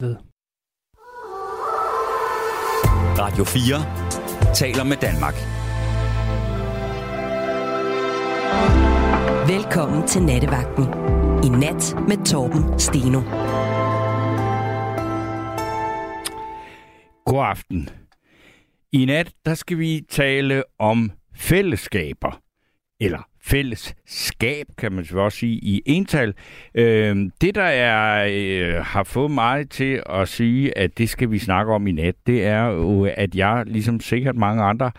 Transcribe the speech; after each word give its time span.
ved. 0.00 0.16
Radio 3.18 3.44
4 3.44 4.54
taler 4.54 4.84
med 4.84 4.96
Danmark. 4.96 5.34
Velkommen 9.48 10.08
til 10.08 10.22
Nattevagten. 10.22 10.84
I 11.44 11.48
nat 11.48 11.94
med 12.08 12.26
Torben 12.26 12.80
Steno. 12.80 13.20
God 17.24 17.44
aften. 17.44 17.88
I 18.92 19.04
nat, 19.04 19.32
der 19.44 19.54
skal 19.54 19.78
vi 19.78 20.06
tale 20.10 20.64
om 20.78 21.12
fællesskaber. 21.34 22.40
Eller 23.00 23.28
fællesskab, 23.48 24.66
kan 24.78 24.92
man 24.92 25.04
så 25.04 25.18
også 25.18 25.38
sige, 25.38 25.54
i 25.54 25.82
ental. 25.86 26.34
Øh, 26.74 27.16
det, 27.40 27.54
der 27.54 27.62
er, 27.62 28.28
øh, 28.30 28.84
har 28.84 29.04
fået 29.04 29.30
mig 29.30 29.70
til 29.70 30.02
at 30.10 30.28
sige, 30.28 30.78
at 30.78 30.98
det 30.98 31.08
skal 31.08 31.30
vi 31.30 31.38
snakke 31.38 31.72
om 31.72 31.86
i 31.86 31.92
nat, 31.92 32.14
det 32.26 32.44
er 32.44 32.64
jo, 32.64 33.04
at 33.16 33.34
jeg, 33.34 33.64
ligesom 33.66 34.00
sikkert 34.00 34.36
mange 34.36 34.62
andre, 34.62 34.90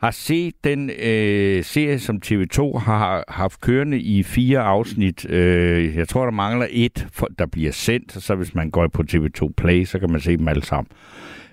har 0.00 0.10
set 0.10 0.54
den 0.64 0.90
øh, 0.90 1.64
serie, 1.64 1.98
som 1.98 2.20
TV2 2.26 2.78
har 2.78 3.24
haft 3.28 3.60
kørende 3.60 4.00
i 4.00 4.22
fire 4.22 4.60
afsnit. 4.60 5.30
Øh, 5.30 5.96
jeg 5.96 6.08
tror, 6.08 6.24
der 6.24 6.30
mangler 6.30 6.66
et, 6.70 7.06
for, 7.12 7.28
der 7.38 7.46
bliver 7.46 7.72
sendt, 7.72 8.22
så 8.22 8.34
hvis 8.34 8.54
man 8.54 8.70
går 8.70 8.88
på 8.88 9.02
TV2 9.10 9.52
Play, 9.56 9.84
så 9.84 9.98
kan 9.98 10.10
man 10.10 10.20
se 10.20 10.36
dem 10.36 10.48
alle 10.48 10.64
sammen 10.64 10.88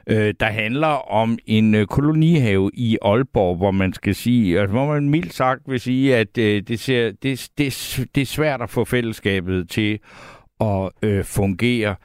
øh, 0.08 0.34
der 0.40 0.46
handler 0.46 1.12
om 1.12 1.40
en 1.46 1.76
øh, 1.76 1.88
kolonihave 1.88 2.72
i 2.74 2.98
Aalborg, 3.02 3.58
hvor 3.58 3.72
man 3.72 3.94
skal 3.94 4.16
sige, 4.16 4.60
altså, 4.60 4.72
hvor 4.72 4.94
man 4.94 5.10
mildt 5.10 5.34
sagt 5.34 5.62
vil 5.68 5.80
sige, 5.80 6.16
at 6.16 6.38
øh, 6.38 6.62
det, 6.62 6.80
ser, 6.80 7.12
det, 7.24 7.50
det, 7.58 8.08
det 8.16 8.22
er 8.22 8.26
svært 8.26 8.62
at 8.62 8.70
få 8.70 8.86
fællesskabet 8.86 9.70
til 9.70 10.00
at 10.62 10.90
øh, 11.02 11.24
fungere. 11.24 11.96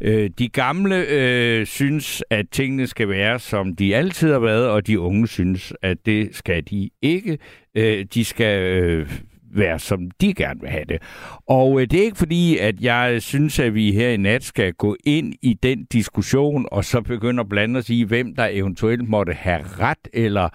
Øh, 0.00 0.30
de 0.38 0.48
gamle 0.48 1.04
øh, 1.08 1.66
synes, 1.66 2.22
at 2.30 2.46
tingene 2.52 2.86
skal 2.86 3.08
være, 3.08 3.38
som 3.38 3.76
de 3.76 3.96
altid 3.96 4.32
har 4.32 4.38
været, 4.38 4.68
og 4.68 4.86
de 4.86 5.00
unge 5.00 5.28
synes, 5.28 5.72
at 5.82 6.06
det 6.06 6.36
skal 6.36 6.62
de 6.70 6.90
ikke. 7.02 7.38
Øh, 7.74 8.04
de 8.14 8.24
skal 8.24 8.62
øh, 8.62 9.10
være, 9.54 9.78
som 9.78 10.10
de 10.20 10.34
gerne 10.34 10.60
vil 10.60 10.70
have 10.70 10.84
det. 10.88 11.02
Og 11.46 11.80
øh, 11.80 11.86
det 11.90 12.00
er 12.00 12.04
ikke 12.04 12.18
fordi, 12.18 12.58
at 12.58 12.80
jeg 12.80 13.22
synes, 13.22 13.58
at 13.58 13.74
vi 13.74 13.92
her 13.92 14.08
i 14.08 14.16
nat 14.16 14.44
skal 14.44 14.72
gå 14.72 14.96
ind 15.04 15.34
i 15.42 15.54
den 15.62 15.84
diskussion, 15.84 16.66
og 16.72 16.84
så 16.84 17.00
begynde 17.00 17.40
at 17.40 17.48
blande 17.48 17.78
os 17.78 17.90
i, 17.90 18.02
hvem 18.02 18.34
der 18.34 18.48
eventuelt 18.50 19.08
måtte 19.08 19.32
have 19.32 19.62
ret, 19.62 20.08
eller 20.12 20.48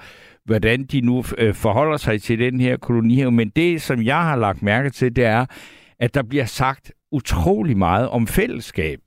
hvordan 0.45 0.83
de 0.83 1.01
nu 1.01 1.23
øh, 1.37 1.53
forholder 1.53 1.97
sig 1.97 2.21
til 2.21 2.39
den 2.39 2.59
her 2.59 2.77
koloni. 2.77 3.29
Men 3.29 3.49
det, 3.49 3.81
som 3.81 4.03
jeg 4.03 4.21
har 4.21 4.35
lagt 4.35 4.61
mærke 4.61 4.89
til, 4.89 5.15
det 5.15 5.25
er, 5.25 5.45
at 5.99 6.13
der 6.13 6.23
bliver 6.23 6.45
sagt 6.45 6.91
utrolig 7.11 7.77
meget 7.77 8.09
om 8.09 8.27
fællesskab. 8.27 8.99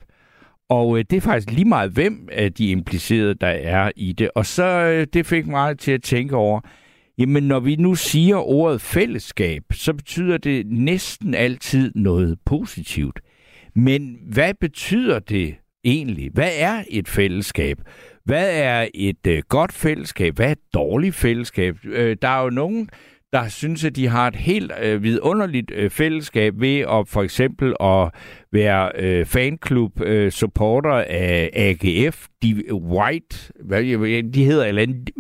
Og 0.69 0.99
øh, 0.99 1.05
det 1.11 1.17
er 1.17 1.21
faktisk 1.21 1.51
lige 1.51 1.69
meget, 1.69 1.91
hvem 1.91 2.29
af 2.33 2.53
de 2.53 2.71
implicerede, 2.71 3.35
der 3.35 3.47
er 3.47 3.91
i 3.97 4.13
det. 4.13 4.31
Og 4.35 4.47
så 4.47 4.65
øh, 4.65 5.07
det 5.13 5.27
fik 5.27 5.47
mig 5.47 5.79
til 5.79 5.93
at 5.93 6.03
tænke 6.03 6.37
over, 6.37 6.61
Jamen, 7.19 7.43
når 7.43 7.61
vi 7.61 7.77
nu 7.77 7.95
siger 7.95 8.37
ordet 8.37 8.81
fællesskab, 8.81 9.63
så 9.73 9.93
betyder 9.93 10.39
det 10.39 10.67
næsten 10.67 11.35
altid 11.35 11.93
noget 11.95 12.39
positivt. 12.47 13.21
Men 13.75 14.19
hvad 14.33 14.55
betyder 14.61 15.19
det 15.19 15.55
egentlig? 15.85 16.31
Hvad 16.33 16.51
er 16.59 16.83
et 16.91 17.09
fællesskab? 17.09 17.79
Hvad 18.25 18.51
er 18.63 18.89
et 18.95 19.27
øh, 19.27 19.43
godt 19.49 19.73
fællesskab? 19.73 20.37
Hvad 20.37 20.47
er 20.47 20.53
et 20.53 20.75
dårligt 20.75 21.15
fællesskab? 21.15 21.77
Øh, 21.85 22.17
der 22.23 22.29
er 22.29 22.43
jo 22.43 22.51
nogen, 22.51 22.89
der 23.33 23.49
synes, 23.49 23.85
at 23.85 23.97
de 23.97 24.09
har 24.09 24.29
et 24.29 24.37
helt 24.37 24.73
øh, 24.83 25.03
vidunderligt 25.03 25.71
øh, 25.75 25.91
fællesskab 25.91 26.61
ved 26.61 26.79
at 26.79 27.09
for 27.09 27.23
eksempel 27.23 27.75
at 27.81 28.11
være 28.53 28.93
øh, 28.99 29.27
fanklub 29.27 30.01
øh, 30.01 30.31
supporter 30.31 31.05
af 31.09 31.51
AGF, 31.53 32.27
de 32.43 32.75
White, 32.75 33.53
hvad 33.65 33.83
de 34.33 34.45
hedder, 34.45 34.65
eller 34.65 34.83
andet, 34.83 35.11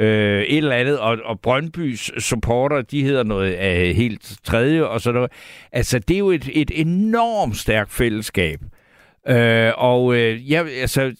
øh, 0.00 0.42
et 0.42 0.56
eller 0.56 0.76
andet, 0.76 0.98
og, 0.98 1.18
og 1.24 1.40
Brøndbys 1.40 2.10
supporter, 2.18 2.82
de 2.82 3.02
hedder 3.02 3.22
noget 3.22 3.52
af 3.52 3.94
helt 3.94 4.38
tredje, 4.44 4.86
og 4.86 5.00
sådan 5.00 5.14
noget. 5.14 5.32
Altså, 5.72 5.98
det 5.98 6.14
er 6.14 6.18
jo 6.18 6.30
et, 6.30 6.48
et 6.52 6.70
enormt 6.74 7.56
stærkt 7.56 7.92
fællesskab. 7.92 8.60
Øh, 9.28 9.72
og 9.76 10.16
øh, 10.16 10.50
ja, 10.50 10.64
altså, 10.80 11.14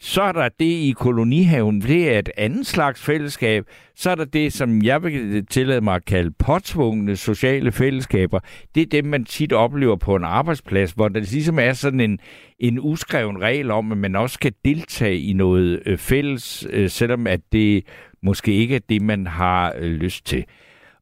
så 0.00 0.22
er 0.22 0.32
der 0.32 0.48
det 0.48 0.64
i 0.64 0.94
kolonihaven, 0.96 1.80
det 1.80 2.14
er 2.14 2.18
et 2.18 2.28
andet 2.36 2.66
slags 2.66 3.02
fællesskab. 3.02 3.64
Så 3.94 4.10
er 4.10 4.14
der 4.14 4.24
det, 4.24 4.52
som 4.52 4.82
jeg 4.82 5.02
vil 5.02 5.46
tillade 5.46 5.80
mig 5.80 5.94
at 5.94 6.04
kalde 6.04 6.30
påtvungne 6.30 7.16
sociale 7.16 7.72
fællesskaber. 7.72 8.40
Det 8.74 8.80
er 8.80 8.86
dem, 8.86 9.04
man 9.04 9.24
tit 9.24 9.52
oplever 9.52 9.96
på 9.96 10.16
en 10.16 10.24
arbejdsplads, 10.24 10.92
hvor 10.92 11.08
der 11.08 11.20
ligesom 11.20 11.58
er 11.58 11.72
sådan 11.72 12.00
en, 12.00 12.18
en 12.58 12.78
uskreven 12.80 13.42
regel 13.42 13.70
om, 13.70 13.92
at 13.92 13.98
man 13.98 14.16
også 14.16 14.34
skal 14.34 14.52
deltage 14.64 15.20
i 15.20 15.32
noget 15.32 15.82
øh, 15.86 15.98
fælles, 15.98 16.66
øh, 16.70 16.90
selvom 16.90 17.26
at 17.26 17.40
det 17.52 17.84
måske 18.26 18.52
ikke 18.52 18.74
er 18.74 18.80
det, 18.88 19.02
man 19.02 19.26
har 19.26 19.74
øh, 19.78 19.92
lyst 19.92 20.26
til. 20.26 20.44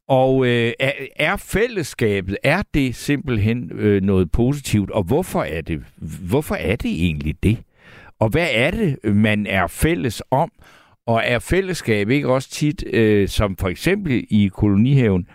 Og 0.09 0.47
øh, 0.47 0.73
er, 0.79 0.93
er 1.17 1.37
fællesskabet, 1.37 2.37
er 2.43 2.63
det 2.75 2.95
simpelthen 2.95 3.71
øh, 3.73 4.03
noget 4.03 4.31
positivt, 4.31 4.91
og 4.91 5.03
hvorfor 5.03 5.43
er 5.43 5.61
det, 5.61 5.83
hvorfor 6.29 6.55
er 6.55 6.77
det 6.77 6.91
egentlig 6.91 7.43
det? 7.43 7.59
Og 8.21 8.29
hvad 8.29 8.49
er 8.53 8.71
det, 8.71 9.15
man 9.15 9.47
er 9.47 9.67
fælles 9.67 10.23
om? 10.31 10.53
Og 11.07 11.23
er 11.25 11.39
fællesskab 11.39 12.11
ikke 12.11 12.29
også 12.29 12.51
tit, 12.51 12.85
øh, 12.93 13.29
som 13.29 13.57
for 13.57 13.69
eksempel 13.69 14.25
i 14.31 14.51
kolonihaven, 14.53 15.29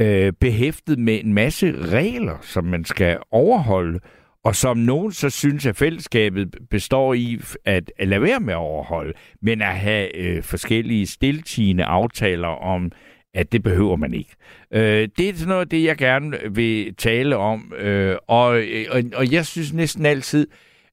øh, 0.00 0.32
behæftet 0.40 0.98
med 0.98 1.20
en 1.24 1.34
masse 1.34 1.74
regler, 1.80 2.38
som 2.42 2.64
man 2.64 2.84
skal 2.84 3.18
overholde, 3.30 4.00
og 4.44 4.56
som 4.56 4.76
nogen 4.76 5.12
så 5.12 5.30
synes, 5.30 5.66
at 5.66 5.76
fællesskabet 5.76 6.54
består 6.70 7.14
i 7.14 7.40
at, 7.64 7.92
at 7.98 8.08
lade 8.08 8.22
være 8.22 8.40
med 8.40 8.54
at 8.54 8.58
overholde, 8.58 9.12
men 9.42 9.62
at 9.62 9.74
have 9.74 10.16
øh, 10.16 10.42
forskellige 10.42 11.06
stiltigende 11.06 11.84
aftaler 11.84 12.48
om, 12.48 12.92
at 13.34 13.52
det 13.52 13.62
behøver 13.62 13.96
man 13.96 14.14
ikke. 14.14 14.34
Øh, 14.72 15.08
det 15.18 15.28
er 15.28 15.34
sådan 15.34 15.48
noget 15.48 15.70
det, 15.70 15.84
jeg 15.84 15.96
gerne 15.96 16.36
vil 16.50 16.94
tale 16.94 17.36
om, 17.36 17.72
øh, 17.78 18.16
og, 18.28 18.58
øh, 18.58 18.86
og, 18.90 19.02
og 19.14 19.32
jeg 19.32 19.46
synes 19.46 19.72
næsten 19.72 20.06
altid, 20.06 20.46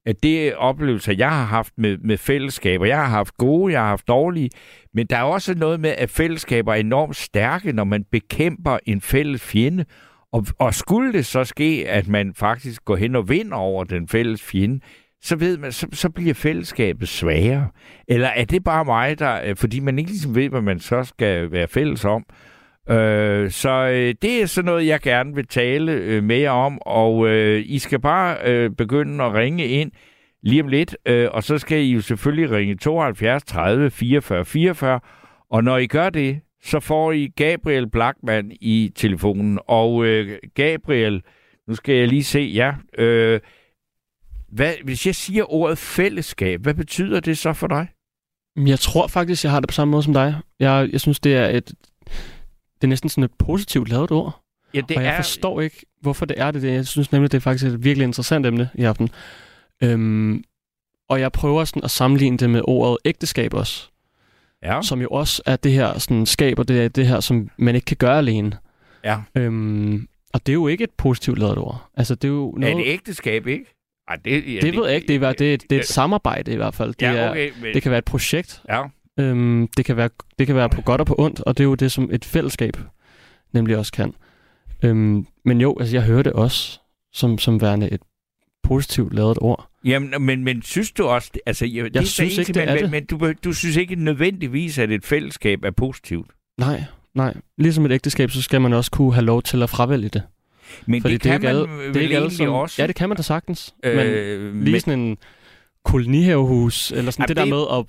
at 0.05 0.23
det 0.23 0.55
oplevelser, 0.55 1.13
jeg 1.13 1.29
har 1.29 1.45
haft 1.45 1.73
med, 1.77 1.97
med 1.97 2.17
fællesskaber, 2.17 2.85
jeg 2.85 2.97
har 2.97 3.09
haft 3.09 3.37
gode, 3.37 3.73
jeg 3.73 3.81
har 3.81 3.87
haft 3.87 4.07
dårlige, 4.07 4.49
men 4.93 5.07
der 5.07 5.17
er 5.17 5.23
også 5.23 5.53
noget 5.53 5.79
med, 5.79 5.89
at 5.89 6.09
fællesskaber 6.09 6.73
er 6.73 6.77
enormt 6.77 7.15
stærke, 7.15 7.71
når 7.71 7.83
man 7.83 8.03
bekæmper 8.11 8.77
en 8.85 9.01
fælles 9.01 9.41
fjende, 9.41 9.85
og, 10.33 10.45
og 10.59 10.73
skulle 10.73 11.13
det 11.13 11.25
så 11.25 11.43
ske, 11.43 11.85
at 11.87 12.07
man 12.07 12.33
faktisk 12.33 12.85
går 12.85 12.95
hen 12.95 13.15
og 13.15 13.29
vinder 13.29 13.57
over 13.57 13.83
den 13.83 14.07
fælles 14.07 14.43
fjende, 14.43 14.79
så 15.21 15.35
ved 15.35 15.57
man, 15.57 15.71
så, 15.71 15.87
så 15.93 16.09
bliver 16.09 16.33
fællesskabet 16.33 17.07
sværere. 17.07 17.67
Eller 18.07 18.27
er 18.27 18.45
det 18.45 18.63
bare 18.63 18.85
mig, 18.85 19.19
der, 19.19 19.41
øh, 19.45 19.55
fordi 19.55 19.79
man 19.79 19.99
ikke 19.99 20.11
ligesom 20.11 20.35
ved, 20.35 20.49
hvad 20.49 20.61
man 20.61 20.79
så 20.79 21.03
skal 21.03 21.51
være 21.51 21.67
fælles 21.67 22.05
om. 22.05 22.25
Øh, 22.89 23.51
så 23.51 23.69
øh, 23.69 24.15
det 24.21 24.41
er 24.41 24.45
sådan 24.45 24.65
noget, 24.65 24.87
jeg 24.87 24.99
gerne 24.99 25.35
vil 25.35 25.47
tale 25.47 25.91
øh, 25.91 26.23
med 26.23 26.37
jer 26.37 26.51
om, 26.51 26.79
og 26.81 27.27
øh, 27.27 27.63
I 27.65 27.79
skal 27.79 27.99
bare 27.99 28.37
øh, 28.45 28.71
begynde 28.71 29.23
at 29.23 29.33
ringe 29.33 29.65
ind 29.65 29.91
lige 30.43 30.63
om 30.63 30.67
lidt, 30.67 30.97
øh, 31.05 31.27
og 31.31 31.43
så 31.43 31.57
skal 31.57 31.77
I 31.79 31.91
jo 31.93 32.01
selvfølgelig 32.01 32.51
ringe 32.51 32.75
72 32.75 33.43
30 33.43 33.89
44 33.89 34.45
44, 34.45 34.99
og 35.51 35.63
når 35.63 35.77
I 35.77 35.87
gør 35.87 36.09
det, 36.09 36.39
så 36.63 36.79
får 36.79 37.11
I 37.11 37.27
Gabriel 37.27 37.89
Blackman 37.89 38.51
i 38.61 38.91
telefonen. 38.95 39.59
Og 39.67 40.05
øh, 40.05 40.39
Gabriel, 40.55 41.23
nu 41.67 41.75
skal 41.75 41.95
jeg 41.95 42.07
lige 42.07 42.23
se, 42.23 42.39
ja, 42.39 42.73
øh, 42.97 43.39
hvad, 44.49 44.73
hvis 44.83 45.05
jeg 45.05 45.15
siger 45.15 45.53
ordet 45.53 45.77
fællesskab, 45.77 46.61
hvad 46.61 46.73
betyder 46.73 47.19
det 47.19 47.37
så 47.37 47.53
for 47.53 47.67
dig? 47.67 47.87
Jeg 48.57 48.79
tror 48.79 49.07
faktisk, 49.07 49.43
jeg 49.43 49.51
har 49.51 49.59
det 49.59 49.69
på 49.69 49.73
samme 49.73 49.91
måde 49.91 50.03
som 50.03 50.13
dig. 50.13 50.35
Jeg, 50.59 50.89
jeg 50.91 51.01
synes, 51.01 51.19
det 51.19 51.35
er 51.35 51.47
et 51.47 51.73
det 52.75 52.87
er 52.87 52.89
næsten 52.89 53.09
sådan 53.09 53.23
et 53.23 53.31
positivt 53.39 53.89
lavet 53.89 54.11
ord. 54.11 54.41
Ja, 54.73 54.81
det 54.89 54.97
og 54.97 55.03
jeg 55.03 55.11
er... 55.11 55.15
forstår 55.15 55.61
ikke, 55.61 55.85
hvorfor 56.01 56.25
det 56.25 56.39
er 56.39 56.51
det. 56.51 56.63
Jeg 56.63 56.87
synes 56.87 57.11
nemlig, 57.11 57.31
det 57.31 57.37
er 57.37 57.41
faktisk 57.41 57.65
et 57.65 57.83
virkelig 57.83 58.05
interessant 58.05 58.45
emne 58.45 58.69
i 58.75 58.83
aften. 58.83 59.09
Øhm, 59.83 60.43
og 61.09 61.19
jeg 61.19 61.31
prøver 61.31 61.65
sådan 61.65 61.83
at 61.83 61.91
sammenligne 61.91 62.37
det 62.37 62.49
med 62.49 62.61
ordet 62.63 62.97
ægteskab 63.05 63.53
også 63.53 63.89
ja. 64.63 64.81
som 64.81 65.01
jo 65.01 65.07
også 65.09 65.41
er 65.45 65.55
det 65.55 65.71
her 65.71 65.99
sådan, 65.99 66.25
skaber 66.25 66.63
det, 66.63 66.85
er 66.85 66.87
det 66.87 67.07
her, 67.07 67.19
som 67.19 67.49
man 67.57 67.75
ikke 67.75 67.85
kan 67.85 67.97
gøre 67.97 68.17
alene. 68.17 68.57
Ja. 69.03 69.17
Øhm, 69.35 70.07
og 70.33 70.45
det 70.45 70.51
er 70.51 70.53
jo 70.53 70.67
ikke 70.67 70.83
et 70.83 70.91
positivt 70.97 71.39
lavet 71.39 71.57
ord. 71.57 71.89
Altså, 71.97 72.15
det 72.15 72.27
er, 72.27 72.31
jo 72.31 72.53
noget... 72.57 72.73
er 72.73 72.77
det 72.77 72.87
ægteskab, 72.87 73.47
ikke? 73.47 73.65
Ej, 74.07 74.15
det, 74.25 74.55
ja, 74.55 74.59
det 74.61 74.75
ved 74.75 74.85
jeg 74.85 74.95
ikke. 74.95 75.07
Det 75.07 75.23
er, 75.23 75.31
det 75.31 75.53
er, 75.53 75.57
det 75.57 75.75
er 75.75 75.79
et 75.79 75.87
samarbejde 75.87 76.53
i 76.53 76.55
hvert 76.55 76.75
fald. 76.75 76.93
Det, 76.93 77.01
ja, 77.01 77.29
okay, 77.29 77.51
men... 77.61 77.73
det 77.73 77.81
kan 77.81 77.89
være 77.89 77.99
et 77.99 78.05
projekt. 78.05 78.61
Ja. 78.69 78.83
Øhm, 79.19 79.67
det, 79.77 79.85
kan 79.85 79.97
være, 79.97 80.09
det 80.39 80.47
kan 80.47 80.55
være 80.55 80.69
på 80.69 80.81
godt 80.81 81.01
og 81.01 81.07
på 81.07 81.15
ondt, 81.17 81.41
og 81.41 81.57
det 81.57 81.63
er 81.63 81.67
jo 81.67 81.75
det, 81.75 81.91
som 81.91 82.09
et 82.11 82.25
fællesskab 82.25 82.77
nemlig 83.53 83.77
også 83.77 83.91
kan. 83.91 84.13
Øhm, 84.83 85.27
men 85.45 85.61
jo, 85.61 85.77
altså 85.79 85.95
jeg 85.95 86.03
hører 86.03 86.23
det 86.23 86.33
også 86.33 86.79
som, 87.13 87.37
som 87.37 87.61
værende 87.61 87.89
et 87.91 88.01
positivt 88.63 89.13
lavet 89.13 89.37
ord. 89.41 89.70
Jamen, 89.85 90.25
men, 90.25 90.43
men 90.43 90.61
synes 90.61 90.91
du 90.91 91.03
også... 91.03 91.31
Altså, 91.45 91.65
jeg, 91.65 91.83
jeg 91.83 91.93
det 91.93 92.07
synes 92.07 92.37
ikke, 92.37 92.53
det 92.53 92.63
er 92.63 92.73
men, 92.73 92.83
det. 92.83 92.91
Men 92.91 93.05
du, 93.05 93.33
du 93.43 93.53
synes 93.53 93.75
ikke 93.75 93.95
nødvendigvis, 93.95 94.77
at 94.79 94.91
et 94.91 95.05
fællesskab 95.05 95.63
er 95.63 95.71
positivt? 95.71 96.27
Nej, 96.57 96.83
nej. 97.13 97.33
Ligesom 97.57 97.85
et 97.85 97.91
ægteskab, 97.91 98.31
så 98.31 98.41
skal 98.41 98.61
man 98.61 98.73
også 98.73 98.91
kunne 98.91 99.13
have 99.13 99.25
lov 99.25 99.41
til 99.41 99.63
at 99.63 99.69
fravælge 99.69 100.09
det. 100.09 100.23
Men 100.85 101.01
Fordi 101.01 101.13
det, 101.13 101.23
det 101.23 101.31
kan 101.31 101.41
man 101.41 101.49
alle, 101.49 101.61
det 101.61 101.97
er 101.97 102.01
ikke 102.01 102.15
alle, 102.15 102.31
som, 102.31 102.49
også? 102.49 102.81
Ja, 102.81 102.87
det 102.87 102.95
kan 102.95 103.09
man 103.09 103.15
da 103.15 103.23
sagtens. 103.23 103.75
Øh, 103.83 103.95
men 103.95 104.63
lige 104.63 104.71
men... 104.71 104.79
sådan 104.81 104.99
en 104.99 105.17
kolonihavehus, 105.85 106.91
eller 106.91 107.11
sådan 107.11 107.21
Jamen, 107.21 107.27
det, 107.27 107.37
det 107.37 107.51
der 107.51 107.77
med 107.77 107.79
at, 107.79 107.85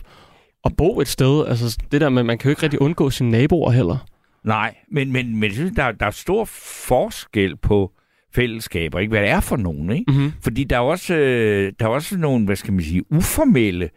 at 0.64 0.76
bo 0.76 1.00
et 1.00 1.08
sted. 1.08 1.46
Altså 1.46 1.78
det 1.92 2.00
der 2.00 2.08
med, 2.08 2.22
man 2.22 2.38
kan 2.38 2.48
jo 2.48 2.50
ikke 2.50 2.62
rigtig 2.62 2.82
undgå 2.82 3.10
sine 3.10 3.30
naboer 3.30 3.70
heller. 3.70 4.06
Nej, 4.44 4.74
men, 4.90 5.12
men, 5.12 5.34
men 5.36 5.42
jeg 5.42 5.52
synes, 5.52 5.72
der, 5.76 5.92
der 5.92 6.06
er 6.06 6.10
stor 6.10 6.44
forskel 6.44 7.56
på 7.56 7.92
fællesskaber, 8.34 8.98
ikke? 8.98 9.10
hvad 9.10 9.20
det 9.20 9.28
er 9.28 9.40
for 9.40 9.56
nogen. 9.56 9.90
Ikke? 9.90 10.12
Mm-hmm. 10.12 10.32
Fordi 10.40 10.64
der 10.64 10.76
er, 10.76 10.80
også, 10.80 11.14
øh, 11.14 11.72
der 11.78 11.84
er 11.84 11.90
også 11.90 12.16
nogle, 12.16 12.44
hvad 12.44 12.56
skal 12.56 12.72
man 12.72 12.84
sige, 12.84 13.12
uformelle 13.12 13.90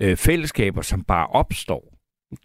øh, 0.00 0.16
fællesskaber, 0.16 0.82
som 0.82 1.02
bare 1.02 1.26
opstår. 1.26 1.94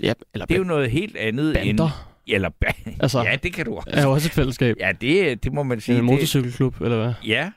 Ja, 0.01 0.13
eller 0.33 0.45
det 0.45 0.53
er 0.53 0.59
jo 0.59 0.63
noget 0.63 0.91
helt 0.91 1.17
andet 1.17 1.53
bander. 1.53 1.83
end... 1.83 1.91
Eller 2.27 2.49
altså, 2.99 3.21
ja, 3.23 3.35
det 3.43 3.53
kan 3.53 3.65
du 3.65 3.75
også. 3.75 3.89
Er 3.93 4.03
jo 4.03 4.11
også 4.11 4.27
et 4.27 4.31
fællesskab. 4.31 4.75
Ja, 4.79 4.91
det, 5.01 5.43
det 5.43 5.53
må 5.53 5.63
man 5.63 5.79
sige. 5.79 5.97
En 5.97 6.05
motorcykelklub, 6.05 6.81
eller 6.81 7.03
hvad? 7.03 7.13
Ja, 7.25 7.51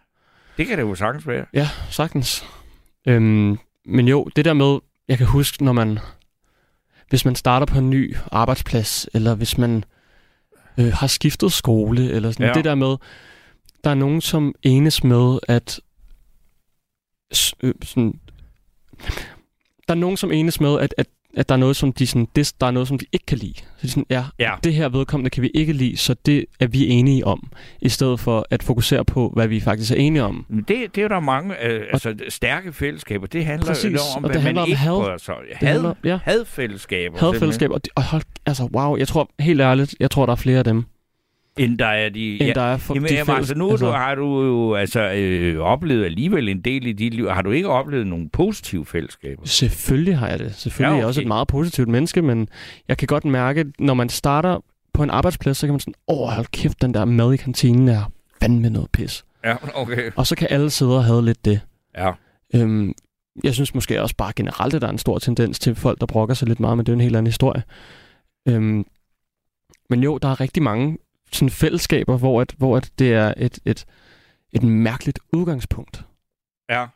det 0.58 0.66
kan 0.66 0.78
det 0.78 0.84
jo 0.84 0.94
sagtens 0.94 1.26
være. 1.26 1.44
Ja, 1.54 1.68
sagtens. 1.90 2.44
Øhm, 3.08 3.58
men 3.84 4.08
jo, 4.08 4.28
det 4.36 4.44
der 4.44 4.52
med, 4.52 4.78
jeg 5.08 5.18
kan 5.18 5.26
huske, 5.26 5.64
når 5.64 5.72
man, 5.72 5.98
hvis 7.08 7.24
man 7.24 7.34
starter 7.34 7.66
på 7.66 7.78
en 7.78 7.90
ny 7.90 8.16
arbejdsplads, 8.32 9.08
eller 9.14 9.34
hvis 9.34 9.58
man 9.58 9.84
øh, 10.78 10.92
har 10.92 11.06
skiftet 11.06 11.52
skole, 11.52 12.10
eller 12.10 12.30
sådan, 12.30 12.46
ja. 12.46 12.52
det 12.52 12.64
der 12.64 12.74
med, 12.74 12.96
der 13.84 13.90
er 13.90 13.94
nogen, 13.94 14.20
som 14.20 14.54
enes 14.62 15.04
med, 15.04 15.38
at 15.48 15.80
øh, 17.62 17.74
sådan, 17.82 18.20
der 19.88 19.94
er 19.94 19.98
nogen, 19.98 20.16
som 20.16 20.32
enes 20.32 20.60
med, 20.60 20.80
at, 20.80 20.94
at 20.98 21.06
at 21.36 21.48
der 21.48 21.54
er 21.54 21.58
noget, 21.58 21.76
som 21.76 21.92
de, 21.92 22.06
sådan, 22.06 22.28
det, 22.36 22.52
der 22.60 22.66
er 22.66 22.70
noget, 22.70 22.88
som 22.88 22.98
de 22.98 23.06
ikke 23.12 23.26
kan 23.26 23.38
lide. 23.38 23.54
Så 23.54 23.62
de 23.82 23.90
sådan, 23.90 24.06
ja, 24.10 24.24
ja, 24.38 24.54
det 24.64 24.74
her 24.74 24.88
vedkommende 24.88 25.30
kan 25.30 25.42
vi 25.42 25.50
ikke 25.54 25.72
lide, 25.72 25.96
så 25.96 26.14
det 26.26 26.44
er 26.60 26.66
vi 26.66 26.86
enige 26.88 27.26
om, 27.26 27.50
i 27.80 27.88
stedet 27.88 28.20
for 28.20 28.46
at 28.50 28.62
fokusere 28.62 29.04
på, 29.04 29.32
hvad 29.34 29.48
vi 29.48 29.60
faktisk 29.60 29.92
er 29.92 29.96
enige 29.96 30.22
om. 30.22 30.46
Det, 30.50 30.68
det 30.68 30.98
er 30.98 31.02
jo 31.02 31.08
der 31.08 31.20
mange 31.20 31.64
øh, 31.64 31.86
altså, 31.92 32.14
stærke 32.28 32.72
fællesskaber. 32.72 33.26
Det 33.26 33.44
handler 33.44 33.66
præcis, 33.66 33.92
jo 33.92 33.98
om, 34.16 34.24
og 34.24 34.32
det 34.32 34.42
handler 34.42 34.60
man 34.60 34.62
om 34.62 34.68
ikke 34.68 34.78
had. 34.78 34.92
Had, 34.92 35.34
had, 35.54 35.68
handler, 35.68 35.94
ja. 36.04 36.18
Hadfællesskaber. 36.22 37.18
Hadfællesskaber. 37.18 37.74
Og, 37.74 37.80
og 37.94 38.04
hold, 38.04 38.22
altså, 38.46 38.68
wow, 38.74 38.96
jeg 38.96 39.08
tror, 39.08 39.30
helt 39.40 39.60
ærligt, 39.60 39.94
jeg 40.00 40.10
tror, 40.10 40.26
der 40.26 40.32
er 40.32 40.36
flere 40.36 40.58
af 40.58 40.64
dem. 40.64 40.84
End 41.58 41.78
der 41.78 41.86
er 41.86 42.08
de... 42.08 42.42
End 42.42 42.54
der 42.54 42.62
er 42.62 42.76
for, 42.76 42.94
jamen, 42.94 43.08
de 43.08 43.14
jamen, 43.14 43.36
altså, 43.36 43.54
nu 43.54 43.70
altså, 43.70 43.86
du, 43.86 43.92
har 43.92 44.14
du 44.14 44.44
jo 44.44 44.74
altså, 44.74 45.12
øh, 45.12 45.58
oplevet 45.58 46.04
alligevel 46.04 46.48
en 46.48 46.60
del 46.60 46.86
i 46.86 46.92
dit 46.92 47.14
liv. 47.14 47.28
Har 47.28 47.42
du 47.42 47.50
ikke 47.50 47.68
oplevet 47.68 48.06
nogle 48.06 48.28
positive 48.28 48.86
fællesskaber? 48.86 49.42
Selvfølgelig 49.44 50.18
har 50.18 50.28
jeg 50.28 50.38
det. 50.38 50.54
Selvfølgelig 50.54 50.88
ja, 50.88 50.90
okay. 50.90 50.96
er 50.96 51.00
jeg 51.00 51.06
også 51.06 51.20
et 51.20 51.26
meget 51.26 51.48
positivt 51.48 51.88
menneske, 51.88 52.22
men 52.22 52.48
jeg 52.88 52.96
kan 52.96 53.06
godt 53.06 53.24
mærke, 53.24 53.64
når 53.78 53.94
man 53.94 54.08
starter 54.08 54.64
på 54.94 55.02
en 55.02 55.10
arbejdsplads, 55.10 55.56
så 55.56 55.66
kan 55.66 55.72
man 55.72 55.80
sådan, 55.80 55.94
åh, 56.08 56.28
hold 56.28 56.46
kæft, 56.46 56.82
den 56.82 56.94
der 56.94 57.04
mad 57.04 57.32
i 57.32 57.36
kantinen 57.36 57.88
er 57.88 58.12
fandme 58.42 58.70
noget 58.70 58.90
pis. 58.92 59.24
Ja, 59.44 59.56
okay. 59.74 60.10
Og 60.16 60.26
så 60.26 60.36
kan 60.36 60.48
alle 60.50 60.70
sidde 60.70 60.96
og 60.96 61.04
have 61.04 61.24
lidt 61.24 61.44
det. 61.44 61.60
Ja. 61.96 62.12
Øhm, 62.54 62.94
jeg 63.44 63.54
synes 63.54 63.74
måske 63.74 64.02
også 64.02 64.16
bare 64.16 64.32
generelt, 64.36 64.74
at 64.74 64.82
der 64.82 64.88
er 64.88 64.92
en 64.92 64.98
stor 64.98 65.18
tendens 65.18 65.58
til 65.58 65.74
folk, 65.74 66.00
der 66.00 66.06
brokker 66.06 66.34
sig 66.34 66.48
lidt 66.48 66.60
meget, 66.60 66.76
men 66.76 66.86
det 66.86 66.92
er 66.92 66.96
en 66.96 67.00
helt 67.00 67.16
anden 67.16 67.26
historie. 67.26 67.62
Øhm, 68.48 68.84
men 69.90 70.02
jo, 70.02 70.18
der 70.18 70.28
er 70.28 70.40
rigtig 70.40 70.62
mange 70.62 70.98
sådan 71.32 71.50
fællesskaber, 71.50 72.18
hvor, 72.18 72.40
at, 72.40 72.54
hvor 72.58 72.76
at 72.76 72.90
det 72.98 73.12
er 73.12 73.34
et, 73.36 73.58
et, 73.64 73.84
et 74.52 74.62
mærkeligt 74.62 75.18
udgangspunkt. 75.32 76.04
Ja. 76.70 76.86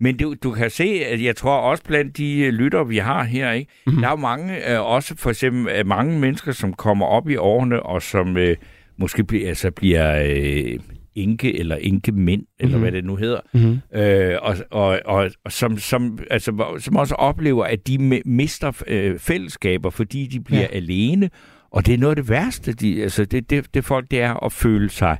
Men 0.00 0.16
du, 0.16 0.34
du 0.42 0.50
kan 0.50 0.70
se, 0.70 0.84
at 0.84 1.22
jeg 1.22 1.36
tror 1.36 1.56
også 1.56 1.84
blandt 1.84 2.16
de 2.16 2.38
øh, 2.38 2.52
lytter, 2.52 2.84
vi 2.84 2.96
har 2.96 3.24
her, 3.24 3.52
ikke? 3.52 3.72
Mm-hmm. 3.86 4.00
der 4.00 4.08
er 4.08 4.12
jo 4.12 4.16
mange, 4.16 4.72
øh, 4.72 4.80
også 4.80 5.16
for 5.16 5.30
eksempel 5.30 5.72
øh, 5.72 5.86
mange 5.86 6.20
mennesker, 6.20 6.52
som 6.52 6.72
kommer 6.72 7.06
op 7.06 7.28
i 7.28 7.36
årene, 7.36 7.82
og 7.82 8.02
som 8.02 8.36
øh, 8.36 8.56
måske 8.96 9.24
bliver, 9.24 9.48
altså 9.48 9.70
bliver 9.70 10.22
øh, 10.24 10.78
enke 11.14 11.58
eller 11.58 11.76
enke 11.76 12.12
mænd, 12.12 12.40
mm-hmm. 12.40 12.66
eller 12.66 12.78
hvad 12.78 12.92
det 12.92 13.04
nu 13.04 13.16
hedder, 13.16 13.40
mm-hmm. 13.54 14.00
øh, 14.00 14.38
og, 14.42 14.56
og, 14.70 15.00
og, 15.04 15.30
og 15.44 15.52
som, 15.52 15.78
som, 15.78 16.18
altså, 16.30 16.76
som 16.78 16.96
også 16.96 17.14
oplever, 17.14 17.64
at 17.64 17.86
de 17.86 18.22
mister 18.24 18.82
øh, 18.86 19.18
fællesskaber, 19.18 19.90
fordi 19.90 20.26
de 20.26 20.40
bliver 20.40 20.60
ja. 20.60 20.76
alene, 20.76 21.30
og 21.70 21.86
det 21.86 21.94
er 21.94 21.98
noget 21.98 22.10
af 22.10 22.16
det 22.16 22.30
værste, 22.30 22.72
de, 22.72 23.02
altså 23.02 23.24
det, 23.24 23.50
det, 23.50 23.74
det 23.74 23.84
folk, 23.84 24.10
det 24.10 24.20
er 24.20 24.44
at 24.44 24.52
føle 24.52 24.90
sig 24.90 25.18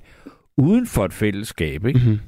uden 0.58 0.86
for 0.86 1.04
et 1.04 1.12
fællesskab, 1.12 1.86
ikke? 1.86 1.98
Mm-hmm. 1.98 2.18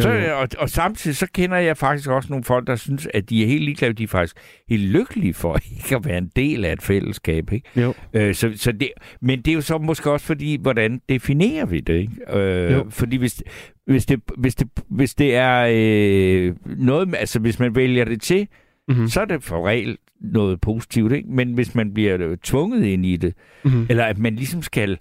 Så, 0.00 0.34
og, 0.34 0.48
og 0.58 0.70
samtidig 0.70 1.16
så 1.16 1.26
kender 1.34 1.56
jeg 1.56 1.76
faktisk 1.76 2.10
også 2.10 2.28
nogle 2.30 2.44
folk, 2.44 2.66
der 2.66 2.76
synes, 2.76 3.08
at 3.14 3.30
de 3.30 3.42
er 3.42 3.46
helt 3.46 3.64
ligeglade. 3.64 3.92
De 3.92 4.02
er 4.02 4.08
faktisk 4.08 4.36
helt 4.68 4.82
lykkelige 4.82 5.34
for 5.34 5.58
ikke 5.76 5.96
at 5.96 6.04
være 6.04 6.18
en 6.18 6.30
del 6.36 6.64
af 6.64 6.72
et 6.72 6.82
fællesskab. 6.82 7.52
Ikke? 7.52 7.80
Jo. 7.80 7.94
Øh, 8.12 8.34
så, 8.34 8.52
så 8.56 8.72
det, 8.72 8.90
men 9.22 9.38
det 9.38 9.48
er 9.48 9.54
jo 9.54 9.60
så 9.60 9.78
måske 9.78 10.10
også 10.10 10.26
fordi, 10.26 10.58
hvordan 10.60 11.00
definerer 11.08 11.66
vi 11.66 11.80
det? 11.80 11.94
Ikke? 11.94 12.38
Øh, 12.38 12.72
jo. 12.72 12.86
Fordi 12.90 13.16
hvis, 13.16 13.42
hvis, 13.86 14.06
det, 14.06 14.20
hvis, 14.38 14.54
det, 14.54 14.68
hvis 14.90 15.14
det 15.14 15.34
er 15.34 15.68
øh, 15.70 16.54
noget, 16.66 17.14
altså 17.14 17.38
hvis 17.38 17.58
man 17.58 17.74
vælger 17.74 18.04
det 18.04 18.22
til, 18.22 18.48
mm-hmm. 18.88 19.08
så 19.08 19.20
er 19.20 19.24
det 19.24 19.42
for 19.42 19.66
regel 19.66 19.98
noget 20.20 20.60
positivt, 20.60 21.12
ikke? 21.12 21.28
Men 21.30 21.52
hvis 21.52 21.74
man 21.74 21.94
bliver 21.94 22.16
øh, 22.20 22.36
tvunget 22.42 22.84
ind 22.84 23.06
i 23.06 23.16
det, 23.16 23.34
mm-hmm. 23.64 23.86
eller 23.88 24.04
at 24.04 24.18
man 24.18 24.34
ligesom 24.34 24.62
skal, 24.62 24.98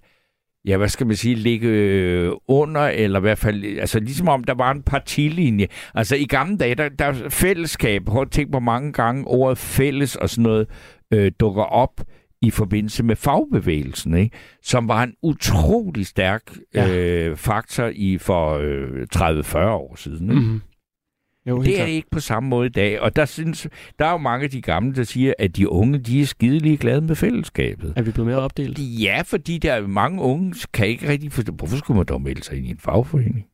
ja, 0.65 0.77
hvad 0.77 0.89
skal 0.89 1.07
man 1.07 1.15
sige, 1.15 1.35
ligge 1.35 1.67
øh, 1.67 2.31
under, 2.47 2.81
eller 2.81 3.19
i 3.19 3.21
hvert 3.21 3.37
fald, 3.37 3.63
altså 3.63 3.99
ligesom 3.99 4.27
om 4.27 4.43
der 4.43 4.53
var 4.53 4.71
en 4.71 4.83
partilinje. 4.83 5.67
Altså 5.95 6.15
i 6.15 6.25
gamle 6.25 6.57
dage, 6.57 6.75
der, 6.75 6.89
der 6.89 7.05
er 7.05 7.29
fællesskab, 7.29 8.01
at 8.17 8.31
tænke 8.31 8.51
på 8.51 8.59
mange 8.59 8.93
gange, 8.93 9.27
ordet 9.27 9.57
fælles 9.57 10.15
og 10.15 10.29
sådan 10.29 10.43
noget, 10.43 10.67
øh, 11.13 11.31
dukker 11.39 11.63
op 11.63 12.01
i 12.41 12.51
forbindelse 12.51 13.03
med 13.03 13.15
fagbevægelsen, 13.15 14.17
ikke? 14.17 14.37
som 14.63 14.87
var 14.87 15.03
en 15.03 15.13
utrolig 15.21 16.05
stærk 16.05 16.41
ja. 16.73 16.97
øh, 16.97 17.37
faktor 17.37 17.91
i 17.95 18.17
for 18.17 18.57
øh, 18.57 19.07
30-40 19.15 19.57
år 19.57 19.95
siden. 19.95 20.29
Ikke? 20.29 20.41
Mm-hmm. 20.41 20.61
Jo, 21.47 21.61
det 21.61 21.79
er 21.79 21.85
det 21.85 21.91
ikke 21.91 22.09
på 22.11 22.19
samme 22.19 22.49
måde 22.49 22.65
i 22.65 22.69
dag. 22.69 23.01
Og 23.01 23.15
der, 23.15 23.25
synes, 23.25 23.67
der 23.99 24.05
er 24.05 24.11
jo 24.11 24.17
mange 24.17 24.43
af 24.43 24.49
de 24.49 24.61
gamle, 24.61 24.95
der 24.95 25.03
siger, 25.03 25.33
at 25.39 25.55
de 25.55 25.69
unge, 25.69 25.99
de 25.99 26.21
er 26.21 26.25
skidelig 26.25 26.79
glade 26.79 27.01
med 27.01 27.15
fællesskabet. 27.15 27.93
Er 27.95 28.01
vi 28.01 28.11
blevet 28.11 28.27
mere 28.27 28.39
opdelt? 28.39 28.79
Ja, 28.79 29.21
fordi 29.25 29.57
der 29.57 29.73
er 29.73 29.87
mange 29.87 30.21
unge, 30.21 30.55
kan 30.73 30.87
ikke 30.87 31.09
rigtig 31.09 31.31
forstå, 31.31 31.53
hvorfor 31.53 31.77
skulle 31.77 31.97
man 31.97 32.05
dog 32.05 32.21
melde 32.21 32.43
sig 32.43 32.57
ind 32.57 32.65
i 32.65 32.69
en 32.69 32.79
fagforening? 32.79 33.45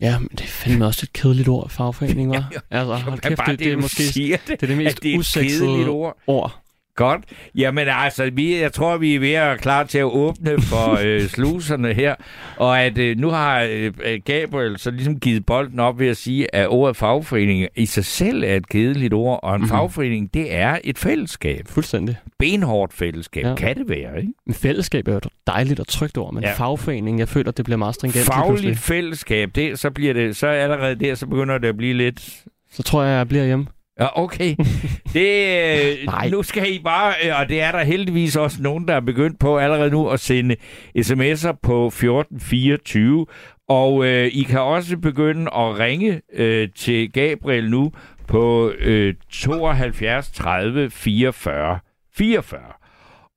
Ja, 0.00 0.18
men 0.18 0.28
det 0.32 0.40
er 0.40 0.46
fandme 0.46 0.86
også 0.86 1.00
et 1.04 1.12
kedeligt 1.12 1.48
ord, 1.48 1.70
fagforening, 1.70 2.30
var. 2.30 2.52
Altså, 2.70 2.94
hold 2.94 3.20
kæft, 3.20 3.38
det, 3.38 3.46
det, 3.46 3.58
det, 3.58 3.72
er 3.72 3.76
måske 3.76 4.02
siger 4.02 4.36
det, 4.36 4.48
det, 4.48 4.62
er 4.62 4.66
det 4.66 4.76
mest 4.76 5.02
det 5.02 5.14
er 5.14 5.18
usexede 5.18 5.88
ord. 5.88 6.16
ord. 6.26 6.61
Godt. 6.96 7.24
Jamen 7.54 7.88
altså, 7.88 8.30
vi, 8.32 8.60
jeg 8.60 8.72
tror, 8.72 8.96
vi 8.96 9.14
er 9.14 9.20
ved 9.20 9.32
at 9.32 9.60
klar 9.60 9.84
til 9.84 9.98
at 9.98 10.04
åbne 10.04 10.60
for 10.60 10.98
øh, 11.04 11.20
sluserne 11.20 11.94
her. 11.94 12.14
Og 12.56 12.80
at 12.80 12.98
øh, 12.98 13.18
nu 13.18 13.30
har 13.30 13.68
øh, 13.70 13.92
Gabriel 14.24 14.78
så 14.78 14.90
ligesom 14.90 15.20
givet 15.20 15.46
bolden 15.46 15.80
op 15.80 15.98
ved 15.98 16.08
at 16.08 16.16
sige, 16.16 16.54
at 16.54 16.68
ordet 16.68 16.96
fagforening 16.96 17.68
i 17.76 17.86
sig 17.86 18.04
selv 18.04 18.44
er 18.44 18.56
et 18.56 18.68
kedeligt 18.68 19.14
ord. 19.14 19.40
Og 19.42 19.54
en 19.54 19.58
mm-hmm. 19.58 19.68
fagforening, 19.68 20.34
det 20.34 20.54
er 20.54 20.78
et 20.84 20.98
fællesskab. 20.98 21.68
Fuldstændig. 21.68 22.16
Benhårdt 22.38 22.92
fællesskab 22.92 23.44
ja. 23.44 23.54
kan 23.54 23.76
det 23.76 23.88
være, 23.88 24.20
ikke? 24.20 24.32
Men 24.46 24.54
fællesskab 24.54 25.08
er 25.08 25.12
jo 25.12 25.18
et 25.18 25.26
dejligt 25.46 25.80
og 25.80 25.86
trygt 25.86 26.18
ord, 26.18 26.34
men 26.34 26.42
ja. 26.42 26.52
fagforening, 26.52 27.18
jeg 27.18 27.28
føler, 27.28 27.50
det 27.50 27.64
bliver 27.64 27.78
meget 27.78 27.94
stringent. 27.94 28.26
Fagligt 28.26 28.78
fællesskab, 28.78 29.50
det, 29.54 29.78
så 29.78 29.90
bliver 29.90 30.12
det, 30.12 30.36
så 30.36 30.46
allerede 30.46 30.94
der, 30.94 31.14
så 31.14 31.26
begynder 31.26 31.58
det 31.58 31.68
at 31.68 31.76
blive 31.76 31.94
lidt... 31.94 32.44
Så 32.72 32.82
tror 32.82 33.02
jeg, 33.02 33.18
jeg 33.18 33.28
bliver 33.28 33.44
hjemme. 33.44 33.66
Ja, 34.00 34.22
okay. 34.22 34.54
Det, 35.14 36.06
Nej. 36.06 36.28
nu 36.28 36.42
skal 36.42 36.74
I 36.74 36.78
bare, 36.84 37.14
øh, 37.24 37.40
og 37.40 37.48
det 37.48 37.60
er 37.60 37.72
der 37.72 37.84
heldigvis 37.84 38.36
også 38.36 38.62
nogen, 38.62 38.88
der 38.88 38.94
er 38.94 39.00
begyndt 39.00 39.38
på 39.40 39.58
allerede 39.58 39.90
nu 39.90 40.08
at 40.08 40.20
sende 40.20 40.56
sms'er 40.98 41.56
på 41.62 41.86
1424. 41.86 43.26
Og 43.68 44.06
øh, 44.06 44.26
I 44.26 44.42
kan 44.42 44.60
også 44.60 44.96
begynde 44.96 45.42
at 45.42 45.78
ringe 45.78 46.20
øh, 46.32 46.68
til 46.76 47.12
Gabriel 47.12 47.70
nu 47.70 47.92
på 48.28 48.72
øh, 48.78 49.14
72 49.30 50.30
30 50.30 50.90
44 50.90 51.78
44. 52.14 52.60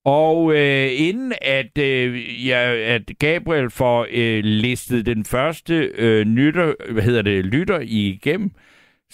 Og 0.06 0.56
øh, 0.56 0.90
inden 0.96 1.34
at, 1.42 1.78
øh, 1.78 2.48
ja, 2.48 2.76
at 2.76 3.02
Gabriel 3.20 3.70
får 3.70 4.08
øh, 4.12 4.44
listet 4.44 5.06
den 5.06 5.26
første 5.26 5.74
øh, 5.96 6.26
nytter, 6.26 6.74
hvad 6.92 7.04
hedder 7.04 7.22
det, 7.22 7.46
lytter 7.46 7.80
igennem, 7.82 8.52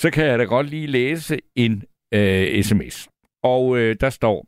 så 0.02 0.12
kan 0.12 0.26
jeg 0.26 0.40
da 0.40 0.44
godt 0.44 0.70
lige 0.70 0.88
læse 0.88 1.40
en 1.56 1.84
øh, 2.14 2.64
sms. 2.64 3.10
Og 3.44 3.78
øh, 3.78 3.96
der 4.00 4.10
står, 4.10 4.46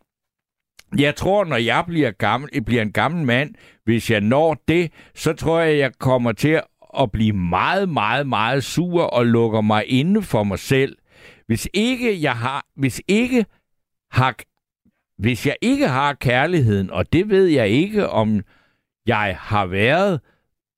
jeg 0.97 1.15
tror, 1.15 1.45
når 1.45 1.57
jeg 1.57 1.83
bliver, 1.87 2.11
gammel, 2.11 2.63
bliver 2.63 2.81
en 2.81 2.91
gammel 2.91 3.25
mand, 3.25 3.55
hvis 3.83 4.11
jeg 4.11 4.21
når 4.21 4.63
det, 4.67 4.91
så 5.15 5.33
tror 5.33 5.59
jeg, 5.59 5.77
jeg 5.77 5.91
kommer 5.99 6.31
til 6.31 6.61
at 6.99 7.11
blive 7.11 7.33
meget, 7.33 7.89
meget, 7.89 8.27
meget 8.27 8.63
sur 8.63 9.01
og 9.01 9.25
lukker 9.25 9.61
mig 9.61 9.83
inde 9.87 10.21
for 10.21 10.43
mig 10.43 10.59
selv. 10.59 10.97
Hvis 11.47 11.67
ikke 11.73 12.21
jeg 12.21 12.37
har, 12.37 12.65
hvis 12.75 13.01
ikke 13.07 13.45
har, 14.11 14.35
hvis 15.21 15.47
jeg 15.47 15.55
ikke 15.61 15.87
har 15.87 16.13
kærligheden, 16.13 16.89
og 16.89 17.13
det 17.13 17.29
ved 17.29 17.45
jeg 17.45 17.69
ikke, 17.69 18.09
om 18.09 18.41
jeg 19.07 19.37
har 19.39 19.65
været 19.65 20.21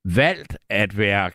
valgt 0.06 0.58
at 0.70 0.98
være 0.98 1.32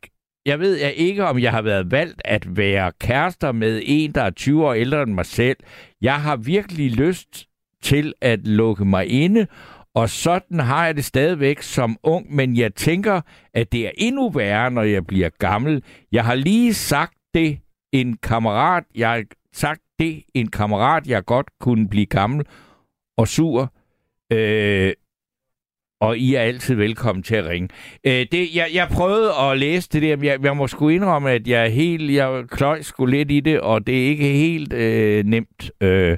jeg 0.51 0.61
ved 0.61 0.77
jeg 0.77 0.95
ikke, 0.95 1.27
om 1.27 1.39
jeg 1.39 1.51
har 1.51 1.63
været 1.63 1.91
valgt 1.91 2.23
at 2.25 2.57
være 2.57 2.93
kærester 3.01 3.53
med 3.53 3.83
en, 3.85 4.13
der 4.13 4.23
er 4.23 4.31
20 4.31 4.67
år 4.67 4.75
ældre 4.75 5.03
end 5.03 5.13
mig 5.13 5.27
selv. 5.27 5.57
Jeg 6.01 6.23
har 6.23 6.37
virkelig 6.37 6.91
lyst 6.91 7.47
til 7.83 8.15
at 8.21 8.47
lukke 8.47 8.85
mig 8.85 9.07
inde, 9.07 9.47
og 9.95 10.11
sådan 10.11 10.61
har 10.61 10.87
jeg 10.87 10.97
det 10.97 11.05
stadigvæk 11.05 11.63
som 11.63 11.97
ung, 12.03 12.35
men 12.35 12.57
jeg 12.57 12.75
tænker, 12.75 13.21
at 13.55 13.73
det 13.73 13.87
er 13.87 13.91
endnu 13.97 14.31
værre, 14.31 14.71
når 14.71 14.83
jeg 14.83 15.07
bliver 15.07 15.29
gammel. 15.39 15.83
Jeg 16.13 16.25
har 16.25 16.35
lige 16.35 16.75
sagt 16.75 17.15
det 17.35 17.59
en 17.93 18.17
kammerat, 18.17 18.85
jeg 18.95 19.25
sagt 19.53 19.81
det, 19.99 20.23
en 20.35 20.51
kammerat, 20.51 21.07
jeg 21.07 21.25
godt 21.25 21.47
kunne 21.61 21.89
blive 21.89 22.07
gammel 22.07 22.47
og 23.17 23.29
sur. 23.29 23.73
Øh, 24.33 24.93
og 26.01 26.19
I 26.19 26.35
er 26.35 26.41
altid 26.41 26.75
velkommen 26.75 27.23
til 27.23 27.35
at 27.35 27.47
ringe. 27.47 27.69
Øh, 28.05 28.27
det, 28.33 28.55
jeg, 28.55 28.67
jeg 28.75 28.89
prøvede 28.89 29.31
at 29.43 29.59
læse 29.59 29.89
det 29.93 30.03
der, 30.03 30.17
men 30.17 30.25
jeg, 30.25 30.45
jeg 30.45 30.57
må 30.57 30.67
sgu 30.67 30.89
indrømme, 30.89 31.31
at 31.31 31.49
jeg 31.49 31.65
er 31.65 31.69
helt, 31.69 32.13
jeg 32.13 32.45
kløj 32.51 32.83
sgu 32.83 33.07
lidt 33.07 33.31
i 33.31 33.41
det, 33.41 33.61
og 33.61 33.87
det 33.87 34.03
er 34.03 34.07
ikke 34.09 34.29
helt 34.29 34.73
øh, 34.73 35.25
nemt. 35.25 35.71
Øh, 35.81 36.17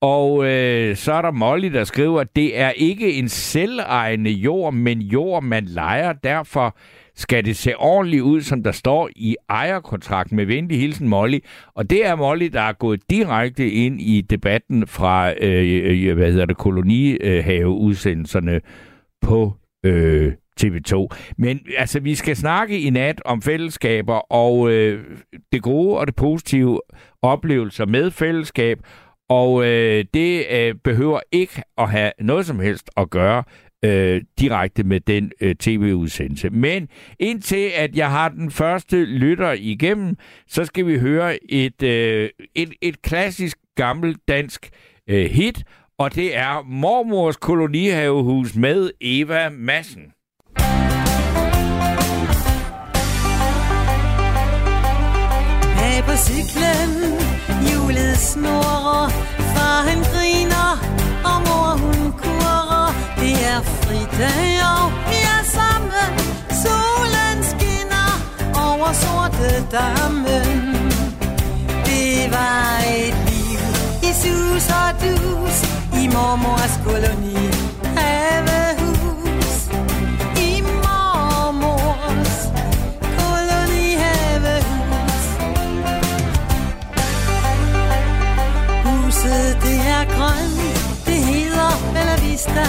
og 0.00 0.44
øh, 0.44 0.96
så 0.96 1.12
er 1.12 1.22
der 1.22 1.30
Molly, 1.30 1.72
der 1.72 1.84
skriver, 1.84 2.20
at 2.20 2.36
det 2.36 2.60
er 2.60 2.70
ikke 2.70 3.12
en 3.12 3.28
selvejende 3.28 4.30
jord, 4.30 4.74
men 4.74 5.00
jord, 5.00 5.42
man 5.42 5.64
leger. 5.64 6.12
Derfor 6.12 6.76
skal 7.14 7.44
det 7.44 7.56
se 7.56 7.76
ordentligt 7.76 8.22
ud, 8.22 8.40
som 8.40 8.62
der 8.62 8.72
står 8.72 9.10
i 9.16 9.36
ejerkontrakten 9.48 10.36
med 10.36 10.46
venlig 10.46 10.80
hilsen 10.80 11.08
Molly. 11.08 11.38
Og 11.74 11.90
det 11.90 12.06
er 12.06 12.16
Molly, 12.16 12.46
der 12.46 12.60
er 12.60 12.72
gået 12.72 13.10
direkte 13.10 13.70
ind 13.70 14.00
i 14.00 14.20
debatten 14.20 14.86
fra, 14.86 15.32
øh, 15.40 16.08
øh 16.08 16.16
hvad 16.16 16.30
hedder 16.30 16.46
det, 16.46 16.56
kolonihaveudsendelserne 16.56 18.60
på 19.22 19.52
øh, 19.84 20.32
TV2. 20.60 21.08
Men 21.38 21.60
altså, 21.78 22.00
vi 22.00 22.14
skal 22.14 22.36
snakke 22.36 22.80
i 22.80 22.90
nat 22.90 23.22
om 23.24 23.42
fællesskaber 23.42 24.32
og 24.32 24.70
øh, 24.70 25.04
det 25.52 25.62
gode 25.62 25.98
og 25.98 26.06
det 26.06 26.14
positive 26.14 26.80
oplevelser 27.22 27.86
med 27.86 28.10
fællesskab, 28.10 28.78
og 29.28 29.64
øh, 29.64 30.04
det 30.14 30.44
øh, 30.50 30.74
behøver 30.84 31.20
ikke 31.32 31.62
at 31.78 31.90
have 31.90 32.12
noget 32.20 32.46
som 32.46 32.60
helst 32.60 32.90
at 32.96 33.10
gøre 33.10 33.44
øh, 33.84 34.22
direkte 34.40 34.84
med 34.84 35.00
den 35.00 35.32
øh, 35.40 35.54
tv-udsendelse. 35.54 36.50
Men 36.50 36.88
indtil 37.18 37.70
at 37.76 37.96
jeg 37.96 38.10
har 38.10 38.28
den 38.28 38.50
første 38.50 39.04
lytter 39.04 39.52
igennem, 39.52 40.16
så 40.48 40.64
skal 40.64 40.86
vi 40.86 40.98
høre 40.98 41.52
et, 41.52 41.82
øh, 41.82 42.30
et, 42.54 42.72
et 42.82 43.02
klassisk 43.02 43.58
gammelt 43.74 44.18
dansk 44.28 44.70
øh, 45.08 45.30
hit, 45.30 45.64
og 46.02 46.14
det 46.14 46.36
er 46.36 46.62
Mormors 46.66 47.36
kolonihavehus 47.36 48.54
med 48.54 48.90
Eva 49.00 49.48
Massen. 49.48 50.02
Bag 55.76 56.04
på 56.06 56.16
cyklen, 56.26 56.92
hjulet 57.66 58.18
snurrer, 58.18 59.08
far 59.54 59.78
han 59.88 60.00
griner, 60.12 60.72
og 61.30 61.38
mor 61.46 61.72
hun 61.82 62.12
kurrer. 62.22 62.90
Det 63.20 63.34
er 63.52 63.60
fridag, 63.62 64.50
og 64.74 64.86
vi 65.10 65.18
er 65.36 65.42
sammen, 65.56 66.10
solen 66.64 67.38
skinner 67.50 68.12
over 68.66 68.92
sorte 69.04 69.50
dammen. 69.76 70.64
Det 71.86 72.30
var 72.34 72.82
et 72.96 73.16
liv 73.28 73.60
i 74.08 74.12
sus 74.22 74.66
og 74.82 74.90
dus, 75.02 75.81
i 76.02 76.08
mormors 76.08 76.74
koloni 76.84 77.34
havehus. 77.96 79.52
I 80.46 80.62
mormors 80.82 82.38
koloni 83.18 83.88
havehus. 84.02 85.26
Huset 88.84 89.62
det 89.62 89.78
er 89.96 90.04
grønt, 90.14 91.06
det 91.06 91.20
hedder 91.28 91.72
Bella 91.94 92.16
Vista. 92.24 92.66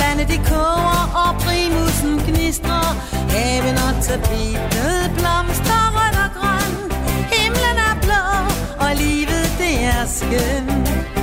Vandet 0.00 0.28
det 0.28 0.40
koger 0.50 1.06
og 1.22 1.32
primusen 1.44 2.18
gnistrer. 2.26 2.92
Haven 3.34 3.76
og 3.86 3.94
tapetet 4.08 5.10
blomster 5.16 5.82
rødt 5.96 6.20
og 6.24 6.30
grøn. 6.38 6.76
Himlen 7.32 7.78
er 7.88 7.96
blå, 8.04 8.22
og 8.84 8.90
livet 8.96 9.48
det 9.58 9.74
er 9.94 10.06
skønt 10.18 11.21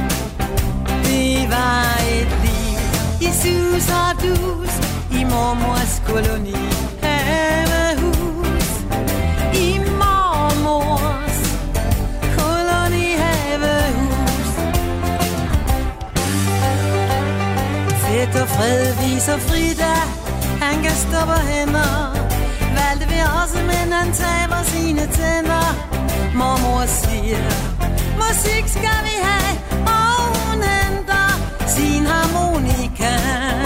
det 1.30 1.50
var 1.50 1.98
et 2.18 2.32
liv 2.46 2.80
i 3.28 3.30
sus 3.42 3.88
og 4.02 4.12
dus 4.24 4.74
i 5.20 5.24
mormors 5.24 5.94
koloni 6.08 6.62
havehus. 7.04 8.70
I 9.66 9.70
mormors 10.02 11.40
koloni 12.38 13.08
havehus. 13.22 14.52
Fedt 18.04 18.42
og 18.42 18.48
fred 18.56 18.86
viser 19.02 19.38
Frida, 19.38 19.96
han 20.66 20.84
kan 20.84 20.96
stoppe 21.06 21.38
hænder. 21.50 21.94
Valgte 22.78 23.06
vi 23.14 23.20
også, 23.42 23.60
men 23.72 23.88
han 23.98 24.10
taber 24.22 24.62
sine 24.64 25.06
tænder. 25.18 25.68
Mormor 26.40 26.86
siger, 26.86 27.44
musik 28.22 28.66
skal 28.78 29.00
vi 29.08 29.16
have, 29.30 29.69
sin 31.70 32.06
harmonika. 32.06 33.59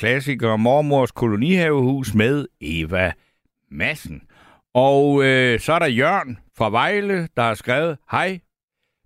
Klassiker 0.00 0.56
Mormors 0.56 1.12
kolonihavehus 1.12 2.14
med 2.14 2.46
Eva 2.60 3.12
Massen. 3.70 4.22
Og 4.74 5.24
øh, 5.24 5.60
så 5.60 5.72
er 5.72 5.78
der 5.78 5.86
Jørgen 5.86 6.38
fra 6.56 6.70
Vejle, 6.70 7.28
der 7.36 7.42
har 7.42 7.54
skrevet, 7.54 7.98
Hej, 8.10 8.40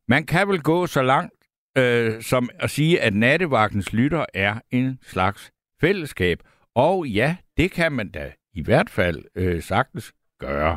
man 0.08 0.26
kan 0.26 0.48
vel 0.48 0.62
gå 0.62 0.86
så 0.86 1.02
langt 1.02 1.34
øh, 1.78 2.22
som 2.22 2.48
at 2.58 2.70
sige, 2.70 3.00
at 3.00 3.14
nattevagtens 3.14 3.92
lytter 3.92 4.26
er 4.34 4.60
en 4.70 4.98
slags 5.02 5.52
fællesskab. 5.80 6.38
Og 6.74 7.06
ja, 7.06 7.36
det 7.56 7.70
kan 7.70 7.92
man 7.92 8.10
da 8.10 8.32
i 8.52 8.62
hvert 8.62 8.90
fald 8.90 9.24
øh, 9.34 9.62
sagtens 9.62 10.12
gøre, 10.40 10.76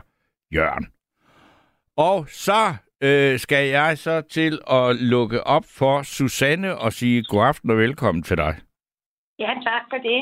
Jørgen. 0.53 0.87
Og 1.97 2.25
så 2.29 2.75
øh, 3.01 3.39
skal 3.39 3.67
jeg 3.67 3.97
så 3.97 4.21
til 4.21 4.59
at 4.71 4.95
lukke 4.95 5.43
op 5.43 5.65
for 5.65 6.01
Susanne 6.03 6.77
og 6.77 6.93
sige 6.93 7.23
god 7.23 7.45
aften 7.45 7.69
og 7.69 7.77
velkommen 7.77 8.23
til 8.23 8.37
dig. 8.37 8.55
Ja, 9.39 9.51
tak 9.69 9.83
for 9.91 9.97
det. 10.09 10.21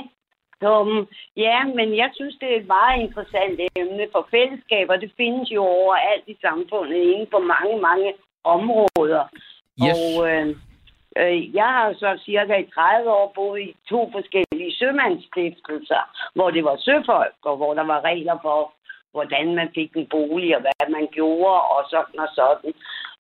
Um, 0.70 1.08
ja, 1.38 1.64
men 1.64 1.98
jeg 1.98 2.10
synes, 2.14 2.36
det 2.42 2.48
er 2.54 2.60
et 2.60 2.68
meget 2.68 3.02
interessant 3.02 3.60
emne, 3.76 4.08
for 4.12 4.28
fællesskaber, 4.32 4.96
det 4.96 5.12
findes 5.18 5.52
jo 5.52 5.62
overalt 5.64 6.28
i 6.28 6.38
samfundet, 6.42 6.96
inden 6.96 7.28
for 7.32 7.40
mange, 7.40 7.82
mange 7.82 8.14
områder. 8.44 9.24
Yes. 9.84 9.96
Og 9.96 10.30
øh, 10.30 10.56
Øh, 11.20 11.56
jeg 11.56 11.70
har 11.78 11.94
så 11.94 12.20
cirka 12.26 12.56
i 12.58 12.72
30 12.72 13.12
år 13.12 13.32
boet 13.36 13.62
i 13.62 13.76
to 13.90 14.12
forskellige 14.12 14.76
sømandsstiftelser, 14.76 16.04
hvor 16.34 16.50
det 16.52 16.64
var 16.64 16.78
søfolk, 16.78 17.40
og 17.42 17.58
hvor 17.58 17.74
der 17.74 17.84
var 17.84 18.02
regler 18.02 18.38
for, 18.42 18.74
hvordan 19.12 19.56
man 19.56 19.70
fik 19.76 19.92
en 19.96 20.08
bolig, 20.08 20.56
og 20.56 20.62
hvad 20.62 20.90
man 20.90 21.08
gjorde, 21.12 21.62
og 21.62 21.82
sådan 21.90 22.20
og 22.20 22.30
sådan. 22.36 22.74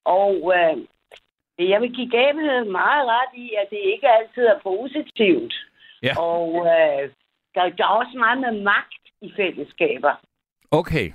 Og 0.03 0.35
øh, 0.57 0.75
jeg 1.71 1.81
vil 1.81 1.93
give 1.95 2.09
gaveheden 2.09 2.71
meget 2.71 3.05
ret 3.15 3.33
i, 3.45 3.47
at 3.61 3.67
det 3.69 3.81
ikke 3.93 4.09
altid 4.09 4.45
er 4.45 4.59
positivt. 4.63 5.53
Ja. 6.05 6.13
Og 6.19 6.47
øh, 6.65 7.09
der, 7.55 7.61
der 7.77 7.83
er 7.83 7.95
også 8.01 8.17
meget 8.17 8.39
med 8.39 8.63
magt 8.63 9.03
i 9.21 9.31
fællesskaber, 9.35 10.13
Okay. 10.71 11.11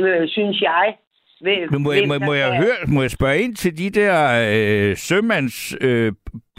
øh, 0.00 0.28
synes 0.28 0.60
jeg. 0.60 0.96
Hvem- 1.40 1.68
Men 1.72 1.82
må, 1.82 1.92
jeg, 1.92 2.00
hvem 2.06 2.20
må, 2.20 2.26
må, 2.26 2.32
jeg 2.34 2.56
høre, 2.56 2.76
må 2.88 3.00
jeg 3.02 3.10
spørge 3.10 3.38
ind 3.40 3.56
til 3.56 3.78
de 3.78 3.90
der 3.90 4.16
øh, 4.90 4.96
sømands 4.96 5.74
øh, 5.80 6.12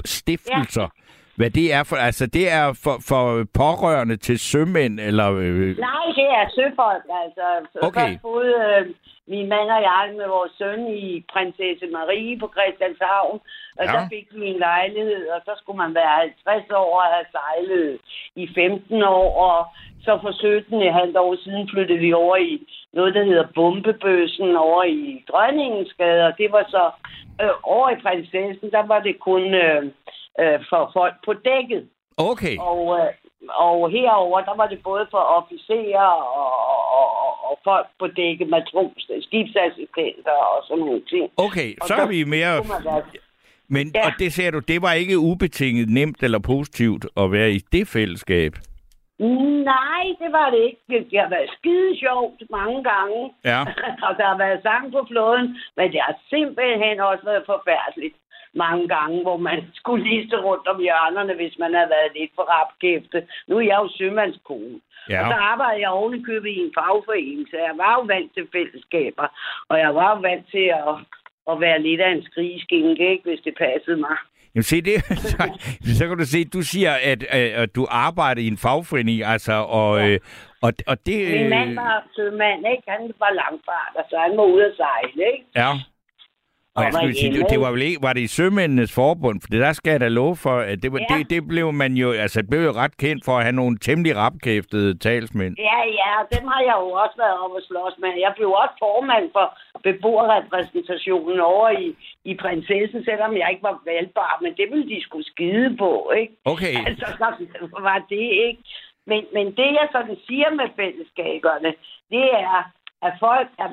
stiftelser? 0.05 0.81
Ja. 0.81 1.00
Hvad 1.41 1.49
det 1.61 1.67
er 1.77 1.83
for, 1.89 1.95
altså 2.09 2.25
det 2.37 2.45
er 2.59 2.65
for, 2.83 2.95
for 3.09 3.23
pårørende 3.61 4.17
til 4.27 4.37
sømænd, 4.51 4.95
eller... 5.09 5.27
Øh, 5.43 5.69
Nej, 5.89 6.05
det 6.19 6.27
er 6.39 6.45
søfolk, 6.57 7.05
altså. 7.23 7.45
Så 7.71 7.77
Okay. 7.87 8.09
Først 8.09 8.21
boede 8.21 8.55
øh, 8.69 8.83
min 9.33 9.47
mand 9.53 9.69
og 9.77 9.81
jeg 9.89 10.05
med 10.19 10.27
vores 10.37 10.53
søn 10.59 10.81
i 11.03 11.25
Prinsesse 11.33 11.85
Marie 11.97 12.39
på 12.39 12.47
Christianshavn. 12.55 13.35
Og 13.79 13.83
Ja. 13.85 13.91
der 13.93 14.01
fik 14.13 14.27
vi 14.37 14.45
en 14.53 14.59
lejlighed, 14.69 15.23
og 15.35 15.39
så 15.47 15.51
skulle 15.59 15.81
man 15.83 15.93
være 16.01 16.15
50 16.45 16.71
år 16.83 16.93
og 17.03 17.07
have 17.13 17.27
sejlet 17.37 17.89
i 18.43 18.45
15 18.55 19.03
år. 19.03 19.27
Og 19.49 19.59
så 20.05 20.11
for 20.23 20.31
17 20.31 20.81
et 20.81 20.93
halvt 20.99 21.17
år 21.17 21.35
siden 21.43 21.69
flyttede 21.73 21.99
vi 22.05 22.13
over 22.13 22.35
i 22.35 22.53
noget, 22.93 23.13
der 23.15 23.23
hedder 23.29 23.47
Bombebøssen 23.55 24.55
over 24.55 24.83
i 24.83 25.23
Dronningsgade. 25.29 26.21
Og 26.27 26.33
det 26.37 26.51
var 26.55 26.65
så 26.75 26.83
øh, 27.41 27.55
over 27.63 27.89
i 27.89 28.01
Prinsessen, 28.03 28.71
der 28.71 28.83
var 28.91 28.99
det 29.07 29.15
kun 29.19 29.43
øh, 29.53 29.83
øh, 30.39 30.59
for 30.69 30.89
folk 30.93 31.13
på 31.25 31.33
dækket. 31.33 31.83
okay. 32.17 32.57
Og, 32.57 32.81
øh, 32.99 33.07
og 33.67 33.91
herover 33.91 34.41
der 34.41 34.55
var 34.55 34.67
det 34.67 34.79
både 34.83 35.07
for 35.11 35.17
officerer 35.17 36.07
og, 36.41 36.51
og, 36.99 37.09
og, 37.23 37.31
og 37.49 37.59
folk 37.63 37.87
på 37.99 38.07
dække, 38.07 38.45
matros, 38.45 39.09
skibsassistenter 39.21 40.31
og 40.53 40.63
sådan 40.67 40.83
nogle 40.85 41.01
ting. 41.09 41.31
Okay, 41.37 41.69
Og 41.81 41.87
så 41.87 41.93
er 41.95 42.07
vi 42.07 42.23
mere... 42.23 42.63
Men, 43.75 43.91
Ja. 43.95 44.05
og 44.05 44.11
det 44.19 44.33
ser 44.33 44.51
du, 44.51 44.59
det 44.59 44.81
var 44.81 44.93
ikke 44.93 45.17
ubetinget 45.19 45.89
nemt 45.89 46.23
eller 46.23 46.39
positivt 46.39 47.05
at 47.17 47.31
være 47.31 47.51
i 47.51 47.59
det 47.71 47.87
fællesskab. 47.87 48.53
Nej, 49.73 50.03
det 50.21 50.31
var 50.39 50.47
det 50.53 50.61
ikke. 50.67 50.81
Det, 51.11 51.19
har 51.23 51.29
været 51.29 51.49
skide 51.57 51.91
sjovt 52.03 52.41
mange 52.49 52.83
gange. 52.91 53.19
Ja. 53.51 53.61
og 54.07 54.11
der 54.17 54.25
har 54.31 54.37
været 54.45 54.59
sang 54.63 54.91
på 54.91 55.01
flåden, 55.11 55.47
men 55.77 55.85
det 55.93 55.99
har 56.07 56.15
simpelthen 56.29 56.99
også 56.99 57.23
været 57.25 57.43
forfærdeligt 57.45 58.15
mange 58.55 58.87
gange, 58.87 59.21
hvor 59.21 59.37
man 59.37 59.59
skulle 59.79 60.03
liste 60.11 60.37
rundt 60.47 60.67
om 60.67 60.79
hjørnerne, 60.81 61.33
hvis 61.33 61.55
man 61.59 61.73
havde 61.73 61.89
været 61.89 62.11
lidt 62.19 62.31
for 62.35 62.45
rapkæfte. 62.55 63.27
Nu 63.47 63.57
er 63.57 63.61
jeg 63.61 63.79
jo 63.83 63.89
sømandskone. 63.97 64.79
Ja. 65.09 65.19
Og 65.21 65.25
så 65.31 65.35
arbejder 65.51 65.79
jeg 65.79 65.89
oven 65.89 66.13
i 66.19 66.23
købet 66.23 66.49
i 66.49 66.59
en 66.65 66.73
fagforening, 66.79 67.47
så 67.51 67.57
jeg 67.57 67.73
var 67.83 67.93
jo 67.97 68.01
vant 68.13 68.33
til 68.33 68.47
fællesskaber. 68.55 69.27
Og 69.69 69.79
jeg 69.79 69.95
var 69.95 70.09
jo 70.15 70.19
vant 70.29 70.45
til 70.51 70.65
at, 70.87 70.95
at 71.51 71.55
være 71.65 71.81
lidt 71.81 72.01
af 72.01 72.11
en 72.11 72.23
skrigeskinke, 72.23 73.11
ikke, 73.11 73.23
hvis 73.29 73.39
det 73.47 73.55
passede 73.57 73.97
mig. 73.97 74.17
Jamen 74.55 74.63
se, 74.63 74.81
det, 74.81 74.95
så, 75.31 75.37
så 75.97 76.07
kan 76.07 76.17
du 76.17 76.25
se, 76.25 76.45
du 76.45 76.61
siger, 76.61 76.93
at, 77.11 77.23
at, 77.23 77.75
du 77.75 77.87
arbejder 77.89 78.41
i 78.41 78.47
en 78.47 78.57
fagforening, 78.57 79.23
altså, 79.23 79.53
og, 79.53 79.99
Ja. 79.99 80.07
øh, 80.07 80.19
og, 80.61 80.73
og 80.87 81.05
det... 81.05 81.17
Min 81.41 81.49
mand 81.49 81.75
var 81.75 82.03
sømand, 82.15 82.59
ikke? 82.73 82.83
Han 82.87 83.11
var 83.19 83.31
langfart, 83.41 84.05
så 84.09 84.15
han 84.17 84.37
var 84.37 84.43
ude 84.43 84.65
at 84.65 84.73
sejle, 84.75 85.23
ikke? 85.33 85.45
Ja. 85.55 85.71
Og 86.75 86.83
jeg 86.83 86.93
skulle 86.93 87.15
sige, 87.15 87.31
det, 87.53 87.59
var 87.65 87.71
vel 87.71 87.81
ikke, 87.81 87.99
var 88.07 88.13
det 88.13 88.21
i 88.21 88.27
Sømændenes 88.37 88.95
Forbund? 88.95 89.37
For 89.41 89.47
det 89.53 89.59
der 89.65 89.73
skal 89.73 89.91
jeg 89.91 89.99
da 89.99 90.07
love 90.07 90.35
for, 90.45 90.55
at 90.71 90.77
det, 90.83 90.89
var, 90.93 90.99
Ja. 90.99 91.17
det, 91.17 91.29
det 91.29 91.41
blev 91.47 91.67
man 91.83 91.91
jo, 91.93 92.11
altså 92.11 92.41
det 92.41 92.49
blev 92.49 92.61
jo 92.69 92.71
ret 92.83 92.97
kendt 92.97 93.25
for 93.25 93.33
at 93.37 93.43
have 93.47 93.55
nogle 93.61 93.77
temmelig 93.87 94.13
rapkæftede 94.15 94.97
talsmænd. 95.05 95.55
Ja, 95.69 95.79
ja, 96.01 96.11
dem 96.35 96.43
har 96.47 96.61
jeg 96.69 96.75
jo 96.81 96.87
også 97.03 97.15
været 97.23 97.37
oppe 97.43 97.55
og 97.59 97.63
slås 97.69 97.95
med. 98.03 98.09
Jeg 98.25 98.33
blev 98.37 98.49
også 98.61 98.75
formand 98.85 99.25
for 99.35 99.45
beboerrepræsentationen 99.85 101.39
over 101.39 101.69
i, 101.69 101.87
i 102.31 102.33
Prinsessen, 102.41 103.03
selvom 103.09 103.31
jeg 103.37 103.47
ikke 103.51 103.63
var 103.63 103.77
valgbar, 103.85 104.33
men 104.43 104.51
det 104.59 104.65
ville 104.71 104.89
de 104.95 105.03
skulle 105.07 105.25
skide 105.33 105.77
på, 105.77 106.11
ikke? 106.21 106.33
Okay. 106.45 106.75
Altså, 106.87 107.05
så 107.19 107.27
var 107.89 107.99
det 108.09 108.25
ikke. 108.47 108.61
Men, 109.09 109.21
men 109.35 109.45
det, 109.59 109.69
jeg 109.79 109.87
sådan 109.91 110.17
siger 110.27 110.49
med 110.59 110.67
fællesskaberne, 110.79 111.71
det 112.13 112.25
er, 112.51 112.59
at 113.07 113.13
folk 113.19 113.47
er, 113.63 113.69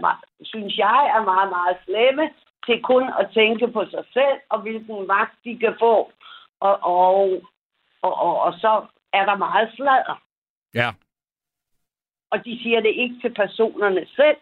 synes 0.53 0.75
jeg, 0.87 1.01
er 1.17 1.23
meget, 1.33 1.49
meget 1.57 1.77
slemme 1.87 2.25
til 2.69 2.83
kun 2.83 3.05
at 3.21 3.31
tænke 3.35 3.67
på 3.69 3.83
sig 3.91 4.05
selv, 4.13 4.39
og 4.49 4.59
hvilken 4.61 5.07
magt 5.07 5.37
de 5.45 5.59
kan 5.59 5.75
få. 5.79 5.95
Og, 6.61 6.75
og, 6.83 7.43
og, 8.03 8.15
og, 8.27 8.35
og 8.47 8.53
så 8.63 8.73
er 9.13 9.25
der 9.25 9.37
meget 9.37 9.69
sladder. 9.77 10.17
Ja. 10.75 10.89
Og 12.31 12.45
de 12.45 12.63
siger 12.63 12.81
det 12.81 12.93
ikke 13.03 13.17
til 13.23 13.35
personerne 13.35 14.07
selv. 14.17 14.37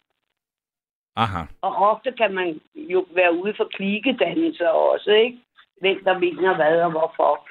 Aha. 1.17 1.43
Og 1.61 1.73
ofte 1.91 2.13
kan 2.13 2.35
man 2.35 2.61
jo 2.77 3.07
være 3.11 3.33
ude 3.43 3.55
for 3.57 3.65
klikedannelser 3.65 4.69
også, 4.69 5.11
ikke? 5.11 5.39
Hvem 5.81 6.05
der 6.05 6.19
mener 6.19 6.55
hvad 6.55 6.83
og 6.83 6.91
hvorfor. 6.91 7.49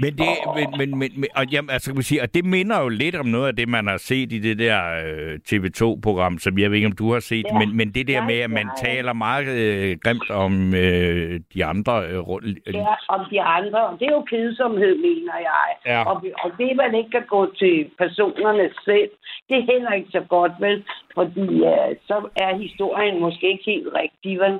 Men 0.00 0.12
det, 0.18 0.28
men, 0.56 0.66
men, 0.78 0.98
men, 0.98 1.10
men 1.20 1.28
og, 1.36 1.44
jamen, 1.52 1.70
altså, 1.70 1.90
kan 1.90 1.94
man 1.96 2.02
sige, 2.02 2.22
og 2.22 2.34
det 2.34 2.44
minder 2.44 2.82
jo 2.82 2.88
lidt 2.88 3.16
om 3.16 3.26
noget 3.26 3.48
af 3.48 3.56
det, 3.56 3.68
man 3.68 3.86
har 3.86 3.96
set 3.96 4.32
i 4.32 4.38
det 4.38 4.58
der 4.58 4.78
øh, 5.06 5.38
TV2-program, 5.48 6.38
som 6.38 6.58
jeg 6.58 6.70
ved 6.70 6.76
ikke, 6.76 6.86
om 6.86 6.92
du 7.02 7.12
har 7.12 7.20
set, 7.20 7.46
Ja. 7.52 7.58
men, 7.58 7.76
men 7.76 7.90
det 7.94 8.08
der 8.08 8.14
Ja, 8.20 8.26
med, 8.26 8.38
at 8.38 8.50
man 8.50 8.68
ja. 8.76 8.84
taler 8.88 9.12
meget 9.12 9.48
øh, 9.48 9.96
grimt 10.04 10.30
om 10.30 10.74
øh, 10.74 11.40
de 11.54 11.64
andre 11.64 12.06
øh, 12.08 12.18
rundt. 12.18 12.58
Ja, 12.74 12.94
om 13.08 13.26
de 13.30 13.42
andre. 13.42 13.86
Og 13.88 13.98
det 14.00 14.06
er 14.08 14.12
jo 14.12 14.22
kedsomhed, 14.22 14.94
mener 14.96 15.36
jeg. 15.50 15.66
Ja. 15.86 16.02
Og, 16.10 16.22
vi- 16.22 16.32
og 16.44 16.50
det, 16.58 16.76
man 16.76 16.94
ikke 16.94 17.10
kan 17.10 17.26
gå 17.28 17.54
til 17.58 17.90
personerne 17.98 18.70
selv, 18.84 19.10
det 19.48 19.56
er 19.58 19.72
heller 19.72 19.92
ikke 19.92 20.10
så 20.10 20.20
godt, 20.28 20.52
vel? 20.60 20.84
Fordi 21.14 21.46
øh, 21.72 21.90
så 22.08 22.28
er 22.36 22.56
historien 22.58 23.20
måske 23.20 23.50
ikke 23.52 23.64
helt 23.66 23.88
rigtig, 23.94 24.38
vel? 24.38 24.58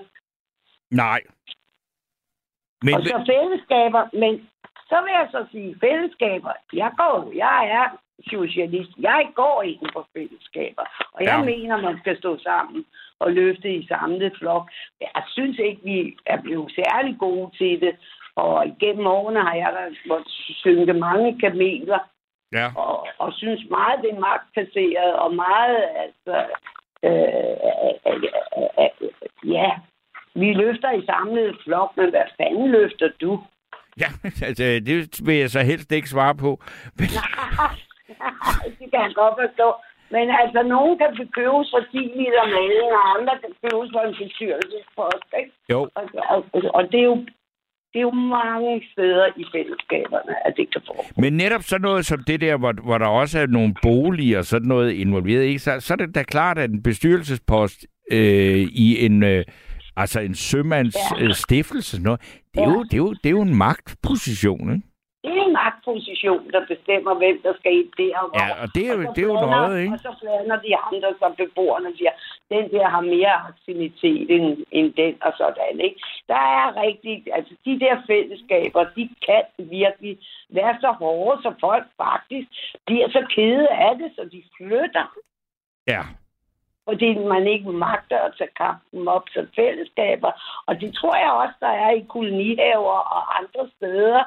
Nej. 0.90 1.20
Men, 2.82 2.94
og 2.94 3.02
så 3.02 3.16
fællesskaber, 3.32 4.02
men 4.22 4.32
så 4.88 4.96
vil 5.04 5.12
jeg 5.18 5.28
så 5.30 5.46
sige 5.50 5.76
fællesskaber. 5.80 6.52
Jeg 6.72 6.92
går, 6.96 7.32
jeg 7.34 7.68
er 7.78 7.86
socialist. 8.30 8.90
Jeg 8.98 9.28
går 9.34 9.62
ind 9.62 9.80
for 9.92 10.08
fællesskaber. 10.16 10.84
Og 11.12 11.22
jeg 11.24 11.38
Ja. 11.38 11.44
mener, 11.44 11.76
man 11.76 11.98
skal 11.98 12.18
stå 12.18 12.38
sammen 12.38 12.84
og 13.18 13.32
løfte 13.32 13.74
i 13.74 13.86
samlet 13.86 14.32
flok. 14.38 14.70
Jeg 15.00 15.22
synes 15.26 15.58
ikke, 15.58 15.80
vi 15.84 16.16
er 16.26 16.40
blevet 16.42 16.72
særlig 16.72 17.16
gode 17.18 17.56
til 17.58 17.80
det. 17.80 17.96
Og 18.36 18.66
igennem 18.66 19.06
årene 19.06 19.40
har 19.42 19.54
jeg 19.54 19.70
da 19.72 20.08
måttet 20.08 20.32
synke 20.62 20.92
mange 20.92 21.40
kameler, 21.40 21.98
ja. 22.52 22.66
og, 22.76 23.08
og 23.18 23.32
synes 23.32 23.62
meget, 23.70 24.02
det 24.02 24.10
er 24.10 24.20
magtplaceret, 24.20 25.12
og 25.14 25.34
meget, 25.34 25.84
altså, 26.04 26.36
øh, 27.02 27.56
øh, 27.66 27.94
øh, 28.06 28.90
øh, 29.02 29.50
ja, 29.52 29.70
vi 30.34 30.52
løfter 30.52 30.90
i 30.92 31.06
samlet 31.06 31.56
flok, 31.64 31.96
men 31.96 32.10
hvad 32.10 32.24
fanden 32.36 32.70
løfter 32.70 33.10
du? 33.20 33.40
Ja, 34.02 34.10
altså, 34.48 34.64
det 34.86 34.94
vil 35.26 35.36
jeg 35.36 35.50
så 35.50 35.60
helst 35.60 35.92
ikke 35.92 36.08
svare 36.08 36.34
på. 36.34 36.50
Men, 36.98 37.08
det 38.78 38.86
kan 38.92 39.00
jeg 39.06 39.12
godt 39.14 39.34
forstå. 39.42 39.68
Men 40.14 40.26
altså, 40.42 40.60
nogen 40.74 40.98
kan 40.98 41.10
købes 41.38 41.68
for 41.74 41.82
10 41.92 41.96
liter 42.18 42.44
maling, 42.54 42.90
og 42.98 43.04
andre 43.16 43.34
kan 43.42 43.52
købes 43.62 43.88
for 43.94 44.02
en 44.08 44.14
bestyrelsespost, 44.22 45.28
ikke? 45.40 45.52
jo, 45.72 45.78
Og, 45.98 46.04
og, 46.34 46.40
og 46.76 46.82
det 46.92 47.00
er 47.00 47.08
jo 47.12 47.18
det 47.92 47.98
er 47.98 48.02
jo 48.02 48.10
mange 48.10 48.82
steder 48.92 49.26
i 49.36 49.44
fællesskaberne, 49.54 50.46
at 50.46 50.54
det 50.56 50.72
kan 50.72 50.82
foregå. 50.86 51.20
men 51.22 51.32
netop 51.32 51.62
sådan 51.62 51.82
noget 51.82 52.06
som 52.06 52.24
det 52.26 52.40
der, 52.40 52.56
hvor, 52.56 52.72
hvor 52.84 52.98
der 52.98 53.06
også 53.06 53.38
er 53.38 53.46
nogle 53.46 53.74
boliger 53.82 54.38
og 54.38 54.44
sådan 54.44 54.68
noget 54.68 54.92
involveret, 54.92 55.42
ikke? 55.42 55.58
Så, 55.58 55.80
så 55.80 55.94
er 55.94 55.96
det 55.96 56.14
da 56.14 56.22
klart, 56.22 56.58
at 56.58 56.70
en 56.70 56.82
bestyrelsespost 56.82 57.86
øh, 58.12 58.58
i 58.84 59.06
en, 59.06 59.22
øh, 59.22 59.44
altså 60.02 60.20
en 60.20 60.34
sømands 60.34 60.96
Ja. 60.96 61.24
øh, 61.24 61.32
stiftelse, 61.44 62.02
noget, 62.02 62.20
det, 62.54 62.60
er 62.62 62.68
Ja. 62.68 62.74
jo, 62.74 62.82
det, 62.82 62.92
er 62.92 63.04
jo, 63.06 63.10
det 63.22 63.26
er 63.26 63.36
jo 63.38 63.42
en 63.42 63.56
magtposition, 63.56 64.66
ikke? 64.74 64.86
Det 65.24 65.32
er 65.38 65.44
en 65.50 65.52
magtposition, 65.52 66.42
der 66.54 66.62
bestemmer, 66.72 67.12
hvem 67.22 67.36
der 67.44 67.52
skal 67.58 67.72
ind 67.80 67.90
der 68.00 68.18
og. 68.18 68.30
Ja, 68.40 68.46
og 68.62 68.66
det 68.74 68.82
er 68.88 68.92
jo, 68.96 69.02
så 69.02 69.12
det 69.16 69.22
er 69.22 69.28
jo 69.32 69.38
blander- 69.38 69.60
noget, 69.66 69.76
ikke? 69.82 69.94
Og 69.94 70.00
så 70.06 70.12
blander 70.20 70.56
de 70.66 70.72
andre, 70.88 71.08
som 71.20 71.30
beboerne 71.40 71.90
siger, 71.98 72.12
den 72.54 72.64
der 72.74 72.86
har 72.94 73.00
mere 73.16 73.34
aktivitet 73.50 74.26
end, 74.36 74.46
end 74.78 74.88
den 75.00 75.14
og 75.26 75.32
sådan, 75.40 75.76
ikke? 75.88 75.98
Der 76.32 76.42
er 76.60 76.66
rigtig, 76.86 77.14
altså 77.38 77.52
de 77.66 77.74
der 77.84 77.94
fællesskaber, 78.10 78.82
de 78.96 79.04
kan 79.26 79.42
virkelig 79.78 80.14
være 80.58 80.74
så 80.84 80.90
hårde, 81.02 81.42
så 81.42 81.50
folk 81.66 81.86
faktisk 82.04 82.48
bliver 82.86 83.08
så 83.16 83.22
kede 83.36 83.68
af 83.68 83.92
det, 84.00 84.08
så 84.16 84.22
de 84.34 84.40
flytter. 84.56 85.06
Ja. 85.94 86.02
Fordi 86.88 87.18
man 87.34 87.46
ikke 87.46 87.72
magter 87.72 88.18
at 88.26 88.34
tage 88.38 88.56
kampen 88.56 89.08
op 89.08 89.26
som 89.34 89.46
fællesskaber. 89.56 90.32
Og 90.66 90.80
det 90.80 90.94
tror 90.94 91.16
jeg 91.24 91.32
også, 91.42 91.56
der 91.60 91.74
er 91.86 91.90
i 91.90 92.04
kolonihaver 92.14 92.98
og 93.16 93.22
andre 93.38 93.62
steder. 93.76 94.22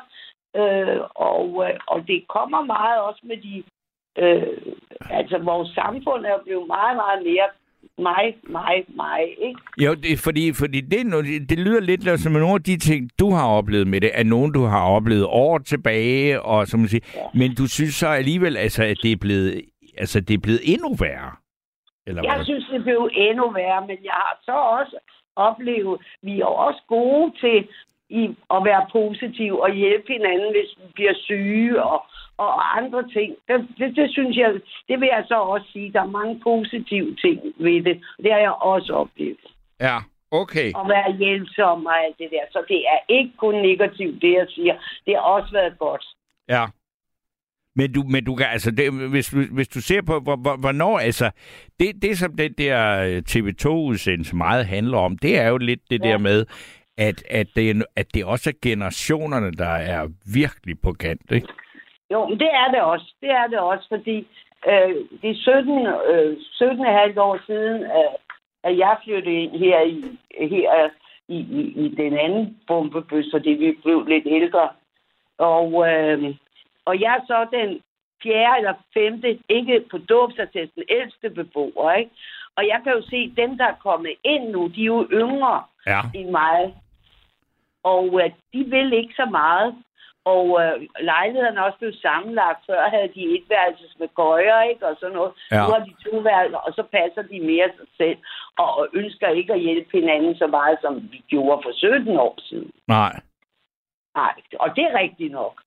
Øh, 0.59 0.99
og, 1.15 1.45
øh, 1.65 1.79
og 1.87 2.07
det 2.07 2.27
kommer 2.35 2.61
meget 2.75 2.99
også 3.01 3.21
med 3.23 3.37
de... 3.45 3.63
Øh, 4.23 4.57
altså, 5.09 5.37
vores 5.37 5.69
samfund 5.69 6.25
er 6.25 6.43
blevet 6.45 6.67
meget, 6.67 6.95
meget 6.95 7.19
mere 7.29 7.47
mig, 7.97 8.35
mig, 8.43 8.85
mig, 8.95 9.21
ikke? 9.47 9.59
Jo, 9.77 9.93
det, 9.93 10.19
fordi, 10.19 10.53
fordi 10.53 10.81
det, 10.81 10.99
det 11.49 11.59
lyder 11.59 11.79
lidt 11.79 12.19
som 12.19 12.31
nogle 12.31 12.53
af 12.53 12.63
de 12.63 12.77
ting, 12.77 13.09
du 13.19 13.31
har 13.31 13.47
oplevet 13.47 13.87
med 13.87 14.01
det, 14.01 14.11
er 14.13 14.23
nogen, 14.23 14.51
du 14.53 14.63
har 14.63 14.83
oplevet 14.83 15.25
år 15.25 15.57
tilbage, 15.57 16.41
og 16.41 16.67
som 16.67 16.79
man 16.79 16.89
siger, 16.89 17.05
ja. 17.15 17.21
men 17.33 17.55
du 17.55 17.67
synes 17.67 17.95
så 17.95 18.07
alligevel, 18.07 18.57
altså, 18.57 18.83
at 18.83 18.97
det 19.03 19.11
er 19.11 19.17
blevet, 19.21 19.61
altså, 19.97 20.19
det 20.19 20.33
er 20.33 20.37
blevet 20.37 20.61
endnu 20.63 20.95
værre? 20.99 21.40
Eller 22.11 22.23
jeg 22.29 22.35
hvad? 22.35 22.45
synes, 22.45 22.65
det 22.73 22.83
blev 22.83 23.09
endnu 23.13 23.45
værre, 23.59 23.81
men 23.89 23.97
jeg 24.09 24.17
har 24.23 24.35
så 24.45 24.55
også 24.79 24.97
oplevet, 25.35 26.01
vi 26.21 26.33
er 26.41 26.45
også 26.45 26.81
gode 26.87 27.31
til 27.41 27.67
i 28.09 28.23
at 28.55 28.59
være 28.69 28.85
positive 28.91 29.63
og 29.63 29.71
hjælpe 29.73 30.07
hinanden, 30.13 30.51
hvis 30.51 30.71
vi 30.77 30.91
bliver 30.93 31.13
syge 31.13 31.83
og, 31.83 31.99
og 32.37 32.77
andre 32.77 33.01
ting. 33.15 33.35
Det, 33.47 33.67
det, 33.77 33.95
det 33.95 34.11
synes 34.11 34.37
jeg, 34.37 34.51
det 34.87 34.99
vil 34.99 35.09
jeg 35.15 35.23
så 35.27 35.35
også 35.35 35.67
sige. 35.73 35.93
Der 35.93 36.01
er 36.01 36.17
mange 36.19 36.39
positive 36.43 37.15
ting 37.15 37.39
ved 37.57 37.83
det. 37.83 38.01
Det 38.23 38.31
har 38.31 38.39
jeg 38.39 38.51
også 38.51 38.93
oplevet. 38.93 39.45
Ja, 39.79 39.97
okay. 40.31 40.67
At 40.79 40.87
være 40.95 41.17
hjælpsom 41.17 41.85
og 41.85 42.03
alt 42.03 42.17
det 42.17 42.29
der. 42.31 42.45
Så 42.51 42.63
det 42.67 42.81
er 42.93 42.99
ikke 43.09 43.31
kun 43.37 43.55
negativt, 43.55 44.21
det 44.21 44.33
jeg 44.33 44.47
siger. 44.49 44.75
Det 45.05 45.13
har 45.15 45.21
også 45.21 45.51
været 45.51 45.79
godt. 45.79 46.05
Ja. 46.49 46.65
Men 47.75 47.93
du, 47.93 48.03
men 48.03 48.25
du 48.25 48.35
kan, 48.35 48.45
altså, 48.51 48.71
det, 48.71 49.09
hvis, 49.09 49.29
hvis 49.29 49.67
du 49.67 49.81
ser 49.81 50.01
på, 50.01 50.19
hvor, 50.19 50.35
hvor, 50.35 50.55
hvornår, 50.55 50.99
altså, 50.99 51.31
det, 51.79 52.01
det 52.01 52.17
som 52.17 52.35
det 52.35 52.57
der 52.57 53.03
øh, 53.03 53.21
TV2-udsendelse 53.29 54.35
meget 54.35 54.65
handler 54.65 54.97
om, 54.97 55.17
det 55.17 55.39
er 55.39 55.47
jo 55.47 55.57
lidt 55.57 55.81
det 55.89 56.01
ja. 56.03 56.09
der 56.09 56.17
med, 56.17 56.45
at, 56.97 57.23
at, 57.29 57.47
det, 57.55 57.83
at 57.95 58.13
det 58.13 58.25
også 58.25 58.49
er 58.49 58.69
generationerne, 58.69 59.51
der 59.51 59.73
er 59.93 60.07
virkelig 60.33 60.75
på 60.83 60.91
kant, 60.91 61.31
ikke? 61.31 61.47
Jo, 62.11 62.27
men 62.27 62.39
det 62.39 62.49
er 62.53 62.71
det 62.71 62.81
også. 62.81 63.13
Det 63.21 63.29
er 63.29 63.47
det 63.47 63.59
også, 63.59 63.85
fordi 63.89 64.27
øh, 64.67 64.95
det 65.21 65.29
er 65.29 65.35
17, 65.35 65.87
øh, 66.13 66.37
17 66.53 66.85
halvt 66.85 67.17
år 67.17 67.39
siden, 67.45 67.81
øh, 67.83 68.13
at 68.63 68.77
jeg 68.77 68.97
flyttede 69.03 69.35
ind 69.35 69.51
her 69.51 69.81
i, 69.81 70.03
her 70.49 70.89
i, 71.27 71.37
i, 71.37 71.61
i 71.85 71.95
den 71.95 72.17
anden 72.17 72.57
bombebøs, 72.67 73.25
fordi 73.33 73.49
vi 73.49 73.77
blev 73.83 74.05
lidt 74.05 74.27
ældre. 74.27 74.69
Og, 75.37 75.87
øh, 75.89 76.35
og 76.85 76.99
jeg 77.01 77.15
er 77.15 77.25
så 77.27 77.47
den 77.51 77.81
fjerde 78.23 78.57
eller 78.57 78.73
femte, 78.93 79.39
ikke 79.49 79.85
på 79.91 79.97
dåbsattesten, 79.97 80.83
ældste 80.89 81.29
beboer, 81.29 81.91
ikke? 81.91 82.11
Og 82.55 82.67
jeg 82.67 82.79
kan 82.83 82.93
jo 82.93 83.01
se, 83.01 83.19
at 83.31 83.37
dem, 83.37 83.57
der 83.57 83.65
er 83.65 83.83
kommet 83.87 84.13
ind 84.23 84.49
nu, 84.49 84.67
de 84.67 84.81
er 84.81 84.85
jo 84.85 85.07
yngre 85.11 85.63
ja. 85.87 86.01
end 86.13 86.29
mig. 86.29 86.75
Og 87.83 88.21
øh, 88.23 88.29
de 88.53 88.63
vil 88.63 88.93
ikke 88.93 89.13
så 89.13 89.25
meget. 89.25 89.75
Og 90.25 90.45
øh, 90.61 90.87
lejligheden 90.99 91.57
er 91.57 91.61
også 91.61 91.77
blevet 91.77 92.01
sammenlagt. 92.01 92.65
Før 92.65 92.89
havde 92.89 93.11
de 93.15 93.23
et 93.35 93.45
værelses 93.49 93.95
med 93.99 94.07
gøjer, 94.15 94.61
ikke? 94.61 94.87
Og 94.87 94.95
sådan 94.99 95.15
noget. 95.15 95.33
Ja. 95.51 95.57
Nu 95.57 95.73
har 95.73 95.83
de 95.89 95.93
to 96.05 96.17
værelser, 96.17 96.57
og 96.57 96.73
så 96.73 96.83
passer 96.83 97.21
de 97.21 97.39
mere 97.39 97.69
sig 97.77 97.87
selv. 97.97 98.17
Og, 98.57 98.77
og 98.77 98.87
ønsker 98.93 99.27
ikke 99.27 99.53
at 99.53 99.59
hjælpe 99.59 99.89
hinanden 99.99 100.35
så 100.35 100.47
meget, 100.47 100.77
som 100.81 100.93
vi 101.11 101.23
gjorde 101.27 101.61
for 101.65 101.71
17 101.73 102.17
år 102.17 102.35
siden. 102.49 102.71
Nej. 102.87 103.13
Nej, 104.15 104.33
og 104.59 104.75
det 104.75 104.83
er 104.83 104.99
rigtigt 104.99 105.31
nok. 105.31 105.61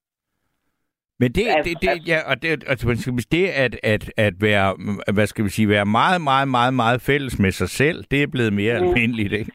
Men 1.25 1.33
det, 1.33 1.47
det, 1.65 1.75
det, 1.83 2.09
ja, 2.09 2.19
og 2.31 2.43
det, 2.43 2.65
altså, 2.67 3.27
det 3.33 3.47
at, 3.65 3.75
at, 3.83 4.13
at 4.17 4.35
være, 4.41 4.69
hvad 5.13 5.27
skal 5.27 5.45
vi 5.45 5.51
sige, 5.51 5.69
være 5.69 5.87
meget, 5.87 6.21
meget, 6.21 6.49
meget, 6.49 6.75
meget 6.75 7.01
fælles 7.01 7.39
med 7.39 7.53
sig 7.53 7.69
selv, 7.69 8.05
det 8.11 8.23
er 8.23 8.27
blevet 8.27 8.53
mere 8.53 8.81
mm. 8.81 8.87
almindeligt, 8.87 9.33
ikke? 9.33 9.53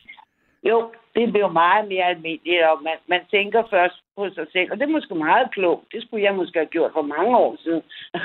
Jo, 0.63 0.77
det 1.15 1.31
bliver 1.33 1.51
meget 1.63 1.87
mere 1.87 2.05
almindeligt, 2.13 2.63
og 2.71 2.83
man, 2.83 2.97
man 3.07 3.21
tænker 3.31 3.63
først 3.69 3.97
på 4.17 4.29
sig 4.35 4.45
selv, 4.53 4.71
og 4.71 4.77
det 4.77 4.83
er 4.83 4.97
måske 4.97 5.15
meget 5.15 5.47
klogt. 5.51 5.83
Det 5.93 6.03
skulle 6.03 6.23
jeg 6.23 6.35
måske 6.35 6.59
have 6.59 6.73
gjort 6.75 6.91
for 6.93 7.01
mange 7.01 7.37
år 7.37 7.55
siden. 7.63 7.81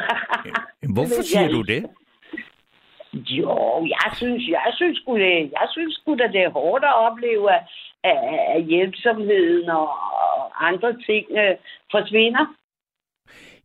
ja, 0.48 0.58
hvorfor 0.96 1.22
siger 1.22 1.48
du 1.48 1.62
det? 1.62 1.82
Jo, 3.14 3.86
jeg 3.96 4.10
synes, 4.20 4.42
jeg 4.48 4.72
synes 4.74 4.98
sgu 4.98 5.18
det, 5.18 5.34
jeg 5.58 5.66
synes 5.70 5.94
sgu 5.94 6.14
da, 6.14 6.26
det 6.32 6.42
er 6.42 6.50
hårdt 6.50 6.84
at 6.84 6.96
opleve, 7.08 7.54
at, 7.54 7.62
at 8.54 8.64
hjælpsomheden 8.64 9.68
og, 9.70 9.88
og 10.24 10.66
andre 10.68 10.90
ting 11.06 11.24
øh, 11.42 11.56
forsvinder. 11.90 12.46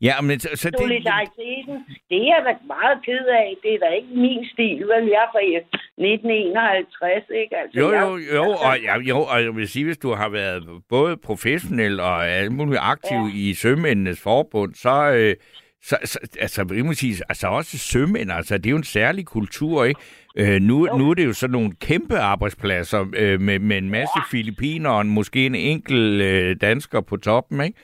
Ja, 0.01 0.21
men 0.21 0.39
så, 0.39 0.49
så 0.55 0.69
det... 0.69 0.79
Solidariteten, 0.79 1.75
det 2.09 2.17
er 2.17 2.27
jeg 2.33 2.41
da 2.45 2.53
meget 2.67 2.97
ked 3.05 3.25
af. 3.41 3.55
Det 3.63 3.73
er 3.73 3.79
da 3.79 3.89
ikke 3.99 4.07
min 4.15 4.45
stil, 4.53 4.79
vel? 4.91 5.03
Jeg 5.13 5.21
er 5.25 5.31
fra 5.33 5.43
1951, 5.43 7.23
ikke? 7.41 7.57
Altså, 7.57 7.79
jo, 7.79 7.87
jo, 8.01 8.17
jo, 8.35 8.43
og, 8.67 8.81
ja, 8.81 8.99
jo, 8.99 9.19
og 9.31 9.43
jeg 9.43 9.55
vil 9.55 9.67
sige, 9.67 9.85
hvis 9.85 9.97
du 9.97 10.13
har 10.13 10.29
været 10.29 10.63
både 10.89 11.17
professionel 11.17 11.99
og 11.99 12.27
alt 12.27 12.51
muligt 12.51 12.81
aktiv 12.81 13.17
ja. 13.17 13.31
i 13.35 13.53
Sømændenes 13.53 14.21
Forbund, 14.21 14.73
så... 14.73 15.11
Øh, 15.11 15.35
så, 15.81 15.97
så, 16.03 16.19
altså, 16.39 16.65
jeg 16.75 16.85
må 16.85 16.93
sige, 16.93 17.15
altså 17.29 17.47
også 17.47 17.77
sømænd, 17.77 18.31
altså, 18.31 18.57
det 18.57 18.65
er 18.65 18.71
jo 18.71 18.77
en 18.77 18.83
særlig 18.83 19.25
kultur, 19.25 19.83
ikke? 19.83 19.99
Øh, 20.35 20.61
nu, 20.61 20.97
nu 20.97 21.09
er 21.09 21.13
det 21.13 21.25
jo 21.25 21.33
sådan 21.33 21.51
nogle 21.51 21.71
kæmpe 21.81 22.17
arbejdspladser 22.17 23.05
øh, 23.15 23.41
med, 23.41 23.59
med 23.59 23.77
en 23.77 23.89
masse 23.89 24.13
ja. 24.15 24.21
filipiner 24.31 24.89
og 24.89 25.05
måske 25.05 25.45
en 25.45 25.55
enkelt 25.55 26.21
øh, 26.21 26.55
dansker 26.61 27.01
på 27.01 27.17
toppen, 27.17 27.61
ikke? 27.61 27.77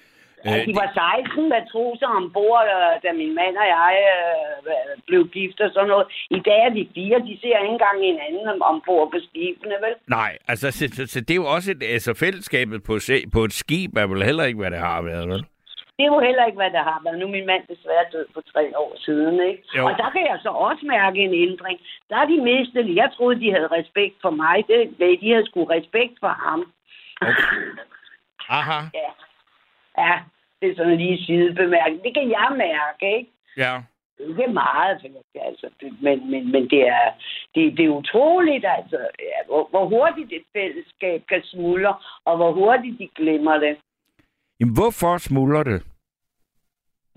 Ja, 0.46 0.66
de 0.68 0.74
var 0.82 0.90
16 1.26 1.50
matroser 1.56 2.08
ombord, 2.20 2.66
øh, 2.76 2.94
da 3.04 3.10
min 3.22 3.34
mand 3.40 3.56
og 3.64 3.68
jeg 3.78 3.94
øh, 4.14 5.02
blev 5.08 5.22
gift 5.36 5.60
og 5.62 5.70
sådan 5.74 5.90
noget. 5.94 6.08
I 6.38 6.40
dag 6.48 6.60
er 6.66 6.70
de 6.70 6.88
fire, 6.96 7.20
de 7.30 7.34
ser 7.42 7.58
ikke 7.60 7.74
engang 7.78 7.98
hinanden 8.10 8.62
ombord 8.62 9.12
på 9.12 9.18
skibene, 9.28 9.76
vel? 9.86 9.96
Nej, 10.08 10.32
altså 10.48 10.72
så, 10.72 10.84
så, 10.98 11.04
så 11.14 11.20
det 11.22 11.34
er 11.34 11.42
jo 11.44 11.50
også 11.56 11.72
et, 11.72 11.84
altså, 11.84 12.14
fællesskabet 12.14 12.84
på, 12.84 12.94
på 13.34 13.42
et 13.44 13.54
skib 13.54 13.98
er 13.98 14.08
vel 14.08 14.24
heller 14.30 14.46
ikke, 14.46 14.60
hvad 14.60 14.72
det 14.72 14.80
har 14.80 15.02
været, 15.02 15.28
vel? 15.30 15.46
Det 15.98 16.04
er 16.06 16.12
jo 16.16 16.20
heller 16.20 16.46
ikke, 16.46 16.62
hvad 16.62 16.72
det 16.72 16.84
har 16.90 17.02
været. 17.04 17.20
Nu 17.20 17.26
er 17.26 17.38
min 17.38 17.46
mand 17.52 17.64
desværre 17.74 18.06
død 18.12 18.26
for 18.34 18.42
tre 18.54 18.64
år 18.78 18.94
siden, 19.06 19.36
ikke? 19.50 19.64
Jo. 19.78 19.86
Og 19.88 19.92
der 20.02 20.10
kan 20.16 20.24
jeg 20.32 20.40
så 20.42 20.50
også 20.50 20.84
mærke 20.86 21.20
en 21.20 21.34
ændring. 21.48 21.80
Der 22.10 22.18
er 22.18 22.26
de 22.26 22.38
mistet. 22.42 22.96
Jeg 22.96 23.10
troede, 23.16 23.40
de 23.40 23.52
havde 23.56 23.68
respekt 23.68 24.16
for 24.22 24.30
mig. 24.30 24.58
Det, 24.68 24.80
de 25.22 25.32
havde 25.34 25.46
sgu 25.46 25.64
respekt 25.64 26.16
for 26.20 26.34
ham. 26.46 26.60
Okay. 27.22 27.58
Aha. 28.60 28.80
Ja. 28.94 29.12
Ja, 29.98 30.14
det 30.66 30.72
er 30.72 30.76
sådan 30.76 30.98
lige 30.98 31.26
sidebemærket. 31.26 32.04
Det 32.04 32.14
kan 32.14 32.30
jeg 32.30 32.50
mærke, 32.58 33.18
ikke? 33.18 33.32
Ja. 33.58 33.82
Det 34.18 34.46
er 34.46 34.52
meget, 34.52 34.92
altså, 35.42 35.68
men, 36.02 36.32
men, 36.32 36.52
men 36.52 36.70
det, 36.70 36.88
er, 36.88 37.08
det, 37.56 37.78
det 37.78 37.86
er 37.86 37.90
utroligt, 37.90 38.66
altså, 38.78 38.98
ja, 39.20 39.40
hvor, 39.48 39.68
hvor 39.70 39.86
hurtigt 39.86 40.34
et 40.34 40.46
fællesskab 40.54 41.24
kan 41.30 41.42
smuldre, 41.44 41.96
og 42.26 42.36
hvor 42.36 42.52
hurtigt 42.52 43.00
de 43.00 43.10
glemmer 43.16 43.58
det. 43.58 43.78
Jamen, 44.60 44.76
hvorfor 44.76 45.18
smuldrer 45.18 45.64
det? 45.64 45.84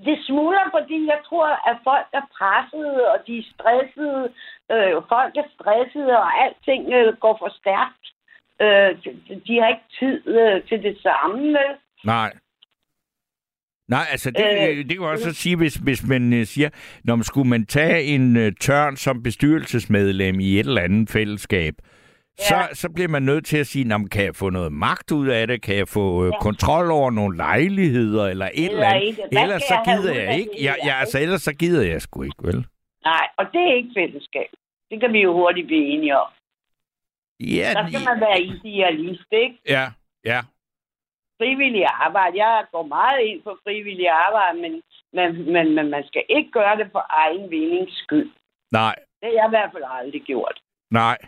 Det 0.05 0.19
smuldrer, 0.27 0.69
fordi 0.71 1.07
jeg 1.07 1.21
tror, 1.25 1.71
at 1.71 1.77
folk 1.85 2.07
er 2.13 2.27
pressede, 2.39 3.11
og 3.13 3.19
de 3.27 3.39
er 3.39 3.47
stressede. 3.55 4.33
Øh, 4.73 5.03
folk 5.09 5.37
er 5.37 5.49
stressede, 5.55 6.19
og 6.19 6.45
alting 6.45 6.93
øh, 6.93 7.17
går 7.17 7.37
for 7.39 7.51
stærkt. 7.61 8.05
Øh, 8.61 8.91
de, 9.03 9.41
de 9.47 9.61
har 9.61 9.69
ikke 9.69 9.91
tid 9.99 10.27
øh, 10.27 10.63
til 10.69 10.83
det 10.83 11.03
samme. 11.03 11.59
Nej. 12.05 12.31
Nej, 13.89 14.07
altså 14.11 14.31
det, 14.31 14.71
øh, 14.71 14.77
det 14.77 14.99
kan 14.99 15.07
også 15.07 15.33
sige, 15.33 15.57
hvis, 15.57 15.75
hvis 15.75 16.07
man 16.07 16.33
uh, 16.33 16.43
siger, 16.45 16.71
når 17.05 17.17
man 17.17 17.25
skulle 17.25 17.49
man 17.49 17.67
tage 17.67 18.03
en 18.03 18.37
uh, 18.37 18.49
tørn 18.61 18.97
som 18.97 19.23
bestyrelsesmedlem 19.23 20.41
i 20.41 20.59
et 20.61 20.67
eller 20.67 20.83
andet 20.83 21.11
fællesskab, 21.11 21.75
ja. 22.39 22.45
så, 22.45 22.69
så 22.73 22.89
bliver 22.95 23.09
man 23.09 23.23
nødt 23.23 23.47
til 23.47 23.59
at 23.59 23.67
sige, 23.67 23.85
man 23.85 24.09
kan 24.09 24.25
jeg 24.25 24.37
få 24.37 24.51
noget 24.51 24.73
magt 24.73 25.13
ud 25.13 25.29
af 25.29 25.47
det? 25.47 25.63
Kan 25.63 25.77
jeg 25.77 25.89
få 25.89 26.25
ja. 26.25 26.39
kontrol 26.41 26.91
over 26.91 27.11
nogle 27.11 27.37
lejligheder 27.37 28.27
eller 28.27 28.49
et 28.55 28.71
eller, 28.71 28.87
eller 28.87 29.07
andet? 29.31 29.43
Ellers 29.43 29.63
så 29.63 29.81
gider 29.85 30.15
jeg, 30.15 30.25
jeg 30.25 30.39
ikke. 30.39 30.51
Ja, 30.63 30.75
ja, 30.85 30.95
altså 31.01 31.19
ellers 31.19 31.43
så 31.43 31.53
gider 31.53 31.87
jeg 31.87 32.03
sgu 32.03 32.23
ikke, 32.23 32.43
vel? 32.43 32.67
Nej, 33.05 33.27
og 33.39 33.45
det 33.53 33.61
er 33.61 33.75
ikke 33.75 33.91
fællesskab. 33.97 34.51
Det 34.91 35.01
kan 35.01 35.13
vi 35.13 35.21
jo 35.23 35.33
hurtigt 35.33 35.67
blive 35.67 35.87
enige 35.87 36.19
om. 36.19 36.29
Ja, 37.41 37.73
der 37.75 37.89
skal 37.89 38.01
man 38.05 38.21
være 38.21 38.41
idealist, 38.43 39.29
ikke? 39.33 39.59
Ja, 39.69 39.87
ja 40.25 40.41
frivillig 41.41 41.85
arbejde. 42.07 42.45
Jeg 42.45 42.65
går 42.73 42.87
meget 42.97 43.21
ind 43.31 43.41
for 43.43 43.55
frivillig 43.65 44.09
arbejde, 44.09 44.57
men, 44.65 44.73
men, 45.17 45.53
men, 45.53 45.75
men 45.77 45.91
man 45.91 46.05
skal 46.07 46.25
ikke 46.29 46.51
gøre 46.51 46.77
det 46.81 46.89
for 46.93 47.05
egen 47.23 47.51
vindings 47.51 47.95
skyld. 48.05 48.31
Nej. 48.73 48.95
Det 49.21 49.29
har 49.29 49.37
jeg 49.41 49.47
i 49.49 49.55
hvert 49.57 49.71
fald 49.73 49.85
aldrig 50.01 50.23
gjort. 50.23 50.57
Nej. 50.91 51.19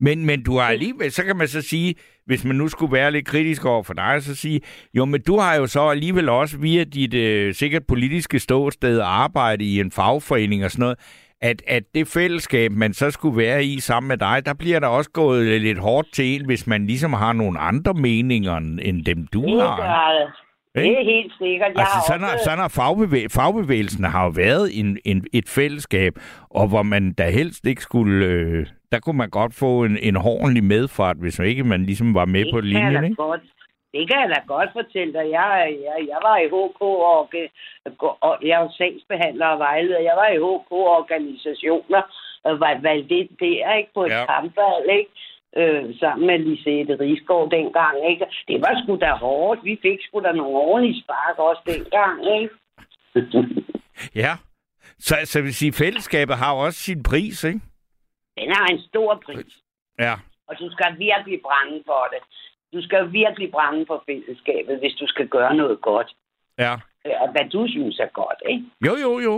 Men, 0.00 0.26
men 0.26 0.42
du 0.42 0.56
har 0.58 0.68
alligevel, 0.68 1.12
så 1.12 1.24
kan 1.24 1.36
man 1.36 1.48
så 1.48 1.62
sige, 1.62 1.94
hvis 2.26 2.44
man 2.44 2.56
nu 2.56 2.68
skulle 2.68 2.92
være 2.92 3.10
lidt 3.10 3.26
kritisk 3.26 3.64
over 3.64 3.82
for 3.82 3.94
dig, 3.94 4.22
så 4.22 4.34
sige, 4.36 4.60
jo, 4.94 5.04
men 5.04 5.22
du 5.22 5.38
har 5.38 5.54
jo 5.54 5.66
så 5.66 5.88
alligevel 5.88 6.28
også 6.28 6.58
via 6.58 6.84
dit 6.84 7.14
øh, 7.14 7.54
sikkert 7.54 7.86
politiske 7.86 8.38
ståsted 8.38 9.00
arbejde 9.00 9.64
i 9.64 9.80
en 9.80 9.90
fagforening 9.90 10.64
og 10.64 10.70
sådan 10.70 10.82
noget, 10.82 10.98
at, 11.40 11.62
at 11.66 11.82
det 11.94 12.08
fællesskab, 12.08 12.72
man 12.72 12.92
så 12.92 13.10
skulle 13.10 13.36
være 13.36 13.64
i 13.64 13.80
sammen 13.80 14.08
med 14.08 14.16
dig, 14.16 14.42
der 14.46 14.54
bliver 14.54 14.80
der 14.80 14.86
også 14.86 15.10
gået 15.10 15.60
lidt 15.60 15.78
hårdt 15.78 16.12
til 16.12 16.24
en, 16.24 16.46
hvis 16.46 16.66
man 16.66 16.86
ligesom 16.86 17.12
har 17.12 17.32
nogle 17.32 17.58
andre 17.58 17.94
meninger 17.94 18.56
end 18.56 19.04
dem, 19.04 19.26
du 19.26 19.42
det 19.42 19.62
har. 19.62 20.12
Det. 20.74 20.82
Det 20.82 20.90
er 20.92 21.04
helt 21.04 21.32
sikkert. 21.38 21.70
Jeg 21.74 21.80
altså, 21.80 21.98
sådan, 22.08 22.20
har, 22.26 22.38
sådan 22.44 22.58
har 22.58 22.68
fagbevæ- 22.68 23.26
fagbevægelsen 23.30 24.04
har 24.04 24.24
jo 24.24 24.30
været 24.30 24.80
en, 24.80 24.98
en, 25.04 25.26
et 25.32 25.48
fællesskab, 25.48 26.12
og 26.50 26.68
hvor 26.68 26.82
man 26.82 27.12
da 27.12 27.30
helst 27.30 27.66
ikke 27.66 27.82
skulle... 27.82 28.26
Øh, 28.26 28.66
der 28.92 29.00
kunne 29.00 29.16
man 29.18 29.30
godt 29.30 29.54
få 29.54 29.84
en, 29.84 29.98
en 30.02 30.16
ordentlig 30.16 30.64
medfart, 30.64 31.16
hvis 31.16 31.38
man 31.38 31.48
ikke 31.48 31.64
man 31.64 31.82
ligesom 31.84 32.14
var 32.14 32.24
med 32.24 32.44
det 32.44 32.50
på 32.52 32.60
linjen, 32.60 33.04
ikke? 33.04 33.16
Godt. 33.16 33.40
Det 33.94 34.02
kan 34.08 34.20
jeg 34.20 34.28
da 34.34 34.40
godt 34.54 34.70
fortælle 34.72 35.12
dig. 35.12 35.26
Jeg, 35.38 35.76
jeg, 35.86 35.96
jeg 36.12 36.18
var 36.28 36.36
i 36.44 36.46
HK, 36.54 36.80
og, 36.82 37.20
og 38.20 38.34
jeg 38.50 38.56
jo 38.62 38.68
sagsbehandler 38.78 39.46
og 39.46 39.58
vejleder. 39.58 40.00
Jeg 40.10 40.16
var 40.22 40.28
i 40.36 40.38
HK-organisationer 40.46 42.02
og 42.44 42.60
var 42.60 42.80
valgt 42.82 43.10
ind 43.10 43.28
der, 43.40 43.74
ikke? 43.78 43.90
På 43.94 44.04
et 44.04 44.10
Ja. 44.10 44.26
kampvalg, 44.26 44.84
ikke? 44.98 45.10
Øh, 45.56 45.98
sammen 46.00 46.26
med 46.26 46.38
Lisette 46.38 46.94
Rigsgaard 47.00 47.50
dengang, 47.50 47.96
ikke? 48.10 48.26
Det 48.48 48.60
var 48.60 48.82
sgu 48.82 48.96
da 49.00 49.10
hårdt. 49.12 49.64
Vi 49.64 49.78
fik 49.82 49.98
sgu 50.06 50.20
da 50.20 50.32
nogle 50.32 50.56
ordentlige 50.56 51.02
spark 51.02 51.38
også 51.38 51.62
dengang, 51.66 52.16
ikke? 52.38 52.54
Ja. 54.14 54.32
Så, 54.98 55.14
så 55.24 55.42
vil 55.42 55.54
sige, 55.54 55.72
fællesskabet 55.72 56.36
har 56.36 56.54
også 56.54 56.78
sin 56.78 57.02
pris, 57.02 57.44
ikke? 57.44 57.60
Den 58.38 58.50
har 58.56 58.66
en 58.66 58.80
stor 58.88 59.22
pris. 59.26 59.52
Ja. 59.98 60.14
Og 60.48 60.58
du 60.58 60.70
skal 60.72 60.98
virkelig 60.98 61.40
brænde 61.46 61.82
for 61.86 62.08
det. 62.12 62.22
Du 62.74 62.82
skal 62.82 63.12
virkelig 63.12 63.50
brænde 63.50 63.84
for 63.86 64.02
fællesskabet, 64.06 64.78
hvis 64.78 64.92
du 64.92 65.06
skal 65.06 65.28
gøre 65.28 65.54
noget 65.54 65.80
godt. 65.80 66.14
Ja. 66.58 66.74
Øh, 67.06 67.12
Og 67.20 67.28
hvad 67.32 67.44
du 67.52 67.68
synes 67.68 67.98
er 67.98 68.10
godt, 68.12 68.42
ikke? 68.48 68.64
Jo, 68.86 68.94
jo, 69.02 69.18
jo. 69.18 69.34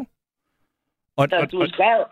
Og, 1.17 1.27
Så 1.31 1.37
og, 1.37 1.53
du 1.53 1.67
skal... 1.69 2.05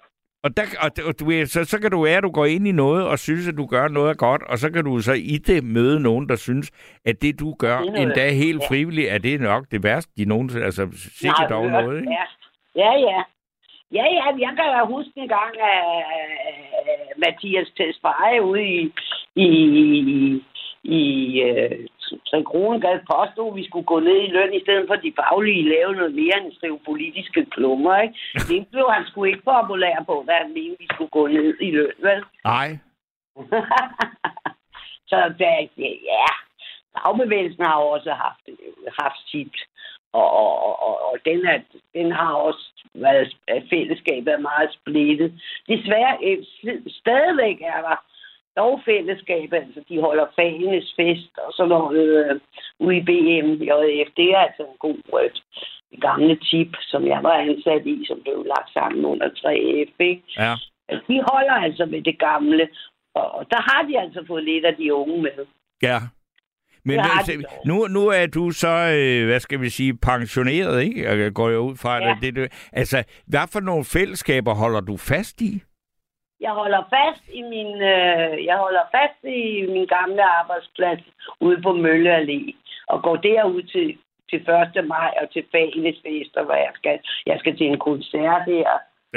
og, 0.43 0.57
der, 0.57 0.63
og, 0.85 0.91
og 1.09 1.21
du, 1.21 1.25
så, 1.47 1.65
så 1.65 1.81
kan 1.81 1.91
du 1.91 2.03
være, 2.03 2.17
at 2.17 2.23
du 2.23 2.31
går 2.31 2.45
ind 2.47 2.69
i 2.69 2.73
noget 2.73 3.07
og 3.09 3.19
synes, 3.19 3.49
at 3.49 3.57
du 3.57 3.67
gør 3.67 3.89
noget 3.89 4.11
er 4.11 4.15
godt, 4.15 4.43
og 4.43 4.59
så 4.59 4.71
kan 4.73 4.85
du 4.85 4.99
så 5.01 5.13
i 5.13 5.37
det 5.39 5.65
møde 5.65 6.01
nogen, 6.01 6.29
der 6.29 6.37
synes, 6.37 6.71
at 7.05 7.23
det, 7.23 7.41
du 7.41 7.55
gør, 7.59 7.79
Det 7.79 8.03
endda 8.03 8.31
helt 8.31 8.63
ja. 8.63 8.69
frivilligt, 8.69 9.09
er 9.09 9.19
det 9.19 9.41
nok 9.41 9.65
det 9.71 9.83
værste, 9.83 10.13
de 10.17 10.25
nogensinde... 10.25 10.65
Altså, 10.65 10.89
sikkert 11.21 11.51
dog 11.51 11.67
noget, 11.67 12.01
ikke? 12.01 12.13
Ja, 12.13 12.25
ja. 12.77 12.99
ja. 12.99 13.23
Ja, 13.93 14.05
ja, 14.19 14.25
jeg 14.39 14.53
kan 14.57 14.67
da 14.75 14.85
huske 14.85 15.13
en 15.17 15.29
gang, 15.29 15.55
at 15.61 16.05
Mathias 17.17 17.69
Tesfaye 17.77 18.43
ude 18.43 18.65
i, 18.65 18.93
i, 19.37 19.47
i, 20.85 21.41
øh, 21.41 21.89
Tre 22.31 22.43
Kronegade 22.45 23.03
påstod, 23.13 23.51
at 23.51 23.57
vi 23.57 23.65
skulle 23.69 23.87
gå 23.87 23.99
ned 24.01 24.19
i 24.23 24.33
løn, 24.37 24.55
i 24.55 24.61
stedet 24.61 24.85
for 24.89 24.95
de 24.95 25.13
faglige 25.21 25.69
lave 25.69 25.93
noget 25.95 26.15
mere 26.15 26.37
end 26.41 26.53
skrive 26.53 26.79
politiske 26.85 27.45
klummer, 27.45 27.97
ikke? 28.01 28.15
Det 28.49 28.67
blev 28.73 28.87
han 28.91 29.07
sgu 29.07 29.25
ikke 29.25 29.43
populær 29.43 29.97
på, 30.07 30.23
hvad 30.23 30.35
han 30.35 30.53
mente, 30.55 30.77
vi 30.79 30.87
skulle 30.95 31.11
gå 31.11 31.27
ned 31.27 31.55
i 31.61 31.71
løn, 31.71 31.93
vel? 31.99 32.25
Nej. 32.45 32.79
så 35.11 35.19
der, 35.39 35.69
ja, 36.13 36.27
fagbevægelsen 36.95 37.65
har 37.65 37.75
også 37.75 38.11
haft, 38.13 38.45
haft 39.01 39.21
sit, 39.31 39.57
og, 40.13 40.31
og, 40.31 40.83
og, 40.87 40.95
og 41.09 41.19
den, 41.25 41.47
er, 41.47 41.59
den 41.95 42.13
har 42.13 42.33
også 42.33 42.65
været, 42.95 43.37
fællesskabet 43.71 44.33
er 44.33 44.39
meget 44.39 44.71
splittet. 44.73 45.41
Desværre, 45.69 46.19
øh, 46.23 46.39
stadigvæk 46.89 47.61
er 47.61 47.81
der 47.89 47.97
dog 48.57 48.81
fællesskab, 48.85 49.53
altså 49.53 49.81
de 49.89 50.01
holder 50.01 50.27
fagenes 50.37 50.95
fest 50.99 51.33
og 51.47 51.53
sådan 51.57 51.69
noget 51.69 52.01
øh, 52.07 52.41
ude 52.81 52.97
i 52.97 53.03
BM, 53.09 53.49
JF. 53.69 54.09
Det 54.17 54.27
er 54.35 54.39
altså 54.47 54.63
en 54.63 54.79
god 54.87 54.99
øh, 55.23 55.31
gamle 56.01 56.37
tip, 56.37 56.73
som 56.81 57.07
jeg 57.07 57.21
var 57.23 57.33
ansat 57.49 57.87
i, 57.87 58.05
som 58.09 58.19
blev 58.25 58.45
lagt 58.55 58.71
sammen 58.73 59.05
under 59.05 59.29
3F, 59.29 59.93
ikke? 60.01 60.23
Ja. 60.39 60.55
De 61.09 61.17
holder 61.33 61.53
altså 61.67 61.87
med 61.87 62.03
det 62.03 62.19
gamle, 62.19 62.69
og 63.15 63.47
der 63.51 63.61
har 63.71 63.83
de 63.89 64.01
altså 64.01 64.25
fået 64.27 64.45
lidt 64.45 64.65
af 64.65 64.75
de 64.77 64.95
unge 64.95 65.23
med. 65.23 65.47
Ja. 65.83 65.99
Men 66.87 66.99
altså, 67.01 67.33
nu, 67.67 67.87
nu 67.87 68.09
er 68.09 68.27
du 68.27 68.51
så, 68.51 68.69
øh, 68.99 69.27
hvad 69.27 69.41
skal 69.41 69.61
vi 69.61 69.69
sige, 69.69 69.97
pensioneret, 69.97 70.83
ikke? 70.83 71.05
Jeg 71.25 71.33
går 71.33 71.51
jo 71.51 71.59
ud 71.61 71.77
fra, 71.77 71.97
Ja. 72.05 72.17
det, 72.23 72.35
det, 72.35 72.69
altså, 72.73 73.05
hvad 73.27 73.41
for 73.53 73.61
nogle 73.61 73.85
fællesskaber 73.85 74.55
holder 74.55 74.81
du 74.81 74.97
fast 74.97 75.41
i? 75.41 75.63
Jeg 76.47 76.53
holder 76.61 76.83
fast 76.97 77.25
i 77.41 77.43
min, 77.53 77.71
øh, 77.95 78.33
jeg 78.51 78.57
holder 78.65 78.85
fast 78.97 79.19
i 79.25 79.67
min 79.75 79.87
gamle 79.97 80.23
arbejdsplads 80.41 81.03
ude 81.47 81.59
på 81.63 81.71
Mølle 81.85 82.11
Allé, 82.19 82.41
og 82.93 83.03
går 83.03 83.17
derud 83.17 83.63
til, 83.63 83.87
til 84.31 84.39
1. 84.79 84.85
maj 84.95 85.11
og 85.23 85.27
til 85.33 85.45
fagenes 85.53 85.99
fester, 86.07 86.43
hvor 86.45 86.55
jeg 86.67 86.73
skal, 86.75 86.99
jeg 87.27 87.37
skal 87.39 87.57
til 87.57 87.67
en 87.67 87.79
koncert 87.79 88.43
her 88.47 88.69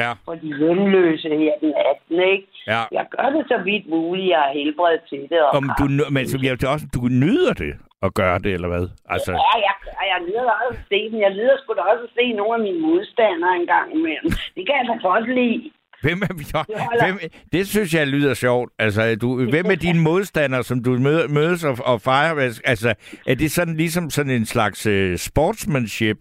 Ja. 0.03 0.11
for 0.25 0.35
de 0.43 0.49
hjemløse 0.59 1.29
her 1.29 1.53
den 1.61 1.73
18. 2.09 2.19
Ikke? 2.33 2.47
Ja. 2.67 2.81
Jeg 2.97 3.05
gør 3.15 3.27
det 3.35 3.43
så 3.47 3.57
vidt 3.67 3.85
muligt, 3.89 4.29
jeg 4.29 4.39
har 4.45 4.53
helbred 4.59 4.97
til 5.09 5.21
det. 5.31 5.39
Og 5.41 5.49
Om 5.59 5.65
du, 5.79 5.85
men 6.15 6.23
så, 6.27 6.37
jeg, 6.43 6.69
også, 6.73 6.85
du 6.95 6.99
nyder 7.23 7.53
det 7.63 7.73
at 8.05 8.13
gøre 8.13 8.39
det, 8.45 8.51
eller 8.57 8.67
hvad? 8.73 8.85
Altså, 9.15 9.31
Ja, 9.31 9.53
jeg, 9.67 9.75
jeg 10.13 10.19
nyder 10.27 10.51
også 10.65 10.79
at 10.83 10.85
se 10.91 10.99
dem. 11.11 11.19
Jeg 11.25 11.33
nyder 11.39 11.57
sgu 11.57 11.73
da 11.73 11.81
også 11.81 12.03
at 12.09 12.13
se 12.19 12.25
nogle 12.39 12.53
af 12.57 12.61
mine 12.67 12.79
modstandere 12.87 13.55
en 13.61 13.67
gang 13.75 13.87
imellem. 13.97 14.29
Det 14.55 14.63
kan 14.67 14.75
jeg 14.79 14.85
da 14.91 14.95
godt 15.09 15.27
lide. 15.39 15.71
Hvem 16.01 16.21
er, 16.21 16.33
holder. 16.57 17.03
hvem, 17.05 17.15
det 17.53 17.67
synes 17.67 17.93
jeg 17.93 18.07
lyder 18.07 18.33
sjovt. 18.33 18.71
Altså, 18.79 19.15
du, 19.21 19.49
hvem 19.49 19.65
er 19.65 19.75
dine 19.75 20.01
modstandere, 20.01 20.63
som 20.63 20.83
du 20.83 20.89
møder, 20.89 21.27
mødes 21.27 21.63
og, 21.63 21.77
og 21.85 22.01
fejrer? 22.01 22.59
Altså, 22.65 22.95
er 23.27 23.35
det 23.35 23.51
sådan 23.51 23.75
ligesom 23.75 24.09
sådan 24.09 24.31
en 24.31 24.45
slags 24.45 24.87
uh, 24.87 25.15
sportsmanship? 25.15 26.17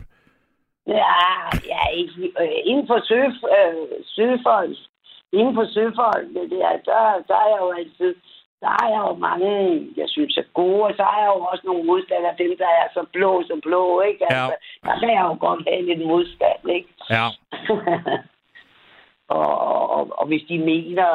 Ja, 0.87 1.15
ja 1.73 1.83
ikke, 1.95 2.33
øh, 2.41 2.59
inden 2.65 2.87
for 2.87 3.01
søf, 3.11 3.35
øh, 3.59 3.87
søfolk, 4.15 4.77
inden 5.33 5.55
for 5.55 5.67
søfolk, 5.75 6.27
det 6.37 6.51
der, 6.51 6.71
der, 6.91 7.03
der 7.29 7.37
er 7.45 7.49
jeg 7.55 7.61
jo 7.61 7.71
altid, 7.81 8.15
der 8.61 8.73
er 8.83 8.89
jeg 8.95 9.03
jo 9.09 9.15
mange, 9.29 9.51
jeg 9.97 10.09
synes 10.09 10.37
er 10.37 10.49
gode, 10.55 10.83
og 10.89 10.93
så 10.97 11.03
er 11.03 11.19
jeg 11.23 11.31
jo 11.37 11.41
også 11.53 11.65
nogle 11.67 11.85
modstandere, 11.91 12.35
dem 12.39 12.53
der 12.59 12.71
er 12.81 12.87
så 12.95 13.03
blå 13.13 13.43
som 13.49 13.61
blå, 13.61 14.01
ikke? 14.01 14.25
Altså, 14.25 14.55
Ja. 14.55 14.89
Der 14.89 14.99
kan 15.01 15.09
jeg 15.17 15.23
jo 15.31 15.37
godt 15.47 15.63
have 15.69 15.83
lidt 15.89 16.07
modstand, 16.07 16.61
ikke? 16.77 16.89
Ja. 17.11 17.27
og, 19.29 19.91
og, 19.91 20.19
og 20.19 20.27
hvis 20.27 20.43
de 20.49 20.59
mener, 20.59 21.07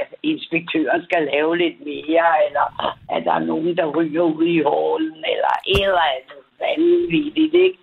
at 0.00 0.14
inspektøren 0.22 1.04
skal 1.04 1.22
lave 1.32 1.56
lidt 1.56 1.80
mere, 1.80 2.46
eller 2.46 2.66
at 3.10 3.24
der 3.24 3.32
er 3.32 3.38
nogen, 3.38 3.76
der 3.76 3.86
ryger 3.96 4.22
ud 4.22 4.44
i 4.46 4.62
hålen, 4.62 5.16
eller 5.32 5.54
eller 5.66 6.00
andet 6.00 6.42
vanvittigt, 6.60 7.54
ikke? 7.54 7.78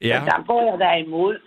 Ja, 0.00 0.18
Så 0.20 0.24
der 0.24 0.44
går 0.46 0.62
jeg 0.70 0.78
da 0.78 0.94
imod. 0.94 1.38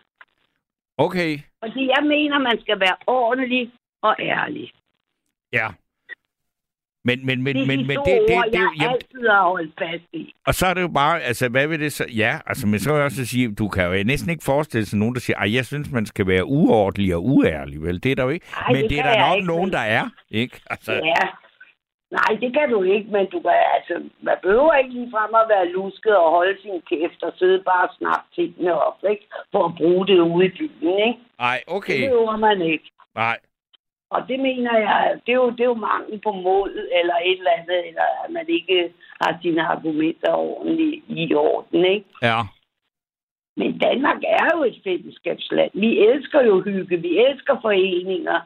okay. 0.98 1.40
Fordi 1.64 1.88
jeg 1.98 2.04
mener, 2.04 2.40
man 2.40 2.62
skal 2.62 2.80
være 2.80 2.96
ordentlig 3.08 3.72
og 4.02 4.16
ærlig. 4.20 4.72
Ja. 5.54 5.68
Men, 7.08 7.26
men, 7.28 7.44
men, 7.44 7.56
Det 7.56 7.68
men, 7.68 7.88
men 7.90 7.98
det, 7.98 8.20
det, 8.28 8.38
ord, 8.38 8.46
det, 8.46 8.54
jeg 8.54 8.70
jamen, 8.82 8.94
altid 8.94 9.28
har 9.30 9.44
holdt 9.56 9.74
fast 9.82 10.08
i. 10.14 10.34
Og 10.48 10.54
så 10.54 10.64
er 10.68 10.74
det 10.74 10.82
jo 10.82 10.92
bare, 11.02 11.22
altså 11.22 11.50
hvad 11.50 11.68
vil 11.68 11.80
det 11.80 11.94
så? 11.94 12.06
Ja, 12.24 12.34
altså 12.46 12.68
men 12.68 12.80
så 12.80 12.90
vil 12.90 12.98
jeg 12.98 13.06
også 13.06 13.26
sige, 13.26 13.56
du 13.62 13.68
kan 13.68 13.84
jo 13.86 14.04
næsten 14.04 14.30
ikke 14.34 14.44
forestille 14.44 14.86
sig 14.86 15.00
nogen, 15.00 15.14
der 15.16 15.22
siger, 15.22 15.38
ej, 15.38 15.56
jeg 15.56 15.66
synes, 15.66 15.92
man 15.92 16.06
skal 16.06 16.28
være 16.28 16.46
uordentlig 16.46 17.16
og 17.16 17.26
uærlig, 17.26 17.82
vel? 17.82 18.04
Det 18.04 18.12
er 18.12 18.16
der 18.16 18.24
jo 18.24 18.30
ikke. 18.30 18.46
Ej, 18.58 18.74
men 18.74 18.82
det 18.82 18.90
det 18.90 19.00
er 19.00 19.04
der 19.04 19.28
nok 19.28 19.36
ikke, 19.36 19.48
nogen, 19.48 19.72
der 19.72 19.84
er, 19.98 20.06
ikke? 20.32 20.62
Altså, 20.70 20.94
Ja. 20.94 21.28
Nej, 22.12 22.32
det 22.42 22.50
kan 22.58 22.70
du 22.70 22.80
ikke, 22.84 23.08
men 23.12 23.26
du 23.34 23.40
kan, 23.40 23.58
altså, 23.78 23.96
man 24.22 24.38
behøver 24.44 24.74
ikke 24.74 24.94
lige 24.98 25.12
frem 25.16 25.32
at 25.42 25.46
være 25.54 25.68
lusket 25.78 26.16
og 26.18 26.30
holde 26.32 26.56
sin 26.62 26.82
kæft 26.90 27.24
og 27.24 27.34
sidde 27.40 27.64
bare 27.72 27.84
og 27.88 27.94
snakke 28.00 28.26
tingene 28.36 28.74
op, 28.88 29.00
ikke? 29.12 29.26
For 29.52 29.66
at 29.66 29.76
bruge 29.78 30.08
det 30.08 30.20
ude 30.20 30.46
i 30.46 30.50
byen, 30.58 30.90
ikke? 31.08 31.20
Ej, 31.40 31.58
Det 31.68 31.76
okay. 31.78 32.00
behøver 32.02 32.38
man 32.38 32.62
ikke. 32.62 32.88
Nej. 33.16 33.38
Og 34.10 34.22
det 34.28 34.40
mener 34.40 34.78
jeg, 34.78 35.20
det 35.26 35.32
er 35.32 35.36
jo, 35.36 35.50
det 35.50 35.60
er 35.60 35.72
jo 35.76 35.84
mangel 35.92 36.20
på 36.24 36.32
mod 36.32 36.72
eller 37.00 37.16
et 37.26 37.38
eller 37.38 37.52
andet, 37.60 37.88
eller 37.88 38.08
at 38.24 38.30
man 38.32 38.46
ikke 38.50 38.94
har 39.22 39.38
sine 39.42 39.62
argumenter 39.64 40.32
ordentligt 40.32 41.04
i 41.10 41.34
orden, 41.36 41.86
ikke? 41.86 42.06
Ja. 42.22 42.40
Men 43.58 43.78
Danmark 43.80 44.18
er 44.24 44.48
jo 44.56 44.64
et 44.64 44.80
fællesskabsland. 44.84 45.72
Vi 45.74 46.00
elsker 46.00 46.42
jo 46.44 46.62
hygge, 46.62 46.98
vi 46.98 47.18
elsker 47.18 47.56
foreninger, 47.62 48.40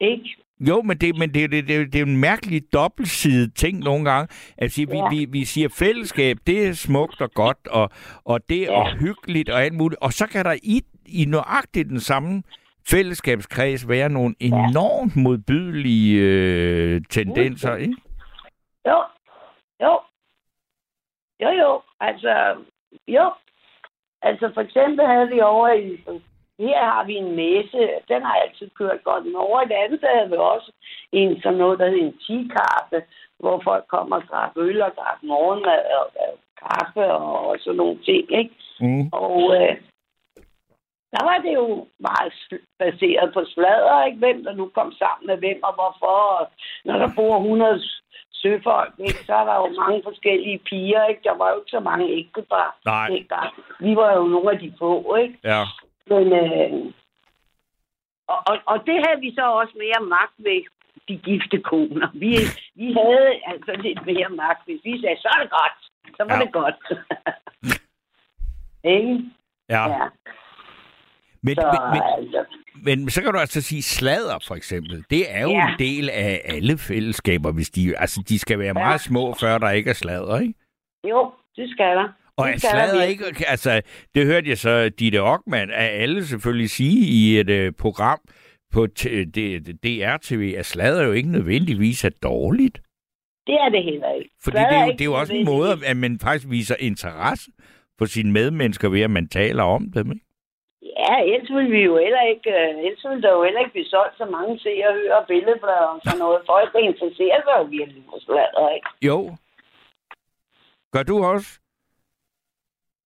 ikke? 0.00 0.36
Jo, 0.68 0.82
men 0.82 0.98
det, 0.98 1.18
men 1.18 1.34
det, 1.34 1.52
det, 1.52 1.68
det, 1.68 1.92
det 1.92 2.00
er 2.00 2.04
en 2.06 2.20
mærkelig 2.20 2.62
dobbeltsidig 2.72 3.54
ting 3.54 3.78
nogle 3.78 4.04
gange. 4.10 4.28
Altså, 4.58 4.86
vi, 4.90 4.96
Ja. 4.96 5.08
vi, 5.10 5.26
vi 5.30 5.44
siger 5.44 5.68
fællesskab, 5.78 6.36
det 6.46 6.66
er 6.68 6.72
smukt 6.72 7.20
og 7.20 7.30
godt, 7.30 7.58
og, 7.70 7.90
og 8.24 8.48
det 8.48 8.62
er 8.62 8.72
Ja. 8.72 8.88
ja. 8.88 8.96
hyggeligt 8.96 9.48
og 9.50 9.62
alt 9.64 9.74
muligt. 9.74 10.00
Og 10.02 10.12
så 10.12 10.26
kan 10.26 10.44
der 10.44 10.52
i, 10.62 10.80
i 11.06 11.24
nøjagtigt 11.24 11.88
den 11.88 12.00
samme 12.00 12.42
fællesskabskreds 12.88 13.88
være 13.88 14.08
nogle 14.08 14.34
enormt 14.40 15.16
modbydelige 15.16 16.20
øh, 16.20 17.00
tendenser, 17.10 17.76
ikke? 17.76 17.96
Jo, 18.88 18.98
jo. 19.80 20.00
Jo, 21.40 21.50
jo. 21.62 21.82
Altså, 22.00 22.56
jo. 23.08 23.32
Altså, 24.22 24.50
for 24.54 24.60
eksempel 24.60 25.06
havde 25.06 25.28
vi 25.28 25.40
over 25.40 25.68
i... 25.68 26.00
Her 26.58 26.84
har 26.84 27.04
vi 27.04 27.14
en 27.14 27.36
messe. 27.36 27.78
Den 28.08 28.22
har 28.22 28.34
altid 28.34 28.70
kørt 28.78 29.04
godt. 29.04 29.24
Men 29.24 29.36
over 29.36 29.62
i 29.62 29.68
det 29.68 29.78
andet 29.84 30.00
havde 30.14 30.30
vi 30.30 30.36
også 30.36 30.72
en 31.12 31.42
sådan 31.42 31.58
noget, 31.58 31.78
der 31.78 31.90
hedder 31.90 32.06
en 32.06 32.18
tikaffe, 32.26 32.98
hvor 33.38 33.60
folk 33.64 33.84
kommer 33.88 34.16
og 34.16 34.22
drikker 34.22 34.62
øl 34.68 34.82
og 34.82 34.92
drikker 34.98 35.26
morgenmad 35.32 35.82
og, 35.98 36.06
og 36.24 36.38
kaffe 36.64 37.04
og, 37.12 37.48
og 37.48 37.56
sådan 37.60 37.76
nogle 37.76 37.98
ting, 38.04 38.24
ikke? 38.40 38.54
Mm. 38.80 39.08
Og 39.12 39.56
øh, 39.56 39.76
der 41.14 41.22
var 41.30 41.38
det 41.44 41.52
jo 41.54 41.86
meget 41.98 42.32
baseret 42.78 43.28
på 43.34 43.42
sladder, 43.54 44.04
ikke? 44.04 44.18
Hvem 44.18 44.44
der 44.44 44.52
nu 44.52 44.64
kom 44.74 44.92
sammen 44.92 45.26
med 45.26 45.36
hvem 45.38 45.58
og 45.68 45.74
hvorfor. 45.74 46.16
Og 46.38 46.50
når 46.84 46.96
der 46.98 47.08
bor 47.16 47.36
100 47.36 47.82
søfolk, 48.32 48.94
ikke? 48.98 49.24
så 49.26 49.34
er 49.34 49.44
der 49.44 49.54
jo 49.62 49.68
mange 49.82 50.00
forskellige 50.04 50.58
piger, 50.58 51.04
ikke? 51.06 51.20
Der 51.24 51.34
var 51.40 51.48
jo 51.50 51.56
ikke 51.60 51.70
så 51.76 51.80
mange 51.80 52.06
ægtepar. 52.10 52.76
Nej. 52.84 53.08
dengang. 53.08 53.50
Vi 53.80 53.96
var 53.96 54.10
jo 54.18 54.22
nogle 54.34 54.50
af 54.52 54.58
de 54.58 54.72
få, 54.78 55.14
ikke? 55.16 55.38
Ja. 55.44 55.62
Men, 56.06 56.26
øh, 56.42 56.92
og, 58.32 58.38
og, 58.50 58.56
og 58.66 58.76
det 58.86 58.96
havde 59.06 59.20
vi 59.20 59.34
så 59.34 59.44
også 59.60 59.74
mere 59.84 60.08
magt 60.16 60.34
ved, 60.38 60.62
de 61.08 61.16
gifte 61.16 61.58
koner. 61.60 62.08
Vi, 62.14 62.30
vi 62.74 62.92
havde 62.92 63.30
altså 63.46 63.72
lidt 63.86 64.06
mere 64.06 64.28
magt. 64.28 64.64
Hvis 64.64 64.80
vi 64.84 65.00
sagde, 65.00 65.20
så 65.20 65.28
er 65.36 65.40
det 65.42 65.50
godt. 65.50 65.78
Så 66.16 66.22
var 66.28 66.34
Ja. 66.36 66.42
det 66.44 66.52
godt. 66.52 66.78
ikke? 68.96 69.24
Ja. 69.68 69.82
Ja. 69.88 70.06
Men, 71.44 71.54
Så 71.54 71.62
men, 71.72 71.90
men, 71.92 72.02
altså, 72.18 72.44
men 72.84 73.10
så 73.10 73.22
kan 73.22 73.32
du 73.32 73.38
altså 73.38 73.60
sige 73.60 73.82
sladder, 73.82 74.38
for 74.48 74.54
eksempel. 74.54 75.04
Det 75.10 75.22
er 75.34 75.42
jo 75.42 75.48
Ja. 75.50 75.72
en 75.72 75.78
del 75.78 76.10
af 76.10 76.40
alle 76.44 76.78
fællesskaber, 76.78 77.52
hvis 77.52 77.70
de... 77.70 77.98
Altså, 77.98 78.24
de 78.28 78.38
skal 78.38 78.58
være 78.58 78.74
meget 78.74 79.00
små, 79.00 79.34
før 79.40 79.58
der 79.58 79.70
ikke 79.70 79.90
er 79.90 79.94
sladder, 79.94 80.38
ikke? 80.40 80.54
Jo, 81.08 81.32
det 81.56 81.70
skal 81.70 81.86
der. 81.96 82.08
Og 82.36 82.50
er 82.50 82.56
sladder 82.56 83.02
ikke... 83.02 83.24
Altså, 83.46 83.82
det 84.14 84.26
hørte 84.26 84.48
jeg 84.48 84.58
så 84.58 84.88
Ditte 84.88 85.22
Ockmann, 85.22 85.70
at 85.70 85.90
alle 86.02 86.26
selvfølgelig 86.26 86.70
sige 86.70 87.06
i 87.06 87.40
et 87.40 87.50
øh, 87.50 87.72
program 87.72 88.18
på 88.72 88.86
DR-TV, 89.84 90.54
at 90.58 90.66
sladder 90.66 91.04
jo 91.04 91.12
ikke 91.12 91.30
nødvendigvis 91.32 92.04
er 92.04 92.10
dårligt. 92.22 92.80
Det 93.46 93.54
er 93.54 93.68
det 93.68 93.84
heller 93.84 94.12
ikke. 94.18 94.30
Fordi 94.44 94.56
det 94.56 94.66
er, 94.70 94.84
jo, 94.86 94.92
det 94.92 95.00
er 95.00 95.04
jo 95.04 95.14
også 95.14 95.32
en 95.34 95.44
måde, 95.44 95.76
at 95.86 95.96
man 95.96 96.18
faktisk 96.18 96.50
viser 96.50 96.76
interesse 96.78 97.50
for 97.98 98.04
sine 98.04 98.32
medmennesker 98.32 98.88
ved, 98.88 99.00
at 99.00 99.10
man 99.10 99.28
taler 99.28 99.62
om 99.62 99.90
dem, 99.94 100.12
ikke? 100.12 100.24
Ja, 100.98 101.14
ellers 101.32 101.50
ville 101.54 101.70
vi 101.70 101.82
jo 101.90 101.96
heller 101.98 102.22
ikke, 102.32 102.50
øh, 102.50 102.84
ellers 102.84 103.04
ville 103.08 103.22
der 103.22 103.32
jo 103.32 103.42
heller 103.44 103.60
ikke 103.60 103.72
blive 103.72 103.92
solgt 103.94 104.16
så 104.18 104.24
mange 104.24 104.58
se 104.58 104.72
og 104.88 104.94
høre 104.94 105.18
og 105.18 105.26
billedblader 105.26 105.88
og 105.94 106.00
sådan 106.04 106.18
noget. 106.18 106.42
Folk 106.46 106.70
interesserer 106.74 107.40
sig 107.44 107.54
jo 107.58 107.64
virkelig 107.76 108.02
for 108.10 108.18
sladder, 108.20 108.68
ikke? 108.76 108.88
Jo. 109.02 109.18
Gør 110.92 111.02
du 111.02 111.24
også? 111.24 111.60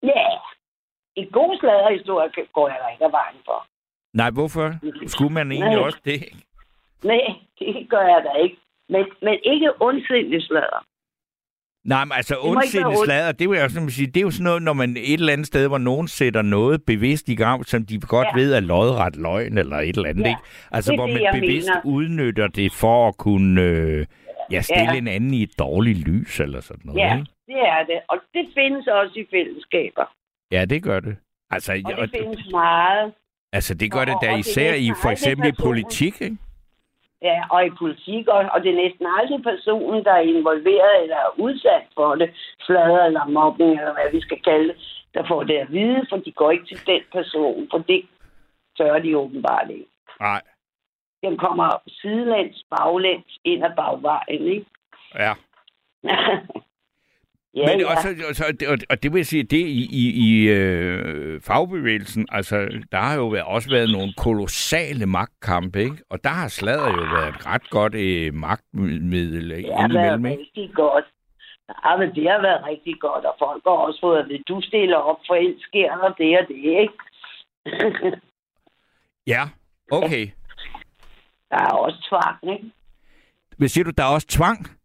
Ja, 0.02 0.26
en 1.16 1.30
god 1.30 1.58
sladderhistorie 1.60 2.30
går 2.52 2.68
jeg 2.68 2.78
da 2.84 2.88
ikke 2.92 3.04
af 3.04 3.12
vejen 3.12 3.40
for. 3.44 3.66
Nej, 4.12 4.30
hvorfor? 4.30 4.66
Skulle 5.06 5.32
man 5.34 5.52
egentlig 5.52 5.78
Nej. 5.78 5.86
også 5.86 6.00
det? 6.04 6.20
Nej, 7.04 7.24
det 7.58 7.90
gør 7.90 8.02
jeg 8.14 8.24
da 8.24 8.32
ikke. 8.42 8.56
Men, 8.88 9.06
men 9.22 9.38
ikke 9.42 9.82
ondsindig 9.82 10.42
sladder. 10.42 10.84
Nej, 11.84 12.04
men 12.04 12.12
altså 12.12 12.36
ondsindet 12.40 12.98
sladder, 13.04 13.32
det, 13.32 13.50
vil 13.50 13.58
jeg 13.58 13.70
sådan 13.70 13.90
sige, 13.90 14.06
det 14.06 14.16
er 14.16 14.20
jo 14.22 14.30
sådan 14.30 14.44
noget, 14.44 14.62
når 14.62 14.72
man 14.72 14.96
et 14.96 15.12
eller 15.12 15.32
andet 15.32 15.46
sted, 15.46 15.68
hvor 15.68 15.78
nogen 15.78 16.08
sætter 16.08 16.42
noget 16.42 16.82
bevidst 16.86 17.28
i 17.28 17.34
gang, 17.34 17.66
som 17.66 17.86
de 17.86 18.00
godt 18.00 18.28
Ja. 18.36 18.40
ved 18.40 18.52
er 18.54 18.60
lodret 18.60 19.16
løgn 19.16 19.58
eller 19.58 19.76
et 19.76 19.96
eller 19.96 20.08
andet, 20.08 20.22
Ja, 20.24 20.28
ikke? 20.28 20.40
Altså, 20.72 20.90
det 20.92 20.98
hvor 20.98 21.06
det, 21.06 21.20
man 21.32 21.40
bevidst 21.40 21.68
mener. 21.68 21.80
udnytter 21.96 22.46
det 22.46 22.72
for 22.72 23.08
at 23.08 23.16
kunne 23.16 23.62
øh, 23.62 24.06
ja, 24.52 24.60
stille 24.60 24.92
Ja. 24.92 24.98
en 24.98 25.08
anden 25.08 25.34
i 25.34 25.42
et 25.42 25.58
dårligt 25.58 25.98
lys 25.98 26.40
eller 26.40 26.60
sådan 26.60 26.80
noget, 26.84 26.98
Ja, 27.00 27.12
ikke? 27.18 27.26
det 27.46 27.56
er 27.76 27.82
det. 27.84 27.98
Og 28.08 28.16
det 28.34 28.46
findes 28.54 28.86
også 28.86 29.14
i 29.20 29.26
fællesskaber. 29.30 30.04
Ja, 30.52 30.64
det 30.64 30.82
gør 30.82 31.00
det. 31.00 31.16
Altså, 31.50 31.72
Og 31.84 31.92
og, 31.92 32.08
det 32.08 32.10
findes 32.22 32.48
meget. 32.50 33.12
altså 33.52 33.74
det 33.74 33.92
gør 33.92 34.00
og- 34.00 34.06
det 34.06 34.14
og 34.14 34.22
da 34.22 34.32
det 34.32 34.38
især 34.38 34.74
i 34.74 34.88
næsten 34.88 35.02
for 35.02 35.10
eksempel 35.10 35.48
i 35.48 35.52
politik, 35.62 36.20
ikke? 36.22 36.36
Ja, 37.22 37.38
og 37.50 37.66
i 37.66 37.70
politik, 37.78 38.28
og, 38.28 38.40
og 38.52 38.62
det 38.62 38.70
er 38.70 38.82
næsten 38.84 39.06
aldrig 39.18 39.42
personen, 39.42 40.04
der 40.04 40.12
er 40.12 40.30
involveret 40.34 41.02
eller 41.02 41.16
er 41.16 41.38
udsat 41.38 41.86
for 41.94 42.14
det, 42.14 42.30
sladder 42.60 43.04
eller 43.04 43.24
mobbing, 43.26 43.70
eller 43.70 43.92
hvad 43.92 44.12
vi 44.12 44.20
skal 44.20 44.42
kalde 44.42 44.68
det, 44.68 44.76
der 45.14 45.24
får 45.28 45.42
det 45.42 45.56
at 45.56 45.72
vide, 45.72 46.06
for 46.08 46.16
de 46.16 46.32
går 46.32 46.50
ikke 46.50 46.66
til 46.66 46.86
den 46.86 47.02
person, 47.12 47.68
for 47.70 47.78
det 47.78 48.02
tør 48.76 48.98
de 48.98 49.18
åbenbart 49.18 49.70
ikke. 49.70 49.90
Nej. 50.20 50.42
Den 51.22 51.36
kommer 51.36 51.82
sidelæns, 51.88 52.64
baglæns, 52.70 53.38
ind 53.44 53.64
ad 53.64 53.70
bagvejen, 53.76 54.42
ikke? 54.54 54.66
Ja. 55.14 55.34
ja, 57.54 57.66
Men 57.66 57.80
ja. 57.80 57.86
også, 57.90 58.08
også, 58.28 58.44
og, 58.68 58.78
og 58.90 59.02
det 59.02 59.12
vil 59.12 59.18
jeg 59.18 59.26
sige, 59.26 59.42
det 59.42 59.66
i, 59.66 59.88
i, 59.92 60.04
i 60.28 60.48
øh, 60.48 61.40
fagbevægelsen, 61.40 62.26
altså, 62.30 62.68
der 62.92 62.98
har 62.98 63.14
jo 63.14 63.26
været, 63.28 63.44
også 63.44 63.70
været 63.70 63.90
nogle 63.92 64.12
kolossale 64.16 65.06
magtkampe, 65.06 65.80
ikke? 65.80 65.96
Og 66.10 66.24
der 66.24 66.30
har 66.30 66.48
sladder 66.48 66.88
jo 66.88 67.04
været 67.16 67.28
et 67.28 67.46
ret 67.46 67.70
godt 67.70 67.94
øh, 67.94 68.34
magtmiddel 68.34 69.50
det 69.50 69.74
har 69.74 69.92
været 69.92 70.18
ikke? 70.18 70.40
rigtig 70.40 70.70
godt. 70.74 71.04
Ja, 71.84 71.96
men 71.96 72.14
det 72.14 72.30
har 72.30 72.40
været 72.42 72.64
rigtig 72.66 73.00
godt, 73.00 73.24
og 73.24 73.34
folk 73.38 73.62
har 73.66 73.72
også 73.72 74.00
fået 74.00 74.18
at 74.18 74.40
du 74.48 74.60
stiller 74.60 74.96
op, 74.96 75.18
for 75.26 75.34
ellers 75.34 75.62
sker 75.62 75.96
der 75.96 76.12
det 76.12 76.38
og 76.38 76.48
det, 76.48 76.64
ikke? 76.84 76.98
Ja, 79.26 79.42
okay. 79.90 80.26
der 81.50 81.56
er 81.56 81.72
også 81.72 82.06
tvang, 82.08 82.58
ikke? 82.58 82.70
Hvad 83.56 83.68
siger 83.68 83.84
du, 83.84 83.90
der 83.90 84.04
er 84.04 84.14
også 84.14 84.26
tvang? 84.26 84.77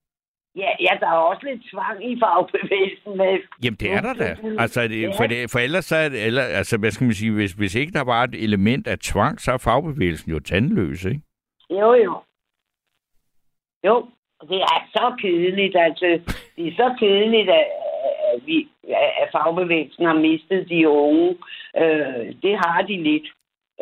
Ja, 0.55 0.69
ja, 0.79 0.89
der 0.99 1.07
er 1.07 1.11
også 1.31 1.41
lidt 1.45 1.61
tvang 1.71 2.11
i 2.11 2.19
fagbevægelsen. 2.19 3.17
Med, 3.17 3.39
Jamen, 3.63 3.77
det 3.79 3.91
er 3.91 4.01
der 4.01 4.13
da. 4.13 4.35
Altså, 4.59 4.87
det, 4.87 5.01
Ja. 5.01 5.11
for, 5.19 5.27
det, 5.27 5.51
for 5.51 5.59
ellers 5.59 5.85
så 5.85 5.95
er 5.95 6.09
det, 6.09 6.25
eller, 6.25 6.43
altså, 6.43 6.77
hvad 6.77 6.91
skal 6.91 7.05
man 7.05 7.13
sige, 7.13 7.31
hvis, 7.33 7.51
hvis 7.51 7.75
ikke 7.75 7.91
der 7.93 8.03
var 8.03 8.23
et 8.23 8.43
element 8.43 8.87
af 8.87 8.99
tvang, 8.99 9.41
så 9.41 9.51
er 9.51 9.57
fagbevægelsen 9.57 10.31
jo 10.31 10.39
tandløs, 10.39 11.05
ikke? 11.05 11.21
Jo, 11.69 11.93
jo. 11.93 12.21
Jo, 13.87 14.05
det 14.49 14.61
er 14.61 14.87
så 14.91 15.15
kedeligt, 15.21 15.75
altså. 15.75 16.19
Det 16.55 16.67
er 16.67 16.71
så 16.75 16.95
kedeligt, 16.99 17.49
at, 17.49 17.65
at, 18.33 18.45
vi, 18.47 18.67
at 19.21 19.29
fagbevægelsen 19.31 20.05
har 20.05 20.13
mistet 20.13 20.69
de 20.69 20.89
unge. 20.89 21.29
Øh, 21.77 22.25
det 22.43 22.55
har 22.65 22.81
de 22.87 23.03
lidt. 23.03 23.27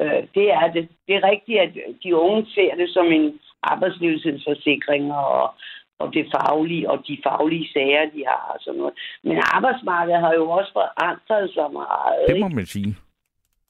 Øh, 0.01 0.23
det 0.36 0.51
er 0.51 0.71
det. 0.73 0.88
Det 1.07 1.15
er 1.15 1.29
rigtigt, 1.31 1.60
at 1.60 1.69
de 2.03 2.15
unge 2.15 2.45
ser 2.55 2.75
det 2.75 2.89
som 2.89 3.05
en 3.12 3.39
arbejdsløshedsforsikring 3.63 5.13
og, 5.13 5.53
og 6.01 6.13
det 6.13 6.25
faglige, 6.35 6.89
og 6.91 6.97
de 7.07 7.17
faglige 7.27 7.67
sager, 7.73 8.03
de 8.15 8.21
har 8.31 8.45
og 8.53 8.59
sådan 8.63 8.79
noget. 8.79 8.93
Men 9.23 9.37
arbejdsmarkedet 9.55 10.19
har 10.25 10.33
jo 10.33 10.45
også 10.57 10.71
forandret 10.79 11.53
sig 11.55 11.67
meget. 11.81 12.21
Det 12.27 12.35
ikke? 12.35 12.43
må 12.45 12.55
man 12.59 12.65
sige. 12.65 12.91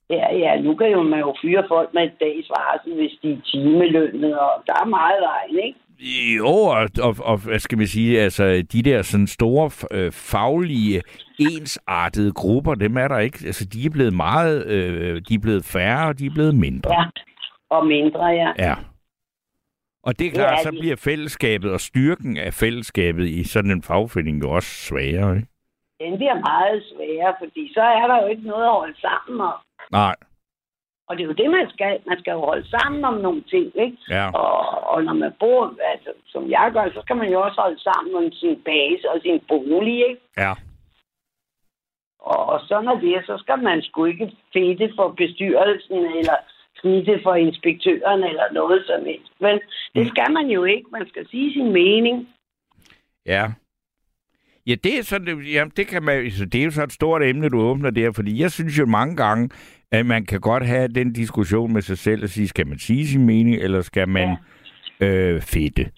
Ja, 0.09 0.27
ja, 0.43 0.61
nu 0.61 0.75
kan 0.75 0.89
jo 0.91 1.01
man 1.03 1.19
jo 1.19 1.35
fyre 1.41 1.63
folk 1.67 1.89
med 1.93 2.03
et 2.03 2.15
dags 2.19 2.49
varsel, 2.49 2.93
hvis 2.99 3.15
de 3.23 3.31
er 3.33 3.41
timelønnet, 3.51 4.39
og 4.39 4.53
der 4.67 4.75
er 4.83 4.85
meget 4.99 5.19
vejen, 5.29 5.65
ikke? 5.67 5.79
Jo, 6.37 6.47
og, 6.47 6.89
og, 7.01 7.15
og 7.23 7.37
hvad 7.37 7.59
skal 7.59 7.77
man 7.77 7.87
sige, 7.87 8.21
altså 8.21 8.63
de 8.73 8.81
der 8.81 9.01
sådan 9.01 9.27
store 9.27 9.71
øh, 9.91 10.11
faglige, 10.11 11.01
ensartede 11.39 12.31
grupper, 12.31 12.75
dem 12.75 12.97
er 12.97 13.07
der 13.07 13.19
ikke. 13.19 13.39
Altså 13.45 13.65
de 13.65 13.85
er 13.85 13.89
blevet 13.89 14.13
meget, 14.13 14.65
øh, 14.65 15.21
de 15.29 15.33
er 15.33 15.39
blevet 15.41 15.65
færre, 15.65 16.07
og 16.07 16.19
de 16.19 16.25
er 16.25 16.33
blevet 16.33 16.55
mindre. 16.55 16.93
Ja, 16.93 17.05
og 17.69 17.87
mindre, 17.87 18.25
ja. 18.25 18.51
ja. 18.59 18.75
Og 20.03 20.19
det 20.19 20.27
er 20.27 20.31
klart, 20.31 20.63
så 20.63 20.71
bliver 20.71 20.95
fællesskabet 20.95 21.71
og 21.71 21.79
styrken 21.79 22.37
af 22.37 22.53
fællesskabet 22.53 23.25
i 23.27 23.43
sådan 23.43 23.71
en 23.71 23.83
fagforening 23.83 24.41
jo 24.43 24.51
også 24.51 24.69
sværere, 24.69 25.35
ikke? 25.35 25.47
Den 25.99 26.17
bliver 26.17 26.39
meget 26.51 26.83
sværere, 26.91 27.35
fordi 27.39 27.73
så 27.73 27.81
er 27.81 28.07
der 28.07 28.21
jo 28.23 28.27
ikke 28.27 28.47
noget 28.47 28.65
at 28.65 28.71
holde 28.81 28.99
sammen 29.01 29.41
om. 29.41 29.53
Nej, 29.91 30.15
Og 31.07 31.17
det 31.17 31.23
er 31.23 31.27
jo 31.27 31.33
det, 31.41 31.49
man 31.51 31.67
skal. 31.69 31.99
Man 32.07 32.19
skal 32.19 32.31
jo 32.31 32.39
holde 32.39 32.69
sammen 32.69 33.05
om 33.05 33.13
nogle 33.13 33.41
ting, 33.41 33.65
ikke? 33.85 33.97
ja. 34.09 34.25
Og, 34.31 34.59
og 34.91 35.03
når 35.03 35.13
man 35.13 35.33
bor, 35.39 35.75
altså, 35.93 36.09
som 36.25 36.49
jeg 36.49 36.69
gør, 36.73 36.85
så 36.93 37.01
skal 37.01 37.15
man 37.15 37.31
jo 37.31 37.41
også 37.41 37.61
holde 37.61 37.81
sammen 37.81 38.15
om 38.15 38.31
sin 38.31 38.61
base 38.65 39.09
og 39.11 39.21
sin 39.21 39.39
bolig, 39.47 39.97
ikke? 40.09 40.21
Ja. 40.37 40.53
Og, 42.19 42.45
og 42.45 42.59
sådan 42.67 42.87
er 42.87 42.99
det, 42.99 43.25
så 43.25 43.37
skal 43.37 43.59
man 43.59 43.81
sgu 43.81 44.05
ikke 44.05 44.31
fedte 44.53 44.87
for 44.95 45.07
bestyrelsen, 45.21 45.97
eller 46.19 46.37
snitte 46.81 47.19
for 47.23 47.35
inspektøren, 47.35 48.23
eller 48.23 48.53
noget 48.53 48.83
som 48.85 49.05
helst. 49.05 49.31
Men 49.39 49.59
det 49.95 50.07
skal 50.07 50.31
man 50.31 50.47
jo 50.47 50.63
ikke. 50.63 50.85
Man 50.91 51.07
skal 51.07 51.27
sige 51.29 51.53
sin 51.53 51.71
mening. 51.73 52.27
Ja. 53.25 53.43
Ja, 54.67 54.75
det 54.83 54.97
er 54.97 55.03
sådan, 55.03 55.41
jamen, 55.41 55.71
det 55.77 55.87
kan 55.87 56.03
man, 56.03 56.31
så 56.31 56.45
det 56.45 56.61
er 56.61 56.65
jo 56.65 56.71
så 56.71 56.83
et 56.83 56.91
stort 56.91 57.23
emne, 57.23 57.49
du 57.49 57.61
åbner 57.61 57.89
der, 57.89 58.11
fordi 58.15 58.41
jeg 58.41 58.51
synes 58.51 58.79
jo 58.79 58.85
mange 58.85 59.15
gange, 59.15 59.49
at 59.91 60.05
man 60.05 60.25
kan 60.25 60.39
godt 60.39 60.65
have 60.65 60.87
den 60.87 61.13
diskussion 61.13 61.73
med 61.73 61.81
sig 61.81 61.97
selv 61.97 62.23
og 62.23 62.29
sige, 62.29 62.47
skal 62.47 62.67
man 62.67 62.79
sige 62.79 63.07
sin 63.07 63.25
mening, 63.25 63.55
eller 63.55 63.81
skal 63.81 64.09
man 64.09 64.37
ja. 64.99 65.05
øh, 65.05 65.41
fedte? 65.41 65.91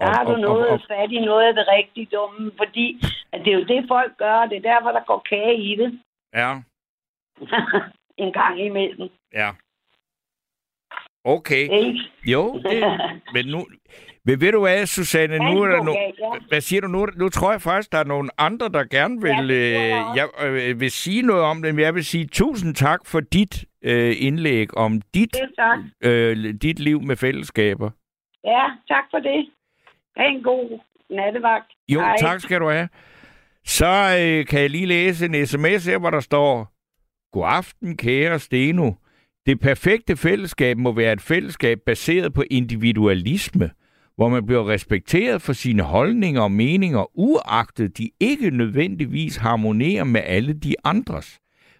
Der 0.00 0.08
har 0.16 0.24
du 0.24 0.36
noget 0.36 0.82
fat 0.88 1.10
i 1.10 1.20
noget 1.20 1.44
af 1.44 1.54
det 1.54 1.64
rigtig 1.68 2.12
dumme, 2.12 2.50
fordi 2.56 3.02
at 3.32 3.40
det 3.44 3.52
er 3.52 3.58
jo 3.58 3.64
det, 3.64 3.84
folk 3.88 4.12
gør, 4.18 4.34
og 4.34 4.50
det 4.50 4.56
er 4.56 4.72
derfor, 4.72 4.90
der 4.90 5.04
går 5.06 5.26
kage 5.28 5.56
i 5.56 5.76
det 5.76 6.00
ja, 6.34 6.50
en 8.24 8.32
gang 8.32 8.60
imellem. 8.60 9.08
ja. 9.32 9.50
Okay. 11.24 11.68
Ikke? 11.70 12.00
Jo, 12.26 12.62
det, 12.70 12.84
men 13.34 13.46
nu... 13.46 13.66
Men 14.24 14.40
ved 14.40 14.52
du 14.52 14.60
hvad, 14.60 14.86
Susanne, 14.86 15.38
nu 15.38 15.62
er 15.62 15.66
der 15.68 15.82
no, 15.82 15.94
hvad 16.48 16.60
siger 16.60 16.80
du 16.80 16.88
nu? 16.88 17.06
Nu 17.16 17.28
tror 17.28 17.50
jeg 17.50 17.62
faktisk, 17.62 17.92
der 17.92 17.98
er 17.98 18.04
nogle 18.04 18.30
andre, 18.38 18.68
der 18.68 18.84
gerne 18.84 19.20
vil, 19.22 19.50
øh, 19.50 19.72
jeg 19.72 20.14
jeg, 20.16 20.28
øh, 20.46 20.80
vil 20.80 20.90
sige 20.90 21.22
noget 21.22 21.42
om 21.42 21.62
det. 21.62 21.74
Men 21.74 21.84
jeg 21.84 21.94
vil 21.94 22.04
sige 22.04 22.26
tusind 22.26 22.74
tak 22.74 23.00
for 23.06 23.20
dit 23.20 23.64
øh, 23.84 24.16
indlæg 24.18 24.76
om 24.76 25.00
dit, 25.14 25.36
øh, 26.04 26.54
dit 26.62 26.78
liv 26.78 27.02
med 27.02 27.16
fællesskaber. 27.16 27.90
Ja, 28.44 28.64
tak 28.88 29.04
for 29.10 29.18
det. 29.18 29.50
Ha' 30.16 30.24
en 30.24 30.42
god 30.42 30.80
nattevagt. 31.10 31.72
Jo, 31.88 32.00
Hej. 32.00 32.16
tak 32.18 32.40
skal 32.40 32.60
du 32.60 32.68
have. 32.68 32.88
Så 33.64 33.86
øh, 34.20 34.46
kan 34.46 34.60
jeg 34.60 34.70
lige 34.70 34.86
læse 34.86 35.26
en 35.26 35.46
sms 35.46 35.86
her, 35.86 35.98
hvor 35.98 36.10
der 36.10 36.20
står, 36.20 36.72
God 37.32 37.44
aften, 37.46 37.96
kære 37.96 38.38
Steno. 38.38 38.92
Det 39.46 39.60
perfekte 39.60 40.16
fællesskab 40.16 40.78
må 40.78 40.92
være 40.92 41.12
et 41.12 41.20
fællesskab 41.20 41.78
baseret 41.86 42.32
på 42.34 42.44
individualisme, 42.50 43.70
hvor 44.16 44.28
man 44.28 44.46
bliver 44.46 44.68
respekteret 44.68 45.42
for 45.42 45.52
sine 45.52 45.82
holdninger 45.82 46.40
og 46.40 46.52
meninger, 46.52 47.18
uagtet 47.18 47.98
de 47.98 48.10
ikke 48.20 48.50
nødvendigvis 48.50 49.36
harmonerer 49.36 50.04
med 50.04 50.20
alle 50.24 50.52
de 50.52 50.74
andres. 50.84 51.38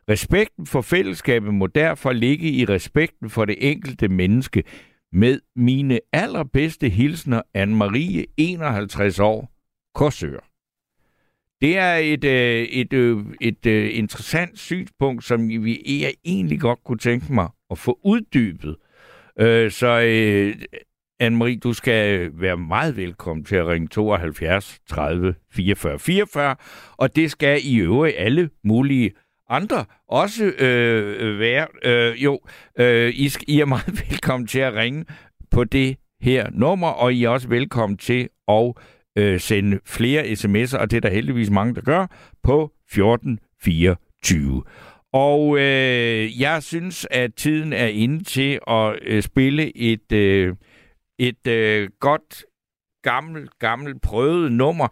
Respekten 0.08 0.66
for 0.66 0.80
fællesskabet 0.80 1.54
må 1.54 1.66
derfor 1.66 2.12
ligge 2.12 2.50
i 2.50 2.64
respekten 2.64 3.30
for 3.30 3.44
det 3.44 3.56
enkelte 3.60 4.08
menneske. 4.08 4.62
Med 5.12 5.40
mine 5.56 6.00
allerbedste 6.12 6.88
hilsner, 6.88 7.42
Anne-Marie, 7.58 8.34
51 8.36 9.18
år, 9.18 9.52
Korsør. 9.94 10.51
Det 11.62 11.78
er 11.78 11.94
et, 11.94 12.24
øh, 12.24 12.62
et, 12.62 12.92
øh, 12.92 13.18
et, 13.40 13.66
øh, 13.66 13.98
interessant 13.98 14.58
synspunkt, 14.58 15.24
som 15.24 15.48
vi 15.48 15.74
e-, 15.74 16.20
egentlig 16.24 16.60
godt 16.60 16.78
kunne 16.84 16.98
tænke 16.98 17.32
mig 17.32 17.48
at 17.70 17.78
få 17.78 17.98
uddybet. 18.04 18.76
Øh, 19.40 19.70
så 19.70 20.00
øh, 20.00 20.54
Anne-Marie, 21.22 21.58
du 21.58 21.72
skal 21.72 22.30
være 22.34 22.56
meget 22.56 22.96
velkommen 22.96 23.44
til 23.44 23.56
at 23.56 23.66
ringe 23.66 23.88
72 23.88 24.78
30 24.88 25.34
44 25.52 25.98
44, 25.98 26.56
og 26.96 27.16
det 27.16 27.30
skal 27.30 27.60
i 27.64 27.76
øvrigt 27.76 28.16
alle 28.18 28.50
mulige 28.64 29.12
andre 29.48 29.84
også 30.08 30.44
øh, 30.44 31.38
være. 31.38 31.66
Øh, 31.84 32.24
jo, 32.24 32.40
øh, 32.78 33.10
I, 33.14 33.30
I 33.48 33.60
er 33.60 33.64
meget 33.64 34.00
velkommen 34.10 34.46
til 34.46 34.58
at 34.58 34.74
ringe 34.74 35.04
på 35.50 35.64
det 35.64 35.96
her 36.20 36.50
nummer, 36.52 36.88
og 36.88 37.14
I 37.14 37.24
er 37.24 37.28
også 37.28 37.48
velkommen 37.48 37.96
til 37.96 38.28
at 38.48 38.72
øh, 39.18 39.40
sende 39.40 39.80
flere 39.86 40.24
sms'er, 40.24 40.78
og 40.78 40.90
det 40.90 40.96
er 40.96 41.00
der 41.00 41.10
heldigvis 41.10 41.50
mange, 41.50 41.74
der 41.74 41.80
gør, 41.80 42.06
på 42.42 42.72
1424. 42.88 44.62
Og 45.12 45.58
øh, 45.58 46.40
jeg 46.40 46.62
synes, 46.62 47.06
at 47.10 47.34
tiden 47.34 47.72
er 47.72 47.86
inde 47.86 48.24
til 48.24 48.58
at 48.66 48.98
øh, 49.02 49.22
spille 49.22 49.76
et, 49.76 50.12
øh, 50.12 50.54
et 51.18 51.46
øh, 51.46 51.88
godt, 52.00 52.44
gammelt, 53.02 53.58
gammelt 53.58 54.02
prøvet 54.02 54.52
nummer 54.52 54.88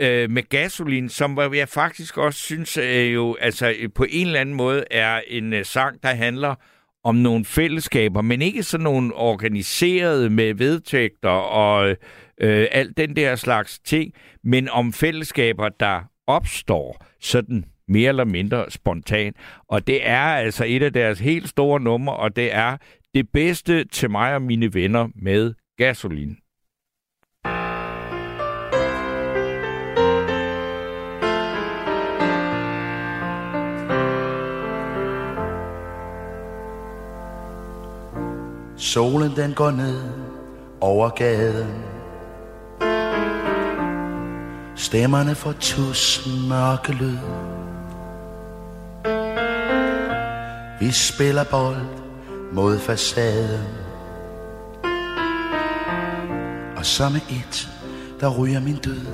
øh, 0.00 0.30
med 0.30 0.48
gasolin, 0.48 1.08
som 1.08 1.38
jeg 1.54 1.68
faktisk 1.68 2.18
også 2.18 2.40
synes 2.40 2.76
øh, 2.76 3.14
jo, 3.14 3.36
altså 3.40 3.74
på 3.94 4.06
en 4.08 4.26
eller 4.26 4.40
anden 4.40 4.54
måde 4.54 4.84
er 4.90 5.20
en 5.26 5.52
øh, 5.52 5.64
sang, 5.64 6.02
der 6.02 6.08
handler 6.08 6.54
om 7.04 7.14
nogle 7.14 7.44
fællesskaber, 7.44 8.22
men 8.22 8.42
ikke 8.42 8.62
sådan 8.62 8.84
nogle 8.84 9.14
organiserede 9.14 10.30
med 10.30 10.54
vedtægter 10.54 11.28
og 11.28 11.96
øh, 12.40 12.66
alt 12.70 12.96
den 12.96 13.16
der 13.16 13.36
slags 13.36 13.78
ting, 13.78 14.12
men 14.44 14.68
om 14.68 14.92
fællesskaber, 14.92 15.68
der 15.68 16.00
opstår 16.26 17.06
sådan 17.20 17.64
mere 17.88 18.08
eller 18.08 18.24
mindre 18.24 18.70
spontan. 18.70 19.34
Og 19.68 19.86
det 19.86 20.08
er 20.08 20.18
altså 20.18 20.64
et 20.68 20.82
af 20.82 20.92
deres 20.92 21.18
helt 21.18 21.48
store 21.48 21.80
numre, 21.80 22.16
og 22.16 22.36
det 22.36 22.54
er 22.54 22.76
det 23.14 23.28
bedste 23.32 23.84
til 23.84 24.10
mig 24.10 24.34
og 24.34 24.42
mine 24.42 24.74
venner 24.74 25.08
med 25.14 25.54
gasolin. 25.78 26.36
Solen 38.76 39.30
den 39.36 39.54
går 39.54 39.70
ned 39.70 40.00
over 40.80 41.08
gaden 41.08 41.87
Stemmerne 44.78 45.34
får 45.34 45.52
tusind 45.60 46.48
mørke 46.48 46.92
lyd. 46.92 47.18
Vi 50.80 50.92
spiller 50.92 51.44
bold 51.44 51.86
mod 52.52 52.78
facaden. 52.78 53.66
Og 56.76 56.86
så 56.86 57.08
med 57.08 57.20
et, 57.30 57.68
der 58.20 58.38
ryger 58.38 58.60
min 58.60 58.76
død 58.76 59.06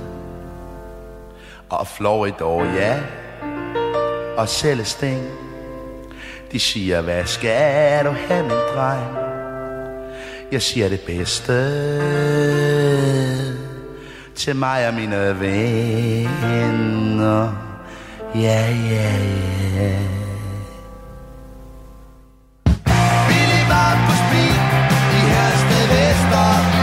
Og 1.68 1.86
Florida, 1.86 2.44
oh 2.44 2.66
ja. 2.74 3.00
Og 4.36 4.48
Celestine 4.48 5.30
De 6.52 6.60
siger, 6.60 7.00
hvad 7.00 7.24
skal 7.26 8.04
du 8.04 8.10
have, 8.28 8.42
min 8.42 8.58
dreng? 8.74 9.16
Jeg 10.52 10.62
siger 10.62 10.88
det 10.88 11.00
bedste 11.00 11.54
til 14.34 14.56
mig 14.56 14.88
og 14.88 14.94
mine 14.94 15.40
venner. 15.40 17.52
Ja, 18.34 18.66
ja, 18.90 19.10
ja. 19.76 19.98
Billy 23.28 23.62
var 23.68 23.92
på 24.06 24.12
spil 24.22 24.56
i 25.18 25.20
Hersted 25.32 25.86
Vester. 25.88 26.73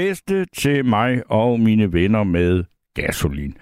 Bedste 0.00 0.46
til 0.56 0.84
mig 0.84 1.22
og 1.26 1.60
mine 1.60 1.92
venner 1.92 2.24
med 2.24 2.64
gasolin. 2.94 3.54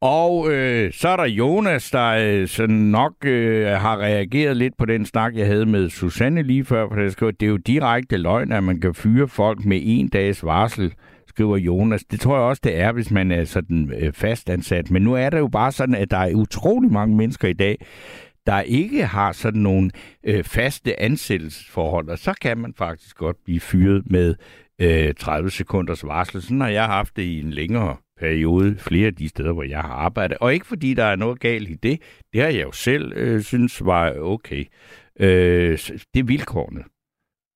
Og 0.00 0.52
øh, 0.52 0.92
så 0.92 1.08
er 1.08 1.16
der 1.16 1.24
Jonas, 1.24 1.90
der 1.90 2.08
øh, 2.08 2.48
sådan 2.48 2.76
nok 2.76 3.12
øh, 3.24 3.66
har 3.66 3.96
reageret 3.96 4.56
lidt 4.56 4.74
på 4.78 4.84
den 4.84 5.06
snak, 5.06 5.36
jeg 5.36 5.46
havde 5.46 5.66
med 5.66 5.90
Susanne 5.90 6.42
lige 6.42 6.64
før, 6.64 6.88
for 6.88 6.96
det, 6.96 7.40
det 7.40 7.46
er 7.46 7.50
jo 7.50 7.56
direkte 7.56 8.16
løgn, 8.16 8.52
at 8.52 8.64
man 8.64 8.80
kan 8.80 8.94
fyre 8.94 9.28
folk 9.28 9.64
med 9.64 9.80
en 9.82 10.08
dags 10.08 10.44
varsel, 10.44 10.94
skriver 11.28 11.56
Jonas. 11.56 12.04
Det 12.04 12.20
tror 12.20 12.36
jeg 12.36 12.44
også, 12.44 12.60
det 12.64 12.78
er, 12.80 12.92
hvis 12.92 13.10
man 13.10 13.30
er 13.30 13.44
sådan 13.44 13.92
øh, 13.98 14.12
fastansat. 14.12 14.90
Men 14.90 15.02
nu 15.02 15.14
er 15.14 15.30
det 15.30 15.38
jo 15.38 15.48
bare 15.48 15.72
sådan, 15.72 15.94
at 15.94 16.10
der 16.10 16.16
er 16.16 16.34
utrolig 16.34 16.92
mange 16.92 17.16
mennesker 17.16 17.48
i 17.48 17.52
dag, 17.52 17.76
der 18.46 18.60
ikke 18.60 19.04
har 19.04 19.32
sådan 19.32 19.60
nogle 19.60 19.90
øh, 20.24 20.44
faste 20.44 21.00
ansættelsesforhold, 21.00 22.08
og 22.08 22.18
så 22.18 22.34
kan 22.40 22.58
man 22.58 22.74
faktisk 22.78 23.16
godt 23.16 23.36
blive 23.44 23.60
fyret 23.60 24.10
med 24.10 24.34
øh, 24.82 25.14
30 25.14 25.50
sekunders 25.50 26.04
varsel. 26.04 26.42
Sådan 26.42 26.60
har 26.60 26.68
jeg 26.68 26.86
haft 26.86 27.16
det 27.16 27.22
i 27.22 27.40
en 27.40 27.50
længere 27.50 27.96
periode, 28.18 28.76
flere 28.78 29.06
af 29.06 29.14
de 29.14 29.28
steder, 29.28 29.52
hvor 29.52 29.62
jeg 29.62 29.80
har 29.80 29.92
arbejdet. 29.92 30.38
Og 30.38 30.54
ikke 30.54 30.66
fordi 30.66 30.94
der 30.94 31.04
er 31.04 31.16
noget 31.16 31.40
galt 31.40 31.70
i 31.70 31.74
det. 31.74 32.02
Det 32.32 32.40
har 32.40 32.48
jeg 32.48 32.62
jo 32.62 32.72
selv 32.72 33.12
øh, 33.16 33.42
synes 33.42 33.84
var 33.84 34.14
okay. 34.18 34.64
Øh, 35.20 35.78
det 36.14 36.20
er 36.20 36.24
vilkårene 36.24 36.84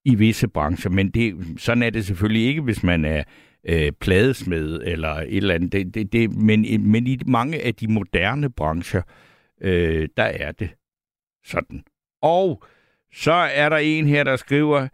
i 0.05 0.14
visse 0.14 0.49
brancher, 0.49 0.91
men 0.91 1.11
det, 1.11 1.37
sådan 1.57 1.83
er 1.83 1.91
det 1.91 2.07
selvfølgelig 2.07 2.47
ikke, 2.47 2.62
hvis 2.62 2.83
man 2.83 3.05
er 3.05 3.24
øh, 3.68 3.93
pladesmed 3.93 4.83
eller 4.85 5.12
et 5.12 5.37
eller 5.37 5.55
andet. 5.55 5.72
Det, 5.72 5.95
det, 5.95 6.12
det, 6.12 6.31
men, 6.31 6.91
men 6.91 7.07
i 7.07 7.18
mange 7.27 7.62
af 7.62 7.74
de 7.74 7.93
moderne 7.93 8.51
brancher, 8.51 9.03
øh, 9.61 10.09
der 10.16 10.22
er 10.24 10.53
det 10.53 10.70
sådan. 11.45 11.85
Og 12.22 12.64
så 13.12 13.33
er 13.33 13.68
der 13.68 13.77
en 13.77 14.07
her, 14.07 14.24
der 14.24 14.37
skriver, 14.37 14.89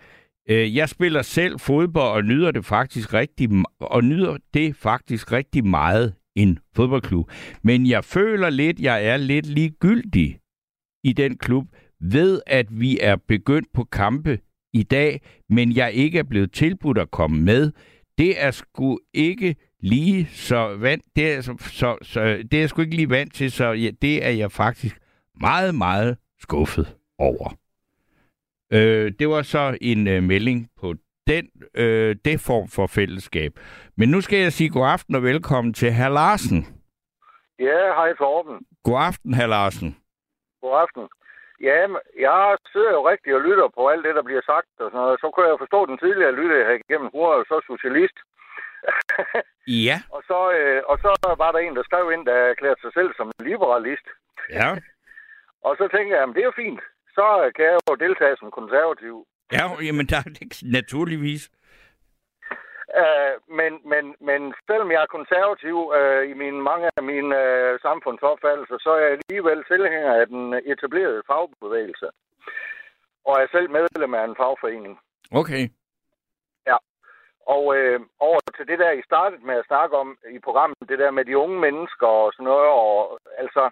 Øh, 0.48 0.76
jeg 0.76 0.88
spiller 0.88 1.22
selv 1.22 1.58
fodbold 1.58 2.16
og 2.16 2.24
nyder 2.24 2.50
det 2.50 2.64
faktisk 2.64 3.14
rigtig 3.14 3.48
og 3.80 4.04
nyder 4.04 4.36
det 4.54 4.76
faktisk 4.76 5.32
rigtig 5.32 5.66
meget 5.66 6.14
en 6.36 6.58
fodboldklub. 6.76 7.30
Men 7.62 7.86
jeg 7.86 8.04
føler 8.04 8.50
lidt, 8.50 8.80
jeg 8.80 9.06
er 9.06 9.16
lidt 9.16 9.46
ligegyldig 9.46 10.38
i 11.04 11.12
den 11.12 11.38
klub 11.38 11.64
ved 12.00 12.40
at 12.46 12.80
vi 12.80 12.98
er 13.00 13.16
begyndt 13.16 13.68
på 13.74 13.84
kampe 13.84 14.38
i 14.72 14.82
dag, 14.82 15.20
men 15.48 15.72
jeg 15.76 15.92
ikke 15.92 16.18
er 16.18 16.22
blevet 16.22 16.52
tilbudt 16.52 16.98
at 16.98 17.10
komme 17.10 17.40
med. 17.40 17.72
Det 18.18 18.42
er 18.42 18.50
sgu 18.50 18.98
ikke 19.14 19.56
lige 19.80 20.28
så 20.32 20.76
vant, 20.76 21.04
det 21.16 21.32
er, 21.32 21.40
så, 21.40 21.56
så, 21.58 21.96
så, 22.02 22.42
det 22.50 22.62
er 22.62 22.66
sgu 22.66 22.82
ikke 22.82 22.96
lige 22.96 23.10
vant 23.10 23.34
til, 23.34 23.50
så 23.50 23.72
ja, 23.72 23.90
det 24.02 24.26
er 24.26 24.30
jeg 24.30 24.52
faktisk 24.52 24.98
meget, 25.40 25.74
meget 25.74 26.16
skuffet 26.40 26.96
over. 27.18 27.61
Øh, 28.76 29.12
det 29.18 29.28
var 29.28 29.42
så 29.42 29.78
en 29.80 30.08
øh, 30.08 30.22
melding 30.22 30.70
på 30.80 30.94
den 31.26 31.44
øh, 31.74 32.16
det 32.24 32.40
form 32.48 32.66
for 32.76 32.86
fællesskab. 32.86 33.52
Men 33.96 34.08
nu 34.08 34.20
skal 34.20 34.38
jeg 34.38 34.52
sige 34.52 34.70
god 34.70 34.86
aften 34.86 35.14
og 35.14 35.22
velkommen 35.22 35.74
til 35.74 35.90
herr 35.92 36.08
Larsen. 36.08 36.60
Ja, 37.58 37.80
hej 37.98 38.14
Torben. 38.14 38.56
God 38.84 38.98
aften, 39.10 39.34
herr 39.34 39.46
Larsen. 39.46 39.90
God 40.62 40.74
aften. 40.82 41.08
Ja, 41.68 41.78
jeg 42.26 42.56
sidder 42.72 42.92
jo 42.92 43.08
rigtig 43.10 43.34
og 43.34 43.40
lytter 43.40 43.68
på 43.76 43.88
alt 43.88 44.04
det, 44.04 44.14
der 44.14 44.22
bliver 44.22 44.44
sagt. 44.52 44.68
Og 44.82 44.90
sådan 44.90 45.00
noget. 45.00 45.20
Så 45.20 45.30
kunne 45.30 45.48
jeg 45.48 45.62
forstå 45.64 45.86
den 45.86 45.98
tidligere 45.98 46.38
lytte 46.40 46.56
her 46.68 46.76
igennem. 46.82 47.08
Hun 47.14 47.24
er 47.30 47.36
jo 47.40 47.44
så 47.52 47.56
socialist. 47.72 48.18
ja. 49.88 49.98
og, 50.16 50.22
så, 50.30 50.38
øh, 50.58 50.82
og 50.90 50.96
så 51.04 51.10
var 51.42 51.52
der 51.52 51.58
en, 51.58 51.76
der 51.76 51.82
skrev 51.82 52.12
ind, 52.14 52.26
der 52.26 52.36
erklærte 52.52 52.80
sig 52.80 52.92
selv 52.98 53.10
som 53.16 53.30
liberalist. 53.50 54.06
Ja. 54.50 54.68
og 55.66 55.72
så 55.78 55.84
tænkte 55.94 56.14
jeg, 56.14 56.22
at 56.22 56.34
det 56.34 56.42
er 56.42 56.50
jo 56.50 56.60
fint 56.64 56.80
så 57.14 57.52
kan 57.56 57.64
jeg 57.64 57.78
jo 57.88 57.94
deltage 57.94 58.36
som 58.36 58.50
konservativ. 58.50 59.26
Ja, 59.52 59.64
jamen 59.86 60.06
der 60.06 60.16
er 60.16 60.30
det 60.38 60.62
naturligvis. 60.78 61.50
Uh, 63.02 63.34
men, 63.58 63.72
men, 63.92 64.04
men 64.28 64.40
selvom 64.68 64.90
jeg 64.92 65.00
er 65.02 65.16
konservativ 65.18 65.76
uh, 65.98 66.22
i 66.32 66.34
mine, 66.42 66.60
mange 66.70 66.86
af 66.96 67.02
mine 67.12 67.30
uh, 67.42 67.80
samfundsopfattelser, 67.86 68.78
så 68.84 68.90
er 68.96 69.00
jeg 69.04 69.12
alligevel 69.12 69.64
tilhænger 69.64 70.12
af 70.20 70.26
den 70.26 70.42
etablerede 70.72 71.22
fagbevægelse. 71.30 72.08
Og 73.26 73.34
er 73.42 73.46
selv 73.52 73.70
medlem 73.70 74.14
af 74.14 74.24
en 74.24 74.38
fagforening. 74.40 74.94
Okay. 75.40 75.62
Ja. 76.70 76.76
Og 77.54 77.64
uh, 77.66 77.98
over 78.28 78.38
til 78.56 78.66
det 78.70 78.78
der, 78.78 78.90
I 78.90 79.02
startede 79.10 79.46
med 79.46 79.56
at 79.58 79.68
snakke 79.70 79.96
om 79.96 80.08
i 80.36 80.38
programmet, 80.38 80.88
det 80.88 80.98
der 80.98 81.10
med 81.10 81.24
de 81.24 81.38
unge 81.38 81.58
mennesker 81.66 82.06
og 82.06 82.32
sådan 82.32 82.50
noget, 82.52 82.68
og 82.82 83.20
altså, 83.38 83.70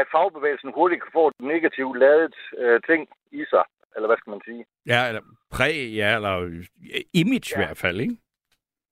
at 0.00 0.06
fagbevægelsen 0.12 0.72
hurtigt 0.78 1.02
kan 1.02 1.12
få 1.12 1.28
et 1.28 1.40
negativt 1.40 1.98
lavet 1.98 2.36
øh, 2.58 2.80
ting 2.88 3.08
i 3.30 3.44
sig. 3.50 3.64
Eller 3.94 4.08
hvad 4.08 4.16
skal 4.16 4.30
man 4.30 4.42
sige? 4.44 4.62
Ja, 4.86 5.08
eller 5.08 5.22
præg, 5.56 5.76
ja, 6.00 6.08
eller 6.16 6.34
image 7.22 7.50
ja. 7.50 7.56
i 7.56 7.58
hvert 7.60 7.78
fald, 7.78 8.00
ikke? 8.00 8.16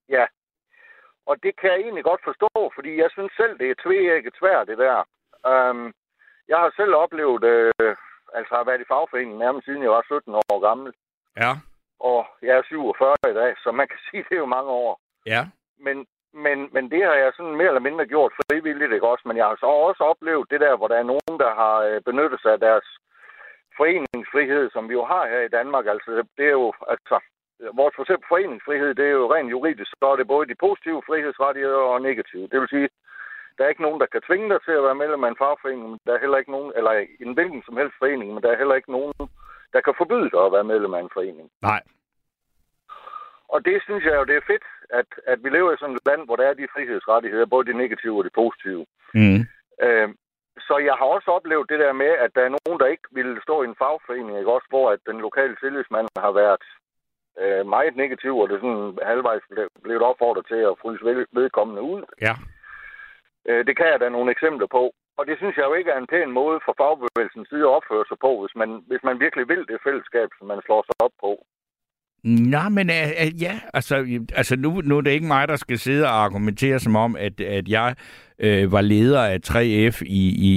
Ja. 0.08 0.24
Og 1.26 1.34
det 1.42 1.52
kan 1.60 1.70
jeg 1.70 1.80
egentlig 1.80 2.04
godt 2.04 2.22
forstå, 2.24 2.72
fordi 2.74 2.90
jeg 3.02 3.10
synes 3.12 3.32
selv, 3.36 3.58
det 3.58 3.68
er 3.70 3.82
tvækket 3.84 4.34
svært, 4.40 4.68
det 4.68 4.78
der. 4.78 4.96
Um, 5.52 5.94
jeg 6.48 6.58
har 6.58 6.72
selv 6.76 6.94
oplevet, 6.94 7.44
øh, 7.44 7.96
altså 8.38 8.52
har 8.58 8.64
været 8.64 8.80
i 8.80 8.90
fagforeningen 8.92 9.38
nærmest 9.38 9.64
siden 9.64 9.82
jeg 9.82 9.90
var 9.90 10.04
17 10.06 10.34
år 10.34 10.58
gammel. 10.68 10.92
Ja. 11.36 11.52
Og 12.00 12.26
jeg 12.42 12.54
er 12.58 12.62
47 12.68 13.14
i 13.30 13.34
dag, 13.40 13.54
så 13.62 13.68
man 13.72 13.88
kan 13.88 13.98
sige, 14.06 14.24
det 14.28 14.34
er 14.34 14.44
jo 14.44 14.54
mange 14.56 14.70
år. 14.70 15.00
Ja. 15.26 15.42
Men, 15.78 16.06
men, 16.34 16.68
men 16.72 16.90
det 16.90 17.02
har 17.04 17.14
jeg 17.14 17.32
sådan 17.36 17.56
mere 17.56 17.70
eller 17.72 17.88
mindre 17.88 18.06
gjort 18.06 18.32
frivilligt, 18.38 18.92
ikke 18.92 19.08
også? 19.12 19.24
Men 19.28 19.36
jeg 19.36 19.46
har 19.46 19.56
så 19.60 19.66
også 19.66 20.02
oplevet 20.04 20.50
det 20.50 20.60
der, 20.60 20.76
hvor 20.76 20.88
der 20.88 20.96
er 20.98 21.10
nogen, 21.12 21.34
der 21.44 21.50
har 21.54 21.76
øh, 21.88 22.00
benyttet 22.08 22.40
sig 22.40 22.52
af 22.52 22.60
deres 22.60 22.86
foreningsfrihed, 23.76 24.70
som 24.70 24.88
vi 24.88 24.94
jo 24.94 25.04
har 25.04 25.24
her 25.32 25.40
i 25.40 25.54
Danmark. 25.58 25.86
Altså, 25.86 26.10
det 26.38 26.46
er 26.46 26.56
jo, 26.60 26.72
altså, 26.92 27.16
vores 27.80 27.94
for 27.96 28.02
eksempel 28.02 28.26
foreningsfrihed, 28.28 28.94
det 28.94 29.06
er 29.06 29.16
jo 29.20 29.34
rent 29.34 29.50
juridisk, 29.50 29.90
så 30.00 30.06
er 30.12 30.16
det 30.16 30.32
både 30.34 30.48
de 30.48 30.62
positive 30.66 31.02
frihedsrettigheder 31.08 31.82
og 31.94 32.02
negative. 32.02 32.48
Det 32.52 32.60
vil 32.60 32.68
sige, 32.68 32.88
der 33.56 33.64
er 33.64 33.68
ikke 33.68 33.86
nogen, 33.86 34.00
der 34.00 34.06
kan 34.06 34.22
tvinge 34.28 34.48
dig 34.52 34.60
til 34.62 34.74
at 34.78 34.86
være 34.86 35.00
medlem 35.02 35.24
af 35.24 35.28
en 35.28 35.40
fagforening, 35.42 35.90
men 35.90 35.98
der 36.06 36.12
er 36.14 36.24
heller 36.24 36.38
ikke 36.38 36.50
nogen, 36.56 36.72
eller 36.76 36.92
en 37.20 37.34
hvilken 37.34 37.62
som 37.66 37.76
helst 37.76 37.94
forening, 37.98 38.34
men 38.34 38.42
der 38.42 38.50
er 38.50 38.60
heller 38.62 38.74
ikke 38.74 38.92
nogen, 38.92 39.14
der 39.72 39.80
kan 39.80 39.94
forbyde 39.96 40.30
dig 40.34 40.42
at 40.44 40.52
være 40.52 40.70
medlem 40.72 40.94
af 40.94 41.00
en 41.00 41.14
forening. 41.16 41.50
Nej. 41.62 41.82
Og 43.48 43.64
det 43.64 43.82
synes 43.82 44.04
jeg 44.04 44.14
jo, 44.18 44.24
det 44.24 44.36
er 44.36 44.48
fedt, 44.52 44.66
at, 44.90 45.06
at 45.26 45.38
vi 45.44 45.48
lever 45.50 45.72
i 45.72 45.76
sådan 45.80 45.96
et 45.96 46.06
land, 46.06 46.22
hvor 46.24 46.36
der 46.36 46.46
er 46.46 46.54
de 46.54 46.72
frihedsrettigheder, 46.74 47.46
både 47.46 47.66
de 47.66 47.78
negative 47.82 48.18
og 48.18 48.24
de 48.24 48.30
positive. 48.40 48.86
Mm. 49.14 49.40
Øh, 49.86 50.08
så 50.66 50.74
jeg 50.88 50.94
har 50.98 51.08
også 51.16 51.30
oplevet 51.30 51.70
det 51.70 51.78
der 51.78 51.92
med, 51.92 52.12
at 52.24 52.30
der 52.34 52.42
er 52.44 52.56
nogen, 52.56 52.80
der 52.80 52.86
ikke 52.86 53.08
ville 53.10 53.42
stå 53.42 53.62
i 53.62 53.66
en 53.66 53.80
fagforening, 53.82 54.38
ikke? 54.38 54.52
også 54.56 54.66
hvor 54.70 54.90
at 54.90 55.00
den 55.06 55.18
lokale 55.20 55.56
tillidsmand 55.56 56.08
har 56.16 56.32
været 56.32 56.64
øh, 57.42 57.66
meget 57.66 57.96
negativ, 57.96 58.34
og 58.38 58.48
det 58.48 58.54
er 58.54 58.60
sådan 58.60 58.98
halvvejs 59.02 59.42
blevet 59.82 60.02
opfordret 60.02 60.46
til 60.46 60.60
at 60.70 60.78
fryse 60.82 61.04
vedkommende 61.32 61.82
ud. 61.82 62.02
Ja. 62.20 62.34
Øh, 63.48 63.66
det 63.66 63.76
kan 63.76 63.86
jeg 63.86 64.00
da 64.00 64.08
nogle 64.08 64.30
eksempler 64.30 64.66
på. 64.66 64.94
Og 65.18 65.26
det 65.26 65.36
synes 65.38 65.56
jeg 65.56 65.64
jo 65.64 65.74
ikke 65.74 65.90
er 65.90 65.98
en 65.98 66.12
pæn 66.12 66.30
måde 66.30 66.60
for 66.64 66.74
fagbevægelsens 66.80 67.48
side 67.48 67.66
at 67.66 67.74
opføre 67.78 68.04
sig 68.08 68.18
på, 68.26 68.30
hvis 68.40 68.54
man, 68.60 68.70
hvis 68.90 69.02
man 69.08 69.20
virkelig 69.24 69.48
vil 69.48 69.62
det 69.70 69.84
fællesskab, 69.86 70.28
som 70.38 70.46
man 70.46 70.60
slår 70.66 70.82
sig 70.86 70.96
op 71.06 71.14
på. 71.24 71.32
Nej, 72.24 72.68
men 72.68 72.90
uh, 72.90 72.94
uh, 72.94 73.42
ja, 73.42 73.60
altså, 73.74 73.94
altså 74.34 74.56
nu, 74.56 74.80
nu 74.84 74.96
er 74.96 75.00
det 75.00 75.10
ikke 75.10 75.26
mig, 75.26 75.48
der 75.48 75.56
skal 75.56 75.78
sidde 75.78 76.04
og 76.04 76.24
argumentere 76.24 76.78
som 76.78 76.96
om, 76.96 77.16
at, 77.16 77.40
at 77.40 77.68
jeg 77.68 77.94
uh, 78.44 78.72
var 78.72 78.80
leder 78.80 79.22
af 79.22 79.38
3F 79.46 80.02
i, 80.06 80.22
i 80.50 80.54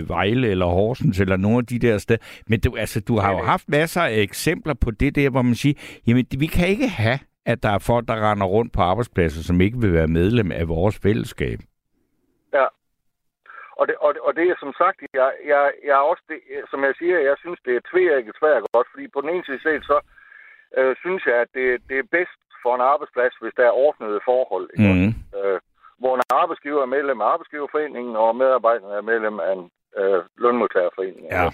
uh, 0.00 0.08
Vejle 0.08 0.48
eller 0.48 0.66
Horsens 0.66 1.20
eller 1.20 1.36
nogle 1.36 1.58
af 1.58 1.66
de 1.66 1.78
der 1.78 1.98
steder. 1.98 2.42
Men 2.46 2.60
du, 2.60 2.76
altså, 2.76 3.00
du 3.00 3.18
har 3.18 3.32
jo 3.32 3.38
haft 3.38 3.68
masser 3.68 4.02
af 4.02 4.20
eksempler 4.20 4.74
på 4.74 4.90
det 4.90 5.14
der, 5.14 5.30
hvor 5.30 5.42
man 5.42 5.54
siger, 5.54 5.74
jamen 6.06 6.26
vi 6.38 6.46
kan 6.46 6.68
ikke 6.68 6.88
have, 6.88 7.18
at 7.46 7.62
der 7.62 7.68
er 7.68 7.78
folk, 7.78 8.08
der 8.08 8.30
render 8.30 8.46
rundt 8.46 8.72
på 8.72 8.80
arbejdspladser, 8.80 9.42
som 9.42 9.60
ikke 9.60 9.78
vil 9.80 9.92
være 9.92 10.08
medlem 10.08 10.52
af 10.52 10.68
vores 10.68 10.98
fællesskab. 11.02 11.58
Ja. 12.52 12.66
Og 13.78 13.88
det, 13.88 13.96
og, 14.04 14.14
det, 14.14 14.20
og 14.22 14.36
det 14.36 14.44
er 14.50 14.56
som 14.60 14.72
sagt, 14.78 14.98
jeg, 15.14 15.32
jeg, 15.46 15.72
jeg 15.84 15.96
også, 15.96 16.22
det, 16.28 16.38
som 16.70 16.84
jeg 16.84 16.94
siger, 16.98 17.18
jeg 17.18 17.36
synes, 17.38 17.58
det 17.64 17.76
er 17.76 17.88
tvækket 17.90 18.34
svært 18.40 18.62
godt, 18.72 18.88
fordi 18.92 19.08
på 19.08 19.20
den 19.20 19.30
ene 19.34 19.44
side 19.44 19.62
set, 19.62 19.84
så 19.84 19.98
øh, 20.78 20.96
synes 21.02 21.22
jeg, 21.26 21.36
at 21.44 21.50
det, 21.54 21.66
det 21.88 21.98
er 21.98 22.12
bedst 22.16 22.40
for 22.62 22.74
en 22.74 22.88
arbejdsplads, 22.92 23.34
hvis 23.40 23.54
der 23.56 23.66
er 23.66 23.78
ordnede 23.86 24.20
forhold. 24.24 24.66
Ikke? 24.74 24.92
Mm. 24.92 25.10
Øh, 25.38 25.60
hvor 25.98 26.14
en 26.14 26.22
arbejdsgiver 26.42 26.82
er 26.82 26.94
medlem 26.96 27.20
af 27.20 27.26
arbejdsgiverforeningen, 27.34 28.16
og 28.16 28.36
medarbejderne 28.36 28.94
er 28.94 29.10
medlem 29.12 29.40
af 29.40 29.52
en 29.52 29.70
øh, 30.00 30.22
lønmodtagerforening. 30.42 31.26
Ja. 31.36 31.44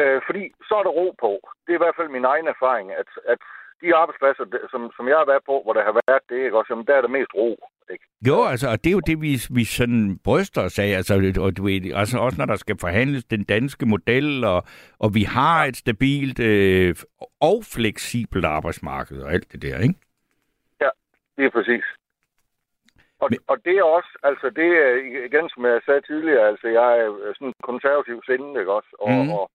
Øh, 0.00 0.20
fordi 0.26 0.42
så 0.68 0.74
er 0.80 0.84
der 0.84 0.98
ro 1.00 1.14
på. 1.24 1.32
Det 1.64 1.70
er 1.72 1.78
i 1.78 1.84
hvert 1.84 1.98
fald 1.98 2.08
min 2.08 2.30
egen 2.32 2.48
erfaring, 2.54 2.86
at, 2.92 3.10
at 3.32 3.38
de 3.82 3.94
arbejdspladser, 4.00 4.44
som, 4.72 4.80
som 4.96 5.08
jeg 5.08 5.18
har 5.20 5.28
været 5.32 5.44
på, 5.50 5.54
hvor 5.62 5.72
der 5.72 5.84
har 5.88 5.96
været 6.06 6.22
det, 6.28 6.38
ikke? 6.44 6.58
Også, 6.58 6.70
jamen, 6.72 6.86
der 6.86 6.94
er 6.96 7.00
der 7.04 7.16
mest 7.18 7.32
ro. 7.34 7.50
Ikke? 7.90 8.04
Jo, 8.28 8.44
altså, 8.44 8.68
og 8.70 8.84
det 8.84 8.90
er 8.90 8.92
jo 8.92 9.00
det, 9.00 9.20
vi, 9.20 9.40
vi 9.50 9.64
sådan 9.64 10.18
bryster 10.24 10.62
os 10.62 10.78
af, 10.78 10.88
altså, 10.96 11.34
og 11.40 11.56
du 11.56 11.64
ved, 11.64 11.92
altså, 11.94 12.18
også 12.18 12.38
når 12.38 12.46
der 12.46 12.56
skal 12.56 12.78
forhandles 12.80 13.24
den 13.24 13.44
danske 13.44 13.86
model, 13.86 14.44
og, 14.44 14.64
og 14.98 15.14
vi 15.14 15.22
har 15.22 15.64
et 15.64 15.76
stabilt 15.76 16.40
øh, 16.40 16.94
og 17.40 17.64
fleksibelt 17.74 18.44
arbejdsmarked 18.44 19.22
og 19.22 19.32
alt 19.32 19.52
det 19.52 19.62
der, 19.62 19.78
ikke? 19.78 19.94
Ja, 20.80 20.88
det 21.36 21.44
er 21.44 21.50
præcis. 21.50 21.84
Og, 23.18 23.28
Men... 23.30 23.38
og 23.46 23.56
det 23.64 23.74
er 23.78 23.82
også, 23.98 24.12
altså 24.22 24.46
det 24.60 24.68
er 24.84 24.90
igen, 25.28 25.48
som 25.48 25.64
jeg 25.64 25.80
sagde 25.86 26.00
tidligere, 26.00 26.48
altså 26.48 26.68
jeg 26.68 26.98
er 26.98 27.32
sådan 27.38 27.54
konservativ 27.62 28.22
sinde, 28.26 28.60
ikke 28.60 28.72
også? 28.72 28.92
Og, 29.00 29.10
mm. 29.10 29.30
og, 29.38 29.50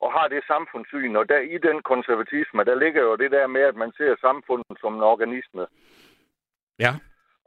og 0.00 0.12
har 0.12 0.28
det 0.28 0.50
samfundssyn. 0.52 1.16
Og 1.16 1.28
der, 1.28 1.38
i 1.38 1.58
den 1.68 1.82
konservatisme, 1.82 2.64
der 2.64 2.74
ligger 2.84 3.02
jo 3.02 3.16
det 3.16 3.30
der 3.30 3.46
med, 3.46 3.60
at 3.60 3.76
man 3.76 3.92
ser 3.98 4.14
samfundet 4.20 4.76
som 4.80 4.94
en 4.94 5.02
organisme. 5.12 5.66
Ja. 6.78 6.92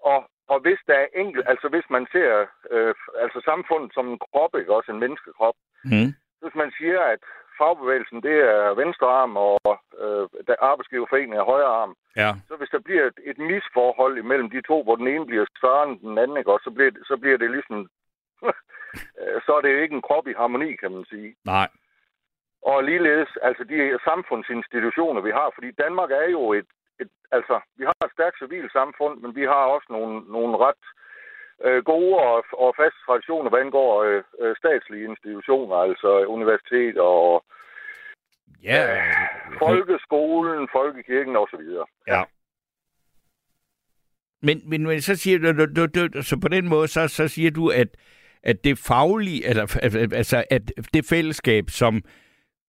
Og, 0.04 0.30
og 0.48 0.60
hvis 0.60 0.80
der 0.88 0.93
er 0.93 1.08
enkelt, 1.16 1.45
altså 1.50 1.68
hvis 1.70 1.88
man 1.89 2.08
ser 2.12 2.45
øh, 2.72 2.95
altså 3.24 3.41
samfundet 3.45 3.93
som 3.93 4.08
en 4.10 4.20
krop, 4.20 4.56
ikke 4.56 4.76
også 4.76 4.91
en 4.91 5.00
menneskekrop, 5.00 5.56
Mm. 5.84 6.10
hvis 6.41 6.56
man 6.56 6.72
siger, 6.78 7.02
at 7.02 7.20
fagbevægelsen 7.58 8.24
det 8.24 8.38
er 8.56 8.74
venstre 8.84 9.08
arm, 9.22 9.38
og 9.38 9.60
øh, 10.04 10.28
der 10.48 10.56
arbejdsgiverforeningen 10.60 11.38
er 11.39 11.43
højre 11.43 11.74
arm, 11.82 11.95
Ja. 12.16 12.32
så 12.48 12.56
hvis 12.56 12.70
der 12.70 12.80
bliver 12.80 13.06
et, 13.06 13.20
et 13.24 13.38
misforhold 13.38 14.18
imellem 14.18 14.50
de 14.50 14.62
to, 14.62 14.84
hvor 14.84 14.95
den 14.95 15.08
ene 15.08 15.26
bliver 15.26 15.45
større 15.58 15.84
end 15.89 16.00
den 16.00 16.18
anden, 16.18 16.38
ikke 16.38 16.52
også, 16.54 16.64
så 16.64 16.72
bliver, 16.72 16.91
det- 16.91 17.08
så 17.08 17.18
bliver 17.18 17.38
det 17.38 17.52
ligesom... 17.52 17.89
så 19.45 19.52
er 19.58 19.62
det 19.62 19.74
jo 19.74 19.80
ikke 19.84 19.95
en 19.95 20.02
krop 20.10 20.28
i 20.28 20.34
harmoni, 20.38 20.76
kan 20.76 20.91
man 20.91 21.06
sige. 21.06 21.36
Nej. 21.45 21.68
Og 22.62 22.84
ligeledes, 22.84 23.30
altså 23.41 23.64
de 23.64 24.00
samfundsinstitutioner, 24.04 25.22
vi 25.22 25.32
har, 25.32 25.52
fordi 25.56 25.72
Danmark 25.72 26.12
er 26.12 26.28
jo 26.32 26.54
et, 26.54 26.66
et 27.00 27.10
altså, 27.32 27.60
vi 27.78 27.84
har 27.84 28.06
et 28.06 28.12
stærkt 28.18 28.38
civilt 28.39 28.72
samfund, 28.72 29.16
men 29.22 29.36
vi 29.36 29.43
har 29.43 29.64
også 29.76 29.88
nogle, 29.89 30.14
nogle 30.36 30.58
ret 30.66 30.84
øh, 31.66 31.84
gode 31.84 32.16
og, 32.16 32.45
og 32.64 32.76
faste 32.82 33.00
traditioner, 33.06 33.50
hvad 33.50 33.60
angår 33.60 34.04
øh, 34.04 34.24
øh, 34.41 34.56
statslige 34.62 35.06
institutioner, 35.12 35.76
altså 35.76 36.26
universitet 36.26 36.98
og 36.98 37.43
Ja. 38.64 39.02
folkeskolen, 39.60 40.68
folkekirken 40.72 41.36
osv. 41.36 41.60
Ja. 42.08 42.24
Men, 44.41 44.62
men, 44.70 44.84
men 44.84 45.02
så 45.02 45.16
siger 45.16 45.39
du, 45.39 45.66
du, 45.66 45.86
du, 45.86 46.08
du, 46.08 46.24
så 46.24 46.39
på 46.39 46.48
den 46.48 46.70
måde, 46.70 46.88
så, 46.88 47.08
så 47.08 47.28
siger 47.28 47.52
du, 47.52 47.70
at, 47.70 47.88
at 48.43 48.64
det 48.64 48.78
faglige, 48.78 49.45
eller, 49.45 49.80
altså, 50.14 50.43
at 50.50 50.72
det 50.93 51.06
fællesskab, 51.10 51.70
som 51.70 52.02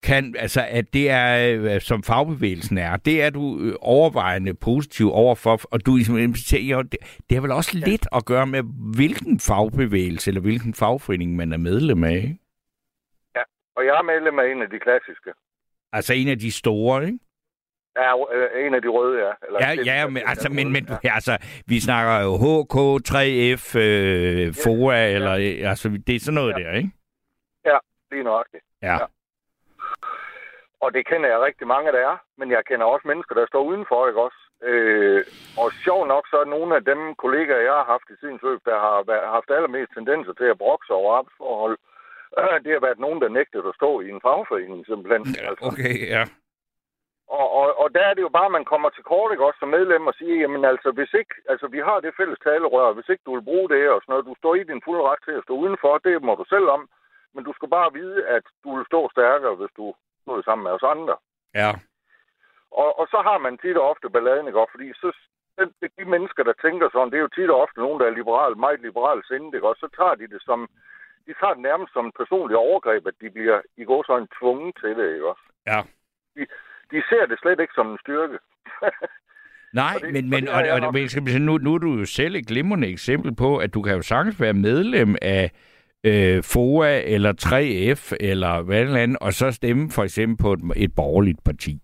kan, 0.02 0.34
altså, 0.38 0.66
at 0.68 0.92
det 0.92 1.10
er, 1.10 1.58
øh, 1.74 1.80
som 1.80 2.02
fagbevægelsen 2.02 2.78
er, 2.78 2.96
det 2.96 3.22
er 3.22 3.30
du 3.30 3.60
øh, 3.60 3.74
overvejende 3.80 4.54
positiv 4.54 5.10
overfor, 5.12 5.60
og 5.72 5.86
du 5.86 5.96
ligesom 5.96 6.34
siger, 6.34 6.76
jo, 6.76 6.82
det, 6.82 6.98
det 7.28 7.36
har 7.36 7.42
vel 7.42 7.50
også 7.52 7.78
ja. 7.78 7.90
lidt 7.90 8.08
at 8.12 8.24
gøre 8.24 8.46
med, 8.46 8.62
hvilken 8.96 9.40
fagbevægelse, 9.40 10.30
eller 10.30 10.40
hvilken 10.40 10.74
fagforening, 10.74 11.36
man 11.36 11.52
er 11.52 11.56
medlem 11.56 12.04
af, 12.04 12.16
ikke? 12.16 12.38
Og 13.76 13.84
jeg 13.84 13.94
er 13.98 14.02
medlem 14.02 14.38
af 14.38 14.46
en 14.52 14.62
af 14.62 14.70
de 14.70 14.78
klassiske. 14.78 15.32
Altså 15.92 16.14
en 16.14 16.28
af 16.28 16.38
de 16.38 16.52
store, 16.52 17.06
ikke? 17.06 17.18
Er 17.96 18.32
øh, 18.34 18.66
en 18.66 18.74
af 18.74 18.82
de 18.82 18.88
røde, 18.88 19.18
ja. 19.26 19.32
Eller 19.46 19.58
Ja, 19.60 19.82
ja, 19.84 20.08
men, 20.08 20.22
altså, 20.26 20.48
men, 20.48 20.72
men 20.72 20.88
ja. 21.04 21.14
altså, 21.14 21.38
vi 21.66 21.80
snakker 21.80 22.24
jo 22.26 22.32
HK, 22.36 22.76
3F, 23.08 23.78
øh, 23.78 24.54
FOA, 24.64 25.10
eller 25.16 25.32
øh, 25.32 25.70
altså, 25.70 25.88
det 26.06 26.14
er 26.16 26.20
sådan 26.20 26.34
noget 26.34 26.54
Ja. 26.58 26.62
der, 26.62 26.72
ikke? 26.76 26.90
Lige 28.12 28.24
nøjagtigt. 28.24 28.64
Ja. 28.82 28.92
Ja. 28.92 28.98
Og 30.80 30.88
det 30.94 31.06
kender 31.06 31.28
jeg 31.28 31.40
rigtig 31.40 31.66
mange, 31.66 31.92
der 31.92 32.02
er. 32.10 32.16
Men 32.38 32.50
jeg 32.50 32.64
kender 32.64 32.86
også 32.86 33.08
mennesker, 33.08 33.34
der 33.34 33.46
står 33.46 33.62
udenfor, 33.70 34.08
ikke 34.08 34.22
også? 34.26 34.40
Øh, 34.62 35.22
og 35.62 35.68
sjov 35.84 36.00
nok, 36.06 36.24
så 36.30 36.36
er 36.40 36.54
nogle 36.54 36.76
af 36.76 36.84
dem 36.84 37.00
kollegaer, 37.14 37.66
jeg 37.68 37.76
har 37.80 37.92
haft 37.94 38.10
i 38.10 38.16
tidens 38.20 38.42
løb, 38.42 38.60
der 38.64 38.78
har 38.86 38.94
haft 39.36 39.50
allermest 39.50 39.90
tendenser 39.94 40.32
til 40.32 40.48
at 40.52 40.58
brokse 40.58 40.92
over 40.92 41.14
arbejdsforhold. 41.18 41.76
Øh, 42.38 42.56
det 42.64 42.72
har 42.72 42.86
været 42.86 43.04
nogen, 43.04 43.20
der 43.22 43.28
nægtede 43.28 43.68
at 43.68 43.78
stå 43.80 44.00
i 44.00 44.08
en 44.10 44.20
fagforening, 44.26 44.86
simpelthen. 44.86 45.22
Altså. 45.48 45.64
Okay, 45.70 45.94
ja. 46.16 46.24
Og, 47.38 47.46
og, 47.60 47.66
og 47.82 47.88
der 47.96 48.04
er 48.10 48.14
det 48.14 48.22
jo 48.26 48.32
bare, 48.38 48.50
at 48.50 48.56
man 48.58 48.70
kommer 48.72 48.90
til 48.90 49.04
kort, 49.10 49.32
ikke 49.32 49.46
også, 49.48 49.60
som 49.60 49.74
medlem 49.76 50.06
og 50.10 50.14
siger, 50.14 50.34
jamen 50.42 50.64
altså, 50.64 50.88
hvis 50.98 51.12
ikke, 51.20 51.34
altså 51.52 51.66
vi 51.74 51.80
har 51.88 52.00
det 52.00 52.16
fælles 52.18 52.38
talerør, 52.46 52.92
hvis 52.92 53.08
ikke 53.08 53.26
du 53.26 53.32
vil 53.34 53.48
bruge 53.50 53.68
det 53.74 53.82
og 53.90 54.00
sådan 54.00 54.12
noget, 54.12 54.28
du 54.30 54.34
står 54.38 54.54
i 54.54 54.68
din 54.70 54.84
fulde 54.84 55.02
ret 55.10 55.22
til 55.24 55.34
at 55.38 55.44
stå 55.46 55.54
udenfor, 55.62 55.98
det 55.98 56.22
må 56.22 56.32
du 56.34 56.44
selv 56.54 56.68
om, 56.76 56.82
men 57.34 57.44
du 57.44 57.52
skal 57.54 57.68
bare 57.76 57.92
vide, 58.00 58.26
at 58.36 58.44
du 58.64 58.76
vil 58.76 58.86
stå 58.90 59.00
stærkere, 59.14 59.54
hvis 59.60 59.74
du 59.76 59.86
stod 60.28 60.42
sammen 60.48 60.64
med 60.66 60.72
os 60.78 60.86
andre. 60.94 61.16
Ja. 61.62 61.70
Og, 62.82 62.90
og 63.00 63.06
så 63.12 63.18
har 63.28 63.38
man 63.46 63.54
tit 63.58 63.76
og 63.80 63.88
ofte 63.92 64.10
balladen, 64.14 64.46
ikke 64.46 64.60
også, 64.62 64.74
fordi 64.76 64.88
så, 65.02 65.08
den- 65.58 65.90
de 65.98 66.04
mennesker, 66.14 66.42
der 66.48 66.54
tænker 66.64 66.86
sådan, 66.88 67.10
det 67.10 67.18
er 67.18 67.26
jo 67.26 67.34
tit 67.36 67.50
og 67.54 67.60
ofte 67.64 67.78
nogen, 67.84 68.00
der 68.00 68.06
er 68.06 68.18
liberal, 68.20 68.52
meget 68.64 68.80
liberal 68.88 69.18
sindet, 69.28 69.54
ikke 69.54 69.68
også, 69.70 69.80
så 69.86 69.90
tager 69.98 70.14
de 70.20 70.26
det 70.34 70.42
som, 70.48 70.58
de 71.26 71.32
tager 71.40 71.54
det 71.56 71.62
nærmest 71.68 71.92
som 71.92 72.04
en 72.06 72.18
personlig 72.20 72.56
overgreb, 72.56 73.02
at 73.10 73.16
de 73.22 73.28
bliver 73.36 73.58
i 73.82 73.84
går 73.90 74.02
sådan 74.06 74.28
tvunget 74.38 74.72
til 74.80 74.92
det, 74.98 75.06
ikke 75.14 75.28
også. 75.32 75.44
Ja. 75.72 75.80
De, 76.36 76.42
de 76.92 76.98
ser 77.10 77.24
det 77.30 77.38
slet 77.38 77.60
ikke 77.60 77.74
som 77.78 77.88
en 77.92 77.98
styrke. 78.04 78.38
Nej, 79.80 79.92
Og 79.94 80.00
det- 80.00 80.12
men, 80.14 80.24
og 80.24 80.30
men 80.34 80.42
det 80.46 80.50
og, 80.54 80.62
og, 80.82 80.86
og, 80.88 80.94
men 81.24 81.42
nu, 81.48 81.58
nu 81.58 81.74
er 81.74 81.78
du 81.78 81.90
jo 82.00 82.04
selv 82.04 82.34
et 82.36 82.46
glimrende 82.46 82.88
eksempel 82.88 83.34
på, 83.36 83.56
at 83.64 83.74
du 83.74 83.82
kan 83.82 83.94
jo 83.96 84.02
sagtens 84.02 84.40
være 84.40 84.52
medlem 84.68 85.16
af 85.22 85.50
øh, 86.04 86.42
FOA 86.42 87.00
eller 87.04 87.32
3F 87.32 88.16
eller 88.20 88.62
hvad 88.62 88.80
eller 88.82 89.00
andet, 89.00 89.18
og 89.20 89.32
så 89.32 89.50
stemme 89.50 89.90
for 89.90 90.04
eksempel 90.04 90.36
på 90.42 90.52
et, 90.52 90.60
et 90.76 90.94
borgerligt 90.94 91.44
parti. 91.44 91.80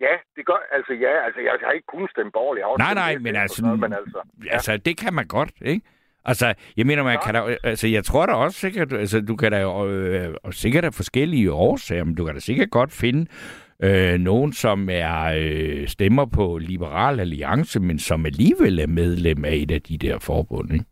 Ja, 0.00 0.14
det 0.36 0.46
gør, 0.46 0.60
altså 0.72 0.92
ja, 0.92 1.24
altså 1.26 1.40
jeg 1.40 1.52
har 1.64 1.72
ikke 1.72 1.86
kun 1.86 2.08
stemt 2.10 2.32
borgerligt. 2.32 2.64
Jeg 2.64 2.94
Nej, 2.94 2.94
nej, 2.94 3.18
men 3.18 3.36
altså, 3.36 3.62
noget, 3.62 3.80
men 3.80 3.92
altså, 3.92 4.20
Ja. 4.44 4.52
Altså, 4.52 4.76
det 4.76 4.96
kan 4.96 5.14
man 5.14 5.26
godt, 5.26 5.52
ikke? 5.64 5.86
Altså, 6.24 6.54
jeg 6.76 6.86
mener, 6.86 7.02
man 7.02 7.12
Ja. 7.12 7.24
kan 7.24 7.34
da, 7.34 7.56
altså, 7.64 7.88
jeg 7.88 8.04
tror 8.04 8.26
da 8.26 8.32
også 8.32 8.58
sikkert, 8.58 8.92
altså, 8.92 9.20
du 9.20 9.36
kan 9.36 9.52
da 9.52 9.62
øh, 9.84 10.34
og 10.42 10.54
sikkert 10.54 10.84
af 10.84 10.94
forskellige 10.94 11.52
årsager, 11.52 12.04
men 12.04 12.14
du 12.14 12.24
kan 12.24 12.34
da 12.34 12.40
sikkert 12.40 12.70
godt 12.70 12.92
finde 12.92 13.26
øh, 13.82 14.18
nogen, 14.20 14.52
som 14.52 14.88
er 14.92 15.34
øh, 15.38 15.88
stemmer 15.88 16.26
på 16.26 16.58
Liberal 16.58 17.20
Alliance, 17.20 17.80
men 17.80 17.98
som 17.98 18.26
alligevel 18.26 18.78
er 18.78 18.86
medlem 18.86 19.44
af 19.44 19.54
et 19.54 19.70
af 19.70 19.82
de 19.82 19.98
der 19.98 20.18
forbund, 20.18 20.72
ikke? 20.72 20.84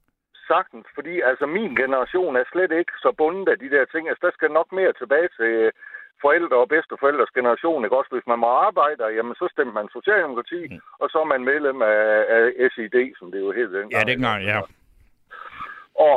Sagtens, 0.53 0.87
fordi 0.97 1.15
altså 1.31 1.47
min 1.47 1.73
generation 1.83 2.37
er 2.37 2.45
slet 2.53 2.73
ikke 2.81 2.95
så 3.05 3.11
bundet 3.19 3.49
af 3.53 3.59
de 3.59 3.71
der 3.75 3.85
ting. 3.85 4.09
Altså 4.09 4.23
der 4.27 4.33
skal 4.35 4.51
nok 4.59 4.69
mere 4.73 4.93
tilbage 4.93 5.29
til 5.39 5.53
øh, 5.65 5.73
forældre 6.25 6.57
og 6.63 6.69
bedsteforældres 6.69 7.31
generation, 7.39 7.85
ikke 7.85 7.99
også? 8.01 8.13
Hvis 8.15 8.31
man 8.33 8.39
må 8.39 8.49
arbejde, 8.69 9.05
jamen 9.17 9.35
så 9.35 9.47
stemmer 9.53 9.75
man 9.75 9.89
Socialdemokrati, 9.97 10.63
mm. 10.71 10.81
og 11.03 11.07
så 11.13 11.19
er 11.25 11.29
man 11.35 11.43
medlem 11.53 11.83
af, 11.83 12.03
af 12.35 12.71
SID, 12.73 12.97
som 13.19 13.31
det 13.33 13.41
jo 13.41 13.51
hed 13.59 13.69
dengang. 13.73 13.93
Ja, 13.93 14.03
dengang, 14.13 14.41
ja. 14.51 14.59
og, 16.09 16.17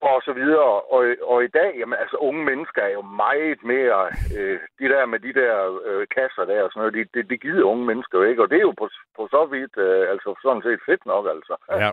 og 0.00 0.16
så 0.26 0.32
videre. 0.32 0.72
Og, 0.94 1.02
og 1.22 1.44
i 1.44 1.50
dag, 1.60 1.72
jamen 1.78 1.98
altså 1.98 2.16
unge 2.16 2.44
mennesker 2.44 2.82
er 2.82 2.92
jo 2.98 3.02
meget 3.02 3.60
mere, 3.64 4.00
øh, 4.36 4.58
de 4.80 4.86
der 4.92 5.06
med 5.06 5.18
de 5.26 5.32
der 5.40 5.54
øh, 5.88 6.06
kasser 6.16 6.44
der 6.44 6.62
og 6.62 6.70
sådan 6.70 6.80
noget, 6.80 6.94
det 6.94 7.14
de, 7.14 7.22
de 7.32 7.38
gider 7.38 7.64
unge 7.72 7.84
mennesker 7.86 8.18
jo 8.18 8.24
ikke. 8.24 8.42
Og 8.42 8.50
det 8.50 8.56
er 8.56 8.66
jo 8.70 8.74
på, 8.82 8.88
på 9.16 9.22
så 9.30 9.42
vidt, 9.54 9.76
øh, 9.86 10.10
altså 10.12 10.28
sådan 10.42 10.62
set 10.62 10.80
fedt 10.86 11.06
nok 11.06 11.26
altså. 11.34 11.54
Ja. 11.70 11.90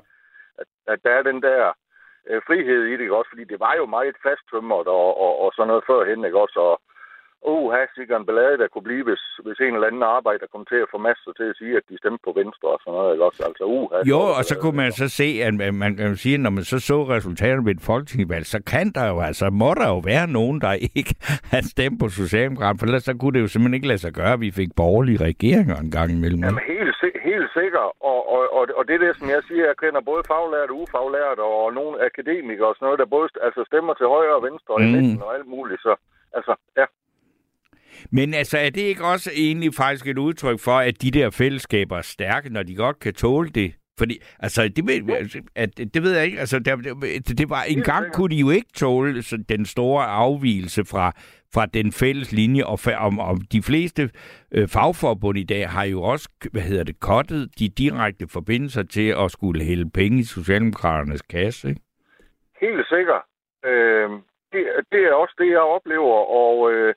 At, 0.62 0.68
at 0.94 1.00
der 1.06 1.14
er 1.20 1.24
den 1.30 1.40
der 1.48 1.62
øh, 2.30 2.42
frihed 2.48 2.82
i 2.88 2.94
det, 2.98 3.02
ikke 3.06 3.18
også? 3.20 3.32
Fordi 3.34 3.46
det 3.52 3.60
var 3.66 3.74
jo 3.80 3.86
meget 3.86 4.16
fasttømret 4.28 4.88
og, 5.00 5.08
og, 5.26 5.32
og 5.44 5.50
sådan 5.56 5.68
noget 5.72 5.88
førhen, 5.90 6.26
ikke 6.26 6.42
også? 6.46 6.60
Og, 6.70 6.76
uh, 7.52 7.74
sikkert 7.96 8.20
en 8.22 8.26
ballade, 8.30 8.58
der 8.62 8.68
kunne 8.74 8.88
blive, 8.90 9.04
hvis, 9.10 9.24
hvis 9.46 9.60
en 9.60 9.74
eller 9.74 9.88
anden 9.90 10.04
arbejder 10.18 10.46
kom 10.54 10.66
til 10.72 10.80
at 10.84 10.92
få 10.94 10.98
masser 11.10 11.32
til 11.40 11.48
at 11.52 11.56
sige, 11.60 11.74
at 11.80 11.86
de 11.90 11.98
stemte 11.98 12.22
på 12.28 12.32
venstre 12.42 12.68
og 12.76 12.80
sådan 12.84 12.98
noget, 12.98 13.14
ikke 13.14 13.26
også? 13.30 13.42
Altså, 13.50 13.64
uh, 13.64 14.10
Jo, 14.12 14.20
og 14.38 14.44
så 14.50 14.56
kunne 14.62 14.78
man 14.84 14.92
så 14.92 15.08
se, 15.20 15.28
at 15.48 15.54
man- 15.54 15.74
man 15.84 15.96
kan 15.96 16.16
sige, 16.16 16.38
når 16.38 16.50
man 16.58 16.64
så 16.64 16.80
så 16.80 16.98
resultatet 17.16 17.66
ved 17.66 17.76
et 17.76 17.82
folketingsvalg, 17.90 18.46
så 18.46 18.60
kan 18.74 18.88
der 18.98 19.06
jo 19.14 19.18
altså, 19.30 19.46
må 19.50 19.70
der 19.80 19.88
jo 19.96 20.00
være 20.12 20.28
nogen, 20.38 20.58
der 20.62 20.74
ikke 21.00 21.16
har 21.52 21.62
stemt 21.74 21.98
på 22.02 22.08
Socialdemokraterne, 22.10 22.80
for 22.80 22.86
ellers 22.86 23.04
så 23.04 23.14
kunne 23.20 23.34
det 23.36 23.42
jo 23.46 23.48
simpelthen 23.48 23.74
ikke 23.80 23.88
lade 23.88 24.04
sig 24.06 24.14
gøre, 24.14 24.34
at 24.34 24.42
vi 24.46 24.52
fik 24.52 24.70
borgerlige 24.82 25.20
regeringer 25.30 25.76
en 25.76 25.92
gang 25.98 26.10
imellem. 26.18 26.44
Jamen, 26.44 26.64
helt, 26.68 26.96
helt 27.30 27.50
sikkert. 27.60 27.90
Og, 28.10 28.20
og, 28.34 28.42
og, 28.58 28.64
og 28.78 28.82
det 28.88 28.94
er 28.96 29.04
det, 29.06 29.14
som 29.20 29.28
jeg 29.36 29.42
siger, 29.48 29.64
jeg 29.72 29.78
kender 29.84 30.02
både 30.12 30.24
faglært 30.32 30.70
og 30.74 30.78
ufaglært, 30.84 31.40
og 31.40 31.74
nogle 31.80 31.96
akademikere 32.08 32.68
og 32.68 32.76
sådan 32.76 32.86
noget, 32.86 33.00
der 33.00 33.06
både 33.16 33.28
altså, 33.48 33.62
stemmer 33.70 33.94
til 33.94 34.08
højre 34.16 34.36
og 34.40 34.44
venstre 34.50 34.74
og 34.74 34.82
i 34.82 34.86
Mm. 34.86 34.92
midten 34.96 35.22
og 35.26 35.36
alt 35.36 35.48
muligt. 35.56 35.82
Så, 35.82 35.94
altså, 36.38 36.54
ja. 36.80 36.86
Men 38.12 38.34
altså, 38.34 38.58
er 38.58 38.70
det 38.70 38.82
ikke 38.92 39.06
også 39.06 39.30
egentlig 39.46 39.72
faktisk 39.74 40.08
et 40.08 40.18
udtryk 40.18 40.60
for, 40.60 40.78
at 40.90 41.02
de 41.02 41.12
der 41.12 41.30
fællesskaber 41.30 41.98
er 41.98 42.02
stærke, 42.16 42.54
når 42.54 42.64
de 42.64 42.76
godt 42.76 43.00
kan 43.00 43.14
tåle 43.14 43.50
det? 43.50 43.70
Fordi, 44.00 44.16
altså, 44.40 44.68
det 44.76 44.88
ved, 44.88 45.16
altså, 45.16 45.42
at, 45.56 45.78
det 45.78 46.04
ved 46.04 46.16
jeg 46.16 46.26
ikke. 46.26 46.40
Altså, 46.40 46.60
der, 46.60 46.76
det, 46.76 47.38
det 47.38 47.50
var, 47.50 47.64
en 47.64 47.82
gang 47.82 48.04
sikkert. 48.04 48.16
kunne 48.16 48.36
de 48.36 48.40
jo 48.40 48.50
ikke 48.50 48.72
tåle 48.76 49.22
den 49.50 49.66
store 49.66 50.06
afvielse 50.06 50.86
fra, 50.86 51.12
fra 51.54 51.66
den 51.66 51.92
fælles 51.92 52.32
linje, 52.32 52.64
og, 52.66 52.80
om, 52.98 53.20
om 53.20 53.38
de 53.52 53.62
fleste 53.62 54.10
øh, 54.52 54.68
fagforbund 54.68 55.38
i 55.38 55.44
dag 55.44 55.70
har 55.70 55.84
jo 55.84 56.02
også, 56.02 56.30
hvad 56.52 56.62
hedder 56.62 56.84
det, 56.84 57.00
kottet 57.00 57.60
de 57.60 57.70
direkte 57.70 58.28
forbindelser 58.28 58.84
til 58.84 59.08
at 59.24 59.32
skulle 59.32 59.64
hælde 59.64 59.90
penge 59.90 60.20
i 60.20 60.24
Socialdemokraternes 60.24 61.22
kasse, 61.22 61.70
ikke? 61.70 61.82
Helt 62.62 62.86
sikkert. 62.90 63.24
Øh, 63.66 64.10
det, 64.52 64.62
det 64.92 65.02
er 65.10 65.14
også 65.14 65.36
det, 65.38 65.50
jeg 65.52 65.60
oplever, 65.60 66.18
og 66.44 66.72
øh, 66.72 66.94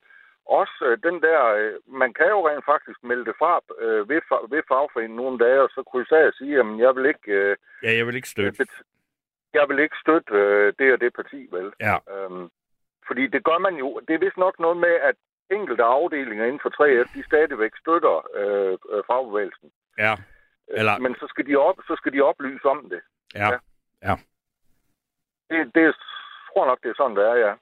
også 0.59 0.77
øh, 0.89 0.99
den 1.03 1.17
der, 1.27 1.41
øh, 1.61 1.75
man 1.87 2.13
kan 2.19 2.29
jo 2.29 2.49
rent 2.49 2.65
faktisk 2.65 2.99
melde 3.05 3.25
det 3.25 3.35
fra 3.39 3.61
øh, 3.85 4.09
ved, 4.09 4.21
ved 4.53 4.63
fagforeningen 4.69 5.17
nogle 5.17 5.39
dage, 5.45 5.63
og 5.63 5.71
så 5.75 5.83
krydse 5.91 6.17
af 6.17 6.27
og 6.27 6.33
sige, 6.33 6.61
at 6.61 6.67
jeg 6.85 6.97
vil 6.97 7.07
ikke, 7.07 7.33
øh, 7.33 7.57
Ja, 7.83 7.91
jeg 7.99 8.07
vil 8.07 8.17
ikke 8.17 8.29
støtte. 8.29 8.67
jeg 9.55 9.69
vil 9.69 9.79
ikke 9.79 9.97
støtte 10.05 10.35
øh, 10.35 10.73
det 10.79 10.93
og 10.93 11.01
det 11.01 11.13
parti, 11.15 11.49
vel? 11.57 11.73
Ja. 11.81 11.97
Øhm, 12.15 12.51
fordi 13.07 13.27
det 13.27 13.45
gør 13.45 13.59
man 13.59 13.75
jo, 13.75 14.01
det 14.09 14.15
er 14.15 14.19
vist 14.27 14.37
nok 14.37 14.59
noget 14.59 14.77
med, 14.77 14.95
at 15.11 15.15
enkelte 15.51 15.83
afdelinger 15.83 16.45
inden 16.45 16.61
for 16.63 16.71
3F, 16.79 17.09
de 17.15 17.25
stadigvæk 17.25 17.73
støtter 17.77 18.17
øh, 18.41 18.79
øh, 18.93 19.03
fagbevægelsen. 19.07 19.71
Ja. 19.99 20.15
Eller- 20.69 20.99
Men 20.99 21.15
så 21.15 21.27
skal, 21.29 21.47
de 21.47 21.57
op, 21.57 21.77
så 21.87 21.95
skal 21.97 22.13
de 22.13 22.21
oplyse 22.21 22.65
om 22.69 22.89
det. 22.91 23.01
Ja. 23.35 23.51
Det, 25.51 25.75
det 25.75 25.95
tror 26.49 26.67
nok, 26.67 26.79
det 26.83 26.89
er 26.91 26.95
sådan, 26.97 27.17
det 27.17 27.25
er, 27.27 27.35
ja. 27.35 27.53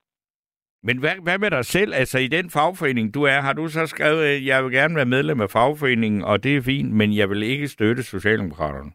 Men 0.83 0.99
hvad, 0.99 1.16
hvad 1.22 1.39
med 1.39 1.51
dig 1.51 1.64
selv? 1.64 1.95
Altså 1.95 2.18
i 2.18 2.29
den 2.29 2.51
fagforening, 2.51 3.14
du 3.14 3.22
er, 3.22 3.39
har 3.47 3.53
du 3.53 3.68
så 3.68 3.87
skrevet, 3.87 4.22
at 4.24 4.47
jeg 4.47 4.64
vil 4.64 4.72
gerne 4.72 4.97
være 4.97 5.07
medlem 5.16 5.41
af 5.41 5.51
fagforeningen, 5.51 6.24
og 6.24 6.43
det 6.45 6.57
er 6.57 6.62
fint, 6.62 6.93
men 6.93 7.16
jeg 7.16 7.31
vil 7.31 7.43
ikke 7.43 7.68
støtte 7.68 8.03
Socialdemokraterne? 8.03 8.93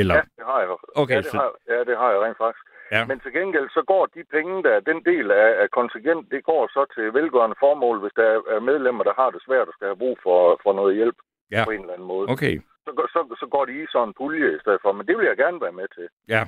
Eller? 0.00 0.14
Ja, 0.14 0.20
det 0.38 0.44
har 0.50 0.60
jeg. 0.60 0.68
Okay, 1.02 1.14
ja, 1.14 1.18
det 1.18 1.26
så... 1.30 1.36
har, 1.36 1.50
ja, 1.74 1.78
det 1.88 1.96
har 2.02 2.10
jeg 2.12 2.20
rent 2.20 2.38
faktisk. 2.44 2.64
Ja. 2.92 3.02
Men 3.10 3.20
til 3.20 3.32
gengæld, 3.32 3.68
så 3.70 3.82
går 3.92 4.06
de 4.14 4.22
penge, 4.36 4.62
der 4.62 4.80
den 4.90 4.98
del 5.10 5.26
af, 5.30 5.48
af 5.62 5.70
kontingent, 5.70 6.30
det 6.34 6.44
går 6.44 6.62
så 6.76 6.82
til 6.94 7.04
velgørende 7.18 7.56
formål, 7.64 7.96
hvis 8.02 8.12
der 8.16 8.28
er 8.56 8.60
medlemmer, 8.70 9.04
der 9.04 9.14
har 9.20 9.30
det 9.30 9.40
svært 9.46 9.68
og 9.68 9.74
skal 9.76 9.86
have 9.90 10.02
brug 10.04 10.18
for, 10.22 10.60
for 10.62 10.72
noget 10.72 10.96
hjælp 10.96 11.16
Ja. 11.50 11.64
på 11.64 11.70
en 11.70 11.80
eller 11.80 11.92
anden 11.94 12.08
måde. 12.14 12.26
Okay, 12.34 12.54
Så, 12.86 12.90
går- 12.96 13.10
så, 13.14 13.20
så 13.42 13.46
går 13.54 13.64
de 13.64 13.72
i 13.82 13.86
sådan 13.92 14.08
en 14.08 14.14
pulje 14.20 14.48
i 14.56 14.60
stedet 14.64 14.80
for, 14.82 14.92
men 14.92 15.06
det 15.08 15.14
vil 15.18 15.26
jeg 15.26 15.36
gerne 15.36 15.60
være 15.60 15.72
med 15.80 15.88
til. 15.96 16.06
ja. 16.28 16.42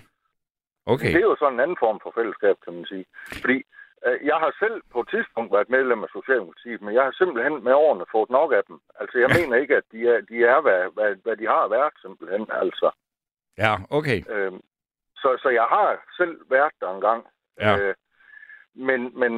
Okay. 0.95 1.07
Det 1.14 1.16
er 1.22 1.29
jo 1.33 1.37
sådan 1.39 1.55
en 1.55 1.61
anden 1.61 1.77
form 1.85 1.99
for 2.03 2.12
fællesskab, 2.18 2.57
kan 2.64 2.72
man 2.74 2.85
sige. 2.93 3.05
Fordi 3.45 3.57
øh, 3.59 3.62
jeg 4.30 4.36
har 4.44 4.53
selv 4.59 4.82
på 4.92 5.01
et 5.01 5.09
tidspunkt 5.09 5.53
været 5.53 5.68
medlem 5.76 6.03
af 6.03 6.09
Socialdemokratiet, 6.09 6.82
men 6.82 6.94
jeg 6.94 7.05
har 7.05 7.12
simpelthen 7.12 7.64
med 7.64 7.72
årene 7.72 8.07
fået 8.12 8.30
nok 8.30 8.53
af 8.53 8.62
dem. 8.68 8.80
Altså, 9.01 9.18
jeg 9.18 9.30
mener 9.36 9.57
ikke, 9.57 9.76
at 9.76 9.86
de 9.92 10.09
er, 10.09 10.20
de 10.20 10.44
er 10.44 10.61
hvad, 10.61 10.80
hvad, 10.94 11.11
hvad 11.24 11.36
de 11.36 11.47
har 11.47 11.68
været, 11.68 11.92
simpelthen. 12.03 12.47
Altså, 12.62 12.90
Ja, 13.59 13.72
okay. 13.90 14.18
øh, 14.34 14.53
så, 15.16 15.38
så 15.42 15.49
jeg 15.49 15.66
har 15.74 16.05
selv 16.16 16.51
været 16.51 16.72
der 16.80 16.90
engang. 16.94 17.26
Ja. 17.61 17.78
Øh, 17.78 17.94
men, 18.74 19.01
men, 19.20 19.32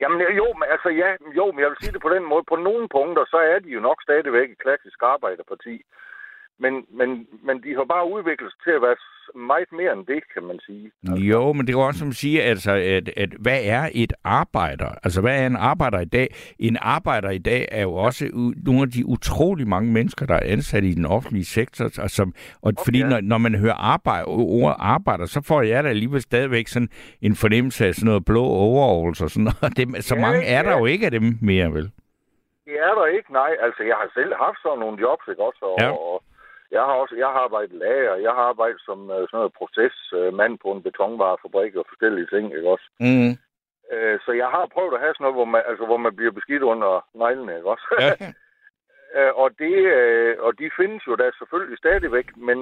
jamen 0.00 0.20
jo, 0.36 0.52
men, 0.58 0.66
altså 0.74 0.88
ja, 0.88 1.16
jo, 1.36 1.52
men 1.52 1.60
jeg 1.60 1.68
vil 1.68 1.80
sige 1.80 1.92
det 1.92 2.02
på 2.02 2.08
den 2.08 2.24
måde. 2.24 2.44
På 2.48 2.56
nogle 2.56 2.88
punkter, 2.88 3.24
så 3.24 3.36
er 3.36 3.58
de 3.58 3.68
jo 3.68 3.80
nok 3.80 4.02
stadigvæk 4.02 4.50
et 4.50 4.58
klassisk 4.58 5.02
arbejderparti. 5.02 5.82
Men, 6.58 6.86
men, 6.98 7.26
men 7.42 7.62
de 7.62 7.74
har 7.74 7.84
bare 7.84 8.10
udviklet 8.12 8.52
sig 8.52 8.60
til 8.64 8.70
at 8.70 8.82
være 8.82 8.96
meget 9.34 9.72
mere 9.72 9.92
end 9.92 10.06
det, 10.06 10.22
kan 10.34 10.42
man 10.42 10.58
sige. 10.66 10.90
Jo, 11.16 11.52
men 11.52 11.66
det 11.66 11.74
er 11.74 11.78
jo 11.78 11.86
også 11.86 11.98
som 11.98 12.12
siger, 12.12 12.42
altså, 12.42 12.72
at, 12.72 13.08
at 13.16 13.28
hvad 13.40 13.58
er 13.64 13.88
et 13.94 14.12
arbejder? 14.24 14.88
Altså, 15.04 15.20
hvad 15.20 15.42
er 15.42 15.46
en 15.46 15.56
arbejder 15.56 16.00
i 16.00 16.04
dag? 16.04 16.34
En 16.58 16.76
arbejder 16.80 17.30
i 17.30 17.38
dag 17.38 17.68
er 17.70 17.82
jo 17.82 17.94
også 17.94 18.24
nogle 18.66 18.82
af 18.82 18.90
de 18.90 19.06
utrolig 19.06 19.68
mange 19.68 19.92
mennesker, 19.92 20.26
der 20.26 20.34
er 20.34 20.40
ansat 20.52 20.84
i 20.84 20.94
den 20.94 21.06
offentlige 21.06 21.44
sektor. 21.44 21.84
Og, 21.84 22.10
som, 22.10 22.34
og 22.62 22.72
okay. 22.76 22.84
fordi 22.84 23.02
når, 23.02 23.20
når 23.20 23.38
man 23.38 23.54
hører 23.54 23.74
arbejde, 23.94 24.24
ordet 24.26 24.76
arbejder, 24.78 25.26
så 25.26 25.42
får 25.48 25.62
jeg 25.62 25.84
da 25.84 25.88
alligevel 25.88 26.20
stadigvæk 26.20 26.68
sådan 26.68 26.88
en 27.22 27.34
fornemmelse 27.36 27.86
af 27.86 27.94
sådan 27.94 28.06
noget 28.06 28.24
blå 28.24 28.44
overalls 28.44 29.20
og 29.22 29.30
sådan 29.30 29.44
noget. 29.44 29.76
Dem, 29.80 29.94
så 30.00 30.14
Ja, 30.14 30.20
mange 30.20 30.44
er 30.44 30.62
der 30.62 30.70
ja. 30.70 30.78
jo 30.78 30.86
ikke 30.86 31.04
af 31.06 31.10
dem 31.10 31.38
mere, 31.42 31.72
vel? 31.72 31.90
Det 32.64 32.74
er 32.88 32.94
der 32.98 33.06
ikke, 33.06 33.32
nej. 33.32 33.50
Altså, 33.62 33.82
jeg 33.82 33.96
har 34.00 34.10
selv 34.14 34.32
haft 34.44 34.58
sådan 34.62 34.78
nogle 34.78 34.96
jobs, 35.00 35.24
ikke 35.30 35.42
også? 35.42 35.62
Og, 35.62 35.76
Ja. 35.80 35.90
og 35.90 36.22
jeg 36.74 36.82
har 36.88 36.94
også 37.02 37.14
jeg 37.22 37.26
har 37.34 37.40
arbejdet 37.46 37.76
lager, 37.84 38.14
jeg 38.26 38.32
har 38.38 38.44
arbejdet 38.52 38.80
som 38.88 38.98
uh, 39.16 39.22
sådan 39.28 39.38
noget 39.40 39.58
procesmand 39.60 40.54
på 40.62 40.68
en 40.72 40.82
betonvarefabrik 40.82 41.74
og 41.76 41.84
forskellige 41.88 42.30
ting, 42.34 42.44
ikke 42.56 42.72
også? 42.74 42.88
Mm. 43.00 43.32
Uh, 43.94 44.16
så 44.24 44.30
jeg 44.42 44.48
har 44.54 44.72
prøvet 44.74 44.94
at 44.94 45.02
have 45.04 45.14
sådan 45.14 45.24
noget, 45.24 45.38
hvor 45.38 45.48
man, 45.54 45.62
altså, 45.70 45.84
hvor 45.86 46.00
man 46.06 46.16
bliver 46.16 46.32
beskidt 46.38 46.62
under 46.72 46.90
neglene, 47.22 47.56
ikke 47.56 47.70
også? 47.74 47.86
Ja. 48.00 48.12
Øh, 49.18 49.32
og, 49.42 49.48
det, 49.62 49.76
øh, 49.98 50.34
og 50.46 50.52
de 50.60 50.66
findes 50.78 51.02
jo 51.08 51.14
da 51.22 51.26
selvfølgelig 51.38 51.78
stadigvæk, 51.78 52.26
men, 52.48 52.58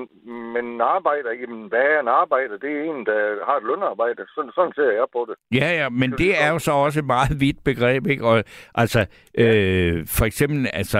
men 0.54 0.64
en 0.74 0.80
arbejder, 0.80 1.30
jamen 1.40 1.62
hvad 1.68 1.86
er 1.94 2.00
en 2.00 2.08
arbejder? 2.22 2.56
Det 2.64 2.70
er 2.76 2.82
en, 2.90 3.06
der 3.06 3.18
har 3.46 3.56
et 3.56 3.66
lønarbejde. 3.70 4.22
Sådan, 4.34 4.50
sådan 4.54 4.72
ser 4.78 4.90
jeg 5.00 5.06
på 5.12 5.20
det. 5.28 5.36
Ja, 5.60 5.68
ja, 5.80 5.88
men 5.88 6.10
det 6.12 6.42
er 6.42 6.48
jo 6.52 6.58
så 6.58 6.72
også 6.72 6.98
et 7.00 7.10
meget 7.16 7.40
vidt 7.40 7.64
begreb, 7.64 8.06
ikke? 8.06 8.24
Og 8.26 8.44
altså, 8.74 9.00
øh, 9.38 10.06
for 10.06 10.24
eksempel, 10.24 10.70
altså, 10.72 10.98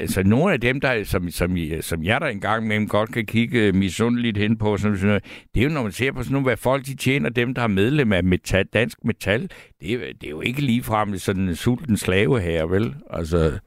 altså 0.00 0.22
nogle 0.22 0.52
af 0.52 0.60
dem, 0.60 0.80
der, 0.80 1.04
som, 1.04 1.30
som, 1.30 1.50
som 1.80 2.02
jeg 2.04 2.20
der 2.20 2.26
engang 2.26 2.66
med 2.66 2.88
godt 2.88 3.12
kan 3.12 3.26
kigge 3.26 3.72
misundeligt 3.72 4.38
hen 4.38 4.58
på, 4.58 4.76
sådan, 4.76 4.96
sådan 4.96 5.08
noget, 5.08 5.46
det 5.54 5.60
er 5.60 5.64
jo, 5.64 5.74
når 5.74 5.82
man 5.82 5.92
ser 5.92 6.12
på 6.12 6.22
sådan 6.22 6.32
nogle, 6.32 6.46
hvad 6.46 6.56
folk 6.56 6.84
de 6.84 6.96
tjener, 6.96 7.30
dem, 7.30 7.54
der 7.54 7.62
er 7.62 7.66
medlem 7.66 8.12
af 8.12 8.24
metal, 8.24 8.66
dansk 8.66 9.04
metal, 9.04 9.50
det 9.80 9.92
er, 9.92 9.98
det 9.98 10.26
er 10.26 10.30
jo 10.30 10.40
ikke 10.40 10.60
ligefrem 10.60 11.16
sådan 11.16 11.42
en 11.42 11.56
sulten 11.56 11.96
slave 11.96 12.40
her, 12.40 12.66
vel? 12.66 12.94
Altså, 13.10 13.58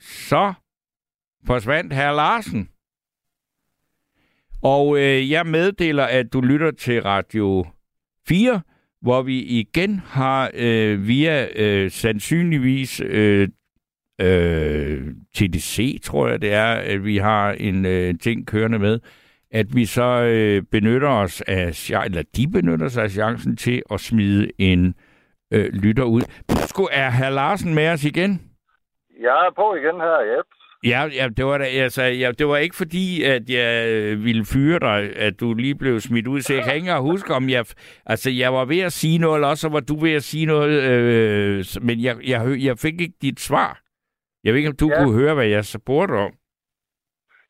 så 0.00 0.52
forsvandt 1.46 1.92
herr 1.92 2.12
Larsen. 2.12 2.68
Og 4.62 4.98
øh, 4.98 5.30
jeg 5.30 5.46
meddeler, 5.46 6.04
at 6.04 6.32
du 6.32 6.40
lytter 6.40 6.70
til 6.70 7.02
Radio 7.02 7.66
4, 8.28 8.60
hvor 9.02 9.22
vi 9.22 9.42
igen 9.42 9.98
har 9.98 10.50
øh, 10.54 11.06
via 11.06 11.48
øh, 11.56 11.90
sandsynligvis 11.90 13.00
øh, 13.00 13.48
øh, 14.20 15.14
TDC, 15.34 16.02
tror 16.02 16.28
jeg 16.28 16.42
det 16.42 16.52
er, 16.52 16.72
at 16.72 17.04
vi 17.04 17.16
har 17.16 17.52
en 17.52 17.86
øh, 17.86 18.18
ting 18.18 18.46
kørende 18.46 18.78
med, 18.78 19.00
at 19.50 19.76
vi 19.76 19.84
så 19.84 20.22
øh, 20.22 20.62
benytter 20.62 21.08
os 21.08 21.40
af, 21.40 21.90
eller 22.04 22.22
de 22.36 22.48
benytter 22.48 22.88
sig 22.88 23.02
af 23.04 23.10
chancen 23.10 23.56
til 23.56 23.82
at 23.92 24.00
smide 24.00 24.50
en 24.58 24.94
øh, 25.52 25.72
lytter 25.72 26.04
ud. 26.04 26.22
Sku, 26.66 26.88
er 26.92 27.10
herr 27.10 27.30
Larsen 27.30 27.74
med 27.74 27.88
os 27.88 28.04
igen? 28.04 28.49
Jeg 29.20 29.46
er 29.46 29.52
på 29.56 29.74
igen 29.74 29.96
her, 30.06 30.18
Jeps. 30.30 30.56
Ja, 30.84 31.00
ja 31.18 31.28
det, 31.36 31.46
var 31.46 31.58
da, 31.58 31.64
altså, 31.64 32.02
ja, 32.02 32.32
det 32.38 32.46
var 32.48 32.56
ikke 32.56 32.76
fordi, 32.76 33.24
at 33.24 33.50
jeg 33.50 33.88
øh, 33.88 34.24
ville 34.24 34.44
fyre 34.52 34.78
dig, 34.78 35.16
at 35.16 35.40
du 35.40 35.54
lige 35.54 35.74
blev 35.74 36.00
smidt 36.00 36.26
ud. 36.26 36.40
Så 36.40 36.54
jeg 36.54 36.64
kan 36.64 36.74
ikke 36.74 36.98
huske, 36.98 37.34
om 37.34 37.48
jeg... 37.48 37.64
Altså, 38.06 38.30
jeg 38.30 38.52
var 38.54 38.64
ved 38.64 38.80
at 38.80 38.92
sige 38.92 39.18
noget, 39.18 39.36
eller 39.36 39.48
også 39.48 39.68
var 39.68 39.80
du 39.80 39.96
ved 40.00 40.12
at 40.12 40.22
sige 40.22 40.46
noget, 40.46 40.82
øh, 40.90 41.64
men 41.82 42.02
jeg, 42.02 42.16
jeg, 42.26 42.40
jeg 42.58 42.78
fik 42.78 43.00
ikke 43.00 43.14
dit 43.22 43.40
svar. 43.40 43.80
Jeg 44.44 44.52
ved 44.52 44.58
ikke, 44.58 44.70
om 44.70 44.76
du 44.76 44.88
Ja. 44.88 44.98
kunne 44.98 45.14
høre, 45.20 45.34
hvad 45.34 45.46
jeg 45.46 45.64
spurgte 45.64 46.12
om. 46.12 46.32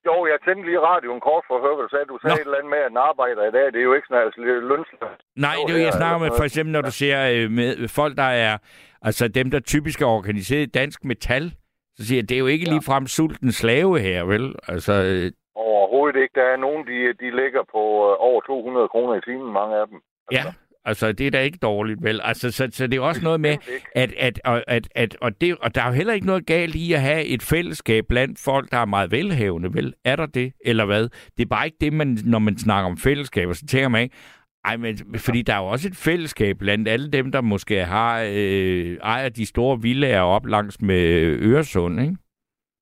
Jo, 0.07 0.27
jeg 0.27 0.39
tændte 0.45 0.65
lige 0.69 0.81
radioen 0.81 1.21
kort 1.21 1.45
for 1.49 1.55
at 1.57 1.63
høre, 1.63 1.75
hvad 1.77 1.85
du 1.85 1.91
sagde. 1.95 2.05
Du 2.13 2.19
sagde 2.23 2.35
Nå. 2.35 2.41
et 2.41 2.45
eller 2.47 2.59
andet 2.59 2.71
med, 2.71 2.79
at 2.79 2.91
en 2.91 2.97
arbejder 3.11 3.43
i 3.49 3.53
dag, 3.57 3.67
det 3.73 3.79
er 3.81 3.83
jo 3.91 3.95
ikke 3.95 4.07
sådan 4.09 4.25
altså, 4.27 4.41
lønslag. 4.73 5.11
Nej, 5.37 5.55
det 5.67 5.73
er 5.75 5.79
jo, 5.79 5.85
jeg 5.85 5.93
snakker 5.93 6.19
med, 6.19 6.31
for 6.37 6.45
eksempel, 6.45 6.73
når 6.73 6.83
du 6.83 6.91
ser 7.03 7.17
øh, 7.35 7.51
med 7.51 7.89
folk, 7.89 8.17
der 8.17 8.31
er... 8.47 8.59
Altså, 9.03 9.29
dem, 9.29 9.51
der 9.51 9.61
typisk 9.61 10.03
er 10.03 10.07
organiseret 10.07 10.63
i 10.63 10.67
dansk 10.81 11.05
metal, 11.05 11.55
så 12.01 12.07
siger 12.07 12.19
jeg, 12.19 12.29
det 12.29 12.35
er 12.35 12.39
jo 12.39 12.47
ikke 12.47 12.65
Ja. 12.67 12.73
ligefrem 12.73 13.07
sulten 13.07 13.53
slave 13.53 13.99
her, 14.01 14.25
vel? 14.25 14.55
Altså, 14.69 14.93
øh, 14.93 15.33
Overhovedet 15.55 16.21
ikke. 16.23 16.35
Der 16.35 16.43
er 16.55 16.57
nogen, 16.57 16.87
de, 16.87 16.99
de 17.25 17.29
ligger 17.43 17.63
på 17.75 17.79
øh, 18.09 18.15
over 18.29 18.41
200 18.47 18.89
kroner 18.89 19.15
i 19.15 19.21
timen, 19.21 19.53
mange 19.53 19.77
af 19.77 19.87
dem. 19.91 19.99
ja, 20.33 20.45
altså, 20.85 21.13
det 21.13 21.27
er 21.27 21.31
da 21.31 21.41
ikke 21.41 21.59
dårligt, 21.63 22.03
vel? 22.03 22.21
Altså, 22.25 22.51
så, 22.51 22.69
så 22.73 22.87
det 22.87 22.97
er 22.97 23.01
også 23.01 23.23
noget 23.25 23.41
med... 23.41 23.57
At, 23.95 24.13
at, 24.19 24.41
og, 24.45 24.65
at, 24.67 24.89
at, 24.95 25.17
og, 25.21 25.41
det, 25.41 25.57
og 25.61 25.75
der 25.75 25.83
er 25.83 25.87
jo 25.87 25.93
heller 25.93 26.13
ikke 26.13 26.27
noget 26.27 26.47
galt 26.47 26.75
i 26.75 26.93
at 26.93 27.01
have 27.01 27.25
et 27.25 27.43
fællesskab 27.43 28.05
blandt 28.09 28.39
folk, 28.39 28.71
der 28.71 28.79
er 28.79 28.85
meget 28.85 29.11
velhavende, 29.13 29.75
vel? 29.75 29.95
Er 30.05 30.17
der 30.17 30.27
det, 30.27 30.53
eller 30.65 30.85
hvad? 30.85 31.03
Det 31.37 31.43
er 31.45 31.49
bare 31.51 31.67
ikke 31.67 31.79
det, 31.81 31.93
man, 31.93 32.19
når 32.25 32.39
man 32.39 32.59
snakker 32.59 32.91
om 32.91 32.97
fællesskaber, 32.97 33.53
så 33.53 33.67
tænker 33.67 33.89
man 33.89 34.03
ikke, 34.03 34.17
ej, 34.65 34.77
men, 34.77 34.97
fordi 35.27 35.43
der 35.43 35.55
er 35.55 35.59
jo 35.59 35.67
også 35.67 35.89
et 35.89 35.97
fællesskab 35.97 36.57
blandt 36.59 36.89
alle 36.89 37.11
dem, 37.11 37.33
der 37.33 37.41
måske 37.41 37.85
har 37.85 38.21
øh, 38.21 38.97
ejer 39.03 39.29
de 39.29 39.47
store 39.47 39.79
villager 39.83 40.23
op 40.23 40.47
langs 40.47 40.81
med 40.83 41.03
Øresund, 41.43 42.01
ikke? 42.01 42.17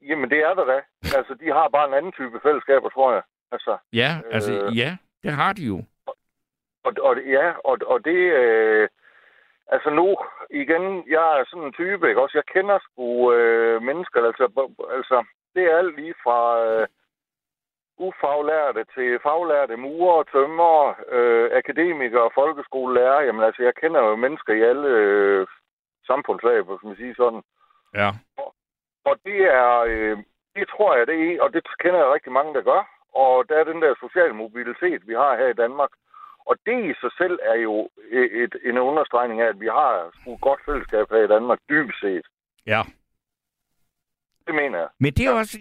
Jamen, 0.09 0.31
det 0.31 0.39
er 0.39 0.55
der 0.55 0.65
da. 0.65 0.81
Altså, 1.17 1.35
de 1.41 1.47
har 1.47 1.69
bare 1.69 1.89
en 1.89 1.95
anden 1.95 2.13
type 2.13 2.41
fællesskaber, 2.43 2.89
tror 2.89 3.13
jeg. 3.13 3.23
Altså, 3.53 3.77
Ja, 3.93 4.11
altså, 4.31 4.53
Øh. 4.53 4.79
ja, 4.79 4.97
det 5.23 5.33
har 5.33 5.53
de 5.53 5.63
jo. 5.63 5.83
og, 6.85 6.93
og, 7.03 7.17
ja, 7.27 7.51
og, 7.65 7.79
og 7.87 8.05
det... 8.05 8.19
Øh, 8.43 8.89
altså 9.75 9.91
nu, 9.91 10.17
igen, 10.51 10.85
jeg 11.17 11.25
er 11.41 11.45
sådan 11.47 11.65
en 11.67 11.73
type, 11.73 12.09
ikke 12.09 12.21
også? 12.23 12.39
Jeg 12.39 12.47
kender 12.55 12.79
sgu 12.83 13.33
øh, 13.33 13.83
mennesker, 13.83 14.19
altså, 14.27 14.45
altså, 14.97 15.25
det 15.55 15.63
er 15.63 15.77
alt 15.79 15.97
lige 16.01 16.15
fra 16.25 16.39
øh, 16.67 16.87
ufaglærte 18.07 18.83
til 18.95 19.19
faglærte 19.23 19.77
murer, 19.77 20.23
tømmer, 20.23 20.95
øh, 21.17 21.51
akademikere, 21.61 22.31
folkeskolelærer. 22.35 23.21
Jamen 23.21 23.45
altså, 23.45 23.63
jeg 23.63 23.75
kender 23.75 24.01
jo 24.01 24.17
mennesker 24.17 24.53
i 24.55 24.63
alle 24.71 24.89
øh, 24.89 25.47
samfundslag, 26.07 26.63
hvis 26.63 26.83
man 26.85 26.97
sige 26.97 27.15
sådan. 27.15 27.43
Ja. 27.95 28.11
Og 29.05 29.15
det 29.25 29.41
er, 29.63 29.73
øh, 29.93 30.19
det 30.57 30.69
tror 30.69 30.97
jeg, 30.97 31.07
det 31.07 31.17
er, 31.23 31.43
og 31.43 31.53
det 31.53 31.63
kender 31.83 31.99
jeg 32.01 32.13
rigtig 32.13 32.33
mange, 32.33 32.55
der 32.55 32.63
gør. 32.63 32.83
Og 33.15 33.49
der 33.49 33.57
er 33.59 33.65
den 33.65 33.83
der 33.83 33.95
sociale 34.05 34.35
mobilitet, 34.43 35.01
vi 35.09 35.15
har 35.15 35.37
her 35.37 35.49
i 35.49 35.61
Danmark. 35.65 35.91
Og 36.49 36.57
det 36.67 36.79
i 36.91 36.95
sig 37.01 37.13
selv 37.21 37.39
er 37.43 37.55
jo 37.55 37.89
et, 38.11 38.29
et, 38.43 38.55
en 38.65 38.79
understregning 38.79 39.41
af, 39.41 39.47
at 39.47 39.61
vi 39.61 39.67
har 39.67 39.93
et 40.07 40.41
godt 40.41 40.61
fællesskab 40.67 41.07
her 41.11 41.23
i 41.25 41.33
Danmark, 41.35 41.59
dybest 41.69 42.01
set. 42.01 42.27
Ja. 42.67 42.83
Det 44.49 44.57
mener 44.57 44.79
jeg. 44.79 44.87
Men 45.01 45.13
det 45.13 45.27
er 45.27 45.31
også, 45.31 45.59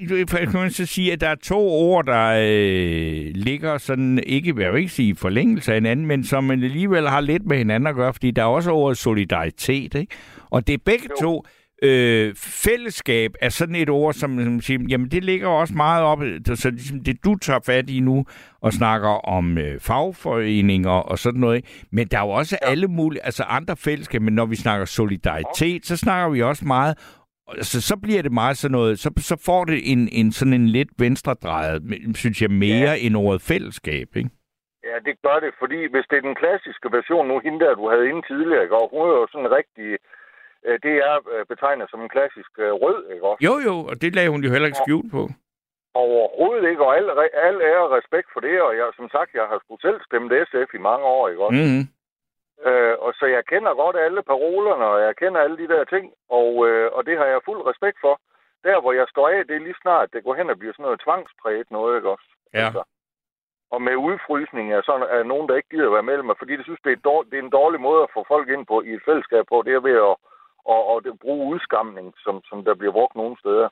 kan 0.51 0.59
man 0.59 0.71
så 0.71 0.85
sige, 0.85 1.13
at 1.13 1.21
der 1.21 1.27
er 1.27 1.35
to 1.35 1.67
ord, 1.67 2.05
der 2.05 2.27
øh, 2.27 3.31
ligger 3.35 3.77
sådan, 3.77 4.23
ikke, 4.25 4.53
jeg 4.57 4.73
vil 4.73 4.79
ikke 4.79 4.91
sige 4.91 5.15
forlængelse 5.15 5.71
af 5.71 5.75
hinanden, 5.75 6.05
men 6.05 6.23
som 6.23 6.43
man 6.43 6.63
alligevel 6.63 7.09
har 7.09 7.21
lidt 7.21 7.45
med 7.45 7.57
hinanden 7.57 7.88
at 7.88 7.95
gøre, 7.95 8.13
fordi 8.13 8.31
der 8.31 8.41
er 8.41 8.45
også 8.45 8.71
ordet 8.71 8.97
solidaritet, 8.97 9.95
ikke? 9.95 10.15
Og 10.49 10.67
det 10.67 10.73
er 10.73 10.77
begge 10.85 11.07
Jo. 11.21 11.25
to, 11.25 11.45
øh, 11.83 12.35
fællesskab 12.38 13.31
er 13.41 13.49
sådan 13.49 13.75
et 13.75 13.89
ord, 13.89 14.13
som, 14.13 14.43
som 14.43 14.61
siger, 14.61 14.79
jamen 14.89 15.11
det 15.11 15.23
ligger 15.23 15.47
også 15.47 15.73
meget 15.73 16.03
op, 16.03 16.19
så 16.55 16.69
ligesom 16.69 17.03
det 17.03 17.23
du 17.25 17.35
tager 17.35 17.59
fat 17.65 17.89
i 17.89 17.99
nu, 17.99 18.25
og 18.61 18.73
snakker 18.73 19.09
om 19.09 19.57
øh, 19.57 19.79
fagforeninger 19.79 20.89
og 20.89 21.19
sådan 21.19 21.39
noget, 21.39 21.65
men 21.91 22.07
der 22.07 22.17
er 22.17 22.21
jo 22.21 22.29
også 22.29 22.57
ja. 22.61 22.69
alle 22.69 22.88
mulige, 22.88 23.25
altså 23.25 23.43
andre 23.43 23.75
fællesskaber, 23.77 24.25
men 24.25 24.33
når 24.33 24.45
vi 24.45 24.55
snakker 24.55 24.85
solidaritet, 24.85 25.85
så 25.85 25.97
snakker 25.97 26.29
vi 26.29 26.41
også 26.41 26.65
meget 26.65 26.97
så, 27.62 27.82
så 27.82 27.95
bliver 28.04 28.22
det 28.22 28.32
meget 28.32 28.58
sådan 28.58 28.72
noget, 28.72 29.00
så, 29.00 29.10
så 29.18 29.36
får 29.45 29.66
det 29.66 29.91
en, 29.91 30.10
en 30.12 30.32
sådan 30.32 30.54
en 30.54 30.68
lidt 30.68 30.89
venstredrejet, 31.00 31.82
synes 32.16 32.41
jeg, 32.41 32.52
mere 32.52 32.93
ja. 32.95 33.06
end 33.06 33.16
ordet 33.18 33.41
fællesskab, 33.41 34.08
ikke? 34.16 34.30
Ja, 34.89 34.95
det 35.08 35.16
gør 35.26 35.38
det, 35.45 35.52
fordi 35.62 35.80
hvis 35.93 36.06
det 36.10 36.18
er 36.18 36.26
den 36.30 36.39
klassiske 36.41 36.88
version 36.98 37.28
nu, 37.28 37.36
hende 37.39 37.60
der, 37.66 37.76
du 37.76 37.89
havde 37.89 38.10
inde 38.10 38.24
tidligere, 38.30 38.64
ikke? 38.64 38.76
og 38.76 38.89
hun 38.93 39.04
er 39.12 39.18
jo 39.22 39.28
sådan 39.34 39.52
rigtig, 39.60 39.88
øh, 40.68 40.78
det 40.86 40.95
er 41.10 41.16
øh, 41.34 41.45
betegnet 41.52 41.88
som 41.89 42.02
en 42.02 42.14
klassisk 42.16 42.52
øh, 42.66 42.72
rød, 42.84 43.00
ikke 43.14 43.26
også? 43.30 43.41
Jo, 43.48 43.54
jo, 43.68 43.76
og 43.89 43.95
det 44.02 44.16
lagde 44.16 44.34
hun 44.34 44.43
jo 44.45 44.52
heller 44.54 44.70
ikke 44.70 44.84
skjult 44.86 45.12
på. 45.18 45.24
Overhovedet 45.93 46.70
ikke, 46.70 46.86
og 46.88 46.91
al, 46.98 47.06
al 47.50 47.58
ære 47.70 47.84
og 47.88 47.91
respekt 48.00 48.28
for 48.34 48.41
det, 48.48 48.56
og 48.62 48.72
jeg, 48.80 48.86
som 49.00 49.08
sagt, 49.16 49.30
jeg 49.39 49.45
har 49.52 49.58
sgu 49.60 49.72
selv 49.82 50.00
stemt 50.08 50.32
SF 50.50 50.70
i 50.80 50.82
mange 50.89 51.06
år, 51.16 51.24
ikke 51.30 51.43
også? 51.48 51.62
Mm-hmm. 51.62 51.84
Øh, 52.66 52.95
og 52.99 53.14
så 53.14 53.26
jeg 53.26 53.45
kender 53.45 53.74
godt 53.74 53.95
alle 53.95 54.22
parolerne, 54.24 54.86
og 54.86 55.01
jeg 55.01 55.16
kender 55.16 55.41
alle 55.41 55.58
de 55.58 55.68
der 55.68 55.84
ting, 55.84 56.14
og, 56.30 56.68
øh, 56.68 56.91
og 56.95 57.05
det 57.05 57.18
har 57.18 57.26
jeg 57.26 57.41
fuld 57.45 57.62
respekt 57.72 57.97
for. 58.01 58.20
Der, 58.64 58.82
hvor 58.82 58.93
jeg 58.93 59.08
står 59.10 59.30
af, 59.30 59.45
det 59.47 59.55
er 59.55 59.60
lige 59.60 59.82
snart, 59.82 60.14
det 60.14 60.24
går 60.24 60.36
hen 60.36 60.49
og 60.49 60.60
bliver 60.60 60.74
sådan 60.74 60.84
noget 60.84 61.01
tvangspræget 61.05 61.72
noget, 61.72 61.95
ikke 61.95 62.10
også? 62.10 62.28
Ja. 62.53 62.66
Altså, 62.66 62.84
og 63.72 63.82
med 63.82 63.95
udfrysning 63.95 64.74
er, 64.74 64.82
sådan, 64.86 65.08
er 65.18 65.24
nogen, 65.24 65.47
der 65.49 65.55
ikke 65.55 65.70
gider 65.70 65.89
være 65.89 66.10
med 66.10 66.24
mig, 66.24 66.36
fordi 66.38 66.58
de 66.58 66.64
synes, 66.64 66.80
det 66.84 66.91
er, 66.91 67.05
dårlig, 67.10 67.32
det 67.32 67.39
er 67.39 67.43
en 67.43 67.58
dårlig 67.60 67.82
måde 67.82 68.03
at 68.03 68.14
få 68.14 68.26
folk 68.28 68.49
ind 68.49 68.66
på 68.66 68.82
i 68.82 68.91
et 68.93 69.05
fællesskab 69.05 69.45
på. 69.49 69.64
Det 69.66 69.74
er 69.74 69.80
ved 69.89 69.97
at, 70.10 70.16
at, 70.74 70.82
at, 70.93 71.12
at 71.12 71.20
bruge 71.20 71.47
udskamning, 71.53 72.14
som, 72.24 72.36
som 72.49 72.64
der 72.66 72.74
bliver 72.74 72.93
brugt 72.97 73.16
nogle 73.16 73.36
steder. 73.39 73.70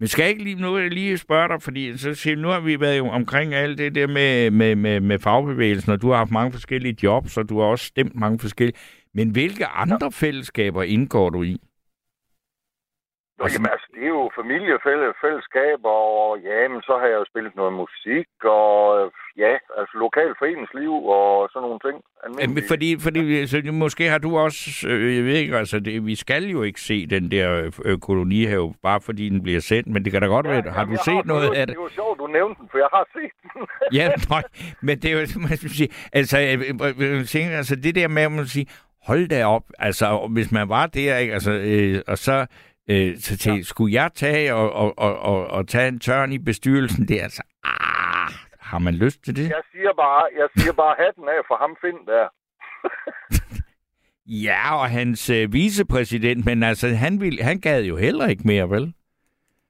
Men 0.00 0.08
skal 0.08 0.22
jeg 0.22 0.30
ikke 0.30 0.44
lige, 0.44 0.56
nu 0.56 0.78
jeg 0.78 0.90
lige 0.90 1.18
spørge 1.18 1.48
dig, 1.48 1.62
fordi 1.62 1.98
så 1.98 2.14
siger, 2.14 2.36
nu 2.36 2.48
har 2.48 2.60
vi 2.60 2.80
været 2.80 2.98
jo 2.98 3.08
omkring 3.08 3.54
alt 3.54 3.78
det 3.78 3.94
der 3.94 4.06
med, 4.06 4.50
med, 4.50 4.76
med, 4.76 5.00
med 5.00 5.18
fagbevægelsen, 5.18 5.92
og 5.92 6.02
du 6.02 6.10
har 6.10 6.16
haft 6.16 6.30
mange 6.30 6.52
forskellige 6.52 6.96
jobs, 7.02 7.36
og 7.36 7.48
du 7.48 7.58
har 7.58 7.66
også 7.66 7.84
stemt 7.84 8.14
mange 8.14 8.38
forskellige. 8.38 8.78
Men 9.14 9.30
hvilke 9.30 9.66
andre 9.66 10.12
fællesskaber 10.12 10.82
indgår 10.82 11.30
du 11.30 11.42
i? 11.42 11.60
Nå, 13.38 13.44
jamen, 13.52 13.70
altså, 13.74 13.88
det 13.94 14.02
er 14.08 14.12
jo 14.18 14.30
familiefællesskaber, 14.40 15.94
og 16.22 16.38
ja, 16.48 16.68
men 16.72 16.80
så 16.88 16.92
har 17.00 17.06
jeg 17.12 17.18
jo 17.22 17.24
spillet 17.30 17.56
noget 17.56 17.72
musik, 17.72 18.28
og 18.44 19.12
ja, 19.36 19.52
altså 19.78 19.94
lokal 20.04 20.30
foreningsliv 20.38 20.92
og 21.16 21.48
sådan 21.52 21.64
nogle 21.66 21.80
ting. 21.86 21.96
Men 22.54 22.64
fordi, 22.72 22.88
fordi 23.06 23.46
så 23.46 23.56
måske 23.72 24.04
har 24.14 24.18
du 24.18 24.30
også, 24.38 24.88
øh, 24.88 25.16
jeg 25.16 25.24
ved 25.24 25.36
ikke, 25.42 25.56
altså 25.56 25.80
det, 25.80 26.06
vi 26.06 26.14
skal 26.14 26.44
jo 26.44 26.62
ikke 26.62 26.80
se 26.80 27.06
den 27.06 27.30
der 27.30 27.70
øh, 27.84 27.98
kolonihave, 27.98 28.74
bare 28.82 29.00
fordi 29.00 29.28
den 29.28 29.42
bliver 29.42 29.60
sendt, 29.60 29.88
men 29.88 30.04
det 30.04 30.12
kan 30.12 30.22
da 30.22 30.28
godt 30.28 30.46
ja, 30.46 30.52
være, 30.52 30.72
har 30.72 30.84
du 30.84 30.96
set 31.04 31.14
har, 31.14 31.22
noget 31.32 31.54
af 31.54 31.66
det? 31.66 31.74
Det 31.76 31.82
var 31.82 31.94
sjovt, 32.00 32.18
du 32.18 32.26
nævnte 32.26 32.60
den, 32.60 32.68
for 32.70 32.78
jeg 32.78 32.90
har 32.92 33.04
set 33.16 33.32
den. 33.42 33.62
ja, 33.98 34.04
nej, 34.30 34.42
men 34.80 34.94
det 35.02 35.08
er 35.10 35.14
jo, 35.20 35.26
man 35.48 35.56
skal 35.56 35.70
sige, 35.70 35.88
altså, 36.12 36.38
jeg, 36.38 36.58
jeg, 37.34 37.56
altså 37.60 37.76
det 37.76 37.94
der 37.94 38.08
med, 38.08 38.22
at 38.22 38.32
man 38.32 38.46
sige, 38.46 38.66
hold 39.08 39.28
da 39.28 39.46
op, 39.46 39.64
altså 39.78 40.28
hvis 40.30 40.52
man 40.52 40.68
var 40.68 40.86
der, 40.86 41.16
ikke, 41.16 41.34
altså, 41.34 41.52
øh, 41.52 42.02
og 42.06 42.18
så 42.18 42.46
Øh, 42.90 43.16
så 43.16 43.38
til, 43.38 43.56
ja. 43.56 43.62
skulle 43.62 43.94
jeg 43.94 44.10
tage 44.14 44.54
og, 44.54 44.72
og, 44.72 44.98
og, 44.98 45.18
og, 45.18 45.46
og 45.46 45.68
tage 45.68 45.88
en 45.88 46.00
tørn 46.00 46.32
i 46.32 46.38
bestyrelsen 46.38 47.08
der? 47.08 47.22
Altså, 47.22 47.42
ah, 47.64 48.30
har 48.58 48.78
man 48.78 48.94
lyst 48.94 49.24
til 49.24 49.36
det? 49.36 49.48
Jeg 49.50 49.62
siger 49.72 49.92
bare, 49.92 50.28
jeg 50.38 50.48
siger 50.56 50.72
bare 50.72 50.94
hatten 50.98 51.28
af 51.28 51.40
for 51.46 51.56
ham 51.56 51.76
find 51.80 52.06
der. 52.06 52.26
ja, 54.46 54.74
og 54.80 54.90
hans 54.90 55.30
øh, 55.30 55.52
vicepræsident, 55.52 56.46
men 56.46 56.62
altså, 56.62 56.88
han, 56.88 57.20
vil, 57.20 57.38
han 57.42 57.60
gad 57.60 57.82
jo 57.82 57.96
heller 57.96 58.26
ikke 58.26 58.42
mere, 58.46 58.70
vel? 58.70 58.94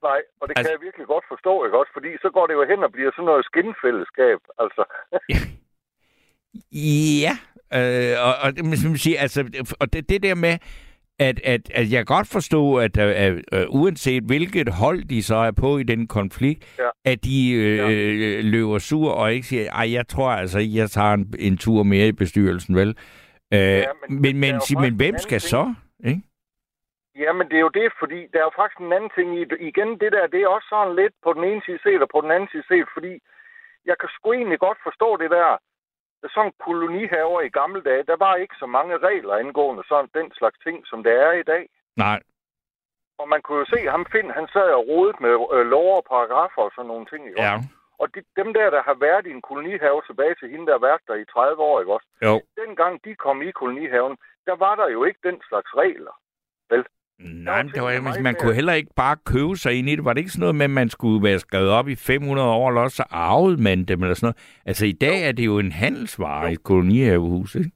Nej, 0.03 0.21
og 0.41 0.49
det 0.49 0.55
altså... 0.59 0.71
kan 0.71 0.79
jeg 0.79 0.87
virkelig 0.87 1.07
godt 1.07 1.25
forstå, 1.29 1.65
ikke 1.65 1.79
også? 1.79 1.93
Fordi 1.93 2.09
så 2.23 2.31
går 2.35 2.47
det 2.47 2.55
jo 2.55 2.65
hen 2.71 2.85
og 2.85 2.93
bliver 2.93 3.11
sådan 3.13 3.25
noget 3.25 3.45
skinfællesskab, 3.45 4.41
altså. 4.63 4.83
ja, 7.25 7.35
øh, 7.79 8.15
og, 8.27 8.35
og, 8.45 8.49
man 8.65 8.97
sige, 8.97 9.19
altså, 9.19 9.41
og 9.81 9.93
det, 9.93 10.09
det 10.09 10.23
der 10.23 10.35
med, 10.35 10.59
at, 11.19 11.41
at, 11.45 11.71
at 11.75 11.93
jeg 11.93 12.07
godt 12.07 12.29
forstå, 12.33 12.77
at, 12.77 12.99
at, 12.99 13.11
at, 13.11 13.45
at 13.53 13.67
uanset 13.69 14.23
hvilket 14.23 14.69
hold 14.69 15.05
de 15.05 15.23
så 15.23 15.37
er 15.37 15.51
på 15.51 15.79
i 15.79 15.83
den 15.83 16.07
konflikt, 16.07 16.79
ja. 16.79 16.89
at 17.05 17.25
de 17.25 17.53
øh, 17.53 17.77
ja. 17.77 18.41
løber 18.41 18.79
sur 18.79 19.11
og 19.13 19.33
ikke 19.33 19.47
siger, 19.47 19.73
ej, 19.73 19.93
jeg 19.93 20.09
tror 20.09 20.31
altså 20.31 20.59
jeg 20.59 20.91
tager 20.91 21.13
en, 21.13 21.35
en 21.39 21.57
tur 21.57 21.83
mere 21.83 22.09
i 22.09 22.13
bestyrelsen, 22.13 22.77
vel? 22.77 22.89
Øh, 23.55 23.59
ja, 23.61 23.85
men, 24.09 24.23
men, 24.23 24.41
men, 24.41 24.55
men, 24.71 24.81
men 24.81 24.97
hvem 24.97 25.19
skal 25.19 25.41
ting. 25.41 25.51
så? 25.51 25.75
Ikke? 26.05 26.23
Ja, 27.25 27.33
men 27.33 27.49
det 27.49 27.57
er 27.57 27.65
jo 27.69 27.79
det, 27.81 27.89
fordi 28.03 28.21
der 28.33 28.39
er 28.39 28.47
jo 28.51 28.59
faktisk 28.61 28.81
en 28.81 28.93
anden 28.93 29.13
ting 29.17 29.29
i 29.41 29.45
det. 29.51 29.59
Igen, 29.71 29.91
det 30.03 30.11
der, 30.13 30.27
det 30.27 30.41
er 30.43 30.49
også 30.57 30.69
sådan 30.75 30.97
lidt 30.97 31.15
på 31.25 31.31
den 31.37 31.45
ene 31.51 31.63
side 31.67 31.81
set 31.83 32.03
og 32.05 32.11
på 32.15 32.21
den 32.25 32.31
anden 32.31 32.49
side 32.53 32.67
set, 32.71 32.89
fordi 32.97 33.13
jeg 33.89 33.97
kan 34.01 34.09
sgu 34.15 34.27
egentlig 34.33 34.61
godt 34.67 34.79
forstå 34.87 35.09
det 35.23 35.31
der, 35.31 35.49
sådan 36.35 36.53
kolonihaver 36.67 37.41
i 37.41 37.49
gamle 37.49 37.83
dage, 37.83 38.03
der 38.11 38.17
var 38.17 38.35
ikke 38.35 38.57
så 38.59 38.67
mange 38.67 38.97
regler 39.09 39.35
angående 39.35 39.83
sådan 39.89 40.11
den 40.15 40.33
slags 40.39 40.59
ting, 40.67 40.87
som 40.87 41.03
der 41.03 41.13
er 41.29 41.33
i 41.33 41.43
dag. 41.43 41.69
Nej. 41.97 42.21
Og 43.21 43.29
man 43.29 43.43
kunne 43.43 43.59
jo 43.59 43.67
se 43.75 43.81
ham 43.95 44.07
finde, 44.13 44.33
han 44.33 44.49
sad 44.53 44.69
og 44.79 44.89
rodet 44.89 45.21
med 45.21 45.33
øh, 45.55 45.67
lov 45.75 45.97
og 45.97 46.05
paragrafer 46.13 46.63
og 46.63 46.73
sådan 46.75 46.89
nogle 46.93 47.07
ting. 47.07 47.23
Ikke? 47.27 47.43
Ja. 47.43 47.55
Og 48.01 48.07
de, 48.15 48.21
dem 48.41 48.49
der, 48.59 48.71
der 48.71 48.83
har 48.89 48.97
været 49.07 49.27
i 49.27 49.31
en 49.31 49.43
kolonihave 49.49 50.03
tilbage 50.07 50.35
til 50.41 50.51
hende, 50.51 50.67
der 50.67 50.73
har 50.73 50.87
været 50.89 51.03
der 51.09 51.15
i 51.15 51.25
30 51.25 51.63
år, 51.63 51.81
ikke 51.81 51.95
også? 51.97 52.09
Jo. 52.27 52.35
Dengang 52.63 53.05
de 53.05 53.15
kom 53.15 53.43
i 53.43 53.51
kolonihaven, 53.51 54.17
der 54.47 54.57
var 54.65 54.75
der 54.81 54.89
jo 54.89 55.05
ikke 55.05 55.21
den 55.29 55.39
slags 55.49 55.71
regler. 55.83 56.15
Nej, 57.19 57.63
det 57.63 57.83
var, 57.83 58.01
man, 58.01 58.23
man 58.23 58.35
kunne 58.35 58.55
heller 58.55 58.73
ikke 58.73 58.95
bare 58.97 59.17
købe 59.27 59.57
sig 59.57 59.73
ind 59.79 59.89
i 59.89 59.97
det. 59.97 60.05
Var 60.05 60.13
det 60.13 60.21
ikke 60.21 60.31
sådan 60.31 60.41
noget 60.41 60.55
med, 60.55 60.65
at 60.65 60.71
man 60.71 60.89
skulle 60.89 61.23
være 61.29 61.39
skrevet 61.39 61.71
op 61.71 61.89
i 61.89 61.97
500 61.97 62.49
år, 62.49 62.69
eller 62.69 62.83
også 62.83 62.97
så 62.97 63.07
arvede 63.11 63.63
man 63.63 63.85
dem, 63.85 64.03
eller 64.03 64.15
sådan 64.15 64.27
noget? 64.27 64.63
Altså, 64.67 64.87
i 64.87 64.93
dag 64.93 65.19
jo. 65.21 65.29
er 65.29 65.33
det 65.33 65.47
jo 65.47 65.59
en 65.59 65.73
handelsvare 65.73 66.43
jo. 66.43 66.49
i 66.49 66.53
et 66.53 66.63
kolonihavehus, 66.63 67.55
ikke? 67.55 67.71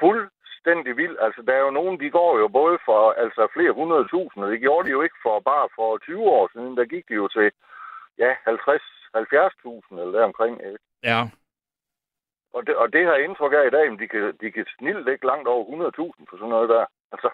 Fuldstændig 0.00 0.96
vildt. 0.96 1.18
Altså, 1.26 1.42
der 1.46 1.52
er 1.52 1.64
jo 1.68 1.70
nogen, 1.70 2.00
de 2.00 2.10
går 2.10 2.38
jo 2.38 2.48
både 2.48 2.78
for 2.84 3.00
altså, 3.24 3.48
flere 3.54 3.72
hundrede 3.72 4.08
tusind, 4.08 4.44
det 4.44 4.60
gjorde 4.60 4.86
de 4.86 4.92
jo 4.92 5.02
ikke 5.02 5.18
for 5.22 5.40
bare 5.40 5.68
for 5.76 5.98
20 5.98 6.20
år 6.38 6.50
siden. 6.52 6.76
Der 6.76 6.84
gik 6.84 7.08
de 7.08 7.14
jo 7.14 7.28
til, 7.28 7.50
ja, 8.18 8.32
50-70.000 8.32 10.00
eller 10.00 10.12
deromkring, 10.18 10.54
ikke? 10.66 10.78
Ja. 11.04 11.20
Og 12.54 12.66
det, 12.66 12.74
og 12.76 12.92
det 12.92 13.06
har 13.06 13.14
jeg 13.14 13.24
indtryk 13.24 13.52
af 13.52 13.66
i 13.66 13.76
dag, 13.76 13.90
men 13.90 13.98
de 13.98 14.08
kan, 14.08 14.22
de 14.40 14.50
kan 14.50 14.66
snilt 14.78 15.08
ikke 15.08 15.26
langt 15.26 15.48
over 15.48 15.64
100.000 15.64 16.24
for 16.30 16.36
sådan 16.36 16.48
noget 16.48 16.68
der. 16.68 16.84
Altså. 17.12 17.30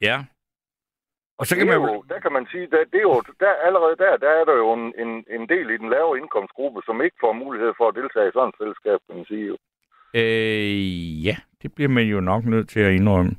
Ja. 0.00 0.18
Og 1.38 1.46
så 1.46 1.56
kan 1.56 1.66
man 1.66 1.76
jo, 1.76 2.04
der 2.08 2.20
kan 2.20 2.32
man 2.32 2.46
sige, 2.52 2.66
der, 2.72 2.84
det 2.92 2.98
er 2.98 3.08
jo, 3.10 3.22
der, 3.40 3.52
allerede 3.66 3.96
der, 3.96 4.16
der 4.16 4.30
er 4.40 4.44
der 4.44 4.56
jo 4.64 4.72
en, 4.72 4.86
en, 5.02 5.10
en 5.36 5.48
del 5.48 5.70
i 5.70 5.76
den 5.76 5.90
lave 5.90 6.18
indkomstgruppe, 6.18 6.80
som 6.86 7.02
ikke 7.02 7.16
får 7.20 7.32
mulighed 7.32 7.72
for 7.76 7.88
at 7.88 7.94
deltage 7.94 8.28
i 8.28 8.34
sådan 8.34 8.48
et 8.48 8.54
fællesskab, 8.60 8.98
kan 9.06 9.16
man 9.16 9.24
sige 9.24 9.46
jo. 9.46 9.56
Øh, 10.14 11.24
ja, 11.26 11.36
det 11.62 11.74
bliver 11.74 11.88
man 11.88 12.04
jo 12.04 12.20
nok 12.20 12.44
nødt 12.44 12.68
til 12.68 12.80
at 12.80 12.92
indrømme. 12.92 13.32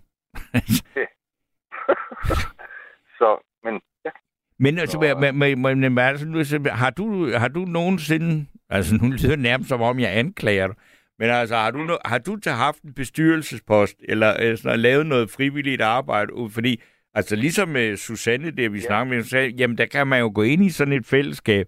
så, 3.20 3.30
men 3.64 3.82
ja. 4.06 4.12
Men 4.60 4.80
altså, 4.80 4.98
så, 5.02 5.18
men, 5.20 5.62
men, 5.62 5.82
men, 5.82 6.00
altså, 6.00 6.70
har, 6.72 6.90
du, 6.90 7.32
har 7.32 7.48
du 7.48 7.60
nogensinde, 7.60 8.46
altså 8.70 8.96
nu 9.02 9.08
lyder 9.10 9.30
det 9.30 9.40
nærmest 9.40 9.70
som 9.70 9.82
om, 9.82 10.00
jeg 10.00 10.18
anklager 10.18 10.68
dig, 10.68 10.76
men 11.20 11.30
altså, 11.30 11.56
har 11.56 11.72
du, 11.72 11.98
har 12.06 12.18
du 12.18 12.38
haft 12.48 12.82
en 12.82 12.94
bestyrelsespost, 12.94 13.96
eller, 14.10 14.34
eller 14.34 14.56
sådan, 14.58 14.80
lavet 14.80 15.06
noget 15.06 15.30
frivilligt 15.30 15.82
arbejde, 15.82 16.32
fordi 16.50 16.82
Altså 17.18 17.36
ligesom 17.36 17.68
med 17.70 17.98
Susanne, 17.98 18.52
det 18.52 18.74
vi 18.74 18.78
ja. 18.78 18.88
snakkede 18.88 19.16
med, 19.16 19.24
sagde, 19.24 19.50
jamen 19.60 19.78
der 19.78 19.86
kan 19.86 20.08
man 20.08 20.20
jo 20.20 20.32
gå 20.36 20.42
ind 20.42 20.62
i 20.64 20.70
sådan 20.70 20.94
et 20.94 21.06
fællesskab 21.06 21.66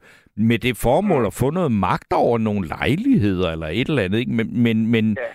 med 0.50 0.60
det 0.60 0.78
formål 0.78 1.26
at 1.26 1.38
få 1.42 1.50
noget 1.50 1.72
magt 1.72 2.12
over 2.14 2.38
nogle 2.38 2.68
lejligheder 2.68 3.48
eller 3.52 3.68
et 3.68 3.88
eller 3.90 4.04
andet, 4.04 4.20
ikke? 4.20 4.32
Men, 4.32 4.64
men, 4.64 4.78
men 4.94 5.06
ja. 5.18 5.32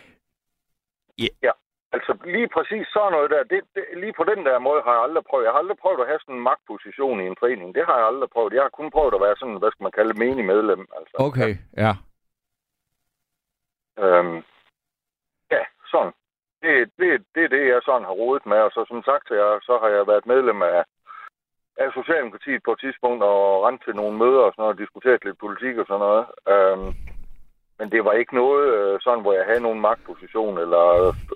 Ja. 1.19 1.33
ja. 1.43 1.53
Altså 1.95 2.13
lige 2.37 2.49
præcis 2.57 2.87
sådan 2.95 3.13
noget 3.13 3.31
der, 3.31 3.43
det, 3.53 3.61
det, 3.75 3.85
lige 4.03 4.15
på 4.21 4.25
den 4.33 4.41
der 4.47 4.59
måde 4.59 4.81
har 4.85 4.93
jeg 4.97 5.03
aldrig 5.03 5.25
prøvet. 5.31 5.45
Jeg 5.45 5.53
har 5.53 5.59
aldrig 5.59 5.79
prøvet 5.85 6.01
at 6.01 6.11
have 6.11 6.21
sådan 6.23 6.35
en 6.35 6.47
magtposition 6.51 7.21
i 7.21 7.27
en 7.27 7.37
forening. 7.43 7.75
Det 7.75 7.85
har 7.89 7.97
jeg 7.99 8.07
aldrig 8.07 8.31
prøvet. 8.35 8.53
Jeg 8.53 8.63
har 8.63 8.79
kun 8.79 8.91
prøvet 8.91 9.15
at 9.15 9.25
være 9.27 9.37
sådan, 9.41 9.59
hvad 9.59 9.71
skal 9.71 9.85
man 9.87 9.97
kalde 9.99 10.15
menig 10.25 10.45
medlem. 10.45 10.83
Altså. 10.99 11.15
Okay, 11.29 11.53
ja. 11.85 11.93
Øhm, 14.05 14.37
ja, 15.55 15.63
sådan 15.93 16.13
det, 16.65 16.75
det, 17.01 17.09
det 17.35 17.43
er 17.45 17.53
det, 17.57 17.65
jeg 17.73 17.81
sådan 17.85 18.09
har 18.09 18.17
rodet 18.23 18.45
med. 18.53 18.61
Og 18.67 18.73
så 18.75 18.81
som 18.93 19.03
sagt, 19.11 19.27
jeg, 19.41 19.51
så 19.69 19.75
har 19.83 19.91
jeg 19.97 20.05
været 20.11 20.31
medlem 20.33 20.61
af, 20.73 20.81
af 21.83 21.89
Socialdemokratiet 21.99 22.61
på 22.65 22.73
et 22.73 22.81
tidspunkt 22.85 23.23
og 23.31 23.39
rent 23.65 23.83
til 23.85 23.95
nogle 24.01 24.15
møder 24.23 24.43
og 24.47 24.53
sådan 24.53 24.63
noget, 24.63 24.75
og 24.77 24.83
diskuteret 24.85 25.25
lidt 25.25 25.43
politik 25.45 25.75
og 25.81 25.87
sådan 25.87 26.05
noget. 26.07 26.25
Øhm, 26.53 26.89
men 27.79 27.87
det 27.93 28.05
var 28.05 28.13
ikke 28.13 28.35
noget 28.35 28.65
øh, 28.77 29.01
sådan, 29.01 29.23
hvor 29.23 29.33
jeg 29.33 29.45
havde 29.49 29.61
nogen 29.61 29.81
magtposition, 29.81 30.59
eller 30.59 30.85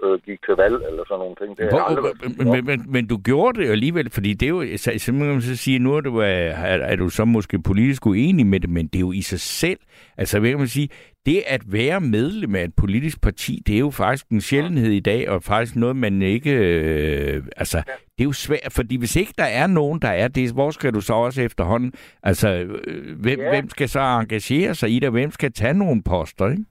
øh, 0.02 0.20
gik 0.26 0.40
til 0.46 0.54
valg, 0.54 0.76
eller 0.88 1.04
sådan 1.08 1.22
nogle 1.24 1.36
ting. 1.40 1.50
Det 1.58 1.70
hvor, 1.70 1.80
aldrig 1.80 2.04
men, 2.38 2.50
men, 2.52 2.64
men, 2.64 2.80
men 2.94 3.06
du 3.06 3.16
gjorde 3.28 3.60
det 3.60 3.70
alligevel, 3.70 4.10
fordi 4.10 4.32
det 4.34 4.46
er 4.46 4.54
jo, 4.58 4.62
simpelthen 4.76 5.42
så 5.42 5.56
sige, 5.56 5.78
nu 5.78 5.96
er 5.96 6.00
du, 6.00 6.18
er, 6.18 6.78
er 6.92 6.96
du 6.96 7.08
så 7.08 7.24
måske 7.24 7.62
politisk 7.62 8.06
uenig 8.06 8.46
med 8.46 8.60
det, 8.60 8.70
men 8.70 8.86
det 8.86 8.96
er 8.96 9.00
jo 9.00 9.12
i 9.12 9.22
sig 9.22 9.40
selv, 9.40 9.78
altså 10.16 10.40
hvad 10.40 10.50
kan 10.50 10.58
man 10.58 10.68
sige, 10.68 10.88
det 11.28 11.40
at 11.54 11.62
være 11.78 11.98
medlem 12.16 12.54
af 12.54 12.62
et 12.68 12.74
politisk 12.82 13.16
parti, 13.22 13.52
det 13.66 13.74
er 13.74 13.84
jo 13.88 13.92
faktisk 14.02 14.26
en 14.36 14.40
sjældenhed 14.50 14.92
i 15.00 15.06
dag, 15.10 15.22
og 15.32 15.36
faktisk 15.52 15.76
noget, 15.76 15.96
man 15.96 16.14
ikke... 16.22 16.52
Øh, 16.66 17.36
altså, 17.62 17.78
det 18.14 18.20
er 18.24 18.30
jo 18.32 18.36
svært, 18.46 18.72
fordi 18.78 18.94
hvis 19.02 19.16
ikke 19.22 19.34
der 19.42 19.50
er 19.62 19.66
nogen, 19.80 19.98
der 20.06 20.12
er 20.22 20.28
det, 20.28 20.54
hvor 20.56 20.70
skal 20.70 20.94
du 20.96 21.00
så 21.00 21.14
også 21.26 21.40
efterhånden... 21.48 21.90
Altså, 22.30 22.48
øh, 22.88 23.02
hvem, 23.24 23.40
ja. 23.40 23.48
hvem 23.52 23.66
skal 23.74 23.88
så 23.88 24.02
engagere 24.20 24.74
sig 24.74 24.88
i 24.94 24.96
det, 25.00 25.06
og 25.10 25.16
hvem 25.18 25.30
skal 25.30 25.52
tage 25.52 25.78
nogle 25.82 26.00
poster, 26.10 26.46
ikke? 26.54 26.64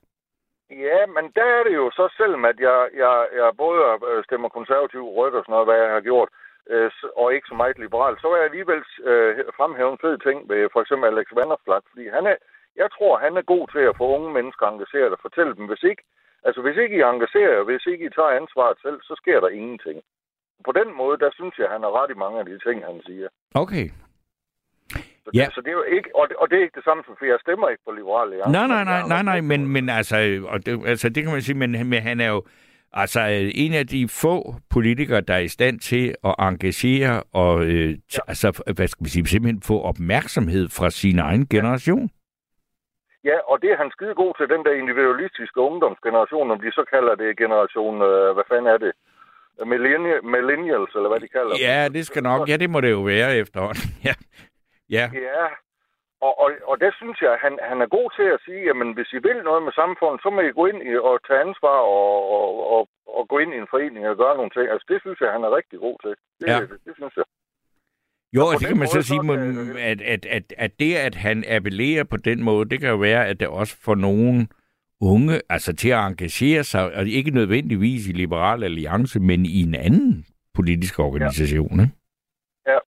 Ja, 0.86 1.00
men 1.16 1.24
der 1.38 1.48
er 1.58 1.62
det 1.66 1.74
jo 1.80 1.86
så, 1.98 2.04
selvom 2.20 2.44
at 2.44 2.58
jeg, 2.68 2.80
jeg, 3.02 3.14
jeg 3.40 3.48
både 3.64 3.78
øh, 4.10 4.24
stemmer 4.24 4.48
konservativ 4.48 5.02
ryg 5.18 5.32
og 5.38 5.42
sådan 5.42 5.52
noget, 5.54 5.68
hvad 5.68 5.78
jeg 5.84 5.90
har 5.96 6.04
gjort, 6.10 6.28
øh, 6.72 6.90
og 7.20 7.26
ikke 7.34 7.50
så 7.50 7.56
meget 7.60 7.78
liberal, 7.78 8.14
så 8.20 8.26
er 8.30 8.36
jeg 8.36 8.48
alligevel 8.50 8.82
øh, 9.10 9.32
fremhævet 9.58 9.92
en 9.92 10.02
fed 10.04 10.16
ting 10.26 10.38
ved 10.50 10.60
for 10.72 10.80
eksempel 10.82 11.06
Alex 11.08 11.28
Vanderflat, 11.38 11.84
fordi 11.90 12.04
han 12.16 12.24
er, 12.32 12.36
jeg 12.76 12.88
tror, 12.96 13.18
han 13.24 13.36
er 13.36 13.42
god 13.54 13.64
til 13.74 13.84
at 13.90 13.96
få 14.00 14.04
unge 14.16 14.30
mennesker 14.32 14.66
engageret 14.66 15.12
og 15.16 15.20
fortælle 15.22 15.54
dem, 15.58 15.66
hvis 15.70 15.82
ikke, 15.90 16.02
altså 16.46 16.60
hvis 16.62 16.76
ikke 16.82 16.96
I 16.96 17.02
engagerer 17.12 17.52
jer, 17.56 17.62
hvis 17.70 17.86
ikke 17.92 18.06
I 18.06 18.14
tager 18.16 18.38
ansvaret 18.40 18.76
selv, 18.84 18.98
så 19.08 19.14
sker 19.22 19.40
der 19.40 19.48
ingenting. 19.48 19.98
På 20.64 20.72
den 20.72 20.88
måde, 21.00 21.18
der 21.18 21.30
synes 21.38 21.54
jeg, 21.58 21.68
han 21.74 21.82
har 21.82 21.92
ret 22.00 22.10
i 22.10 22.20
mange 22.24 22.38
af 22.40 22.46
de 22.46 22.58
ting, 22.66 22.84
han 22.84 23.00
siger. 23.06 23.28
Okay. 23.54 23.86
Ja. 25.34 25.46
så 25.54 25.60
det 25.60 25.68
er 25.68 25.78
jo 25.82 25.82
ikke, 25.82 26.10
og 26.14 26.28
det, 26.28 26.36
og 26.36 26.50
det 26.50 26.58
er 26.58 26.62
ikke 26.62 26.76
det 26.76 26.84
samme 26.84 27.02
som, 27.06 27.14
for 27.18 27.24
jeg 27.24 27.38
stemmer 27.40 27.68
ikke 27.68 27.82
på 27.86 27.92
Liberale 27.92 28.30
Alliance. 28.30 28.52
Nej, 28.52 28.66
nej, 28.66 28.84
nej, 28.84 29.02
nej, 29.08 29.22
nej, 29.22 29.40
men, 29.40 29.68
men 29.68 29.88
altså, 29.88 30.16
og 30.48 30.66
det, 30.66 30.86
altså, 30.86 31.08
det 31.08 31.22
kan 31.22 31.32
man 31.32 31.42
sige, 31.42 31.56
men, 31.56 31.70
men 31.88 32.02
han 32.02 32.20
er 32.20 32.28
jo 32.28 32.42
altså 32.92 33.20
en 33.54 33.74
af 33.74 33.86
de 33.86 34.08
få 34.08 34.54
politikere, 34.70 35.20
der 35.20 35.34
er 35.34 35.38
i 35.38 35.48
stand 35.48 35.80
til 35.80 36.14
at 36.24 36.34
engagere 36.38 37.22
og 37.32 37.64
øh, 37.64 37.96
t- 38.12 38.18
altså, 38.28 38.62
hvad 38.76 38.88
skal 38.88 39.02
man 39.02 39.08
sige, 39.08 39.26
simpelthen 39.26 39.62
få 39.62 39.80
opmærksomhed 39.82 40.68
fra 40.68 40.90
sin 40.90 41.18
egen 41.18 41.46
generation. 41.46 42.10
Ja, 43.24 43.36
og 43.50 43.62
det 43.62 43.70
er 43.70 43.76
han 43.76 43.90
skide 43.90 44.14
god 44.14 44.32
til, 44.34 44.48
den 44.48 44.64
der 44.64 44.72
individualistiske 44.82 45.60
ungdomsgeneration, 45.60 46.50
om 46.50 46.60
de 46.60 46.72
så 46.72 46.84
kalder 46.94 47.14
det 47.14 47.36
generation, 47.38 48.02
øh, 48.02 48.34
hvad 48.34 48.44
fanden 48.48 48.66
er 48.66 48.78
det? 48.78 48.92
Millenni- 49.72 50.20
Millennials, 50.34 50.92
eller 50.94 51.08
hvad 51.08 51.20
de 51.20 51.28
kalder 51.28 51.52
dem. 51.54 51.60
Ja, 51.68 51.88
det 51.96 52.06
skal 52.06 52.22
nok, 52.22 52.48
ja, 52.48 52.56
det 52.56 52.70
må 52.70 52.80
det 52.80 52.90
jo 52.90 53.00
være 53.00 53.36
efterhånden. 53.36 53.82
Ja, 54.08 54.14
ja, 54.96 55.04
Ja, 55.28 55.44
og, 56.26 56.32
og, 56.42 56.48
og 56.70 56.80
der 56.80 56.90
synes 57.00 57.18
jeg, 57.22 57.32
at 57.32 57.40
han, 57.46 57.58
han 57.70 57.78
er 57.82 57.86
god 57.86 58.08
til 58.18 58.26
at 58.34 58.40
sige, 58.44 58.62
jamen 58.68 58.92
hvis 58.96 59.12
I 59.12 59.18
vil 59.28 59.38
noget 59.48 59.62
med 59.62 59.72
samfundet, 59.72 60.22
så 60.22 60.30
må 60.30 60.40
I 60.40 60.52
gå 60.58 60.66
ind 60.66 60.80
i, 60.90 60.92
og 61.08 61.14
tage 61.26 61.40
ansvar 61.46 61.78
og, 61.98 62.14
og, 62.36 62.48
og, 62.76 62.88
og 63.16 63.28
gå 63.28 63.38
ind 63.38 63.52
i 63.54 63.58
en 63.62 63.70
forening 63.70 64.08
og 64.08 64.16
gøre 64.16 64.36
nogle 64.36 64.50
ting. 64.50 64.66
Altså 64.72 64.86
det 64.92 64.98
synes 65.00 65.20
jeg, 65.20 65.32
han 65.32 65.44
er 65.44 65.56
rigtig 65.58 65.78
god 65.86 65.96
til. 66.04 66.14
Det, 66.40 66.46
Ja. 66.52 66.58
det, 66.60 66.68
det 66.86 66.94
synes 67.00 67.14
jeg. 67.16 67.24
Jo, 68.32 68.40
på 68.40 68.46
og 68.46 68.52
det 68.52 68.60
den 68.60 68.68
kan 68.68 68.78
man 68.78 68.88
så 68.88 69.02
sige, 69.02 69.18
så 69.18 69.22
må- 69.22 69.34
kan- 69.36 69.76
at, 69.78 70.00
at, 70.02 70.26
at, 70.26 70.44
at 70.58 70.72
det, 70.80 70.94
at 70.94 71.14
han 71.14 71.44
appellerer 71.48 72.04
på 72.04 72.16
den 72.16 72.42
måde, 72.42 72.68
det 72.70 72.80
kan 72.80 72.88
jo 72.88 72.96
være, 72.96 73.26
at 73.26 73.40
det 73.40 73.48
også 73.48 73.76
får 73.84 73.94
nogen 73.94 74.48
unge 75.00 75.40
altså 75.50 75.76
til 75.76 75.88
at 75.90 75.98
engagere 76.06 76.64
sig, 76.64 76.82
og 76.96 77.06
ikke 77.06 77.30
nødvendigvis 77.30 78.08
i 78.08 78.12
Liberal 78.12 78.64
Alliance, 78.64 79.20
men 79.20 79.46
i 79.46 79.62
en 79.62 79.74
anden 79.74 80.26
politisk 80.54 80.98
organisation. 80.98 81.78
Ja. 82.66 82.78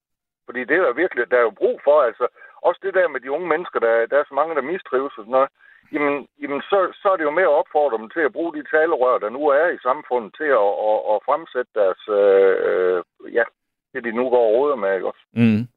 Fordi 0.46 0.60
det 0.70 0.78
er 0.78 0.94
virkelig, 1.04 1.24
der 1.32 1.38
er 1.38 1.46
jo 1.50 1.54
brug 1.62 1.78
for, 1.84 1.98
altså 2.10 2.26
også 2.68 2.80
det 2.86 2.94
der 2.94 3.08
med 3.14 3.20
de 3.20 3.32
unge 3.32 3.48
mennesker, 3.54 3.80
der, 3.80 3.94
der 4.12 4.18
er 4.20 4.26
så 4.28 4.34
mange, 4.40 4.56
der 4.56 4.62
mistrives 4.74 5.14
og 5.18 5.24
sådan 5.24 5.36
noget, 5.38 5.50
jamen, 5.94 6.16
jamen 6.42 6.62
så, 6.70 6.78
så 7.02 7.08
er 7.14 7.18
det 7.18 7.24
jo 7.30 7.38
med 7.40 7.48
at 7.50 7.58
opfordre 7.62 7.98
dem 8.02 8.10
til 8.16 8.24
at 8.28 8.34
bruge 8.36 8.54
de 8.58 8.64
talerør, 8.76 9.16
der 9.24 9.30
nu 9.38 9.42
er 9.62 9.68
i 9.76 9.84
samfundet, 9.88 10.32
til 10.40 10.50
at, 10.64 10.70
at, 10.90 11.00
at 11.12 11.18
fremsætte 11.28 11.72
deres, 11.80 12.02
øh, 12.20 12.54
øh, 12.68 13.00
ja, 13.38 13.46
det 13.94 14.04
de 14.04 14.12
nu 14.12 14.30
går 14.30 14.48
og 14.48 14.54
råder 14.54 14.76
med, 14.76 14.96
ikke 14.96 15.08
også? 15.08 15.24
Mm. 15.34 15.68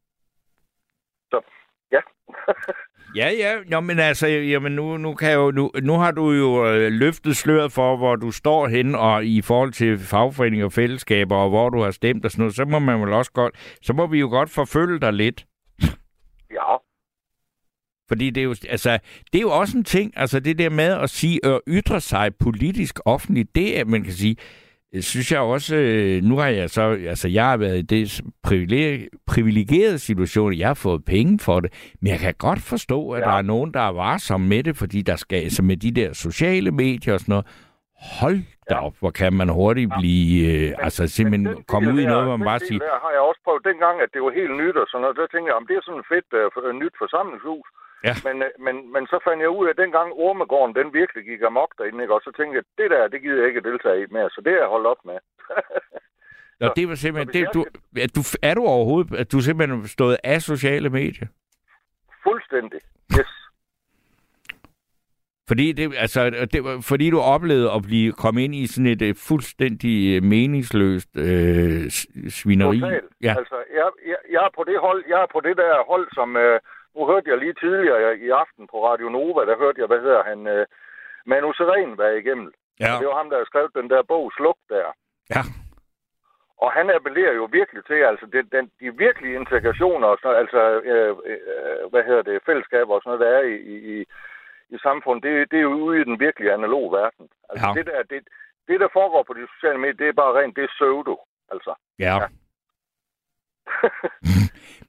Så, 1.31 1.41
ja. 1.93 2.01
Ja, 3.17 3.31
ja. 3.31 3.59
Nå, 3.67 3.81
men 3.81 3.99
altså, 3.99 4.27
jamen 4.27 4.73
nu, 4.73 4.97
nu, 4.97 5.15
kan 5.15 5.29
jeg 5.31 5.37
jo, 5.37 5.51
nu, 5.51 5.71
nu 5.83 5.93
har 5.93 6.11
du 6.11 6.31
jo 6.33 6.67
øh, 6.67 6.93
løftet 6.93 7.37
sløret 7.37 7.73
for, 7.73 7.97
hvor 7.97 8.17
du 8.17 8.31
står 8.31 8.69
hen 8.69 8.95
og 8.95 9.25
i 9.25 9.43
forhold 9.43 9.73
til 9.73 9.99
fagforeninger 9.99 10.67
og 10.67 10.73
fællesskaber, 10.73 11.37
og 11.37 11.49
hvor 11.49 11.71
du 11.71 11.83
har 11.83 11.91
stemt 11.91 12.25
og 12.25 12.31
sådan 12.31 12.43
noget, 12.43 12.55
så 12.55 12.65
må 12.65 12.79
man 12.79 13.01
vel 13.01 13.13
også 13.13 13.33
godt, 13.33 13.77
så 13.83 13.93
må 13.93 14.07
vi 14.07 14.21
jo 14.21 14.29
godt 14.29 14.51
forfølge 14.51 15.01
dig 15.01 15.13
lidt. 15.13 15.47
ja, 16.51 16.77
Fordi 18.09 18.31
det 18.31 18.41
er, 18.41 18.45
jo, 18.45 18.55
altså, 18.69 18.99
det 19.33 19.39
er 19.39 19.43
jo 19.43 19.51
også 19.51 19.79
en 19.79 19.85
ting, 19.85 20.13
altså 20.17 20.41
det 20.41 20.59
der 20.59 20.71
med 20.71 20.93
at 21.03 21.11
sige 21.11 21.47
at 21.47 21.61
ytre 21.69 22.01
sig 22.01 22.37
politisk 22.37 23.01
offentligt, 23.05 23.55
det 23.55 23.79
er, 23.81 23.85
man 23.85 24.03
kan 24.03 24.13
sige, 24.13 24.37
synes 25.01 25.33
jeg 25.33 25.41
også, 25.41 25.77
øh, 25.77 26.23
nu 26.23 26.37
har 26.39 26.49
jeg 26.49 26.71
så, 26.71 26.83
altså 27.09 27.29
jeg 27.29 27.45
har 27.45 27.57
været 27.57 27.79
i 27.79 27.83
det 27.83 28.21
privilegerede 29.29 29.99
situation, 29.99 30.55
jeg 30.59 30.67
har 30.67 30.75
fået 30.75 31.05
penge 31.05 31.39
for 31.39 31.61
det, 31.61 31.95
men 32.01 32.11
jeg 32.13 32.19
kan 32.19 32.35
godt 32.39 32.63
forstå, 32.63 33.11
at 33.11 33.21
Ja. 33.21 33.27
der 33.27 33.33
er 33.33 33.43
nogen, 33.43 33.75
der 33.75 33.81
er 33.81 33.93
varsomme 33.93 34.49
med 34.49 34.63
det, 34.63 34.77
fordi 34.77 35.03
der 35.03 35.17
skal, 35.17 35.37
altså 35.37 35.63
med 35.63 35.77
de 35.77 35.91
der 35.91 36.13
sociale 36.13 36.71
medier 36.71 37.15
og 37.15 37.21
sådan 37.21 37.33
noget, 37.33 37.47
hold 38.21 38.41
da 38.71 38.75
op, 38.87 38.95
hvor 39.01 39.11
kan 39.11 39.33
man 39.41 39.49
hurtigt 39.49 39.91
blive, 40.01 40.29
øh, 40.53 40.73
altså 40.87 41.03
Men 41.03 41.09
simpelthen 41.09 41.47
den 41.47 41.65
komme 41.73 41.93
ud 41.95 42.01
i 42.01 42.07
noget, 42.13 42.25
hvor 42.27 42.37
man 42.37 42.47
bare 42.53 42.61
siger, 42.69 42.79
Der 42.79 43.01
har 43.05 43.13
jeg 43.17 43.23
også 43.31 43.41
prøvet 43.47 43.63
dengang, 43.71 43.97
at 44.05 44.09
det 44.15 44.21
var 44.27 44.33
helt 44.41 44.55
nyt 44.63 44.77
og 44.83 44.87
sådan 44.89 45.03
noget. 45.05 45.17
Der 45.21 45.27
tænkte 45.33 45.49
jeg, 45.51 45.57
om 45.61 45.67
det 45.69 45.75
er 45.77 45.83
sådan 45.87 46.03
et 46.05 46.09
fedt 46.15 46.29
uh, 46.69 46.73
nyt 46.83 46.95
forsamlingshus. 47.03 47.67
Ja. 48.09 48.15
Men, 48.27 48.37
uh, 48.47 48.49
men, 48.67 48.93
men 48.95 49.07
så 49.07 49.19
fandt 49.27 49.41
jeg 49.43 49.51
ud 49.59 49.67
af, 49.67 49.71
at 49.71 49.77
dengang 49.83 50.09
Ormegården, 50.13 50.75
den 50.75 50.95
virkelig 51.01 51.25
gik 51.25 51.43
amok 51.43 51.71
derinde, 51.79 52.03
ikke? 52.05 52.15
og 52.15 52.21
så 52.25 52.31
tænkte 52.37 52.57
jeg, 52.57 52.65
det 52.79 52.91
der, 52.91 53.09
det 53.09 53.23
gider 53.23 53.39
jeg 53.39 53.49
ikke 53.49 53.67
deltage 53.71 54.03
i 54.03 54.07
mere, 54.11 54.31
så 54.31 54.41
det 54.45 54.53
er 54.53 54.61
jeg 54.65 54.75
holdt 54.75 54.87
op 54.87 55.03
med. 55.05 55.19
og 56.69 56.77
det 56.77 56.89
var 56.89 56.95
simpelthen, 56.95 57.33
det, 57.37 57.55
du, 57.55 57.63
er, 58.05 58.09
du, 58.17 58.23
er 58.43 58.55
du 58.55 58.65
overhovedet, 58.65 59.15
at 59.21 59.33
du 59.33 59.41
simpelthen 59.41 59.89
stået 59.89 60.17
af 60.25 60.43
sociale 60.43 60.91
medier? 60.91 61.27
Fuldstændig. 62.23 62.81
Yes. 63.19 63.33
Fordi, 65.49 65.73
det, 65.73 65.95
altså, 65.97 66.31
det 66.53 66.85
fordi 66.85 67.11
du 67.11 67.21
oplevede 67.21 67.73
at 67.73 67.83
blive 67.83 68.13
komme 68.13 68.45
ind 68.45 68.55
i 68.55 68.67
sådan 68.67 68.87
et 68.87 69.03
uh, 69.03 69.15
fuldstændig 69.29 70.17
øh, 70.17 70.23
meningsløst 70.23 71.17
øh, 71.17 71.91
svineri. 72.39 72.79
Ja. 73.23 73.35
Altså, 73.39 73.57
jeg, 73.75 73.89
jeg, 74.07 74.17
jeg, 74.31 74.43
er 74.47 74.51
på 74.57 74.65
det 74.65 74.81
hold, 74.81 75.05
jeg 75.09 75.23
er 75.23 75.27
på 75.33 75.41
det 75.41 75.57
der 75.57 75.85
hold, 75.91 76.09
som... 76.15 76.37
Øh, 76.37 76.61
nu 76.97 77.07
hørte 77.07 77.31
jeg 77.31 77.39
lige 77.39 77.55
tidligere 77.63 78.19
i 78.19 78.29
aften 78.31 78.67
på 78.67 78.77
Radio 78.89 79.09
Nova, 79.09 79.41
der 79.51 79.57
hørte 79.63 79.81
jeg, 79.81 79.87
hvad 79.87 80.01
hedder 80.01 80.23
han, 80.25 80.47
øh, 80.47 80.67
Manu 81.27 81.53
Seren 81.53 81.99
være 81.99 82.19
igennem. 82.19 82.53
ja. 82.81 82.93
Og 82.95 83.01
det 83.01 83.09
var 83.09 83.17
ham, 83.17 83.31
der 83.31 83.39
har 83.39 83.45
skrevet 83.45 83.75
den 83.75 83.91
der 83.91 84.03
bog, 84.03 84.33
Sluk 84.37 84.59
der. 84.69 84.87
Ja. 85.35 85.43
Og 86.65 86.73
han 86.73 86.91
appellerer 86.91 87.33
jo 87.33 87.45
virkelig 87.53 87.83
til, 87.85 87.95
altså 87.95 88.27
det, 88.33 88.53
den, 88.53 88.71
de 88.81 88.99
virkelige 89.07 89.35
integrationer, 89.41 90.07
og 90.09 90.19
sådan, 90.23 90.37
altså 90.43 90.61
øh, 90.91 91.17
øh, 91.31 91.91
hvad 91.91 92.03
hedder 92.09 92.23
det, 92.23 92.43
fællesskaber 92.47 92.95
og 92.95 93.01
sådan 93.03 93.11
noget, 93.19 93.25
der 93.27 93.39
er 93.39 93.43
i, 93.43 93.57
i, 93.93 94.05
i 94.75 94.79
samfundet, 94.87 95.23
det, 95.25 95.51
det 95.51 95.57
er 95.59 95.63
jo 95.71 95.75
ude 95.87 96.01
i 96.01 96.05
den 96.05 96.21
virkelige 96.21 96.53
analog 96.53 96.93
verden. 96.93 97.29
Altså 97.51 97.67
Ja. 97.69 97.73
det, 97.79 97.87
der, 97.87 98.03
det, 98.03 98.21
det, 98.69 98.81
der 98.81 98.89
foregår 98.93 99.23
på 99.23 99.33
de 99.33 99.47
sociale 99.55 99.79
medier, 99.79 99.97
det 100.03 100.09
er 100.09 100.13
bare 100.23 100.37
rent, 100.41 100.57
det 100.57 100.65
er 100.65 100.73
pseudo, 100.77 101.17
altså. 101.53 101.75
Ja. 101.99 102.15
Ja. 102.23 102.27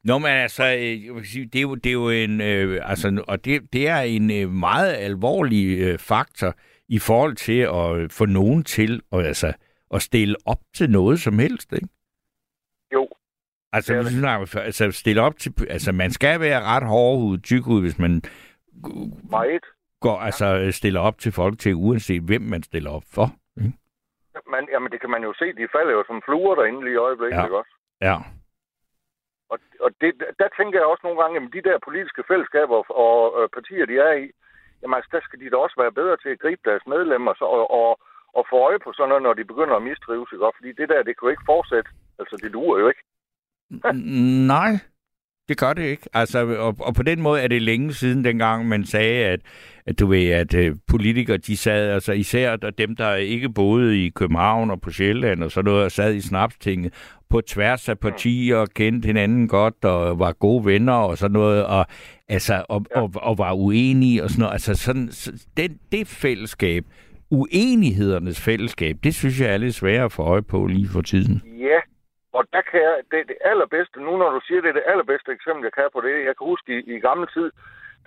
Nå, 0.03 0.17
men 0.17 0.27
altså, 0.31 0.63
øh, 0.63 1.23
det 1.53 1.55
er 1.55 1.61
jo, 1.61 1.75
det 1.75 1.89
er 1.89 1.93
jo 1.93 2.09
en, 2.09 2.41
øh, 2.41 2.89
altså, 2.89 3.23
og 3.27 3.45
det, 3.45 3.73
det 3.73 3.87
er 3.87 3.97
en 3.99 4.31
øh, 4.31 4.49
meget 4.49 4.93
alvorlig 4.93 5.79
øh, 5.79 5.99
faktor 5.99 6.53
i 6.89 6.99
forhold 6.99 7.35
til 7.35 7.59
at 7.59 8.11
få 8.11 8.25
nogen 8.25 8.63
til 8.63 9.01
at, 9.13 9.25
altså, 9.25 9.53
at 9.93 10.01
stille 10.01 10.35
op 10.45 10.59
til 10.75 10.89
noget 10.89 11.19
som 11.19 11.39
helst, 11.39 11.73
ikke? 11.73 11.87
Jo, 12.93 13.07
Altså, 13.73 13.93
Det 13.93 14.05
det. 14.05 14.55
altså 14.55 14.91
stille 14.91 15.21
op 15.21 15.37
til, 15.37 15.53
altså 15.69 15.91
man 15.91 16.11
skal 16.11 16.39
være 16.39 16.61
ret 16.63 16.83
hårdhudet, 16.87 17.43
tykhud, 17.43 17.81
hvis 17.81 17.99
man 17.99 18.21
meget. 19.29 19.63
går, 20.01 20.17
altså 20.19 20.67
stiller 20.71 20.99
op 20.99 21.19
til 21.19 21.31
folk 21.31 21.59
til, 21.59 21.75
uanset 21.75 22.21
hvem 22.21 22.41
man 22.41 22.63
stiller 22.63 22.89
op 22.91 23.03
for. 23.13 23.27
Ikke? 23.57 23.73
Man, 24.51 24.67
jamen 24.73 24.91
det 24.91 25.01
kan 25.01 25.09
man 25.09 25.23
jo 25.23 25.33
se, 25.33 25.45
de 25.45 25.67
falder 25.75 25.91
jo 25.93 26.03
som 26.07 26.21
fluer 26.25 26.55
derinde 26.55 26.83
lige 26.83 26.93
i 26.93 26.97
øjeblikket, 26.97 27.37
Ja. 27.37 27.43
ikke 27.43 27.57
også? 27.57 27.71
Ja. 28.01 28.17
Og, 29.51 29.57
og 29.85 29.89
det, 30.01 30.11
der 30.41 30.49
tænker 30.57 30.77
jeg 30.79 30.87
også 30.91 31.03
nogle 31.05 31.21
gange, 31.21 31.35
at 31.37 31.53
de 31.55 31.67
der 31.69 31.85
politiske 31.87 32.23
fællesskaber 32.29 32.75
og, 32.81 32.85
og 33.05 33.17
øh, 33.37 33.49
partier, 33.57 33.85
de 33.85 33.95
er 34.07 34.13
i, 34.23 34.25
jamen 34.81 34.95
altså, 34.97 35.09
der 35.15 35.21
skal 35.23 35.39
de 35.39 35.49
da 35.49 35.57
også 35.57 35.77
være 35.83 35.97
bedre 35.99 36.17
til 36.17 36.29
at 36.33 36.41
gribe 36.43 36.61
deres 36.69 36.85
medlemmer 36.93 37.33
så, 37.39 37.45
og, 37.57 37.65
og, 37.79 37.89
og 38.37 38.43
få 38.49 38.55
øje 38.67 38.79
på 38.83 38.89
sådan 38.93 39.09
noget, 39.09 39.23
når 39.23 39.33
de 39.33 39.51
begynder 39.51 39.75
at 39.75 39.87
mistrives, 39.89 40.29
ikke? 40.31 40.45
også? 40.45 40.57
Fordi 40.59 40.71
det 40.79 40.87
der, 40.89 40.99
det 41.07 41.13
kan 41.13 41.25
jo 41.25 41.33
ikke 41.35 41.49
fortsætte. 41.53 41.89
Altså, 42.19 42.35
det 42.43 42.53
duer 42.53 42.77
jo 42.79 42.87
ikke. 42.91 43.03
Nej, 44.53 44.73
det 45.49 45.57
gør 45.57 45.73
det 45.73 45.83
ikke. 45.83 46.03
Altså, 46.13 46.45
og, 46.45 46.75
og 46.79 46.95
på 46.95 47.03
den 47.03 47.21
måde 47.21 47.41
er 47.41 47.47
det 47.47 47.61
længe 47.61 47.93
siden 47.93 48.23
dengang, 48.23 48.67
man 48.67 48.85
sagde, 48.85 49.25
at, 49.25 49.39
at 49.85 49.99
du 49.99 50.07
ved, 50.07 50.29
at 50.29 50.53
uh, 50.53 50.75
politikere, 50.87 51.37
de 51.37 51.57
sad, 51.57 51.89
altså 51.89 52.11
især 52.11 52.55
der, 52.55 52.69
dem, 52.69 52.95
der 52.95 53.15
ikke 53.15 53.49
boede 53.49 54.05
i 54.05 54.09
København 54.09 54.71
og 54.71 54.81
på 54.81 54.91
Sjælland 54.91 55.43
og 55.43 55.51
sådan 55.51 55.65
noget, 55.71 55.85
og 55.85 55.91
sad 55.91 56.13
i 56.13 56.21
snapstinget 56.21 56.93
på 57.29 57.41
tværs 57.41 57.89
af 57.89 57.99
partier 57.99 58.55
og 58.55 58.67
kendte 58.69 59.05
hinanden 59.05 59.47
godt 59.47 59.85
og 59.85 60.19
var 60.19 60.31
gode 60.31 60.65
venner 60.65 60.93
og 60.93 61.17
sådan 61.17 61.33
noget, 61.33 61.65
og, 61.65 61.85
altså, 62.29 62.65
og, 62.69 62.85
og, 62.95 63.11
og 63.15 63.37
var 63.37 63.53
uenige 63.53 64.23
og 64.23 64.29
sådan 64.29 64.41
noget. 64.41 64.53
Altså, 64.53 64.75
sådan, 64.75 65.11
så, 65.11 65.47
den, 65.57 65.77
det 65.91 66.07
fællesskab, 66.07 66.85
uenighedernes 67.31 68.41
fællesskab, 68.41 68.97
det 69.03 69.15
synes 69.15 69.41
jeg 69.41 69.53
er 69.53 69.57
lidt 69.57 69.75
sværere 69.75 70.05
at 70.05 70.11
få 70.11 70.23
øje 70.23 70.41
på 70.41 70.65
lige 70.65 70.87
for 70.87 71.01
tiden. 71.01 71.41
Ja, 71.59 71.79
og 72.37 72.43
der 72.53 72.61
kan 72.69 72.79
jeg, 72.87 72.95
det, 73.11 73.19
det 73.31 73.37
allerbedste, 73.51 73.97
nu 74.07 74.11
når 74.17 74.29
du 74.35 74.41
siger 74.47 74.61
det, 74.61 74.69
er 74.69 74.73
det 74.79 74.83
allerbedste 74.91 75.31
eksempel, 75.31 75.63
jeg 75.63 75.73
kan 75.73 75.89
på 75.93 76.01
det. 76.01 76.13
Jeg 76.27 76.33
kan 76.37 76.45
huske 76.51 76.69
i, 76.77 76.79
i 76.95 76.99
gammel 77.07 77.27
tid, 77.35 77.47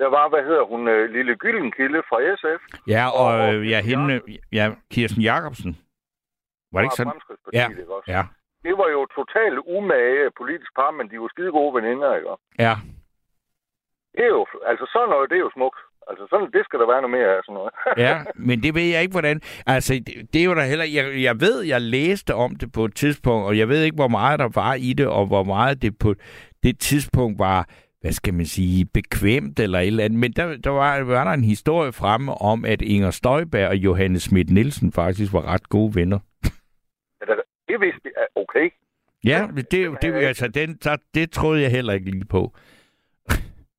der 0.00 0.08
var, 0.16 0.28
hvad 0.28 0.42
hedder 0.48 0.64
hun, 0.72 0.88
øh, 0.88 1.10
Lille 1.16 1.36
Gyllenkilde 1.36 2.00
fra 2.08 2.18
SF. 2.40 2.60
Ja, 2.94 3.04
og 3.20 3.26
Og- 3.26 3.40
og 3.48 3.54
øh, 3.54 3.70
ja, 3.70 3.80
hende, 3.90 4.14
ja, 4.52 4.64
Kirsten 4.92 5.22
Jacobsen. 5.22 5.72
Var 6.72 6.80
det 6.80 6.86
ikke 6.86 6.94
sådan? 7.00 7.20
Ja, 7.52 7.68
ikke 7.68 7.94
også? 7.96 8.10
ja, 8.16 8.22
Det 8.64 8.78
var 8.78 8.88
jo 8.96 9.06
totalt 9.18 9.58
umage 9.76 10.30
politisk 10.40 10.74
par, 10.78 10.90
men 10.90 11.10
de 11.10 11.20
var 11.20 11.28
skide 11.28 11.50
gode 11.58 11.74
veninder, 11.78 12.14
ikke 12.16 12.28
ja. 12.58 12.74
Det 14.14 14.24
er 14.24 14.28
jo, 14.38 14.46
altså 14.66 14.84
sådan 14.92 15.08
noget, 15.08 15.30
det 15.30 15.36
er 15.36 15.40
jo 15.48 15.50
smukt. 15.54 15.78
Altså 16.08 16.26
sådan, 16.30 16.50
det 16.52 16.64
skal 16.64 16.78
der 16.78 16.86
være 16.86 17.02
noget 17.02 17.16
mere 17.18 17.36
af 17.36 17.40
sådan 17.44 17.54
noget. 17.54 17.72
Ja, 18.06 18.16
men 18.34 18.62
det 18.62 18.74
ved 18.74 18.82
jeg 18.82 19.02
ikke, 19.02 19.12
hvordan... 19.12 19.40
Altså, 19.66 19.94
det, 19.94 20.14
det 20.32 20.40
er 20.40 20.44
jo 20.44 20.54
da 20.54 20.60
heller... 20.60 20.84
Jeg, 20.84 21.22
jeg 21.22 21.40
ved, 21.40 21.62
jeg 21.62 21.80
læste 21.80 22.34
om 22.34 22.56
det 22.56 22.72
på 22.72 22.84
et 22.84 22.94
tidspunkt, 22.94 23.46
og 23.46 23.58
jeg 23.58 23.68
ved 23.68 23.82
ikke, 23.82 23.94
hvor 23.94 24.08
meget 24.08 24.38
der 24.38 24.48
var 24.54 24.74
i 24.74 24.92
det, 24.92 25.06
og 25.06 25.26
hvor 25.26 25.44
meget 25.44 25.82
det 25.82 25.98
på 25.98 26.14
det 26.62 26.78
tidspunkt 26.78 27.38
var 27.38 27.68
hvad 28.00 28.12
skal 28.12 28.34
man 28.34 28.46
sige, 28.46 28.86
bekvemt 28.94 29.60
eller 29.60 29.78
et 29.78 29.86
eller 29.86 30.04
andet. 30.04 30.18
Men 30.18 30.32
der, 30.32 30.56
der 30.56 30.70
var, 30.70 31.02
var 31.02 31.24
der 31.24 31.30
en 31.30 31.44
historie 31.44 31.92
fremme 31.92 32.32
om, 32.32 32.64
at 32.64 32.82
Inger 32.82 33.10
Støjberg 33.10 33.68
og 33.68 33.76
Johannes 33.76 34.22
Schmidt 34.22 34.50
Nielsen 34.50 34.92
faktisk 34.92 35.32
var 35.32 35.52
ret 35.52 35.68
gode 35.68 35.94
venner. 35.94 36.18
Det 37.68 37.80
vidste 37.80 38.10
jeg. 38.16 38.26
Okay. 38.34 38.70
Ja, 39.24 39.48
det, 39.56 39.70
det, 39.70 40.02
det, 40.02 40.14
altså, 40.14 40.48
den, 40.48 40.78
der, 40.84 40.96
det 41.14 41.30
troede 41.30 41.62
jeg 41.62 41.70
heller 41.70 41.92
ikke 41.92 42.10
lige 42.10 42.24
på. 42.24 42.52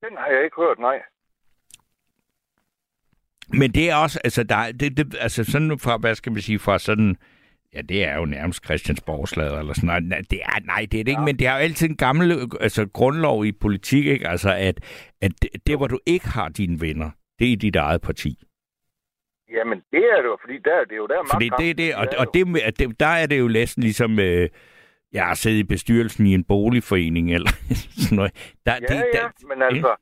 Den 0.04 0.16
har 0.16 0.30
jeg 0.34 0.44
ikke 0.44 0.56
hørt, 0.56 0.78
nej. 0.78 1.02
Men 3.52 3.70
det 3.70 3.90
er 3.90 3.94
også, 3.94 4.20
altså, 4.24 4.42
der, 4.42 4.72
det, 4.72 4.96
det, 4.96 5.16
altså 5.20 5.44
sådan 5.44 5.78
fra, 5.78 5.96
hvad 5.96 6.14
skal 6.14 6.32
man 6.32 6.42
sige, 6.42 6.58
fra 6.58 6.78
sådan, 6.78 7.16
ja, 7.74 7.80
det 7.80 8.04
er 8.04 8.16
jo 8.16 8.24
nærmest 8.24 8.64
Christiansborgslader 8.64 9.58
eller 9.58 9.72
sådan 9.72 9.86
noget. 9.86 10.04
Nej, 10.04 10.22
det 10.30 10.40
er, 10.42 10.66
nej, 10.66 10.86
det 10.92 11.00
er 11.00 11.04
det 11.04 11.08
ikke, 11.08 11.20
ja. 11.20 11.24
men 11.24 11.38
det 11.38 11.46
er 11.46 11.52
jo 11.52 11.58
altid 11.58 11.90
en 11.90 11.96
gammel 11.96 12.48
altså, 12.60 12.86
grundlov 12.86 13.44
i 13.44 13.52
politik, 13.52 14.06
ikke? 14.06 14.28
Altså, 14.28 14.54
at, 14.54 14.80
at 15.20 15.32
det, 15.42 15.50
det, 15.66 15.76
hvor 15.76 15.86
du 15.86 15.98
ikke 16.06 16.28
har 16.28 16.48
dine 16.48 16.80
venner, 16.80 17.10
det 17.38 17.46
er 17.46 17.52
i 17.52 17.54
dit 17.54 17.76
eget 17.76 18.00
parti. 18.02 18.44
Jamen, 19.52 19.78
det 19.92 20.04
er 20.12 20.16
det 20.16 20.28
jo, 20.28 20.38
fordi 20.40 20.58
der, 20.64 20.84
det 20.84 20.92
er 20.92 20.96
jo 20.96 21.06
der 21.06 21.26
Fordi 21.32 21.50
det, 21.58 21.78
det, 21.78 21.94
og, 21.94 22.06
og 22.18 22.26
det, 22.34 22.46
det, 22.78 23.00
der 23.00 23.06
er 23.06 23.26
det 23.26 23.38
jo 23.38 23.48
næsten 23.48 23.82
ligesom, 23.82 24.18
øh, 24.18 24.48
jeg 25.12 25.26
har 25.26 25.34
siddet 25.34 25.58
i 25.58 25.64
bestyrelsen 25.64 26.26
i 26.26 26.34
en 26.34 26.44
boligforening, 26.44 27.34
eller 27.34 27.50
sådan 28.02 28.16
noget. 28.16 28.32
Der, 28.66 28.72
ja, 28.72 28.78
det, 28.78 28.88
der, 28.88 29.18
ja, 29.18 29.28
men 29.48 29.62
altså, 29.62 29.96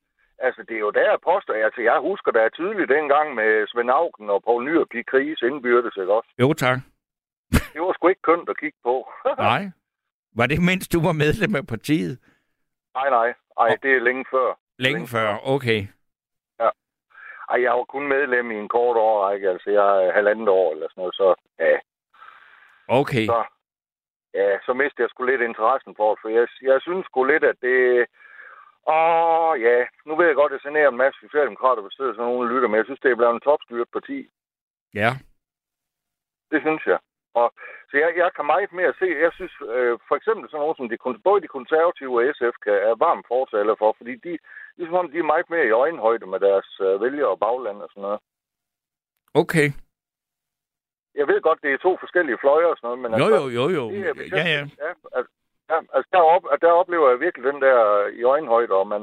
Altså, 0.47 0.63
det 0.69 0.75
er 0.77 0.85
jo 0.87 0.91
der, 0.91 1.11
jeg 1.11 1.19
påstår. 1.31 1.55
Altså, 1.55 1.81
jeg 1.83 1.99
husker 2.01 2.33
da 2.33 2.49
tydeligt 2.49 2.91
dengang 2.97 3.35
med 3.35 3.67
Svend 3.67 3.91
Augen 3.91 4.31
og 4.31 4.43
Poul 4.43 4.65
Nyrup 4.65 4.95
i 4.95 5.03
krise 5.03 5.47
indbyrdes, 5.47 5.97
ikke 5.97 6.13
også? 6.13 6.31
Jo, 6.39 6.53
tak. 6.53 6.79
det 7.73 7.81
var 7.83 7.93
sgu 7.93 8.09
ikke 8.09 8.29
kønt 8.31 8.49
at 8.49 8.59
kigge 8.61 8.79
på. 8.83 9.09
nej. 9.49 9.63
Var 10.37 10.47
det 10.47 10.63
mens 10.63 10.89
du 10.89 10.99
var 11.07 11.13
medlem 11.13 11.55
af 11.57 11.67
partiet? 11.67 12.19
Nej, 12.95 13.11
nej. 13.11 13.35
Ej, 13.61 13.77
det 13.83 13.91
er 13.97 14.01
længe 14.01 14.25
før. 14.31 14.49
Længe, 14.79 14.99
længe 14.99 15.09
før, 15.09 15.29
okay. 15.55 15.81
Ja. 16.61 16.69
Ej, 17.51 17.63
jeg 17.63 17.73
var 17.73 17.85
kun 17.85 18.09
medlem 18.09 18.51
i 18.51 18.55
en 18.55 18.69
kort 18.69 18.97
årrække. 18.97 19.49
Altså, 19.51 19.71
jeg 19.71 20.07
er 20.07 20.13
halvandet 20.13 20.49
år 20.49 20.73
eller 20.73 20.89
sådan 20.89 21.01
noget, 21.01 21.15
så 21.15 21.35
ja. 21.59 21.77
Okay. 22.89 23.27
Så, 23.27 23.45
ja, 24.35 24.49
så 24.67 24.73
mistede 24.73 25.03
jeg 25.03 25.11
sgu 25.11 25.25
lidt 25.25 25.41
interessen 25.41 25.95
for 25.97 26.11
det, 26.11 26.19
for 26.23 26.29
jeg, 26.29 26.47
jeg 26.63 26.79
synes 26.81 27.07
sgu 27.07 27.25
lidt, 27.25 27.45
at 27.45 27.57
det, 27.63 28.07
Åh, 28.97 29.53
ja. 29.67 29.77
Nu 30.07 30.13
ved 30.17 30.27
jeg 30.27 30.35
godt, 30.41 30.53
at 30.53 30.57
jeg 30.57 30.65
generer 30.67 30.91
en 30.91 31.03
masse 31.05 31.19
socialdemokrater, 31.21 31.83
hvis 31.83 31.97
der 31.99 32.05
sådan 32.13 32.25
nogen 32.25 32.49
lytter, 32.53 32.69
men 32.69 32.79
jeg 32.79 32.85
synes, 32.85 33.01
det 33.01 33.11
er 33.11 33.21
blevet 33.21 33.35
en 33.35 33.47
topstyret 33.49 33.89
parti. 33.97 34.19
Ja. 34.95 35.11
Det 36.51 36.61
synes 36.67 36.83
jeg. 36.87 36.99
Og, 37.41 37.49
så 37.91 37.95
jeg, 38.03 38.11
jeg 38.23 38.31
kan 38.37 38.47
meget 38.47 38.73
mere 38.73 38.93
se, 39.01 39.07
jeg 39.27 39.33
synes 39.39 39.55
øh, 39.77 39.95
for 40.09 40.15
eksempel 40.17 40.45
sådan 40.51 40.63
noget 40.63 40.77
som 40.77 40.89
de, 40.89 40.97
både 41.29 41.41
de 41.45 41.55
konservative 41.59 42.15
og 42.19 42.25
SF 42.37 42.57
kan, 42.65 42.77
er 42.89 42.95
varmt 43.07 43.27
fortaler 43.33 43.75
for, 43.79 43.91
fordi 43.99 44.15
de, 44.27 44.33
ligesom 44.77 44.97
om 45.01 45.11
de 45.11 45.19
er 45.19 45.33
meget 45.33 45.51
mere 45.51 45.67
i 45.67 45.79
øjenhøjde 45.83 46.27
med 46.27 46.41
deres 46.41 46.71
øh, 46.87 47.03
vælgere 47.03 47.33
og 47.35 47.41
bagland 47.47 47.79
og 47.85 47.89
sådan 47.91 48.07
noget. 48.07 48.21
Okay. 49.43 49.69
Jeg 51.15 51.27
ved 51.31 51.41
godt, 51.41 51.63
det 51.63 51.73
er 51.73 51.79
to 51.79 51.93
forskellige 52.01 52.39
fløjer 52.43 52.67
og 52.73 52.77
sådan 52.77 52.87
noget, 52.89 53.01
men... 53.03 53.11
Jo, 53.21 53.25
altså, 53.25 53.49
jo, 53.59 53.65
jo, 53.69 53.69
jo. 53.79 53.85
Det 53.91 54.01
er, 54.09 54.15
ja, 54.37 54.45
ja. 54.57 54.63
ja 54.85 54.91
altså, 55.17 55.31
Ja, 55.71 55.79
altså 55.95 56.09
der, 56.13 56.19
op, 56.35 56.45
der 56.61 56.71
oplever 56.81 57.11
jeg 57.11 57.21
virkelig 57.21 57.53
den 57.53 57.63
der 57.63 57.79
i 58.21 58.23
øjenhøjde, 58.23 58.73
og 58.81 58.87
man, 58.87 59.03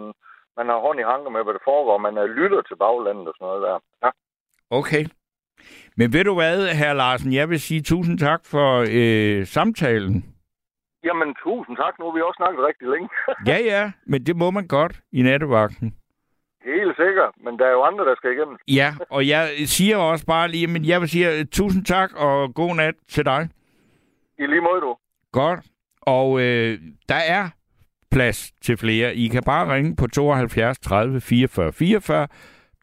man 0.57 0.67
har 0.71 0.79
hånd 0.85 0.99
i 0.99 1.09
hanker 1.11 1.29
med, 1.29 1.43
hvad 1.43 1.53
der 1.53 1.67
foregår. 1.71 1.97
Man 1.97 2.17
uh, 2.17 2.23
lytter 2.39 2.61
til 2.61 2.75
baglandet 2.75 3.27
og 3.27 3.33
sådan 3.35 3.47
noget 3.47 3.61
der. 3.67 3.77
Ja. 4.03 4.09
Okay. 4.79 5.03
Men 5.97 6.13
ved 6.13 6.23
du 6.23 6.33
hvad, 6.33 6.67
herr 6.79 6.93
Larsen, 6.93 7.33
jeg 7.33 7.49
vil 7.49 7.59
sige 7.59 7.81
tusind 7.81 8.17
tak 8.19 8.41
for 8.45 8.69
øh, 8.97 9.45
samtalen. 9.45 10.35
Jamen, 11.03 11.35
tusind 11.43 11.77
tak. 11.77 11.93
Nu 11.99 12.05
har 12.05 12.13
vi 12.15 12.21
også 12.21 12.37
snakket 12.37 12.65
rigtig 12.69 12.87
længe. 12.87 13.09
ja, 13.51 13.57
ja, 13.73 13.91
men 14.05 14.25
det 14.25 14.35
må 14.35 14.51
man 14.51 14.67
godt 14.67 14.95
i 15.11 15.21
nattevagten. 15.21 15.95
Helt 16.65 16.95
sikkert, 16.95 17.31
men 17.43 17.59
der 17.59 17.65
er 17.65 17.71
jo 17.71 17.83
andre, 17.83 18.05
der 18.05 18.15
skal 18.15 18.31
igennem. 18.31 18.57
Ja, 18.79 18.89
og 19.09 19.27
jeg 19.27 19.49
siger 19.65 19.97
også 19.97 20.25
bare 20.25 20.47
lige, 20.47 20.67
men 20.67 20.85
jeg 20.85 21.01
vil 21.01 21.09
sige 21.09 21.27
uh, 21.39 21.45
tusind 21.51 21.85
tak 21.85 22.09
og 22.15 22.53
god 22.55 22.75
nat 22.75 22.95
til 23.07 23.25
dig. 23.25 23.49
I 24.39 24.45
lige 24.45 24.61
måde, 24.61 24.81
du. 24.81 24.97
Godt. 25.31 25.59
Og 26.05 26.41
øh, 26.41 26.79
der 27.09 27.15
er 27.15 27.49
plads 28.11 28.51
til 28.61 28.77
flere. 28.77 29.15
I 29.15 29.27
kan 29.27 29.43
bare 29.43 29.75
ringe 29.75 29.95
på 29.95 30.07
72 30.07 30.79
30 30.79 31.21
44 31.21 31.73
44, 31.73 32.27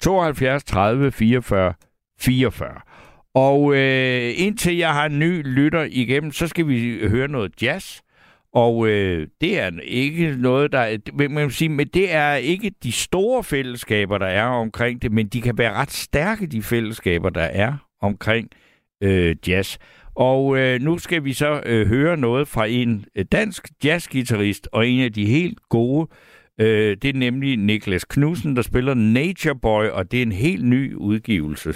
72 0.01 0.65
30 0.65 1.13
44 1.13 1.75
44. 2.21 2.71
Og 3.35 3.75
øh, 3.75 4.33
indtil 4.37 4.77
jeg 4.77 4.93
har 4.93 5.07
en 5.07 5.19
ny 5.19 5.43
lytter 5.45 5.89
igennem, 5.91 6.33
så 6.33 6.49
skal 6.49 6.69
vi 6.69 7.09
høre 7.09 7.29
noget 7.29 7.63
jazz. 7.63 8.01
Og 8.55 8.89
øh, 8.89 9.27
det 9.41 9.61
er 9.61 9.71
ikke 9.83 10.37
noget, 10.39 10.73
der... 10.73 10.99
Man 11.13 11.37
kan 11.37 11.51
sige, 11.51 11.69
men 11.69 11.87
det 11.87 12.15
er 12.15 12.35
ikke 12.35 12.73
de 12.83 12.93
store 12.93 13.45
fællesskaber, 13.45 14.19
der 14.19 14.27
er 14.27 14.45
omkring 14.45 15.03
det, 15.03 15.13
men 15.13 15.27
de 15.27 15.41
kan 15.41 15.59
være 15.59 15.73
ret 15.73 15.91
stærke, 15.91 16.47
de 16.47 16.63
fællesskaber, 16.63 17.31
der 17.31 17.43
er 17.43 17.75
omkring 18.01 18.49
øh, 19.03 19.37
jazz. 19.49 19.79
Og 20.15 20.59
øh, 20.59 20.81
nu 20.81 20.99
skal 20.99 21.25
vi 21.25 21.33
så 21.33 21.63
øh, 21.67 21.87
høre 21.87 22.17
noget 22.17 22.49
fra 22.49 22.67
en 22.67 23.05
øh, 23.15 23.25
dansk 23.33 23.69
jazzgitarrist 23.85 24.69
og 24.73 24.89
en 24.89 25.01
af 25.01 25.13
de 25.13 25.27
helt 25.27 25.59
gode. 25.69 26.09
Øh, 26.61 26.97
det 27.03 27.05
er 27.05 27.19
nemlig 27.19 27.57
Niklas 27.57 28.05
Knudsen, 28.05 28.57
der 28.57 28.63
spiller 28.63 28.95
Nature 28.95 29.59
Boy, 29.63 29.85
og 29.85 30.13
det 30.13 30.19
er 30.19 30.23
en 30.23 30.33
helt 30.33 30.65
ny 30.65 30.95
udgivelse. 30.95 31.75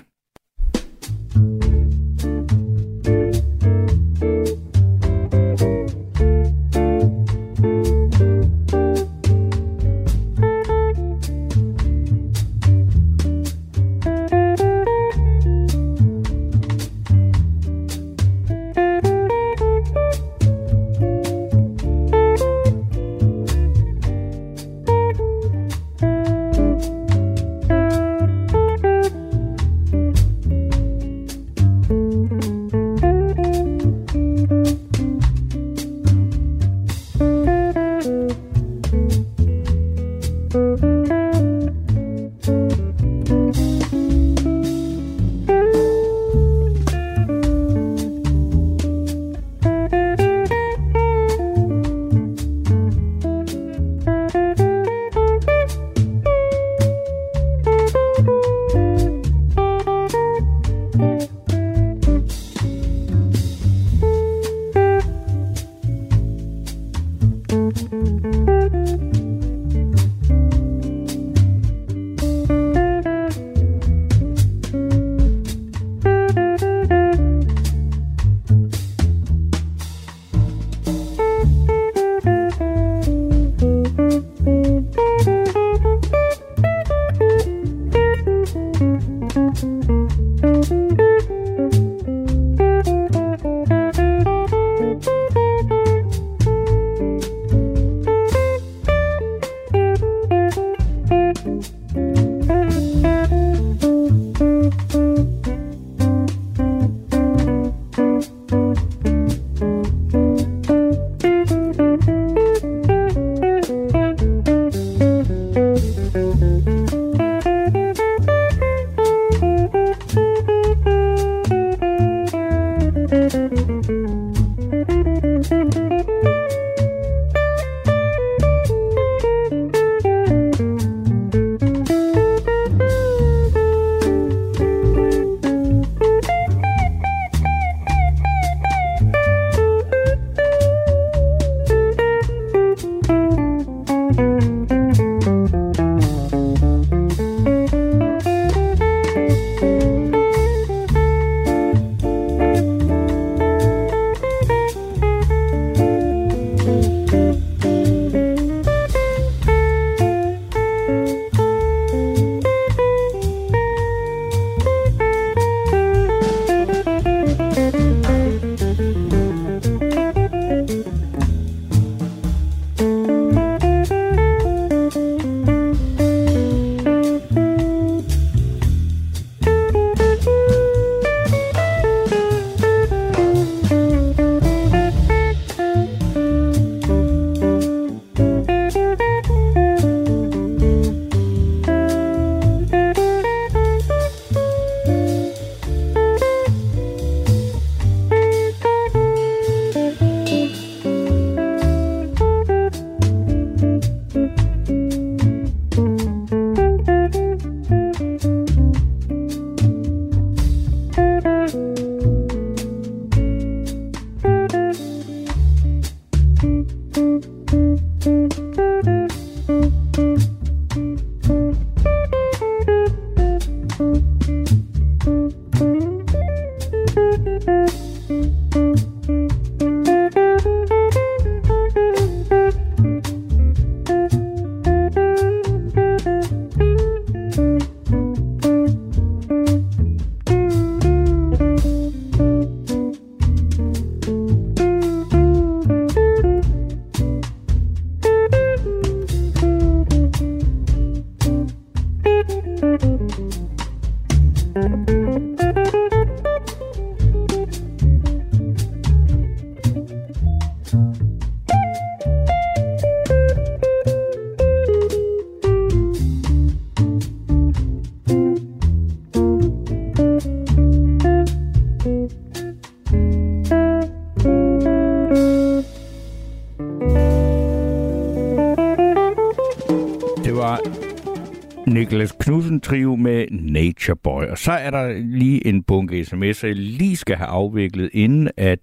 Så 284.47 284.53
er 284.53 284.71
der 284.71 284.93
lige 284.93 285.47
en 285.47 285.63
bunke 285.63 286.01
sms'er, 286.01 286.47
jeg 286.47 286.57
lige 286.57 286.97
skal 286.97 287.17
have 287.17 287.27
afviklet, 287.27 287.91
inden 287.93 288.31
at 288.37 288.59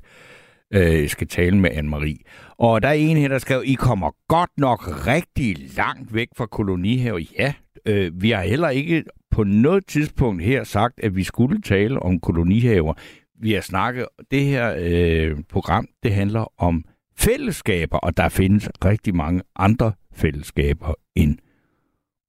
øh, 0.74 1.02
jeg 1.02 1.10
skal 1.10 1.28
tale 1.28 1.58
med 1.58 1.72
Anne-Marie. 1.72 2.54
Og 2.58 2.82
der 2.82 2.88
er 2.88 2.94
en 2.94 3.18
her, 3.18 3.28
der 3.28 3.38
skrev, 3.38 3.62
I 3.66 3.74
kommer 3.74 4.12
godt 4.28 4.50
nok 4.58 5.08
rigtig 5.08 5.58
langt 5.78 6.14
væk 6.14 6.28
fra 6.38 6.46
kolonihave. 6.46 7.26
Ja, 7.40 7.54
øh, 7.86 8.22
vi 8.22 8.30
har 8.32 8.42
heller 8.42 8.70
ikke 8.70 9.04
på 9.32 9.44
noget 9.44 9.86
tidspunkt 9.88 10.44
her 10.44 10.64
sagt, 10.64 11.00
at 11.04 11.16
vi 11.16 11.24
skulle 11.24 11.62
tale 11.62 12.00
om 12.00 12.20
kolonihaver. 12.20 12.94
Vi 13.40 13.54
har 13.54 13.62
snakket, 13.62 14.06
det 14.32 14.46
her 14.46 14.76
øh, 14.80 15.38
program, 15.50 15.88
det 16.04 16.14
handler 16.14 16.62
om 16.62 16.84
fællesskaber, 17.18 17.98
og 17.98 18.18
der 18.18 18.30
findes 18.30 18.70
rigtig 18.86 19.16
mange 19.16 19.42
andre 19.56 19.92
fællesskaber 20.14 20.94
end 21.16 21.38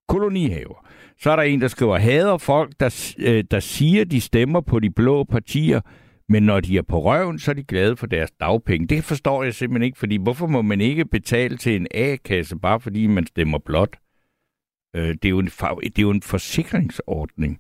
kolonihaver. 0.09 0.87
Så 1.21 1.31
er 1.31 1.37
der 1.37 1.43
en, 1.43 1.61
der 1.61 1.69
skriver, 1.69 1.99
hader 1.99 2.39
folk, 2.39 2.73
der, 2.81 3.15
øh, 3.19 3.45
der 3.51 3.61
siger, 3.61 4.05
de 4.05 4.21
stemmer 4.21 4.61
på 4.61 4.81
de 4.81 4.91
blå 4.91 5.25
partier, 5.25 5.81
men 6.29 6.43
når 6.43 6.61
de 6.61 6.79
er 6.79 6.83
på 6.83 7.03
røven, 7.03 7.39
så 7.39 7.51
er 7.51 7.55
de 7.55 7.65
glade 7.65 7.97
for 7.97 8.07
deres 8.07 8.31
dagpenge. 8.31 8.87
Det 8.87 9.05
forstår 9.05 9.43
jeg 9.43 9.55
simpelthen 9.55 9.83
ikke, 9.83 9.99
fordi 9.99 10.17
hvorfor 10.17 10.47
må 10.47 10.63
man 10.63 10.81
ikke 10.81 11.05
betale 11.05 11.57
til 11.57 11.77
en 11.77 11.87
A-kasse, 11.95 12.57
bare 12.57 12.81
fordi 12.81 13.07
man 13.07 13.27
stemmer 13.27 13.59
blot? 13.59 13.97
Øh, 14.97 15.09
det, 15.09 15.25
er 15.25 15.29
jo 15.29 15.39
en, 15.39 15.47
det 15.47 15.99
er 15.99 16.03
jo 16.03 16.11
en 16.11 16.23
forsikringsordning. 16.23 17.59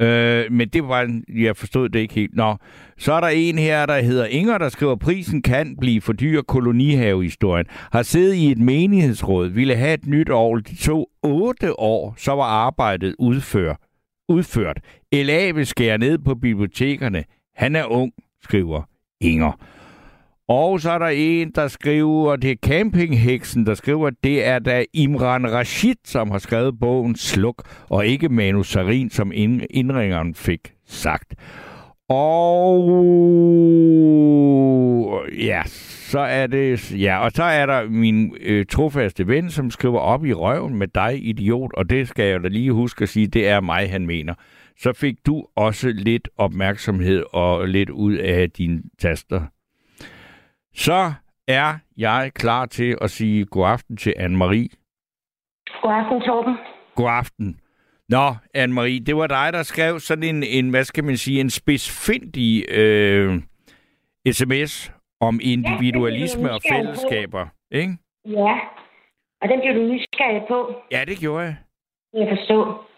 Øh, 0.00 0.52
men 0.52 0.68
det 0.68 0.88
var, 0.88 1.20
jeg 1.34 1.56
forstod 1.56 1.88
det 1.88 1.98
ikke 1.98 2.14
helt. 2.14 2.34
Nå, 2.36 2.56
så 2.98 3.12
er 3.12 3.20
der 3.20 3.28
en 3.28 3.58
her, 3.58 3.86
der 3.86 4.00
hedder 4.00 4.24
Inger, 4.26 4.58
der 4.58 4.68
skriver, 4.68 4.96
prisen 4.96 5.42
kan 5.42 5.76
blive 5.80 6.00
for 6.00 6.12
dyr 6.12 6.42
kolonihavehistorien. 6.42 7.66
Har 7.70 8.02
siddet 8.02 8.34
i 8.34 8.50
et 8.50 8.58
menighedsråd, 8.58 9.48
ville 9.48 9.76
have 9.76 9.94
et 9.94 10.06
nyt 10.06 10.30
år. 10.30 10.56
De 10.56 10.76
tog 10.76 11.10
otte 11.22 11.80
år, 11.80 12.14
så 12.18 12.32
var 12.32 12.44
arbejdet 12.44 13.14
udført. 13.18 13.76
udført. 14.28 14.80
LA 15.12 15.50
vil 15.50 15.66
skære 15.66 15.98
ned 15.98 16.18
på 16.18 16.34
bibliotekerne. 16.34 17.24
Han 17.56 17.76
er 17.76 17.84
ung, 17.84 18.12
skriver 18.42 18.82
Inger. 19.20 19.52
Og 20.50 20.80
så 20.80 20.90
er 20.90 20.98
der 20.98 21.06
en, 21.06 21.50
der 21.54 21.68
skriver, 21.68 22.36
det 22.36 22.50
er 22.50 22.56
Campingheksen, 22.66 23.66
der 23.66 23.74
skriver, 23.74 24.06
at 24.06 24.14
det 24.24 24.46
er 24.46 24.58
da 24.58 24.84
Imran 24.92 25.52
Rashid, 25.52 25.94
som 26.04 26.30
har 26.30 26.38
skrevet 26.38 26.78
bogen 26.78 27.16
Sluk, 27.16 27.68
og 27.88 28.06
ikke 28.06 28.28
Manu 28.28 28.62
Sarin, 28.62 29.10
som 29.10 29.32
indringeren 29.70 30.34
fik 30.34 30.72
sagt. 30.86 31.34
Og 32.08 32.82
ja, 35.38 35.62
så 36.10 36.20
er 36.20 36.46
det, 36.46 36.92
ja, 36.92 37.18
og 37.18 37.30
så 37.34 37.42
er 37.42 37.66
der 37.66 37.88
min 37.88 38.36
øh, 38.40 38.66
trofaste 38.66 39.26
ven, 39.26 39.50
som 39.50 39.70
skriver 39.70 39.98
op 39.98 40.24
i 40.24 40.32
røven 40.32 40.74
med 40.74 40.88
dig, 40.88 41.26
idiot, 41.26 41.70
og 41.74 41.90
det 41.90 42.08
skal 42.08 42.24
jeg 42.24 42.42
da 42.42 42.48
lige 42.48 42.72
huske 42.72 43.02
at 43.02 43.08
sige, 43.08 43.26
det 43.26 43.48
er 43.48 43.60
mig, 43.60 43.90
han 43.90 44.06
mener. 44.06 44.34
Så 44.78 44.92
fik 44.92 45.14
du 45.26 45.44
også 45.56 45.88
lidt 45.88 46.28
opmærksomhed 46.36 47.24
og 47.32 47.68
lidt 47.68 47.90
ud 47.90 48.14
af 48.14 48.50
dine 48.50 48.82
taster 48.98 49.40
så 50.86 51.12
er 51.48 51.78
jeg 51.96 52.30
klar 52.34 52.66
til 52.66 52.96
at 53.00 53.10
sige 53.10 53.44
god 53.44 53.66
aften 53.66 53.96
til 53.96 54.14
Anne-Marie. 54.18 54.68
God 55.82 55.92
aften, 55.92 56.20
Torben. 56.26 56.54
God 56.94 57.10
aften. 57.10 57.60
Nå, 58.08 58.26
Anne-Marie, 58.56 59.04
det 59.06 59.16
var 59.16 59.26
dig, 59.26 59.52
der 59.52 59.62
skrev 59.62 60.00
sådan 60.00 60.24
en, 60.24 60.42
en 60.42 60.70
hvad 60.70 60.84
skal 60.84 61.04
man 61.04 61.16
sige, 61.16 61.40
en 61.40 61.50
spidsfindig 61.50 62.70
øh, 62.70 63.42
sms 64.32 64.92
om 65.20 65.40
individualisme 65.42 66.48
ja, 66.48 66.54
og 66.54 66.60
fællesskaber, 66.72 67.44
på. 67.44 67.50
ikke? 67.70 67.96
Ja, 68.24 68.58
og 69.40 69.48
den 69.48 69.60
blev 69.60 69.74
du 69.74 69.92
nysgerrig 69.92 70.42
på. 70.48 70.74
Ja, 70.90 71.04
det 71.04 71.18
gjorde 71.18 71.44
jeg. 71.44 71.56
Jeg 72.14 72.36
forstår. 72.36 72.89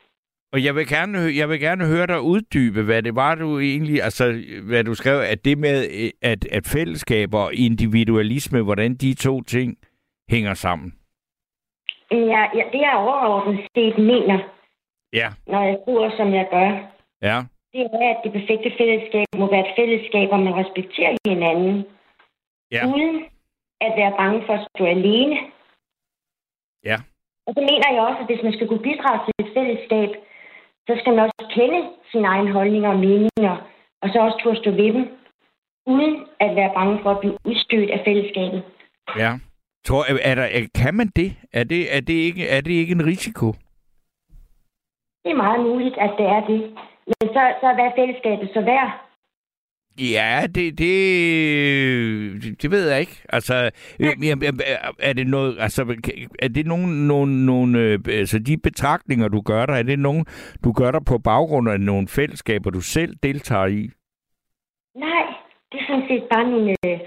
Og 0.52 0.64
jeg 0.64 0.74
vil, 0.74 0.86
gerne, 0.88 1.18
jeg 1.40 1.48
vil 1.48 1.60
gerne 1.60 1.84
høre 1.86 2.06
dig 2.06 2.20
uddybe, 2.20 2.82
hvad 2.82 3.02
det 3.02 3.14
var, 3.14 3.34
du 3.34 3.58
egentlig, 3.58 4.02
altså, 4.02 4.24
hvad 4.68 4.84
du 4.84 4.94
skrev, 4.94 5.18
at 5.32 5.44
det 5.44 5.58
med, 5.58 5.76
at, 6.22 6.44
at 6.56 6.66
fællesskaber 6.66 7.38
og 7.38 7.54
individualisme, 7.54 8.62
hvordan 8.62 8.94
de 8.94 9.14
to 9.14 9.42
ting 9.42 9.78
hænger 10.30 10.54
sammen. 10.54 10.94
Ja, 12.10 12.42
ja 12.58 12.64
det 12.72 12.80
er 12.90 12.94
overordnet 12.94 13.60
set 13.76 13.98
mener, 13.98 14.38
ja. 15.12 15.28
når 15.46 15.62
jeg 15.62 15.78
skriver, 15.82 16.10
som 16.16 16.34
jeg 16.34 16.46
gør. 16.50 16.70
Ja. 17.28 17.38
Det 17.72 17.80
er, 17.80 18.10
at 18.14 18.20
det 18.24 18.32
perfekte 18.32 18.70
fællesskab 18.78 19.26
må 19.36 19.50
være 19.50 19.64
et 19.68 19.74
fællesskab, 19.78 20.28
hvor 20.28 20.42
man 20.46 20.54
respekterer 20.54 21.16
hinanden. 21.26 21.84
Ja. 22.72 22.86
Uden 22.86 23.24
at 23.80 23.92
være 23.96 24.14
bange 24.18 24.42
for 24.46 24.52
at 24.52 24.66
stå 24.74 24.84
alene. 24.84 25.36
Ja. 26.84 26.98
Og 27.46 27.52
så 27.56 27.60
mener 27.60 27.88
jeg 27.92 28.02
også, 28.08 28.20
at 28.20 28.26
hvis 28.30 28.42
man 28.42 28.52
skal 28.52 28.68
kunne 28.68 28.86
bidrage 28.88 29.20
til 29.24 29.34
et 29.44 29.52
fællesskab, 29.56 30.10
så 30.86 30.92
skal 31.00 31.12
man 31.14 31.24
også 31.24 31.44
kende 31.54 31.80
sine 32.10 32.26
egne 32.26 32.52
holdninger 32.52 32.90
og 32.90 32.98
meninger, 32.98 33.56
og 34.02 34.08
så 34.12 34.18
også 34.20 34.38
turde 34.42 34.58
stå 34.58 34.70
ved 34.70 34.92
dem, 34.92 35.04
uden 35.86 36.26
at 36.40 36.56
være 36.56 36.72
bange 36.74 36.98
for 37.02 37.10
at 37.10 37.20
blive 37.20 37.38
udstødt 37.44 37.90
af 37.90 38.00
fællesskabet. 38.04 38.62
Ja. 39.16 39.38
Tror, 39.84 40.04
er 40.22 40.34
der, 40.34 40.46
kan 40.74 40.94
man 40.94 41.08
det? 41.16 41.36
Er 41.52 41.64
det, 41.64 41.96
er, 41.96 42.00
det 42.00 42.12
ikke, 42.12 42.48
er 42.48 42.60
det 42.60 42.72
ikke 42.72 42.92
en 42.92 43.06
risiko? 43.06 43.46
Det 45.22 45.30
er 45.30 45.42
meget 45.46 45.60
muligt, 45.60 45.96
at 45.98 46.10
det 46.18 46.26
er 46.26 46.46
det. 46.46 46.60
Men 47.06 47.28
så, 47.34 47.42
så 47.60 47.66
hvad 47.74 47.84
er 47.84 47.96
fællesskabet 47.98 48.50
så 48.54 48.60
værd? 48.60 48.90
Ja, 49.98 50.46
det, 50.54 50.78
det, 50.78 52.62
det 52.62 52.70
ved 52.70 52.90
jeg 52.90 53.00
ikke. 53.00 53.22
Altså, 53.28 53.70
er 54.98 55.12
det 55.12 55.26
noget, 55.26 55.56
altså, 55.60 55.82
er 56.42 56.48
det 56.48 56.66
nogle, 56.66 57.06
nogle, 57.06 57.46
nogle 57.46 57.78
øh, 57.78 57.98
altså 58.08 58.38
de 58.38 58.56
betragtninger, 58.58 59.28
du 59.28 59.40
gør 59.40 59.66
der, 59.66 59.74
er 59.74 59.82
det 59.82 59.98
nogen, 59.98 60.26
du 60.64 60.72
gør 60.72 60.90
der 60.90 61.00
på 61.00 61.18
baggrund 61.18 61.68
af 61.68 61.80
nogle 61.80 62.08
fællesskaber, 62.08 62.70
du 62.70 62.80
selv 62.80 63.16
deltager 63.22 63.66
i? 63.66 63.90
Nej, 64.96 65.26
det 65.72 65.80
er 65.80 65.86
sådan 65.86 66.08
set 66.08 66.24
bare 66.32 66.46
min, 66.46 66.76
øh, 66.84 66.98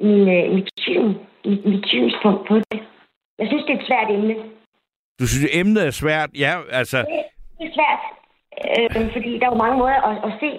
min, 0.00 0.28
øh, 0.28 0.54
mit, 0.54 0.70
syn, 0.78 1.14
mit, 1.44 1.66
mit 1.66 1.84
synspunkt 1.86 2.48
på 2.48 2.54
det. 2.54 2.80
Jeg 3.38 3.46
synes, 3.48 3.64
det 3.64 3.74
er 3.74 3.78
et 3.80 3.86
svært 3.86 4.10
emne. 4.10 4.34
Du 5.20 5.26
synes, 5.26 5.50
emnet 5.52 5.86
er 5.86 5.90
svært? 5.90 6.30
Ja, 6.38 6.52
altså... 6.70 6.98
Det, 6.98 7.24
det 7.58 7.66
er 7.66 7.74
svært, 7.78 8.02
øh, 9.02 9.12
fordi 9.12 9.38
der 9.38 9.46
er 9.46 9.50
jo 9.54 9.62
mange 9.64 9.78
måder 9.78 10.00
at, 10.10 10.32
at 10.32 10.32
se 10.40 10.50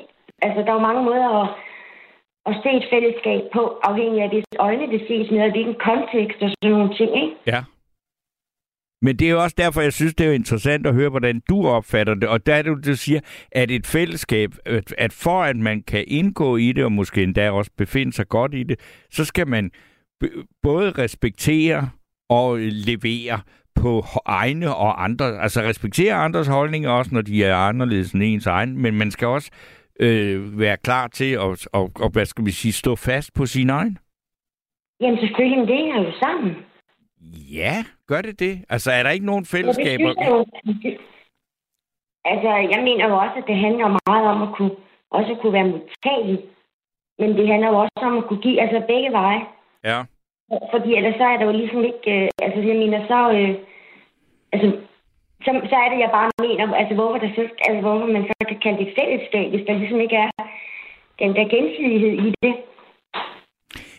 Altså, 0.41 0.59
der 0.61 0.69
er 0.71 0.77
jo 0.79 0.87
mange 0.89 1.03
måder 1.09 1.29
at, 1.41 1.47
at 2.49 2.53
se 2.63 2.69
et 2.79 2.87
fællesskab 2.93 3.41
på, 3.53 3.61
afhængig 3.89 4.21
af, 4.23 4.29
hvis 4.29 4.45
øjne 4.59 4.91
det 4.93 5.01
ses 5.07 5.31
med, 5.31 5.41
og 5.41 5.51
hvilken 5.51 5.77
kontekst 5.89 6.39
og 6.41 6.49
sådan 6.49 6.71
nogle 6.77 6.93
ting, 6.99 7.11
ikke? 7.23 7.35
Ja. 7.47 7.61
Men 9.01 9.15
det 9.15 9.27
er 9.27 9.31
jo 9.31 9.43
også 9.43 9.55
derfor, 9.57 9.81
jeg 9.81 9.93
synes, 9.93 10.15
det 10.15 10.27
er 10.27 10.31
interessant 10.31 10.87
at 10.87 10.93
høre, 10.93 11.09
hvordan 11.09 11.41
du 11.49 11.67
opfatter 11.67 12.13
det. 12.13 12.29
Og 12.29 12.45
der 12.45 12.55
er 12.55 12.61
det, 12.61 12.85
du 12.85 12.95
siger, 12.95 13.19
at 13.51 13.71
et 13.71 13.87
fællesskab, 13.87 14.51
at 14.97 15.13
for 15.13 15.43
at 15.43 15.55
man 15.55 15.83
kan 15.83 16.03
indgå 16.07 16.57
i 16.57 16.71
det, 16.71 16.83
og 16.83 16.91
måske 16.91 17.23
endda 17.23 17.51
også 17.51 17.71
befinde 17.77 18.13
sig 18.13 18.27
godt 18.27 18.53
i 18.53 18.63
det, 18.63 18.79
så 19.11 19.25
skal 19.25 19.47
man 19.47 19.71
både 20.63 20.91
respektere 20.91 21.89
og 22.29 22.57
levere 22.59 23.39
på 23.75 24.03
egne 24.25 24.75
og 24.75 25.03
andre, 25.03 25.41
altså 25.41 25.61
respektere 25.61 26.13
andres 26.13 26.47
holdninger 26.47 26.89
også, 26.89 27.13
når 27.13 27.21
de 27.21 27.43
er 27.43 27.55
anderledes 27.55 28.11
end 28.11 28.23
ens 28.23 28.45
egen, 28.45 28.81
men 28.81 28.97
man 28.97 29.11
skal 29.11 29.27
også 29.27 29.51
øh, 29.99 30.59
være 30.59 30.77
klar 30.77 31.07
til 31.07 31.31
at, 31.33 31.67
og, 31.73 31.91
og, 31.95 32.09
hvad 32.13 32.25
skal 32.25 32.45
vi 32.45 32.51
sige, 32.51 32.73
stå 32.73 32.95
fast 32.95 33.33
på 33.33 33.45
sin 33.45 33.69
egen? 33.69 33.97
Jamen 35.01 35.19
selvfølgelig, 35.19 35.67
det 35.67 35.75
hænger 35.77 36.03
jo 36.03 36.11
sammen. 36.19 36.55
Ja, 37.57 37.75
gør 38.07 38.21
det 38.21 38.39
det? 38.39 38.65
Altså, 38.69 38.91
er 38.91 39.03
der 39.03 39.09
ikke 39.09 39.25
nogen 39.25 39.45
fællesskaber? 39.45 40.13
Ja, 40.17 40.29
jo, 40.29 40.45
altså, 42.25 42.49
jeg 42.73 42.81
mener 42.83 43.07
jo 43.07 43.15
også, 43.17 43.35
at 43.37 43.47
det 43.47 43.55
handler 43.55 43.97
meget 44.07 44.27
om 44.27 44.41
at 44.41 44.55
kunne, 44.55 44.71
også 45.11 45.35
kunne 45.41 45.53
være 45.53 45.67
modtagelig. 45.67 46.39
Men 47.19 47.29
det 47.37 47.47
handler 47.47 47.67
jo 47.67 47.77
også 47.77 48.01
om 48.01 48.17
at 48.17 48.25
kunne 48.27 48.41
give, 48.41 48.61
altså 48.61 48.79
begge 48.87 49.11
veje. 49.11 49.41
Ja. 49.83 49.99
Fordi 50.71 50.95
ellers 50.95 51.15
så 51.17 51.23
er 51.23 51.37
der 51.37 51.45
jo 51.45 51.51
ligesom 51.51 51.83
ikke, 51.83 52.11
øh, 52.15 52.29
altså 52.41 52.59
jeg 52.59 52.75
mener 52.75 53.07
så, 53.07 53.31
øh, 53.37 53.55
altså 54.53 54.67
så, 55.45 55.51
så 55.69 55.75
er 55.83 55.89
det, 55.91 55.99
jeg 55.99 56.11
bare 56.17 56.29
mener, 56.45 56.75
altså 56.81 56.95
hvorfor, 56.95 57.17
der 57.17 57.29
så, 57.35 57.43
altså, 57.67 57.81
hvorfor 57.81 58.07
man 58.15 58.23
så 58.29 58.33
kan 58.49 58.59
kalde 58.63 58.79
det 58.83 58.95
fællesskab, 58.99 59.49
hvis 59.49 59.65
der 59.67 59.73
ligesom 59.77 59.99
ikke 59.99 60.15
er 60.15 60.31
den 61.19 61.35
der 61.35 61.45
gensidighed 61.55 62.13
i 62.27 62.33
det. 62.43 62.55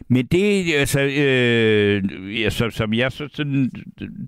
Men 0.08 0.26
det, 0.26 0.74
altså, 0.78 1.00
øh, 1.00 1.96
ja, 2.42 2.50
som, 2.50 2.70
som 2.70 2.94
jeg 2.94 3.12
så 3.12 3.28
sådan, 3.32 3.70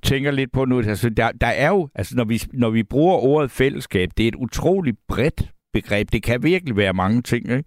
tænker 0.03 0.31
lidt 0.31 0.53
på 0.53 0.65
nu, 0.65 0.79
altså, 0.79 1.11
der, 1.11 1.33
der 1.41 1.47
er 1.47 1.69
jo, 1.69 1.89
altså, 1.95 2.17
når 2.17 2.25
vi, 2.25 2.37
når 2.53 2.71
vi 2.71 2.83
bruger 2.83 3.17
ordet 3.17 3.51
fællesskab, 3.51 4.09
det 4.17 4.25
er 4.25 4.29
et 4.29 4.35
utroligt 4.35 4.97
bredt 5.09 5.43
begreb. 5.73 6.13
Det 6.13 6.23
kan 6.23 6.43
virkelig 6.43 6.77
være 6.77 6.93
mange 6.93 7.23
ting, 7.23 7.51
ikke? 7.51 7.65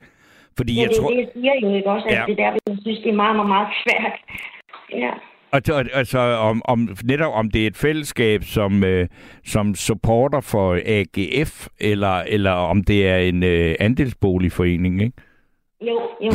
Fordi 0.58 0.74
ja, 0.74 0.82
jeg 0.82 0.90
det 0.90 0.98
tror... 0.98 1.10
det, 1.10 1.18
jeg 1.18 1.28
siger 1.34 1.54
jo 1.62 1.76
ikke 1.76 1.90
også, 1.90 2.08
at 2.08 2.14
ja. 2.14 2.24
det 2.28 2.38
der, 2.38 2.52
jeg 2.68 2.78
synes, 2.82 3.00
det 3.00 3.10
er 3.10 3.20
meget, 3.24 3.36
meget, 3.36 3.50
meget 3.50 3.68
svært. 3.84 4.16
Ja. 5.04 5.12
Altså 5.94 6.19
om, 6.19 6.61
om, 6.65 6.80
netop 7.03 7.34
om 7.34 7.52
det 7.52 7.64
er 7.64 7.68
et 7.68 7.77
fællesskab 7.77 8.44
som, 8.44 8.84
øh, 8.84 9.07
som 9.45 9.76
supporter 9.76 10.41
for 10.41 10.68
AGF, 10.98 11.68
eller, 11.80 12.15
eller 12.36 12.52
om 12.52 12.84
det 12.84 13.07
er 13.07 13.18
en 13.18 13.44
øh, 13.44 13.76
andelsboligforening, 13.80 15.02
ikke? 15.02 15.18
Jo, 15.82 15.98
jo. 16.26 16.32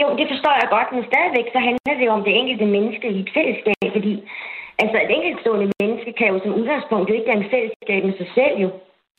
Jo, 0.00 0.06
det 0.18 0.26
forstår 0.32 0.54
jeg 0.60 0.68
godt, 0.76 0.88
men 0.94 1.04
stadigvæk 1.10 1.46
så 1.54 1.60
handler 1.68 1.94
det 1.98 2.06
jo 2.08 2.12
om 2.18 2.24
det 2.26 2.32
enkelte 2.40 2.66
menneske 2.76 3.06
i 3.16 3.18
et 3.24 3.30
fællesskab, 3.36 3.88
fordi 3.96 4.12
altså 4.82 4.96
et 5.04 5.10
enkeltstående 5.16 5.66
menneske 5.80 6.10
kan 6.18 6.28
jo 6.32 6.38
som 6.44 6.58
udgangspunkt 6.60 7.08
jo 7.10 7.14
ikke 7.14 7.32
en 7.32 7.50
fællesskab 7.54 8.00
med 8.08 8.16
sig 8.20 8.28
selv 8.38 8.54
jo. 8.64 8.68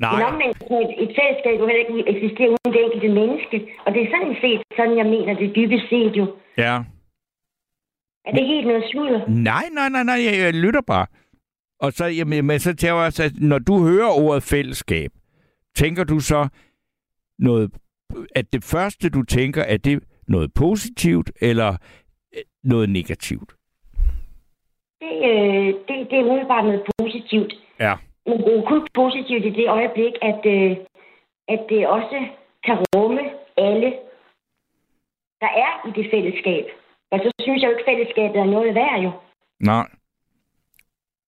Nej. 0.03 0.11
Men 0.13 0.21
omvendt 0.29 0.57
kan 0.67 0.77
et, 0.85 0.93
et 1.03 1.11
fællesskab 1.19 1.55
jo 1.61 1.65
heller 1.67 1.83
ikke 1.85 2.09
eksistere 2.13 2.49
uden 2.53 2.71
det 2.75 2.81
enkelte 2.85 3.09
menneske. 3.19 3.57
Og 3.85 3.89
det 3.93 3.99
er 4.01 4.09
sådan 4.15 4.35
set, 4.43 4.61
sådan 4.77 4.97
jeg 5.01 5.07
mener 5.15 5.33
det 5.41 5.55
dybest 5.55 5.85
set 5.93 6.13
jo. 6.21 6.25
Ja. 6.65 6.75
Er 8.27 8.31
det 8.31 8.47
helt 8.47 8.67
noget 8.67 8.83
sludder? 8.91 9.27
Nej, 9.27 9.65
nej, 9.73 9.89
nej, 9.89 10.03
nej, 10.03 10.19
jeg, 10.25 10.39
jeg 10.39 10.53
lytter 10.53 10.81
bare. 10.81 11.05
Og 11.79 11.93
så, 11.93 12.05
jamen, 12.05 12.45
men 12.45 12.59
så 12.59 12.75
tænker 12.75 12.95
jeg 12.95 13.25
at 13.25 13.31
når 13.41 13.59
du 13.59 13.83
hører 13.87 14.09
ordet 14.09 14.43
fællesskab, 14.43 15.11
tænker 15.75 16.03
du 16.03 16.19
så 16.19 16.47
noget, 17.39 17.71
at 18.35 18.53
det 18.53 18.63
første, 18.63 19.09
du 19.09 19.23
tænker, 19.23 19.63
er 19.63 19.77
det 19.77 20.03
noget 20.27 20.53
positivt 20.53 21.31
eller 21.41 21.77
øh, 22.35 22.41
noget 22.63 22.89
negativt? 22.89 23.49
Det, 25.01 25.15
øh, 25.29 25.67
det, 25.87 25.95
det 26.09 26.19
er 26.19 26.23
umiddelbart 26.23 26.65
noget 26.65 26.83
positivt. 26.97 27.53
Ja. 27.79 27.93
Men 28.25 28.37
det 28.37 28.57
er 28.57 28.63
kun 28.65 28.87
positivt 28.93 29.45
i 29.45 29.49
det 29.49 29.67
øjeblik, 29.69 30.13
at, 30.21 30.45
øh, 30.45 30.77
at 31.47 31.59
det 31.69 31.87
også 31.87 32.25
kan 32.63 32.77
rumme 32.95 33.21
alle, 33.57 33.93
der 35.41 35.51
er 35.65 35.87
i 35.87 36.01
det 36.01 36.11
fællesskab. 36.11 36.65
Og 37.11 37.19
så 37.23 37.31
synes 37.41 37.61
jeg 37.61 37.67
jo 37.69 37.77
ikke, 37.77 37.89
fællesskabet 37.89 38.39
er 38.39 38.45
noget 38.45 38.75
værd 38.75 38.99
jo. 39.03 39.11
Nej. 39.59 39.87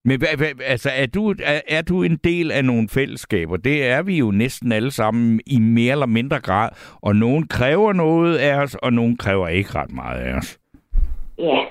Men 0.04 0.18
hvad, 0.18 0.36
hvad, 0.36 0.64
altså, 0.64 0.90
er 0.90 1.06
du, 1.06 1.30
er, 1.30 1.60
er 1.68 1.82
du 1.82 2.02
en 2.02 2.16
del 2.16 2.52
af 2.52 2.64
nogle 2.64 2.88
fællesskaber? 2.88 3.56
Det 3.56 3.86
er 3.86 4.02
vi 4.02 4.18
jo 4.18 4.30
næsten 4.30 4.72
alle 4.72 4.90
sammen 4.90 5.40
i 5.46 5.58
mere 5.58 5.92
eller 5.92 6.06
mindre 6.06 6.40
grad. 6.40 6.68
Og 7.02 7.16
nogen 7.16 7.48
kræver 7.48 7.92
noget 7.92 8.38
af 8.38 8.54
os, 8.62 8.74
og 8.74 8.92
nogen 8.92 9.16
kræver 9.16 9.48
ikke 9.48 9.74
ret 9.74 9.92
meget 9.92 10.20
af 10.20 10.34
os. 10.34 10.58
Ja. 11.38 11.64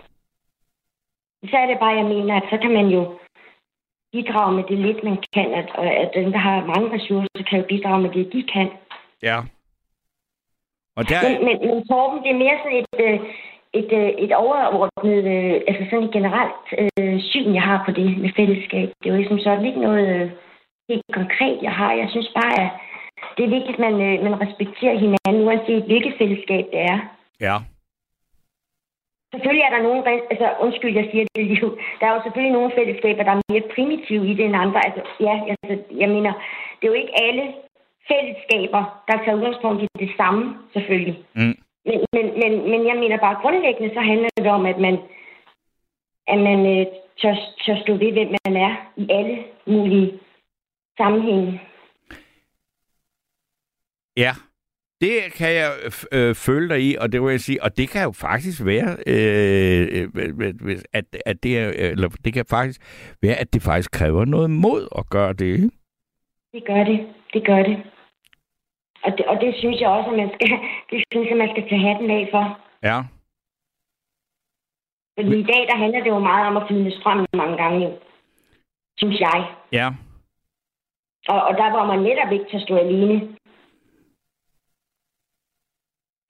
Så 1.44 1.58
er 1.58 1.68
det 1.68 1.78
bare, 1.80 1.96
jeg 1.96 2.06
mener, 2.06 2.36
at 2.36 2.44
så 2.50 2.58
kan 2.62 2.72
man 2.72 2.88
jo 2.88 3.20
bidrage 4.12 4.56
med 4.56 4.64
det 4.64 4.78
lidt, 4.78 5.04
man 5.04 5.18
kan. 5.34 5.54
At, 5.54 5.68
at 6.04 6.12
den, 6.16 6.32
der 6.32 6.38
har 6.38 6.66
mange 6.66 6.96
ressourcer, 6.96 7.44
kan 7.50 7.60
jo 7.60 7.66
bidrage 7.70 8.02
med 8.02 8.10
det, 8.10 8.34
de 8.34 8.44
kan. 8.54 8.70
Ja. 9.24 9.38
Og 10.96 11.10
der... 11.10 11.20
Men, 11.30 11.46
men, 11.46 11.56
men 11.68 11.88
Torben, 11.88 12.24
det 12.24 12.32
er 12.32 12.44
mere 12.44 12.58
sådan 12.64 12.78
et, 12.78 12.96
øh, 13.08 13.20
et, 13.74 13.92
øh, 14.00 14.10
et 14.24 14.34
overordnet, 14.36 15.26
øh, 15.36 15.62
altså 15.68 15.84
sådan 15.90 16.06
et 16.06 16.12
generelt 16.18 16.66
øh, 16.80 17.22
syn, 17.22 17.54
jeg 17.54 17.62
har 17.62 17.84
på 17.86 17.92
det 17.92 18.18
med 18.18 18.32
fællesskab. 18.36 18.88
Det 19.00 19.06
er 19.06 19.14
jo 19.14 19.22
ligesom 19.22 19.40
sådan 19.40 19.66
ikke 19.66 19.82
noget 19.82 20.08
øh, 20.16 20.32
helt 20.90 21.06
konkret, 21.14 21.58
jeg 21.62 21.72
har. 21.72 21.94
Jeg 21.94 22.08
synes 22.10 22.30
bare, 22.40 22.54
at 22.64 22.70
det 23.38 23.44
er 23.46 23.56
vigtigt, 23.58 23.78
at 23.80 23.86
man, 23.88 23.96
øh, 24.08 24.24
man 24.24 24.42
respekterer 24.44 24.98
hinanden, 25.06 25.46
uanset 25.48 25.84
hvilket 25.84 26.14
fællesskab 26.18 26.66
det 26.74 26.82
er. 26.94 27.00
Ja. 27.40 27.56
Selvfølgelig 29.34 29.66
er 29.66 29.74
der 29.76 29.88
nogen, 29.88 30.04
altså 30.32 30.48
undskyld, 30.66 30.94
jeg 30.96 31.08
siger 31.12 31.26
det 31.36 31.46
lige 31.46 31.72
der 32.00 32.06
er 32.08 32.14
jo 32.16 32.22
selvfølgelig 32.24 32.58
nogle 32.58 32.72
fællesskaber, 32.78 33.24
der 33.24 33.32
er 33.32 33.42
mere 33.50 33.72
primitive 33.76 34.28
i 34.32 34.34
det 34.34 34.46
end 34.46 34.56
andre. 34.66 34.80
Altså, 34.88 35.02
ja, 35.20 35.34
altså, 35.52 35.74
jeg 36.02 36.10
mener, 36.10 36.32
det 36.78 36.84
er 36.84 36.94
jo 36.94 37.02
ikke 37.02 37.20
alle 37.26 37.46
fællesskaber, 38.12 38.82
der 39.08 39.16
tager 39.18 39.38
udgangspunkt 39.38 39.84
i 39.84 39.88
det 40.00 40.12
samme, 40.18 40.44
selvfølgelig. 40.74 41.18
Mm. 41.36 41.58
Men, 41.86 42.00
men, 42.14 42.26
men, 42.40 42.70
men 42.70 42.88
jeg 42.88 42.98
mener 43.00 43.18
bare, 43.18 43.42
grundlæggende 43.42 43.94
så 43.94 44.02
handler 44.02 44.30
det 44.38 44.48
om, 44.48 44.66
at 44.66 44.80
man, 44.80 44.98
at 46.28 46.40
man 46.40 46.60
øh, 46.74 46.86
tør, 47.22 47.36
tør 47.66 47.82
stå 47.82 47.94
ved, 47.94 48.12
hvem 48.12 48.36
man 48.46 48.58
er 48.58 48.92
i 48.98 49.08
alle 49.10 49.44
mulige 49.68 50.20
sammenhænge. 50.98 51.62
Ja, 54.18 54.32
det 55.02 55.34
kan 55.38 55.52
jeg 55.54 55.72
øh, 56.12 56.36
føle 56.36 56.70
dig 56.70 56.82
i, 56.82 56.96
og 56.96 57.12
det 57.12 57.22
vil 57.22 57.32
jeg 57.32 57.40
sige, 57.40 57.64
og 57.64 57.78
det 57.78 57.90
kan 57.90 58.04
jo 58.04 58.12
faktisk 58.12 58.66
være, 58.66 58.98
øh, 59.08 60.08
øh, 60.16 60.80
at, 60.94 61.06
at 61.26 61.44
det, 61.44 61.60
er, 61.60 61.70
eller 61.92 62.10
det 62.26 62.34
kan 62.34 62.46
faktisk 62.46 62.82
være, 63.22 63.36
at 63.36 63.54
det 63.54 63.62
faktisk 63.62 63.92
kræver 63.92 64.26
noget 64.26 64.50
mod 64.50 64.88
at 64.98 65.10
gøre 65.10 65.34
det. 65.34 65.72
Det 66.54 66.66
gør 66.66 66.84
det. 66.84 67.00
Det 67.34 67.46
gør 67.46 67.64
det. 67.64 67.78
Og 69.04 69.18
det, 69.18 69.26
og 69.26 69.42
det 69.42 69.56
synes 69.56 69.82
jeg 69.82 69.90
også, 69.90 70.10
at 70.10 70.18
man 70.18 70.32
skal, 70.34 70.50
det 70.92 71.04
synes 71.12 71.30
jeg, 71.30 71.38
man 71.38 71.52
skal 71.54 71.70
tage 71.70 71.88
hatten 71.88 72.10
af 72.12 72.28
for. 72.32 72.44
Ja. 72.84 72.98
Fordi 75.18 75.30
Men... 75.30 75.40
i 75.40 75.44
dag, 75.44 75.62
der 75.68 75.78
handler 75.78 76.00
det 76.04 76.10
jo 76.10 76.20
meget 76.20 76.48
om 76.48 76.58
at 76.58 76.68
finde 76.68 77.00
strømmen 77.00 77.28
mange 77.34 77.58
gange, 77.58 77.80
jo. 77.86 77.92
Synes 78.98 79.20
jeg. 79.20 79.40
Ja. 79.72 79.88
Og, 81.28 81.42
og 81.48 81.54
der 81.58 81.72
var 81.72 81.86
man 81.86 82.00
netop 82.00 82.32
ikke 82.32 82.50
til 82.50 82.58
at 82.58 82.64
stå 82.64 82.76
alene. 82.76 83.38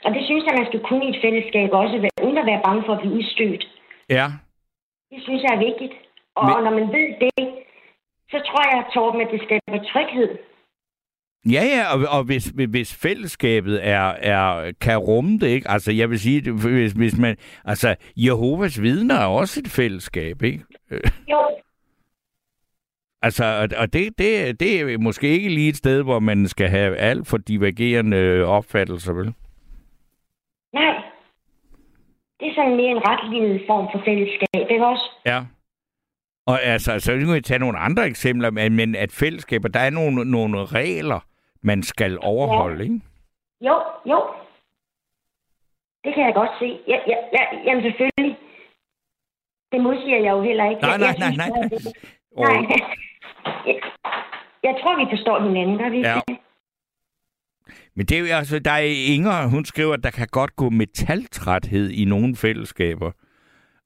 Og 0.06 0.14
det 0.16 0.26
synes 0.26 0.44
jeg, 0.46 0.56
man 0.58 0.68
skal 0.68 0.80
kunne 0.80 1.06
i 1.06 1.10
et 1.10 1.22
fællesskab 1.22 1.70
også, 1.74 2.10
uden 2.24 2.38
at 2.38 2.46
være 2.46 2.62
bange 2.66 2.84
for 2.86 2.94
at 2.94 3.00
blive 3.00 3.14
udstødt. 3.14 3.64
Ja. 4.10 4.26
Det 5.12 5.24
synes 5.24 5.42
jeg 5.44 5.54
er 5.54 5.66
vigtigt. 5.70 5.94
Og, 6.36 6.46
Men... 6.46 6.64
når 6.64 6.72
man 6.80 6.88
ved 6.98 7.08
det, 7.24 7.46
så 8.32 8.38
tror 8.48 8.64
jeg, 8.72 8.86
Torben, 8.94 9.22
at 9.22 9.32
det 9.32 9.42
skaber 9.42 9.84
tryghed. 9.92 10.38
Ja, 11.46 11.64
ja, 11.64 11.94
og, 11.94 12.18
og 12.18 12.24
hvis, 12.24 12.54
hvis 12.70 12.96
fællesskabet 12.96 13.88
er, 13.88 14.02
er, 14.10 14.72
kan 14.82 14.98
rumme 14.98 15.38
det, 15.40 15.48
ikke? 15.48 15.70
Altså, 15.72 15.92
jeg 15.92 16.10
vil 16.10 16.20
sige, 16.20 16.52
hvis, 16.52 16.92
hvis 16.92 17.18
man... 17.18 17.38
Altså, 17.66 17.96
Jehovas 18.18 18.82
vidner 18.82 19.16
er 19.16 19.26
også 19.26 19.60
et 19.60 19.68
fællesskab, 19.68 20.42
ikke? 20.42 20.64
Jo. 21.30 21.38
Altså, 23.22 23.68
og 23.78 23.94
det, 23.94 24.18
det, 24.18 24.60
det 24.60 24.82
er 24.82 24.98
måske 24.98 25.28
ikke 25.28 25.50
lige 25.50 25.70
et 25.70 25.78
sted, 25.78 26.04
hvor 26.04 26.20
man 26.20 26.48
skal 26.48 26.70
have 26.70 26.98
alt 26.98 27.28
for 27.28 27.38
divergerende 27.38 28.46
opfattelser, 28.46 29.14
vel? 29.14 29.34
Nej. 30.74 30.94
Det 32.40 32.48
er 32.48 32.54
sådan 32.56 32.76
mere 32.76 32.92
en 32.92 33.02
retlignet 33.08 33.62
form 33.68 33.88
for 33.94 34.02
fællesskab, 34.06 34.72
ikke 34.72 34.86
også? 34.86 35.04
Ja. 35.26 35.44
Og 36.48 36.64
altså, 36.64 37.00
så 37.00 37.18
kan 37.18 37.34
vi 37.34 37.42
tage 37.42 37.60
nogle 37.60 37.78
andre 37.78 38.08
eksempler, 38.08 38.70
men 38.70 38.96
at 38.96 39.12
fællesskaber, 39.12 39.68
der 39.68 39.80
er 39.80 39.90
nogle, 39.90 40.32
nogle 40.32 40.66
regler, 40.66 41.20
man 41.62 41.84
skal 41.84 42.20
overholde, 42.22 42.78
ja. 42.78 42.84
ikke? 42.84 43.00
Jo, 43.62 43.76
jo. 44.06 44.20
Det 46.04 46.14
kan 46.16 46.26
jeg 46.26 46.34
godt 46.34 46.50
se. 46.60 46.80
Ja, 46.88 46.98
ja, 47.08 47.18
ja, 47.38 47.44
jamen 47.66 47.84
selvfølgelig. 47.84 48.38
Det 49.72 49.82
modsiger 49.82 50.20
jeg 50.20 50.32
jo 50.32 50.42
heller 50.42 50.70
ikke. 50.70 50.82
Nej, 50.82 50.98
nej, 50.98 51.16
nej, 51.20 51.36
nej. 51.36 51.50
nej. 52.46 52.80
Jeg, 53.66 53.76
jeg 54.64 54.76
tror, 54.82 55.06
vi 55.06 55.06
forstår 55.16 55.40
hinanden, 55.48 55.80
der 55.80 55.90
vi 55.90 56.00
ja. 56.00 56.20
Men 57.96 58.06
det 58.06 58.18
er 58.18 58.20
jo 58.20 58.36
altså, 58.36 58.60
der 58.60 58.72
er 58.72 59.14
Inger, 59.16 59.48
hun 59.48 59.66
skriver, 59.66 59.94
at 59.94 60.04
der 60.04 60.12
kan 60.12 60.28
godt 60.32 60.56
gå 60.56 60.70
metaltræthed 60.70 61.90
i 61.90 62.06
nogle 62.06 62.36
fællesskaber. 62.36 63.12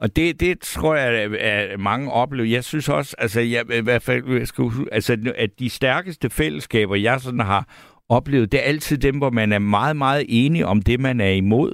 Og 0.03 0.15
det, 0.15 0.39
det 0.39 0.59
tror 0.59 0.95
jeg, 0.95 1.11
at 1.39 1.79
mange 1.79 2.11
oplever. 2.11 2.49
Jeg 2.49 2.63
synes 2.63 2.89
også, 2.89 3.15
altså, 3.19 3.41
jeg, 3.41 3.61
i 3.79 3.83
hvert 3.83 4.01
fald, 4.01 4.37
jeg 4.39 4.47
skal, 4.47 4.65
altså, 4.91 5.33
at 5.35 5.59
de 5.59 5.69
stærkeste 5.69 6.29
fællesskaber, 6.29 6.95
jeg 6.95 7.19
sådan 7.19 7.39
har 7.39 7.63
oplevet, 8.09 8.51
det 8.51 8.59
er 8.59 8.67
altid 8.73 8.97
dem, 8.97 9.17
hvor 9.17 9.29
man 9.29 9.51
er 9.51 9.59
meget, 9.59 9.95
meget 9.95 10.25
enig 10.29 10.65
om 10.65 10.81
det, 10.81 10.99
man 10.99 11.21
er 11.21 11.33
imod. 11.43 11.71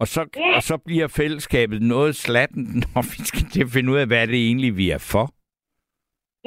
Og 0.00 0.06
så, 0.06 0.20
yeah. 0.20 0.56
og 0.56 0.62
så 0.62 0.76
bliver 0.86 1.08
fællesskabet 1.08 1.82
noget 1.82 2.16
slatten, 2.16 2.62
når 2.94 3.02
vi 3.02 3.18
skal 3.30 3.44
til 3.52 3.62
at 3.64 3.72
finde 3.74 3.92
ud 3.92 3.98
af, 4.02 4.06
hvad 4.06 4.26
det 4.26 4.46
egentlig 4.48 4.76
vi 4.76 4.90
er 4.90 5.02
for. 5.12 5.26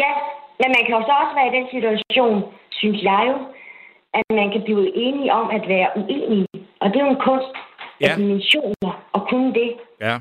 Ja, 0.03 0.14
men 0.60 0.68
man 0.76 0.82
kan 0.86 0.94
jo 0.98 1.02
så 1.10 1.14
også 1.22 1.34
være 1.40 1.49
i 1.52 1.56
den 1.57 1.68
situation, 1.76 2.36
synes 2.72 2.99
jeg 3.03 3.22
jo, 3.32 3.36
at 4.19 4.26
man 4.40 4.48
kan 4.53 4.61
blive 4.68 4.86
enige 5.06 5.34
om 5.34 5.48
at 5.57 5.64
være 5.68 5.90
uenige. 5.99 6.48
Og 6.82 6.86
det 6.90 6.98
er 6.99 7.06
jo 7.06 7.11
en 7.18 7.23
kunst 7.30 7.53
ja. 8.02 8.14
dimensioner 8.18 8.91
at 9.18 9.22
kunne 9.30 9.53
det. 9.53 9.72
Ja. 10.02 10.15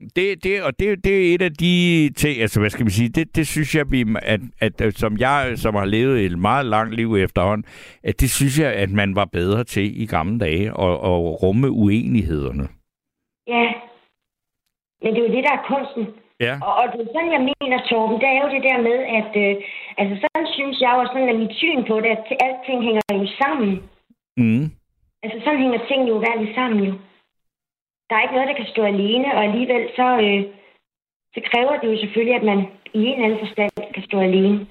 Det, 0.00 0.44
det, 0.44 0.62
og 0.62 0.78
det, 0.78 1.04
det 1.04 1.14
er 1.16 1.34
et 1.34 1.42
af 1.42 1.52
de 1.52 2.10
ting, 2.16 2.40
altså 2.40 2.60
hvad 2.60 2.70
skal 2.70 2.84
man 2.84 2.90
sige, 2.90 3.08
det, 3.08 3.36
det 3.36 3.46
synes 3.46 3.74
jeg, 3.74 3.86
at, 4.22 4.40
at, 4.60 4.80
at 4.80 4.94
som 4.94 5.16
jeg, 5.18 5.52
som 5.56 5.74
har 5.74 5.84
levet 5.84 6.24
et 6.24 6.38
meget 6.38 6.66
langt 6.66 6.94
liv 6.94 7.16
efterhånden, 7.16 7.66
at 8.04 8.20
det 8.20 8.30
synes 8.30 8.58
jeg, 8.60 8.72
at 8.72 8.90
man 8.90 9.16
var 9.16 9.24
bedre 9.24 9.64
til 9.64 10.02
i 10.02 10.06
gamle 10.06 10.38
dage, 10.38 10.66
at, 10.66 10.94
at 11.10 11.18
rumme 11.42 11.70
uenighederne. 11.70 12.68
Ja, 13.46 13.66
men 15.02 15.14
det 15.14 15.18
er 15.20 15.28
jo 15.28 15.34
det, 15.36 15.44
der 15.44 15.54
er 15.58 15.66
kunsten. 15.72 16.04
Ja. 16.40 16.54
Og, 16.66 16.72
og 16.80 16.84
det 16.92 17.00
er 17.00 17.12
sådan, 17.14 17.32
jeg 17.36 17.44
mener, 17.50 17.78
Torben, 17.88 18.20
det 18.20 18.28
er 18.28 18.38
jo 18.44 18.48
det 18.54 18.62
der 18.68 18.78
med, 18.88 18.98
at 19.18 19.30
øh, 19.44 19.52
altså 20.00 20.14
sådan 20.22 20.46
synes 20.56 20.76
jeg 20.80 20.92
jo, 20.96 21.02
sådan 21.06 21.28
at 21.32 21.40
mit 21.42 21.54
syn 21.60 21.80
på 21.90 21.94
det, 22.02 22.10
at 22.16 22.24
alting 22.46 22.80
hænger 22.88 23.02
jo 23.20 23.26
sammen. 23.40 23.70
Mm. 24.42 24.64
Altså, 25.22 25.36
sådan 25.44 25.62
hænger 25.64 25.80
tingene 25.88 26.10
jo 26.14 26.18
værligt 26.26 26.54
sammen 26.54 26.78
jo. 26.88 26.92
Der 28.08 28.14
er 28.16 28.22
ikke 28.22 28.34
noget, 28.34 28.48
der 28.48 28.56
kan 28.60 28.72
stå 28.74 28.82
alene, 28.82 29.28
og 29.34 29.44
alligevel 29.44 29.82
så, 29.96 30.08
øh, 30.26 30.40
så 31.34 31.40
kræver 31.50 31.80
det 31.80 31.88
jo 31.92 31.96
selvfølgelig, 32.00 32.36
at 32.40 32.42
man 32.52 32.58
i 32.94 32.98
en 32.98 33.12
eller 33.12 33.24
anden 33.24 33.38
forstand 33.46 33.70
kan 33.94 34.02
stå 34.02 34.18
alene. 34.20 34.66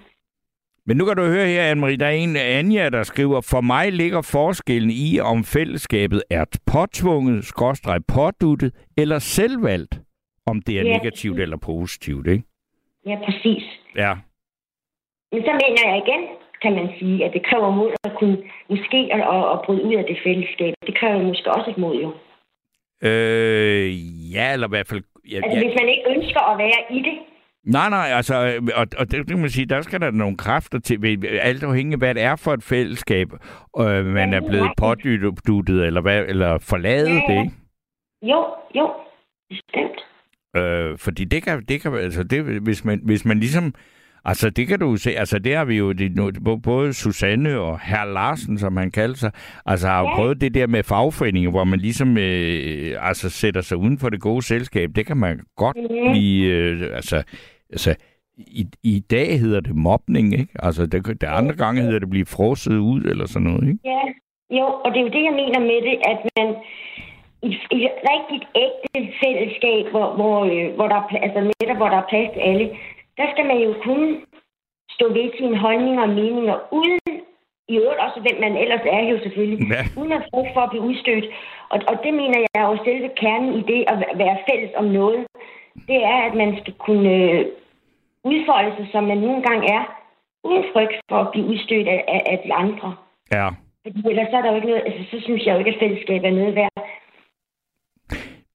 Men 0.88 0.98
nu 0.98 1.06
kan 1.06 1.16
du 1.18 1.24
høre 1.24 1.48
her, 1.48 1.64
Anne-Marie, 1.72 1.96
der 1.98 2.06
er 2.06 2.12
en 2.26 2.36
Anja, 2.36 2.90
der 2.90 3.04
skriver, 3.04 3.42
for 3.52 3.62
mig 3.62 3.92
ligger 3.94 4.22
forskellen 4.22 4.90
i, 4.90 5.20
om 5.20 5.44
fællesskabet 5.44 6.24
er 6.30 6.46
påtvunget, 6.74 7.46
skråstreg 7.46 8.00
påduttet 8.16 8.74
eller 8.98 9.20
selvvalgt, 9.20 10.00
om 10.46 10.62
det 10.62 10.80
er 10.80 10.84
Ja. 10.84 10.98
negativt 10.98 11.40
eller 11.40 11.58
positivt, 11.58 12.28
ikke? 12.28 12.44
Ja, 13.06 13.18
præcis. 13.26 13.64
Ja. 13.96 14.14
Men 15.32 15.42
så 15.44 15.52
mener 15.64 15.82
jeg 15.90 15.98
igen, 16.08 16.22
kan 16.62 16.74
man 16.76 16.90
sige, 17.00 17.26
at 17.26 17.34
det 17.34 17.46
kræver 17.46 17.70
mod 17.72 17.92
at 18.04 18.12
kunne 18.20 18.38
måske 18.70 18.98
at, 19.12 19.22
at, 19.36 19.44
at 19.54 19.60
bryde 19.66 19.84
ud 19.84 19.94
af 19.96 20.06
det 20.10 20.18
fællesskab. 20.24 20.74
Det 20.88 20.98
kræver 21.00 21.24
måske 21.24 21.52
også 21.52 21.70
et 21.72 21.78
mod 21.78 21.96
jo. 22.02 22.14
Øh, 23.04 24.34
ja, 24.34 24.54
eller 24.54 24.68
i 24.68 24.70
hvert 24.70 24.88
fald... 24.88 25.04
Ja, 25.32 25.36
Altså, 25.36 25.60
ja. 25.60 25.66
hvis 25.66 25.76
man 25.82 25.90
ikke 25.90 26.04
ønsker 26.16 26.52
at 26.52 26.58
være 26.58 26.98
i 26.98 27.00
det, 27.04 27.20
Nej, 27.66 27.90
nej, 27.90 28.10
altså, 28.14 28.36
øh, 28.46 28.62
og, 28.76 28.88
og 28.98 29.12
det 29.12 29.28
kan 29.28 29.40
man 29.40 29.50
sige, 29.50 29.66
der 29.66 29.82
skal 29.82 30.02
der 30.02 30.12
nogle 30.12 30.38
kræfter 30.38 30.80
til, 30.80 31.26
alt 31.42 31.64
afhængig 31.64 31.94
af, 31.94 32.00
hvad 32.00 32.16
det 32.16 32.24
er 32.24 32.36
for 32.36 32.54
et 32.54 32.64
fællesskab, 32.64 33.28
øh, 33.80 34.06
man 34.06 34.34
er 34.34 34.42
blevet 34.50 34.72
påduttet, 34.78 35.86
eller, 35.86 36.02
hvad, 36.02 36.26
eller 36.28 36.58
forladet 36.58 37.10
Ja, 37.10 37.16
det, 37.16 37.22
ja. 37.30 37.42
ikke? 37.42 37.54
jo, 38.22 38.46
jo, 38.76 38.90
bestemt. 39.50 40.00
Øh, 40.58 40.98
fordi 40.98 41.24
det 41.26 41.44
kan, 41.44 41.64
det 41.70 41.82
kan, 41.82 41.94
altså 41.94 42.24
det, 42.24 42.44
hvis 42.62 42.86
man, 42.86 43.02
hvis 43.06 43.26
man 43.26 43.40
ligesom, 43.40 43.74
altså 44.26 44.50
det 44.50 44.68
kan 44.68 44.80
du 44.80 44.96
se, 44.96 45.12
altså 45.18 45.40
det 45.40 45.56
har 45.56 45.66
vi 45.66 45.78
jo, 45.78 45.92
det, 45.92 46.12
både 46.64 46.94
Susanne 46.94 47.60
og 47.60 47.80
herr 47.80 48.06
Larsen, 48.06 48.58
som 48.58 48.78
han 48.78 48.92
kalder 48.92 49.16
sig, 49.16 49.32
altså 49.66 49.88
har 49.88 50.00
jo 50.02 50.08
Ja. 50.08 50.16
prøvet 50.16 50.42
det 50.42 50.54
der 50.54 50.68
med 50.68 50.84
fagforeninger, 50.84 51.50
hvor 51.52 51.64
man 51.64 51.80
ligesom, 51.80 52.18
øh, 52.18 52.96
altså 53.10 53.30
sætter 53.30 53.62
sig 53.62 53.78
uden 53.78 54.00
for 54.00 54.10
det 54.10 54.22
gode 54.22 54.42
selskab, 54.42 54.90
det 54.96 55.06
kan 55.06 55.18
man 55.18 55.40
godt 55.56 55.78
Mhm. 55.78 56.12
blive, 56.12 56.52
øh, 56.54 56.96
altså, 56.96 57.24
altså 57.72 57.96
i, 58.38 58.66
i 58.84 59.00
dag 59.12 59.40
hedder 59.40 59.60
det 59.60 59.76
mobning, 59.76 60.34
ikke? 60.34 60.54
Altså, 60.60 60.86
det, 60.86 61.22
der 61.22 61.30
andre 61.32 61.56
gange 61.56 61.82
hedder 61.82 62.00
det 62.00 62.10
blive 62.10 62.26
frosset 62.26 62.78
ud, 62.78 63.02
eller 63.02 63.26
sådan 63.28 63.48
noget, 63.48 63.68
ikke? 63.68 63.80
Ja, 63.86 64.02
jo, 64.60 64.66
og 64.84 64.88
det 64.92 64.98
er 65.00 65.04
jo 65.08 65.14
det, 65.18 65.24
jeg 65.30 65.36
mener 65.42 65.60
med 65.60 65.80
det, 65.90 65.96
at 66.12 66.20
man 66.38 66.48
i, 67.44 67.52
i 67.78 67.80
et 67.90 67.98
rigtigt 68.14 68.46
ægte 68.66 69.00
fællesskab, 69.24 69.84
hvor, 69.94 70.08
hvor, 70.20 70.36
øh, 70.52 70.76
hvor 70.76 70.88
der 70.88 70.96
er, 70.96 71.06
altså 71.26 71.40
netop 71.62 71.78
hvor 71.78 71.90
der 71.94 71.98
er 72.04 72.08
plads 72.10 72.30
til 72.34 72.40
alle, 72.52 72.66
der 73.18 73.26
skal 73.32 73.46
man 73.46 73.58
jo 73.66 73.72
kunne 73.84 74.10
stå 74.96 75.06
ved 75.14 75.32
sine 75.38 75.58
holdninger 75.58 76.02
og 76.02 76.10
meninger, 76.10 76.56
uden 76.72 77.00
i 77.68 77.74
øvrigt 77.78 78.00
også, 78.06 78.20
hvem 78.26 78.38
man 78.46 78.58
ellers 78.64 78.86
er 78.98 79.02
jo 79.12 79.18
selvfølgelig, 79.24 79.60
Ja. 79.72 79.82
uden 80.02 80.12
at 80.12 80.24
frygt 80.34 80.54
for 80.54 80.62
at 80.62 80.70
blive 80.70 80.84
udstødt. 80.90 81.26
Og, 81.70 81.78
og 81.88 81.96
det 82.04 82.14
mener 82.14 82.38
jeg 82.40 82.62
er 82.62 82.68
jo 82.72 82.78
selve 82.86 83.10
kernen 83.22 83.54
i 83.60 83.62
det 83.72 83.82
at 83.92 83.98
væ- 84.02 84.18
være 84.24 84.38
fælles 84.50 84.72
om 84.76 84.86
noget. 84.86 85.26
Det 85.90 86.00
er, 86.14 86.18
at 86.28 86.34
man 86.42 86.58
skal 86.62 86.74
kunne 86.74 87.10
øh, 87.24 87.46
udfolde 88.24 88.72
sig, 88.78 88.88
som 88.92 89.04
man 89.04 89.18
nogle 89.18 89.42
gange 89.44 89.66
er, 89.78 89.84
uden 90.44 90.64
frygt 90.74 90.96
for 91.10 91.16
at 91.18 91.32
blive 91.32 91.46
udstødt 91.46 91.88
af, 91.88 92.04
af, 92.08 92.22
af 92.34 92.38
de 92.46 92.54
andre. 92.54 92.96
Ja. 93.32 93.48
Fordi 93.84 94.00
ellers 94.10 94.28
så 94.32 94.38
er 94.38 94.42
der 94.42 94.50
jo 94.50 94.56
ikke 94.56 94.68
noget, 94.68 94.84
altså, 94.86 95.04
så 95.12 95.18
synes 95.26 95.46
jeg 95.46 95.54
jo 95.54 95.60
ikke, 95.60 95.72
at 95.74 95.80
fællesskab 95.80 96.24
er 96.24 96.32
noget 96.32 96.56
værd. 96.56 96.72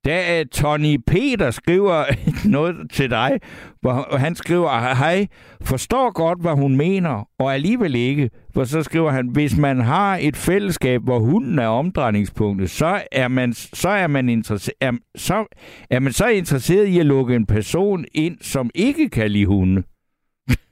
Da 0.04 0.44
Tony 0.44 0.96
Peter 1.06 1.50
skriver 1.50 2.04
noget 2.56 2.90
til 2.92 3.10
dig, 3.10 3.40
hvor 3.80 4.16
han 4.16 4.34
skriver, 4.34 4.94
hej, 4.94 5.26
forstår 5.64 6.12
godt, 6.12 6.40
hvad 6.40 6.52
hun 6.52 6.76
mener, 6.76 7.28
og 7.38 7.54
alligevel 7.54 7.94
ikke. 7.94 8.30
For 8.54 8.64
så 8.64 8.82
skriver 8.82 9.10
han, 9.10 9.28
hvis 9.28 9.58
man 9.58 9.80
har 9.80 10.18
et 10.22 10.36
fællesskab, 10.36 11.00
hvor 11.02 11.18
hunden 11.18 11.58
er 11.58 11.66
omdrejningspunktet, 11.66 12.70
så 12.70 13.02
er 13.12 13.28
man, 13.28 13.52
så 13.52 13.88
er 13.88 14.06
man, 14.06 14.28
interesse- 14.28 14.78
er, 14.80 14.92
så, 15.16 15.44
er 15.90 16.00
man 16.00 16.12
så 16.12 16.26
interesseret 16.28 16.86
i 16.86 16.98
at 16.98 17.06
lukke 17.06 17.34
en 17.36 17.46
person 17.46 18.04
ind, 18.14 18.38
som 18.40 18.70
ikke 18.74 19.08
kan 19.08 19.30
lide 19.30 19.46
hunde. 19.46 19.82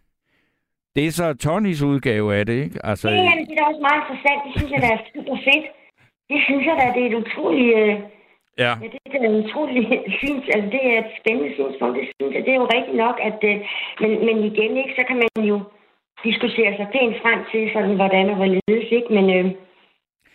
Det 0.97 1.07
er 1.07 1.11
så 1.11 1.35
Tonys 1.35 1.83
udgave 1.83 2.35
af 2.37 2.47
det, 2.47 2.63
ikke? 2.65 2.87
Altså, 2.87 3.09
Det, 3.09 3.17
er, 3.19 3.23
det 3.51 3.59
er 3.59 3.65
også 3.65 3.81
meget 3.81 4.03
interessant. 4.05 4.41
Det 4.47 4.53
synes 4.57 4.71
jeg, 4.73 4.81
der 4.83 4.93
er 4.97 4.99
super 5.15 5.37
fedt. 5.45 5.67
Det 6.31 6.39
synes 6.47 6.67
jeg 6.67 6.75
da, 6.81 6.85
det 6.95 7.03
er 7.07 7.11
et 7.11 7.15
utroligt... 7.25 7.79
Øh, 7.79 7.95
ja. 8.63 8.73
ja, 8.83 8.87
det 9.13 9.21
er 9.21 9.29
en 9.29 9.45
utrolig 9.45 9.83
fint... 10.21 10.45
Altså, 10.55 10.69
det 10.75 10.83
er 10.93 10.99
et 10.99 11.13
spændende 11.21 11.55
synspunkt. 11.55 11.99
Det 11.99 12.07
synes 12.17 12.35
jeg, 12.35 12.43
det 12.45 12.53
er 12.53 12.61
jo 12.63 12.69
rigtigt 12.77 12.99
nok, 13.05 13.17
at... 13.29 13.39
Øh, 13.51 13.57
men, 14.03 14.11
men 14.27 14.37
igen, 14.51 14.77
ikke, 14.77 14.95
så 14.99 15.03
kan 15.09 15.17
man 15.23 15.45
jo 15.51 15.57
diskutere 16.25 16.73
sig 16.77 16.87
pænt 16.95 17.17
frem 17.23 17.41
til, 17.53 17.71
sådan, 17.73 17.97
hvordan 18.01 18.31
og 18.31 18.37
hvorledes, 18.37 18.89
ikke? 18.99 19.11
Men... 19.17 19.27
Øh, 19.37 19.47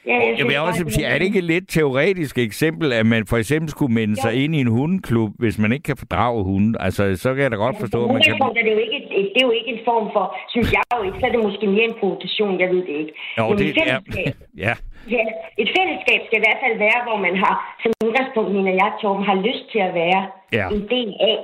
ja, 0.07 0.15
Jeg 0.27 0.33
synes 0.37 0.49
vil 0.49 0.59
også 0.59 0.83
sige, 0.95 1.05
er 1.11 1.17
det 1.17 1.25
ikke 1.29 1.41
et 1.45 1.49
lidt 1.53 1.65
teoretisk 1.77 2.35
eksempel, 2.37 2.93
at 2.99 3.05
man 3.05 3.21
for 3.31 3.37
eksempel 3.37 3.69
skulle 3.75 3.93
melde 3.99 4.15
sig 4.25 4.33
ind 4.43 4.51
i 4.55 4.59
en 4.65 4.71
hundeklub, 4.77 5.31
hvis 5.43 5.55
man 5.63 5.71
ikke 5.75 5.83
kan 5.91 5.97
fordrage 6.03 6.43
hunden? 6.43 6.75
Altså, 6.79 7.01
så 7.23 7.27
kan 7.33 7.41
jeg 7.43 7.51
da 7.51 7.55
godt 7.65 7.77
forstå, 7.83 7.99
at 8.05 8.09
man 8.15 8.21
kan... 8.23 8.33
Er 8.33 8.63
det, 8.67 8.71
jo 8.77 8.81
ikke 8.85 8.97
et, 9.01 9.07
et, 9.19 9.27
det 9.33 9.39
er 9.43 9.47
jo 9.49 9.53
ikke 9.59 9.71
en 9.75 9.81
form 9.89 10.05
for, 10.15 10.25
synes 10.53 10.69
jeg 10.77 10.83
jo 10.97 11.01
ikke, 11.07 11.17
så 11.19 11.25
er 11.27 11.31
det 11.35 11.41
måske 11.49 11.65
mere 11.75 11.87
en 11.91 11.97
provokation, 11.99 12.53
jeg 12.63 12.69
ved 12.73 12.81
det 12.89 12.95
ikke. 13.01 13.13
Jo, 13.37 13.43
Men 13.49 13.57
det 13.59 13.65
et 13.69 13.75
fællesskab, 13.79 14.33
Ja, 14.65 14.73
ja, 15.15 15.23
et 15.63 15.69
fællesskab 15.77 16.19
skal 16.27 16.37
i 16.41 16.43
hvert 16.45 16.59
fald 16.63 16.75
være, 16.87 16.99
hvor 17.07 17.17
man 17.27 17.35
har, 17.43 17.53
som 17.83 17.89
udgangspunkt, 18.07 18.49
mener 18.57 18.73
jeg, 18.81 18.89
Torben, 19.01 19.23
har 19.29 19.37
lyst 19.47 19.65
til 19.73 19.81
at 19.87 19.93
være 20.03 20.21
Ja. 20.59 20.65
en 20.75 20.83
del 20.95 21.11
af. 21.33 21.39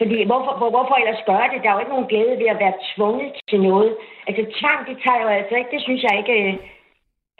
Fordi 0.00 0.16
hvorfor, 0.30 0.52
hvor, 0.60 0.70
hvorfor 0.76 0.96
ellers 1.02 1.22
gøre 1.32 1.46
det? 1.52 1.58
Der 1.62 1.68
er 1.70 1.76
jo 1.76 1.82
ikke 1.82 1.94
nogen 1.96 2.10
glæde 2.12 2.34
ved 2.42 2.48
at 2.54 2.60
være 2.64 2.76
tvunget 2.92 3.32
til 3.50 3.58
noget. 3.68 3.90
Altså 4.28 4.42
tvang, 4.58 4.78
det 4.88 4.96
tager 5.04 5.20
jo 5.24 5.28
altså 5.38 5.54
ikke, 5.60 5.70
det 5.74 5.82
synes 5.86 6.02
jeg 6.06 6.14
ikke 6.20 6.34
øh, 6.42 6.52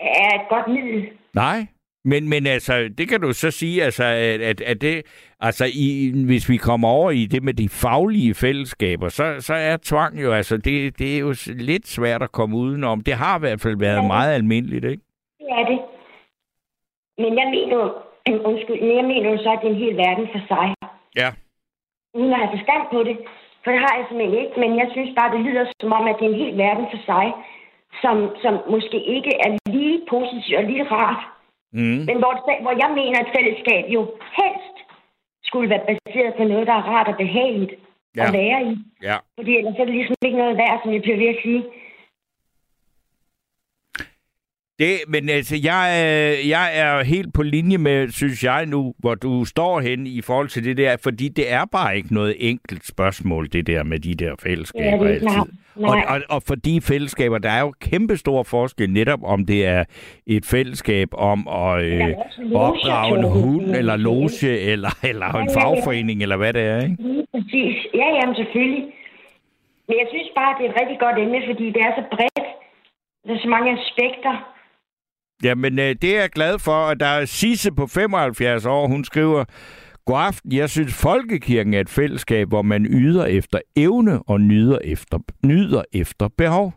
er 0.03 0.41
et 0.41 0.49
godt 0.49 0.69
middel. 0.69 1.09
nej. 1.35 1.67
Men, 2.05 2.29
men 2.29 2.47
altså, 2.47 2.89
det 2.99 3.09
kan 3.09 3.21
du 3.21 3.33
så 3.33 3.51
sige, 3.51 3.85
altså, 3.85 4.05
at, 4.05 4.61
at, 4.61 4.81
det, 4.81 5.03
altså, 5.41 5.65
i, 5.75 6.13
hvis 6.27 6.49
vi 6.49 6.57
kommer 6.57 6.89
over 6.89 7.11
i 7.11 7.27
det 7.27 7.43
med 7.43 7.55
de 7.55 7.69
faglige 7.69 8.35
fællesskaber, 8.35 9.09
så, 9.09 9.37
så 9.39 9.55
er 9.55 9.77
tvang 9.77 10.23
jo, 10.23 10.33
altså, 10.33 10.57
det, 10.57 10.99
det 10.99 11.15
er 11.15 11.19
jo 11.19 11.35
lidt 11.47 11.87
svært 11.87 12.23
at 12.23 12.33
komme 12.33 12.57
udenom. 12.57 13.01
Det 13.01 13.15
har 13.15 13.37
i 13.37 13.41
hvert 13.41 13.61
fald 13.61 13.77
været 13.79 14.05
meget 14.07 14.35
almindeligt, 14.35 14.85
ikke? 14.85 15.03
Det 15.39 15.49
er 15.51 15.65
det. 15.73 15.81
Men 17.19 17.39
jeg 17.39 17.47
mener 17.57 17.77
jo, 17.77 17.87
undskyld, 18.51 18.81
men 18.87 18.97
jeg 18.97 19.05
mener 19.13 19.31
jo 19.31 19.39
så, 19.39 19.51
at 19.53 19.59
det 19.63 19.69
er 19.69 19.75
en 19.75 19.85
hel 19.85 19.97
verden 19.97 20.27
for 20.33 20.43
sig. 20.53 20.67
Ja. 21.17 21.31
uden 22.15 22.33
at 22.33 22.39
have 22.39 22.55
forstand 22.57 22.83
på 22.93 22.99
det. 23.09 23.17
For 23.63 23.71
det 23.71 23.81
har 23.85 23.93
jeg 23.97 24.05
simpelthen 24.09 24.39
ikke. 24.43 24.61
Men 24.63 24.71
jeg 24.81 24.89
synes 24.95 25.11
bare, 25.19 25.33
det 25.35 25.41
lyder 25.47 25.65
som 25.81 25.93
om, 25.99 26.05
at 26.11 26.17
det 26.19 26.25
er 26.27 26.33
en 26.33 26.43
hel 26.45 26.57
verden 26.65 26.87
for 26.93 27.01
sig, 27.11 27.27
som, 28.03 28.17
som 28.43 28.55
måske 28.71 28.99
ikke 29.17 29.33
er 29.45 29.51
lige 29.77 30.01
positiv 30.11 30.57
og 30.59 30.65
lige 30.65 30.85
rart. 30.85 31.23
Mm. 31.73 32.03
Men 32.09 32.17
hvor, 32.23 32.33
hvor 32.65 32.75
jeg 32.83 32.91
mener, 33.01 33.19
at 33.21 33.33
fællesskab 33.37 33.85
jo 33.97 34.01
helst 34.39 34.77
skulle 35.45 35.71
være 35.71 35.87
baseret 35.91 36.35
på 36.35 36.45
noget, 36.45 36.67
der 36.67 36.73
er 36.73 36.89
rart 36.93 37.09
og 37.09 37.17
behageligt 37.17 37.75
ja. 38.17 38.25
at 38.25 38.33
være 38.33 38.59
i. 38.71 38.73
Ja. 39.03 39.17
Fordi 39.39 39.57
ellers 39.59 39.77
er 39.79 39.85
det 39.85 39.95
ligesom 39.95 40.17
ikke 40.25 40.39
noget 40.43 40.57
værd, 40.57 40.81
som 40.83 40.93
jeg 40.93 41.03
bliver 41.03 41.19
ved 41.23 41.29
at 41.35 41.43
sige. 41.43 41.63
Det, 44.83 44.95
men 45.09 45.29
altså, 45.29 45.57
jeg, 45.71 45.83
er- 46.03 46.49
jeg 46.49 46.67
er 46.83 47.03
helt 47.05 47.35
på 47.35 47.43
linje 47.43 47.79
med, 47.79 48.09
synes 48.09 48.45
jeg 48.45 48.67
nu, 48.67 48.95
hvor 48.99 49.15
du 49.15 49.45
står 49.45 49.81
hen 49.81 50.07
i 50.07 50.21
forhold 50.21 50.49
til 50.49 50.65
det 50.65 50.77
der, 50.77 50.97
fordi 51.07 51.29
det 51.29 51.53
er 51.53 51.65
bare 51.73 51.97
ikke 51.97 52.15
noget 52.15 52.35
enkelt 52.51 52.87
spørgsmål, 52.87 53.49
det 53.53 53.67
der 53.67 53.83
med 53.83 53.99
de 53.99 54.15
der 54.15 54.33
fællesskaber 54.43 54.97
Ja, 54.97 55.05
det 55.05 55.15
altid. 55.15 55.29
Nej. 55.77 55.89
Og, 55.91 55.97
og, 56.15 56.21
og 56.35 56.43
for 56.49 56.55
de 56.55 56.81
fællesskaber, 56.81 57.39
der 57.39 57.51
er 57.51 57.61
jo 57.61 57.73
kæmpe 57.81 58.17
stor 58.17 58.43
forskel 58.43 58.91
netop 58.91 59.19
om 59.25 59.47
det 59.47 59.67
er 59.67 59.85
et 60.27 60.45
fællesskab 60.47 61.09
om 61.13 61.49
at 61.49 61.83
øh, 61.85 62.09
opdrage 62.55 63.19
en 63.19 63.25
hund, 63.25 63.77
eller 63.81 63.97
loge, 63.97 64.49
eller, 64.73 64.91
eller 65.11 65.29
en 65.33 65.51
fagforening, 65.59 66.23
eller 66.23 66.37
hvad 66.37 66.53
det 66.53 66.63
er, 66.63 66.81
ikke? 66.83 66.97
Præcis. 67.35 67.77
Ja, 67.95 68.07
jamen 68.19 68.35
selvfølgelig. 68.41 68.85
Men 69.89 69.95
jeg 70.01 70.07
synes 70.13 70.29
bare, 70.39 70.51
at 70.53 70.57
det 70.59 70.65
er 70.67 70.71
et 70.73 70.81
rigtig 70.81 70.99
godt 71.05 71.19
emne, 71.25 71.41
fordi 71.51 71.67
det 71.77 71.81
er 71.89 71.93
så 71.99 72.05
bredt. 72.15 72.47
Der 73.27 73.35
er 73.35 73.39
så 73.45 73.49
mange 73.49 73.69
aspekter. 73.79 74.35
Jamen, 75.45 75.79
øh, 75.79 75.95
det 76.03 76.17
er 76.17 76.21
jeg 76.21 76.31
glad 76.31 76.59
for, 76.59 76.73
og 76.73 77.01
der 77.01 77.07
er 77.07 77.25
Sisse 77.25 77.73
på 77.73 77.87
75 77.87 78.67
år, 78.67 78.87
hun 78.87 79.05
skriver, 79.05 79.45
God 80.05 80.21
aften, 80.21 80.53
jeg 80.53 80.71
synes, 80.71 81.03
Folkekirken 81.03 81.75
er 81.75 81.81
et 81.81 81.89
fællesskab, 81.89 82.49
hvor 82.49 82.63
man 82.63 82.87
yder 82.87 83.25
efter 83.25 83.59
evne 83.77 84.23
og 84.27 84.41
nyder 84.41 84.79
efter, 84.85 85.19
nyder 85.45 85.83
efter 85.93 86.29
behov. 86.39 86.73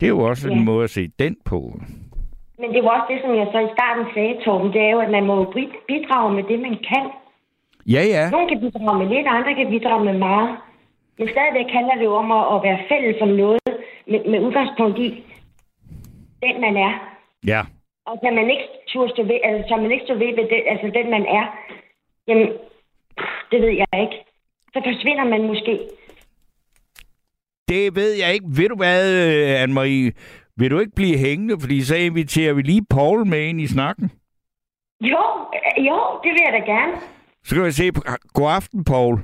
Det 0.00 0.06
er 0.06 0.14
jo 0.16 0.20
også 0.20 0.48
en 0.50 0.58
Ja. 0.58 0.64
måde 0.64 0.84
at 0.84 0.90
se 0.90 1.08
den 1.18 1.36
på. 1.44 1.80
Men 2.60 2.68
det 2.74 2.80
var 2.84 2.90
også 2.96 3.06
det, 3.12 3.18
som 3.24 3.32
jeg 3.40 3.46
så 3.52 3.58
i 3.68 3.70
starten 3.76 4.04
sagde, 4.14 4.34
Torben. 4.44 4.72
Det 4.72 4.80
er 4.80 4.90
jo, 4.90 5.00
at 5.06 5.10
man 5.10 5.24
må 5.30 5.36
bidrage 5.88 6.30
med 6.36 6.44
det, 6.50 6.58
man 6.60 6.76
kan. 6.90 7.04
Ja, 7.94 8.02
ja. 8.14 8.30
Nogle 8.30 8.48
kan 8.48 8.60
bidrage 8.60 8.98
med 9.02 9.08
lidt, 9.14 9.26
andre 9.36 9.54
kan 9.54 9.68
bidrage 9.74 10.04
med 10.04 10.18
meget. 10.18 10.50
Men 11.18 11.28
stadigvæk 11.34 11.68
handler 11.78 11.94
det 11.98 12.04
jo 12.10 12.14
om 12.22 12.28
at, 12.38 12.44
at 12.54 12.58
være 12.66 12.80
fælles 12.90 13.16
om 13.26 13.28
noget 13.42 13.60
med, 14.10 14.20
med 14.30 14.38
udgangspunkt 14.46 14.98
i 14.98 15.08
den, 16.44 16.54
man 16.60 16.76
er. 16.86 16.92
Ja. 17.46 17.62
Og 18.06 18.20
kan 18.22 18.34
man 18.34 18.50
ikke 18.50 18.68
turde 18.88 19.12
stå 19.12 19.22
ved, 19.22 19.38
altså, 19.44 19.68
kan 19.68 19.82
man 19.82 19.92
ikke 19.92 20.04
stå 20.04 20.14
ved, 20.14 20.34
ved 20.38 20.48
det, 20.52 20.62
altså 20.66 20.86
den, 20.98 21.10
man 21.10 21.24
er, 21.38 21.44
jamen, 22.28 22.48
det 23.50 23.58
ved 23.62 23.72
jeg 23.82 24.00
ikke. 24.04 24.16
Så 24.72 24.78
forsvinder 24.84 25.24
man 25.24 25.42
måske. 25.46 25.78
Det 27.68 27.96
ved 27.96 28.12
jeg 28.12 28.34
ikke. 28.34 28.46
Ved 28.58 28.68
du 28.68 28.76
hvad, 28.76 29.02
øh, 29.22 29.62
Anne-Marie? 29.62 30.12
Vil 30.56 30.70
du 30.70 30.78
ikke 30.78 30.94
blive 30.96 31.18
hængende, 31.18 31.60
fordi 31.60 31.80
så 31.80 31.96
inviterer 31.96 32.52
vi 32.52 32.62
lige 32.62 32.86
Paul 32.90 33.26
med 33.26 33.42
ind 33.48 33.60
i 33.60 33.66
snakken? 33.66 34.10
Jo, 35.00 35.24
øh, 35.54 35.86
jo, 35.86 35.98
det 36.22 36.30
vil 36.32 36.42
jeg 36.46 36.52
da 36.52 36.72
gerne. 36.72 36.92
Så 37.44 37.54
kan 37.54 37.64
vi 37.64 37.70
se. 37.70 37.92
God 38.34 38.50
aften, 38.50 38.84
Paul. 38.84 39.20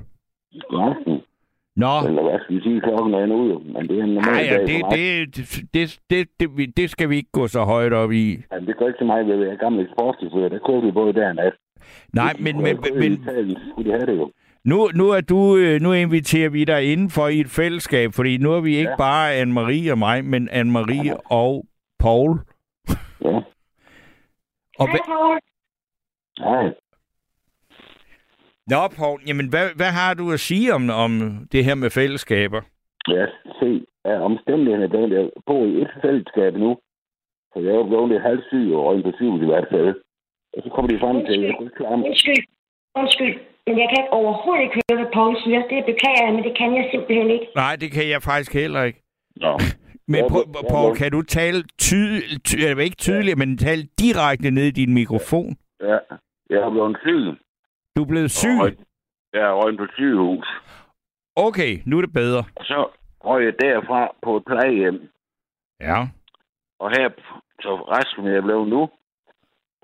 God 0.71 0.81
aften. 0.91 1.22
Nå. 1.77 1.93
Eller 2.07 2.23
hvad 2.23 2.39
skal 2.43 2.57
vi 2.57 2.61
sige, 2.63 2.81
klokken 2.81 3.15
er 3.15 3.27
nu, 3.27 3.59
men 3.59 3.89
det 3.89 3.99
er 3.99 4.05
en 4.05 4.09
normal 4.15 4.33
Nej, 4.33 4.43
ja, 4.51 4.57
dag 4.59 4.67
det, 4.67 4.81
for 4.81 4.87
mig. 4.89 4.99
det, 4.99 5.37
det, 5.75 6.01
det, 6.11 6.29
det, 6.41 6.77
det, 6.77 6.91
skal 6.91 7.09
vi 7.11 7.17
ikke 7.17 7.31
gå 7.33 7.47
så 7.49 7.65
højt 7.65 7.93
op 7.93 8.13
i. 8.13 8.27
Ja, 8.53 8.61
det 8.61 8.77
går 8.77 8.87
ikke 8.89 8.99
til 8.99 9.07
mig, 9.07 9.27
ved 9.27 9.37
jeg 9.45 9.53
er 9.53 9.57
gammel 9.57 9.85
eksportchauffør. 9.85 10.49
Der 10.49 10.59
kører 10.67 10.81
vi 10.81 10.91
både 10.91 11.13
der 11.13 11.29
og 11.29 11.35
nat. 11.35 11.53
Nej, 12.15 12.33
men, 12.39 12.63
men, 12.63 12.77
men 12.95 13.13
Italien, 13.13 13.57
så 13.57 13.63
skulle 13.73 13.91
de 13.93 13.97
have 13.99 14.07
det 14.13 14.17
jo. 14.19 14.31
nu, 14.65 14.89
nu, 14.95 15.11
er 15.11 15.21
du, 15.21 15.57
øh, 15.57 15.81
nu 15.81 15.93
inviterer 15.93 16.49
vi 16.49 16.65
dig 16.65 16.93
indenfor 16.93 17.29
i 17.29 17.41
et 17.41 17.47
fællesskab, 17.51 18.11
fordi 18.13 18.37
nu 18.37 18.53
er 18.53 18.61
vi 18.61 18.77
ikke 18.77 18.91
Ja. 18.91 18.97
bare 18.97 19.35
Anne-Marie 19.43 19.91
og 19.93 19.99
mig, 19.99 20.25
men 20.25 20.49
Anne-Marie 20.49 21.17
og 21.25 21.65
Paul. 21.99 22.39
Ja. 23.25 23.41
Og 24.79 24.89
Hej, 24.89 24.99
Paul. 25.07 25.39
Nej, 26.41 26.75
Nå, 28.73 28.83
Paul, 28.99 29.19
jamen, 29.29 29.47
hvad, 29.53 29.67
hvad 29.81 29.93
har 30.01 30.13
du 30.21 30.25
at 30.37 30.41
sige 30.41 30.69
om, 30.77 30.83
om 31.05 31.13
det 31.53 31.65
her 31.65 31.75
med 31.75 31.91
fællesskaber? 31.91 32.61
jeg 33.09 33.29
se, 33.61 33.71
at 34.05 34.19
omstændighederne 34.31 34.85
er 34.85 34.89
blevet 34.89 35.13
jeg 35.17 35.31
bor 35.47 35.65
i 35.65 35.75
et 35.83 35.93
fællesskab 36.05 36.53
nu. 36.65 36.71
Så 37.53 37.57
jeg 37.65 37.73
er 37.75 37.81
jo 37.83 37.87
blevet 37.91 38.09
lidt 38.13 38.23
halvsyg 38.23 38.67
og 38.75 39.13
sygehuset 39.17 39.45
i 39.47 39.51
hvert 39.53 39.69
fald. 39.75 39.91
Og 40.55 40.59
så 40.63 40.69
kommer 40.75 40.89
de 40.93 41.03
frem 41.05 41.17
til, 41.27 41.35
at 41.39 41.43
jeg 41.47 41.55
kunne 41.57 41.69
ikke 41.69 41.79
klare 41.81 41.97
mig. 41.97 42.07
Undskyld. 42.09 42.45
Undskyld. 43.01 43.35
Men 43.67 43.75
jeg 43.81 43.89
kan 43.91 43.99
ikke 44.03 44.15
overhovedet 44.21 44.63
ikke 44.65 44.79
høre, 44.81 44.99
hvad 45.01 45.13
Paul 45.17 45.35
siger. 45.45 45.61
Det 45.73 45.79
beklager 45.91 46.23
jeg, 46.27 46.35
men 46.37 46.45
det 46.49 46.55
kan 46.61 46.71
jeg 46.79 46.85
simpelthen 46.93 47.31
ikke. 47.37 47.47
Nej, 47.63 47.75
det 47.83 47.91
kan 47.97 48.07
jeg 48.15 48.21
faktisk 48.31 48.53
heller 48.63 48.83
ikke. 48.89 49.01
Nå. 49.45 49.53
Men 50.13 50.21
Paul 50.75 50.91
kan 51.01 51.11
du 51.17 51.23
tale 51.23 51.59
tydeligt, 51.87 52.45
ty, 52.49 52.55
ikke 52.89 53.01
tydeligt, 53.07 53.39
men 53.39 53.59
tale 53.59 53.83
direkte 54.03 54.51
ned 54.51 54.67
i 54.73 54.77
din 54.81 54.95
mikrofon? 55.01 55.51
Ja, 55.81 55.99
jeg 56.51 56.61
er 56.67 56.71
blevet 56.71 56.97
syg. 57.05 57.25
Du 57.97 58.03
er 58.03 58.07
blevet 58.07 58.31
syg? 58.31 58.59
Og 58.61 58.71
Jeg 59.33 59.43
er 59.43 59.77
på 59.79 59.87
sygehus. 59.95 60.49
Okay, 61.37 61.73
nu 61.87 61.99
er 61.99 62.03
det 62.03 62.13
bedre. 62.13 62.45
Og 62.57 62.65
så 62.65 62.91
røg 63.25 63.45
jeg 63.45 63.55
derfra 63.61 64.15
på 64.23 64.37
et 64.37 64.45
plejehjem. 64.45 65.09
Ja. 65.81 65.99
Og 66.79 66.91
her, 66.91 67.09
så 67.61 67.71
resten 67.97 68.27
jeg 68.27 68.43
blevet 68.43 68.69
nu, 68.69 68.91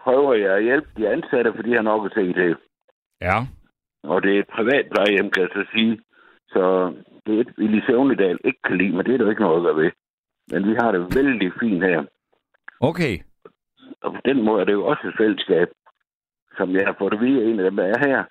prøver 0.02 0.34
jeg 0.34 0.56
at 0.56 0.62
hjælpe 0.62 0.88
de 0.96 1.08
ansatte, 1.08 1.52
fordi 1.56 1.74
har 1.74 1.82
nok 1.82 2.12
se 2.14 2.32
til. 2.32 2.56
Ja. 3.20 3.36
Og 4.02 4.22
det 4.22 4.34
er 4.34 4.40
et 4.40 4.48
privat 4.56 4.86
plejehjem, 4.92 5.30
kan 5.30 5.42
jeg 5.42 5.50
så 5.54 5.64
sige. 5.74 6.00
Så 6.48 6.62
det 7.26 7.36
er 7.36 7.40
et, 7.40 7.52
Willy 7.58 7.80
Søvnedal 7.86 8.38
ikke 8.44 8.62
kan 8.64 8.78
lide, 8.78 8.96
men 8.96 9.06
det 9.06 9.14
er 9.14 9.18
der 9.18 9.30
ikke 9.30 9.42
noget 9.42 9.56
at 9.56 9.62
gøre 9.62 9.76
ved. 9.76 9.90
Men 10.50 10.68
vi 10.68 10.74
har 10.80 10.92
det 10.92 11.16
vældig 11.16 11.52
fint 11.60 11.82
her. 11.84 12.04
Okay. 12.80 13.18
Og 14.02 14.12
på 14.12 14.20
den 14.24 14.44
måde 14.44 14.60
er 14.60 14.64
det 14.64 14.72
jo 14.72 14.86
også 14.86 15.08
et 15.08 15.14
fællesskab, 15.18 15.68
som 16.58 16.74
jeg 16.76 16.86
har 16.86 16.96
fået 16.98 17.14
at 17.14 17.20
vide, 17.20 17.44
en 17.44 17.58
af 17.58 17.64
dem, 17.64 17.76
der 17.76 17.84
er 17.84 17.98
her. 18.08 18.24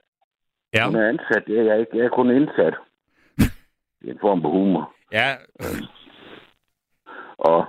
Ja. 0.76 0.86
Hun 0.86 0.96
er 0.96 1.10
ansat, 1.10 1.44
det 1.48 1.60
er 1.60 1.64
jeg 1.64 1.80
ikke. 1.80 1.98
Jeg 1.98 2.06
er 2.06 2.10
kun 2.10 2.32
indsat. 2.32 2.76
Det 4.00 4.10
er 4.10 4.14
en 4.14 4.26
form 4.28 4.42
for 4.42 4.50
humor. 4.50 4.94
Ja. 5.12 5.30
Og 7.38 7.66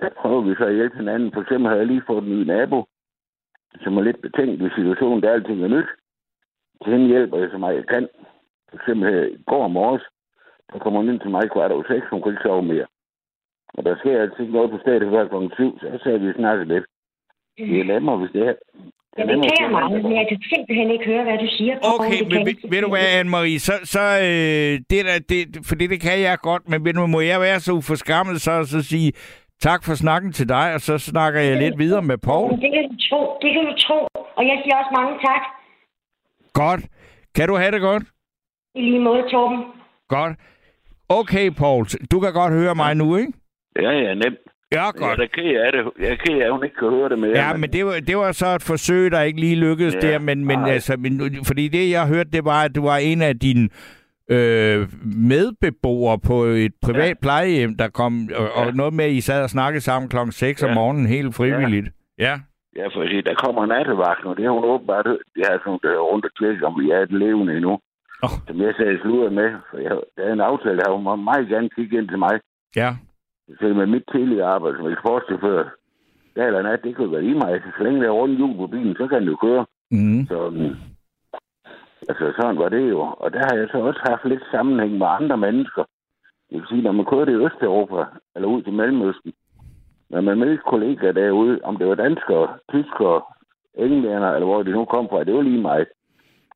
der 0.00 0.08
prøver 0.20 0.40
vi 0.40 0.54
så 0.54 0.64
at 0.64 0.74
hjælpe 0.74 0.96
hinanden. 0.96 1.32
For 1.34 1.40
eksempel 1.40 1.68
har 1.68 1.76
jeg 1.76 1.86
lige 1.86 2.02
fået 2.06 2.24
en 2.24 2.30
ny 2.30 2.42
nabo, 2.42 2.86
som 3.82 3.96
er 3.98 4.02
lidt 4.02 4.20
betænkt 4.22 4.62
i 4.62 4.68
situationen, 4.76 5.22
der 5.22 5.32
alting 5.32 5.62
er 5.62 5.68
nyt. 5.68 5.90
Til 6.82 6.92
hende 6.92 7.06
hjælper 7.06 7.38
jeg 7.38 7.48
så 7.50 7.58
meget 7.58 7.76
jeg 7.76 7.86
kan. 7.86 8.08
For 8.70 8.76
eksempel 8.76 9.14
her 9.14 9.22
i 9.22 9.42
går 9.46 9.68
morges, 9.68 10.02
der 10.72 10.78
kommer 10.78 11.00
hun 11.00 11.10
ind 11.10 11.20
til 11.20 11.30
mig 11.30 11.50
kvart 11.50 11.72
over 11.72 11.84
seks, 11.88 12.06
hun 12.10 12.20
kunne 12.20 12.34
ikke 12.34 12.42
sove 12.42 12.62
mere. 12.62 12.86
Og 13.74 13.84
der 13.84 13.96
sker 13.96 14.20
altid 14.20 14.46
noget 14.46 14.70
på 14.70 14.78
stedet 14.78 15.10
før 15.10 15.28
klokken 15.28 15.52
syv, 15.54 15.78
så 15.78 15.86
jeg 15.86 16.00
sagde, 16.00 16.16
at 16.18 16.26
vi 16.26 16.32
snakker 16.32 16.64
lidt. 16.64 16.84
Det 17.58 17.80
er 17.80 17.84
nemmere, 17.84 18.16
hvis 18.20 18.30
det 18.32 18.42
er. 18.48 18.54
Det 18.54 19.18
Jeg 19.18 19.22
er 19.22 19.26
beklager 19.26 19.66
er- 19.68 19.70
meget, 19.78 20.02
men 20.04 20.12
jeg 20.20 20.26
kan 20.30 20.38
simpelthen 20.54 20.90
ikke 20.90 21.04
høre, 21.04 21.22
hvad 21.24 21.38
du 21.38 21.48
siger. 21.56 21.74
Paul. 21.74 21.94
Okay, 21.94 22.20
men 22.22 22.46
ved, 22.46 22.70
ved 22.70 22.80
du 22.82 22.88
hvad, 22.88 23.06
Anne-Marie, 23.20 23.58
så, 23.68 23.72
så 23.94 24.00
øh, 24.28 24.72
det 24.90 25.00
der, 25.08 25.16
det, 25.28 25.40
for 25.68 25.74
det, 25.74 25.90
det 25.90 26.00
kan 26.00 26.20
jeg 26.20 26.38
godt, 26.38 26.68
men 26.68 26.84
ved 26.84 26.92
du, 26.92 27.06
må 27.06 27.20
jeg 27.20 27.40
være 27.40 27.60
så 27.60 27.72
uforskammet 27.72 28.40
så, 28.40 28.64
så 28.64 28.82
sige 28.82 29.12
tak 29.60 29.84
for 29.84 29.94
snakken 29.94 30.32
til 30.32 30.48
dig, 30.48 30.74
og 30.74 30.80
så 30.80 30.98
snakker 30.98 31.40
jeg 31.40 31.56
lidt 31.56 31.78
videre 31.78 32.02
med 32.02 32.18
Paul. 32.18 32.50
Det 32.50 32.70
kan 32.74 32.84
du 32.90 32.96
tro, 33.08 33.20
det 33.42 33.50
kan 33.54 33.64
du 33.64 33.74
tro. 33.86 33.98
Og 34.38 34.42
jeg 34.50 34.56
siger 34.64 34.76
også 34.76 34.92
mange 34.98 35.14
tak. 35.26 35.42
Godt. 36.52 36.80
Kan 37.34 37.48
du 37.48 37.56
have 37.56 37.70
det 37.70 37.80
godt? 37.80 38.02
I 38.74 38.80
lige 38.80 39.00
måde, 39.00 39.22
Torben. 39.30 39.58
Godt. 40.08 40.32
Okay, 41.08 41.50
Paul, 41.50 41.84
du 42.10 42.20
kan 42.20 42.32
godt 42.32 42.52
høre 42.52 42.74
mig 42.74 42.94
nu, 42.96 43.16
ikke? 43.16 43.32
Ja, 43.82 43.90
ja, 43.90 44.14
nemt. 44.14 44.38
Ja, 44.72 44.84
Jeg 44.84 44.92
godt. 44.96 45.12
er 45.12 45.16
da 45.16 45.26
ked 45.26 45.56
af 45.66 45.72
det. 45.72 45.82
Jeg 46.00 46.10
er 46.10 46.16
ked 46.16 46.40
af, 46.40 46.44
at 46.46 46.52
hun 46.52 46.64
ikke 46.64 46.76
kan 46.76 46.88
høre 46.88 47.08
det 47.08 47.18
mere. 47.18 47.30
Ja, 47.44 47.56
men 47.56 47.72
det 47.72 47.86
var, 47.86 47.92
det 48.06 48.16
var 48.16 48.32
så 48.32 48.46
et 48.46 48.62
forsøg, 48.62 49.10
der 49.10 49.20
ikke 49.20 49.40
lige 49.40 49.56
lykkedes 49.56 49.94
Ja, 49.94 50.00
der, 50.00 50.18
men, 50.18 50.44
men 50.44 50.58
nej. 50.58 50.70
altså, 50.70 50.96
men, 50.96 51.12
fordi 51.46 51.68
det, 51.68 51.90
jeg 51.90 52.06
hørte, 52.08 52.30
det 52.30 52.44
var, 52.44 52.62
at 52.64 52.74
du 52.74 52.82
var 52.82 52.96
en 52.96 53.22
af 53.22 53.38
dine 53.38 53.68
øh, 54.28 54.88
medbeboere 55.32 56.18
på 56.18 56.36
et 56.44 56.72
privat 56.82 57.08
Ja. 57.08 57.22
plejehjem, 57.22 57.76
der 57.76 57.88
kom, 57.88 58.28
og, 58.36 58.48
og 58.58 58.64
Ja. 58.66 58.70
noget 58.80 58.94
med, 58.94 59.04
at 59.04 59.10
I 59.10 59.20
sad 59.20 59.42
og 59.42 59.50
snakkede 59.50 59.80
sammen 59.80 60.08
klokken 60.08 60.32
6 60.32 60.62
om 60.62 60.68
Ja. 60.68 60.74
morgenen, 60.74 61.06
helt 61.06 61.34
frivilligt. 61.34 61.88
Ja. 62.18 62.34
Ja, 62.76 62.86
for 62.94 63.00
at 63.02 63.08
sige, 63.08 63.22
der 63.22 63.34
kommer 63.44 63.66
nattevagten, 63.66 64.26
og 64.30 64.36
det 64.36 64.44
har 64.44 64.52
hun 64.52 64.64
åbenbart 64.64 65.06
hørt. 65.06 65.24
Det 65.34 65.42
er 65.50 65.58
sådan, 65.64 65.78
der 65.82 65.98
rundt 66.10 66.24
og 66.28 66.32
tjekke, 66.38 66.66
om 66.66 66.74
vi 66.80 66.90
er 66.90 67.00
et 67.00 67.12
levende 67.24 67.52
endnu. 67.56 67.74
Åh. 68.24 68.30
Som 68.48 68.56
jeg 68.66 68.72
sagde 68.78 68.98
slutter 69.02 69.30
med, 69.40 69.48
for 69.70 69.78
jeg, 69.86 69.92
der 70.16 70.22
er 70.28 70.32
en 70.32 70.40
aftale, 70.50 70.78
der 70.78 70.96
hun 70.96 71.24
meget 71.30 71.48
gerne 71.48 71.68
kigge 71.76 71.98
ind 71.98 72.08
til 72.08 72.18
mig. 72.18 72.34
Ja. 72.76 72.90
Så 73.58 73.64
med 73.74 73.86
mit 73.86 74.04
tidligere 74.12 74.46
arbejde 74.48 74.76
som 74.76 74.90
eksportchauffør, 74.90 75.64
der 76.36 76.46
eller 76.46 76.62
nat, 76.62 76.82
det 76.84 76.96
kan 76.96 77.12
være 77.12 77.24
i 77.24 77.34
mig. 77.34 77.62
Så 77.78 77.82
længe 77.84 78.00
der 78.00 78.06
er 78.06 78.10
rundt 78.20 78.36
hjul 78.36 78.56
på 78.56 78.66
bilen, 78.66 78.96
så 78.96 79.06
kan 79.06 79.20
den 79.20 79.28
jo 79.28 79.36
køre. 79.36 79.66
Mm. 79.90 80.26
Så, 80.26 80.36
altså 82.08 82.32
sådan 82.36 82.58
var 82.58 82.68
det 82.68 82.90
jo. 82.90 83.00
Og 83.00 83.32
der 83.32 83.38
har 83.38 83.56
jeg 83.56 83.68
så 83.72 83.78
også 83.78 84.00
haft 84.08 84.24
lidt 84.24 84.42
sammenhæng 84.50 84.98
med 84.98 85.06
andre 85.20 85.36
mennesker. 85.36 85.84
Det 86.50 86.58
vil 86.58 86.66
sige, 86.68 86.82
når 86.82 86.92
man 86.92 87.06
kører 87.06 87.24
det 87.24 87.32
i 87.32 87.44
Østeuropa, 87.44 88.04
eller 88.34 88.48
ud 88.48 88.62
til 88.62 88.72
Mellemøsten, 88.72 89.32
når 90.10 90.20
man 90.20 90.38
mødte 90.38 90.62
kollegaer 90.66 91.12
derude, 91.12 91.60
om 91.62 91.76
det 91.76 91.86
var 91.88 91.94
danskere, 91.94 92.48
tyskere, 92.70 93.22
englænder, 93.74 94.30
eller 94.32 94.46
hvor 94.46 94.62
de 94.62 94.70
nu 94.70 94.84
kom 94.84 95.08
fra, 95.08 95.24
det 95.24 95.34
var 95.34 95.42
lige 95.42 95.60
mig. 95.62 95.86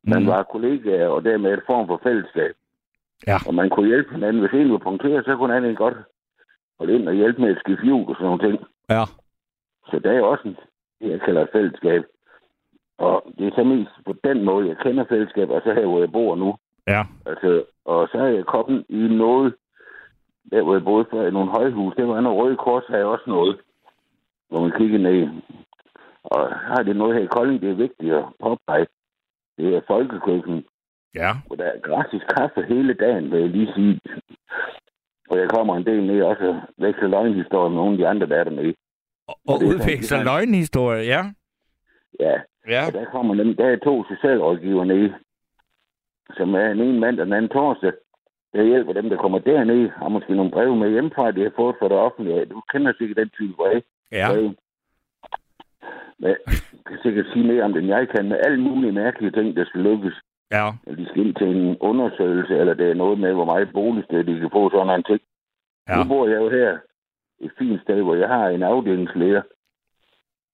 Man 0.04 0.22
Mm. 0.22 0.28
var 0.28 0.42
kollegaer, 0.42 1.08
og 1.08 1.24
dermed 1.24 1.52
et 1.52 1.62
form 1.66 1.86
for 1.86 2.00
fællesskab. 2.02 2.54
Ja. 3.26 3.36
Og 3.48 3.54
man 3.54 3.70
kunne 3.70 3.86
hjælpe 3.86 4.14
hinanden. 4.14 4.40
Hvis 4.40 4.60
en 4.60 4.72
var 4.72 4.78
punkteret, 4.78 5.24
så 5.24 5.36
kunne 5.36 5.56
en 5.56 5.56
anden 5.56 5.74
godt 5.76 5.96
holde 6.78 6.94
ind 6.94 7.08
og 7.08 7.14
hjælpe 7.14 7.40
med 7.40 7.50
at 7.50 7.58
skifte 7.60 7.84
hjul 7.84 8.08
og 8.08 8.14
sådan 8.16 8.26
nogle 8.26 8.44
ting. 8.48 8.56
Ja. 8.90 9.04
Så 9.90 9.98
der 9.98 10.12
er 10.12 10.22
også 10.22 10.48
en, 10.48 10.56
det, 11.00 11.10
jeg 11.10 11.20
kalder 11.20 11.42
et 11.42 11.48
fællesskab. 11.52 12.02
Og 12.98 13.26
det 13.38 13.46
er 13.46 13.54
så 13.56 13.64
mest 13.64 13.90
på 14.06 14.12
den 14.24 14.44
måde, 14.44 14.68
jeg 14.68 14.76
kender 14.76 15.04
fællesskab, 15.08 15.50
og 15.50 15.60
så 15.64 15.74
her, 15.74 15.86
hvor 15.86 16.00
jeg 16.00 16.12
bor 16.12 16.36
nu. 16.36 16.56
Ja. 16.86 17.02
Altså, 17.26 17.64
og 17.84 18.08
så 18.12 18.18
er 18.18 18.26
jeg 18.26 18.44
kommet 18.44 18.84
i 18.88 18.96
noget, 19.24 19.54
der 20.50 20.62
hvor 20.62 20.74
jeg 20.74 20.84
boede 20.84 21.06
før, 21.10 21.26
i 21.26 21.30
nogle 21.30 21.50
højhus. 21.50 21.94
Det 21.96 22.08
var 22.08 22.18
en 22.18 22.28
røde 22.28 22.56
kors, 22.56 22.84
har 22.88 22.96
jeg 22.96 23.06
også 23.06 23.24
noget, 23.26 23.60
hvor 24.48 24.60
man 24.60 24.72
kigger 24.78 24.98
ned. 24.98 25.28
Og 26.24 26.48
har 26.58 26.82
det 26.82 26.96
noget 26.96 27.14
her 27.16 27.22
i 27.22 27.26
Kolding, 27.36 27.60
det 27.62 27.70
er 27.70 27.74
vigtigt 27.74 28.14
at 28.14 28.24
påpege. 28.42 28.86
Det 29.58 29.76
er 29.76 29.80
folkekøkken, 29.86 30.64
Ja. 31.14 31.30
hvor 31.46 31.56
der 31.56 31.64
er 31.64 31.80
gratis 31.80 32.22
kaffe 32.36 32.62
hele 32.68 32.94
dagen, 32.94 33.30
vil 33.30 33.40
jeg 33.40 33.48
lige 33.50 33.72
sige. 33.74 34.00
Og 35.30 35.38
jeg 35.38 35.48
kommer 35.50 35.76
en 35.76 35.86
del 35.86 36.06
ned 36.06 36.22
også 36.22 36.44
og 36.48 36.60
veksler 36.78 37.08
løgnhistorier 37.08 37.68
med 37.68 37.76
nogle 37.76 37.92
af 37.92 37.98
de 37.98 38.06
andre, 38.08 38.26
der 38.26 38.36
er 38.36 38.44
dernede. 38.44 38.74
Og, 39.28 39.34
og 39.48 39.62
er 39.62 39.66
udveksler 39.66 40.02
sådan, 40.08 40.26
det 40.26 40.32
er- 40.32 40.36
løgnhistorie, 40.38 41.04
ja. 41.04 41.22
Ja, 42.20 42.36
Ja. 42.68 42.86
Og 42.86 42.92
der 42.92 43.04
kommer 43.04 43.34
dem, 43.34 43.56
der 43.56 43.66
er 43.66 43.76
to 43.76 44.04
socialrådgiver 44.04 44.84
nede, 44.84 45.14
som 46.36 46.54
er 46.54 46.66
en 46.70 46.80
ene 46.80 47.00
mand 47.00 47.20
og 47.20 47.26
den 47.26 47.32
anden 47.32 47.48
torsdag. 47.50 47.92
Der 48.54 48.62
hjælper 48.62 48.92
dem, 48.92 49.08
der 49.08 49.16
kommer 49.16 49.38
dernede, 49.38 49.90
har 49.96 50.08
måske 50.08 50.34
nogle 50.34 50.50
breve 50.50 50.76
med 50.76 50.90
hjemmefra, 50.90 51.30
de 51.30 51.42
har 51.42 51.52
fået 51.56 51.76
fra 51.78 51.88
det 51.88 51.96
offentlige. 51.96 52.44
Du 52.44 52.60
kender 52.72 52.92
sikkert 52.98 53.16
den 53.16 53.28
type 53.28 53.52
brev. 53.54 53.80
Ja. 54.12 54.26
brev. 54.32 54.50
Men 56.18 56.28
jeg 56.30 56.36
kan 56.86 56.98
sikkert 57.02 57.26
sige 57.32 57.46
mere 57.46 57.62
om 57.62 57.72
det, 57.72 57.82
end 57.82 57.88
jeg 57.96 58.08
kan, 58.08 58.28
med 58.28 58.38
alle 58.46 58.60
mulige 58.60 58.92
mærkelige 58.92 59.30
ting, 59.32 59.56
der 59.56 59.64
skal 59.64 59.80
lykkes. 59.80 60.14
Ja. 60.50 60.66
Eller 60.86 61.04
de 61.04 61.08
skal 61.08 61.26
ind 61.26 61.34
til 61.34 61.46
en 61.56 61.76
undersøgelse, 61.80 62.54
eller 62.56 62.74
det 62.74 62.90
er 62.90 62.94
noget 62.94 63.18
med, 63.18 63.32
hvor 63.32 63.44
meget 63.44 63.72
boligsted 63.72 64.24
de 64.24 64.40
kan 64.40 64.50
få, 64.52 64.70
sådan 64.70 64.98
en 64.98 65.04
ting. 65.04 65.20
Ja. 65.88 65.96
Nu 65.96 66.08
bor 66.08 66.28
jeg 66.28 66.36
jo 66.36 66.48
her 66.50 66.78
et 67.40 67.52
fint 67.58 67.82
sted, 67.82 68.02
hvor 68.02 68.14
jeg 68.14 68.28
har 68.28 68.48
en 68.48 68.62
afdelingsleder. 68.62 69.42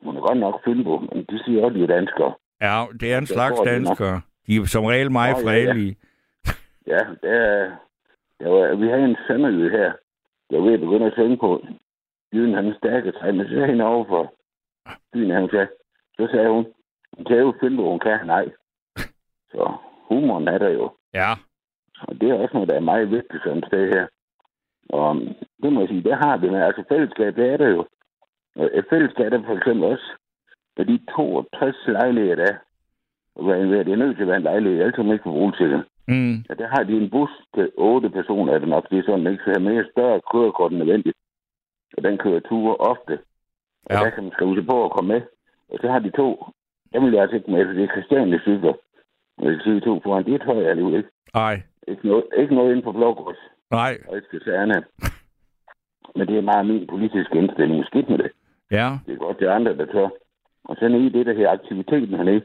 Hun 0.05 0.17
er 0.17 0.21
godt 0.21 0.39
nok 0.39 0.65
finde 0.65 0.85
på, 0.85 0.99
men 0.99 1.25
de 1.31 1.45
siger 1.45 1.65
også, 1.65 1.79
de 1.79 1.83
er 1.83 1.87
danskere. 1.87 2.35
Ja, 2.61 2.85
det 3.01 3.13
er 3.13 3.19
en 3.19 3.27
slags 3.27 3.61
danskere. 3.61 4.21
De 4.47 4.57
er 4.57 4.65
som 4.65 4.85
regel 4.85 5.13
meget 5.13 5.37
Nå, 5.37 5.51
ja, 5.51 5.57
ja. 5.57 5.67
fredelige. 5.67 5.97
Ja, 6.87 6.99
der, 7.23 7.71
der 8.41 8.49
var, 8.49 8.75
vi 8.75 8.87
havde 8.89 9.05
en 9.05 9.17
sønderjyd 9.27 9.71
her. 9.71 9.93
Jeg 10.51 10.59
var 10.59 10.65
ved 10.65 10.75
at 10.75 10.81
begynde 10.81 11.07
at 11.07 11.13
synge 11.13 11.37
på. 11.37 11.67
Jyden 12.35 12.55
han 12.55 12.67
er 12.67 12.75
stærke 12.79 13.13
sig, 13.13 13.35
men 13.35 13.49
så 13.49 13.61
er 13.61 13.67
hende 13.67 13.85
over 13.85 14.05
for 14.05 14.35
byen, 15.13 15.31
han 15.31 15.49
sagde. 15.51 15.69
Så 16.17 16.29
sagde 16.33 16.49
hun, 16.51 16.67
hun 17.17 17.25
kan 17.25 17.39
jo 17.39 17.55
finde, 17.61 17.83
hun 17.83 17.99
kan. 17.99 18.19
Nej. 18.27 18.49
Så 19.53 19.73
humoren 20.09 20.49
er 20.49 20.59
der 20.59 20.69
jo. 20.71 20.91
Ja. 21.15 21.31
Og 22.09 22.21
det 22.21 22.31
er 22.31 22.35
også 22.35 22.55
noget, 22.55 22.69
der 22.69 22.77
er 22.77 22.91
meget 22.93 23.11
vigtigt 23.11 23.43
sådan 23.43 23.59
et 23.59 23.67
sted 23.67 23.89
her. 23.95 24.07
Og 24.89 25.11
um, 25.11 25.29
det 25.63 25.73
må 25.73 25.81
jeg 25.81 25.89
sige, 25.89 26.03
det 26.03 26.15
har 26.25 26.37
vi, 26.37 26.51
men 26.51 26.61
altså 26.63 26.85
fællesskab, 26.89 27.37
det 27.37 27.53
er 27.53 27.57
det 27.57 27.71
jo. 27.71 27.87
Et 28.79 28.87
fællesskab 28.91 29.33
er 29.33 29.43
for 29.47 29.57
eksempel 29.57 29.85
også, 29.85 30.09
for 30.77 30.85
de 30.85 30.99
62 31.17 31.77
lejligheder, 31.87 32.35
der 32.37 32.53
er, 32.53 33.83
det 33.85 33.93
er 33.93 33.97
nødt 33.97 34.17
til 34.17 34.23
at 34.23 34.29
være 34.29 34.37
en 34.37 34.43
lejlighed, 34.51 34.81
alle 34.83 34.95
som 34.97 35.13
ikke 35.13 35.23
får 35.25 35.33
boligsikkerhed. 35.33 35.85
Mm. 36.09 36.35
Ja, 36.49 36.55
der 36.55 36.69
har 36.75 36.83
de 36.83 36.93
en 36.93 37.11
bus 37.11 37.31
til 37.55 37.71
otte 37.77 38.11
personer, 38.11 38.53
er 38.53 38.59
det 38.59 38.69
nok. 38.69 38.91
Det 38.91 38.99
er 38.99 39.03
sådan, 39.03 39.27
ikke 39.27 39.43
skal 39.43 39.55
have 39.57 39.69
mere 39.71 39.85
større 39.93 40.21
kørekort 40.33 40.71
end 40.73 40.79
nødvendigt. 40.79 41.17
Og 41.97 42.05
den 42.05 42.19
kører 42.19 42.41
ture 42.41 42.77
ofte. 42.77 43.19
Og 43.87 43.91
Ja. 43.95 44.01
der 44.05 44.11
kan 44.11 44.23
man 44.25 44.33
skrive 44.33 44.55
sig 44.57 44.67
på 44.67 44.85
at 44.85 44.91
komme 44.93 45.09
med. 45.15 45.23
Og 45.73 45.79
så 45.81 45.89
har 45.91 45.99
de 45.99 46.11
to, 46.11 46.29
jeg 46.93 47.03
vil 47.03 47.19
altså 47.19 47.37
ikke 47.37 47.51
med, 47.51 47.67
for 47.67 47.73
det 47.73 47.85
er 47.85 47.95
Christiane 47.95 48.39
cykler. 48.39 48.75
Jeg 49.41 49.51
vil 49.51 49.61
sige 49.65 49.81
to 49.81 50.01
foran, 50.01 50.25
det 50.25 50.41
tør 50.41 50.61
jeg 50.61 50.71
alligevel 50.71 50.97
ikke. 50.97 51.11
Ej. 51.35 51.63
Ikke 51.89 52.07
noget, 52.09 52.25
ikke 52.37 52.55
noget 52.55 52.71
inde 52.73 52.83
på 52.83 52.93
Blågårds 52.93 53.43
Nej. 53.71 53.99
og 54.09 54.17
ikke 54.17 54.29
kaserne. 54.33 54.85
Men 56.17 56.29
det 56.29 56.37
er 56.37 56.51
meget 56.51 56.67
min 56.67 56.87
politiske 56.87 57.39
indstilling. 57.39 57.85
Skidt 57.85 58.09
med 58.09 58.19
det. 58.19 58.31
Ja. 58.71 58.89
Det 59.07 59.13
er 59.13 59.19
godt, 59.19 59.39
det 59.39 59.49
er 59.49 59.53
andre, 59.53 59.77
der 59.77 59.87
tør. 59.87 60.09
Og 60.65 60.77
så 60.77 60.87
i 60.87 61.09
det, 61.09 61.27
der 61.27 61.35
her 61.35 61.51
aktiviteten 61.51 62.15
hernede. 62.17 62.43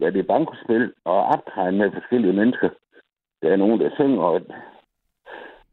Ja, 0.00 0.10
det 0.10 0.18
er 0.18 0.32
bankospil 0.32 0.92
og 1.04 1.24
optræden 1.24 1.78
med 1.78 1.90
forskellige 1.92 2.32
mennesker. 2.32 2.68
Der 3.42 3.52
er 3.52 3.56
nogen, 3.56 3.80
der 3.80 3.90
synger, 3.94 4.22
og 4.22 4.40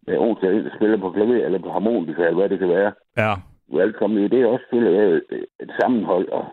der 0.06 0.14
er 0.14 0.20
nogen, 0.20 0.38
der 0.42 0.76
spiller 0.76 0.98
på 0.98 1.12
klaver 1.12 1.46
eller 1.46 1.60
på 1.60 1.72
harmonika, 1.72 2.22
eller 2.22 2.40
hvad 2.40 2.50
det 2.50 2.60
kan 2.60 2.70
være. 2.70 2.94
Ja. 3.18 3.34
Velkommen 3.68 4.24
i 4.24 4.28
det 4.28 4.42
er 4.42 4.48
også 4.48 4.66
spiller 4.70 4.92
jeg 4.92 5.22
et 5.60 5.72
sammenhold, 5.80 6.30
og 6.30 6.46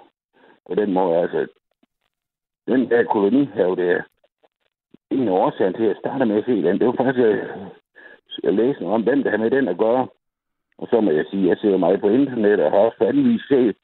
på 0.69 0.75
den 0.75 0.93
måde, 0.93 1.17
altså, 1.17 1.47
den 2.69 2.91
der 2.91 3.05
kolonihave, 3.05 3.77
det 3.77 3.91
er 3.91 4.03
en 5.11 5.29
af 5.29 5.33
årsagen 5.33 5.75
til, 5.75 5.83
at 5.83 5.89
jeg 5.89 5.97
starter 6.01 6.25
med 6.25 6.37
at 6.37 6.45
se 6.45 6.63
den. 6.63 6.79
Det 6.79 6.87
var 6.87 6.95
faktisk, 7.01 7.25
at 7.27 7.39
jeg 8.43 8.53
læste 8.55 8.83
noget 8.83 8.95
om, 8.95 9.03
hvem 9.03 9.23
der 9.23 9.31
har 9.31 9.39
med 9.39 9.51
den 9.51 9.69
at 9.69 9.79
gøre. 9.79 10.07
Og 10.79 10.89
så 10.91 11.01
må 11.01 11.11
jeg 11.11 11.25
sige, 11.31 11.43
at 11.43 11.49
jeg 11.49 11.57
ser 11.61 11.77
meget 11.77 12.01
på 12.01 12.09
internet, 12.09 12.61
og 12.61 12.71
har 12.71 12.79
også 12.79 12.99
fandelig 12.99 13.41
set, 13.49 13.77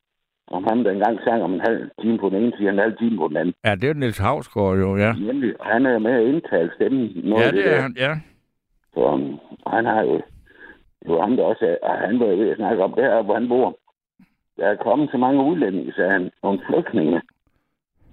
om 0.51 0.65
han 0.69 0.85
der 0.85 0.91
engang 0.91 1.19
sang 1.25 1.43
om 1.43 1.55
en 1.55 1.61
halv 1.61 1.91
time 2.01 2.19
på 2.19 2.29
den 2.29 2.43
ene 2.43 2.53
side, 2.57 2.69
og 2.69 2.73
en 2.73 2.79
halv 2.79 2.97
time 2.99 3.17
på 3.17 3.29
den 3.29 3.37
anden. 3.37 3.55
Ja, 3.65 3.75
det 3.75 3.85
er 3.85 3.89
jo 3.89 3.95
Niels 3.95 4.19
Havsgaard 4.19 4.79
jo, 4.79 4.97
ja. 4.97 5.13
Nemlig, 5.13 5.55
han 5.61 5.87
er 5.87 5.99
med 5.99 6.13
at 6.13 6.27
indtale 6.27 6.71
stemmen. 6.75 7.11
Noget 7.25 7.43
Ja, 7.45 7.51
det 7.51 7.65
der. 7.65 7.71
er 7.71 7.81
han, 7.81 7.95
ja. 7.99 8.13
Så 8.95 9.01
um, 9.01 9.39
han 9.67 9.85
har 9.85 10.03
jo... 10.03 10.15
Det 11.03 11.11
var 11.15 11.21
ham, 11.21 11.37
der 11.37 11.45
også 11.45 11.77
er, 11.83 11.97
han 12.07 12.21
var 12.21 12.27
ved 12.27 12.51
at 12.51 12.57
snakke 12.57 12.85
om 12.85 12.93
der, 12.93 13.23
hvor 13.23 13.35
han 13.35 13.49
bor. 13.49 13.79
Der 14.57 14.67
er 14.67 14.77
kommet 14.77 15.11
så 15.11 15.17
mange 15.17 15.45
udlændinge, 15.45 15.93
sagde 15.93 16.11
han, 16.11 16.31
nogle 16.43 16.61
flygtninge. 16.67 17.21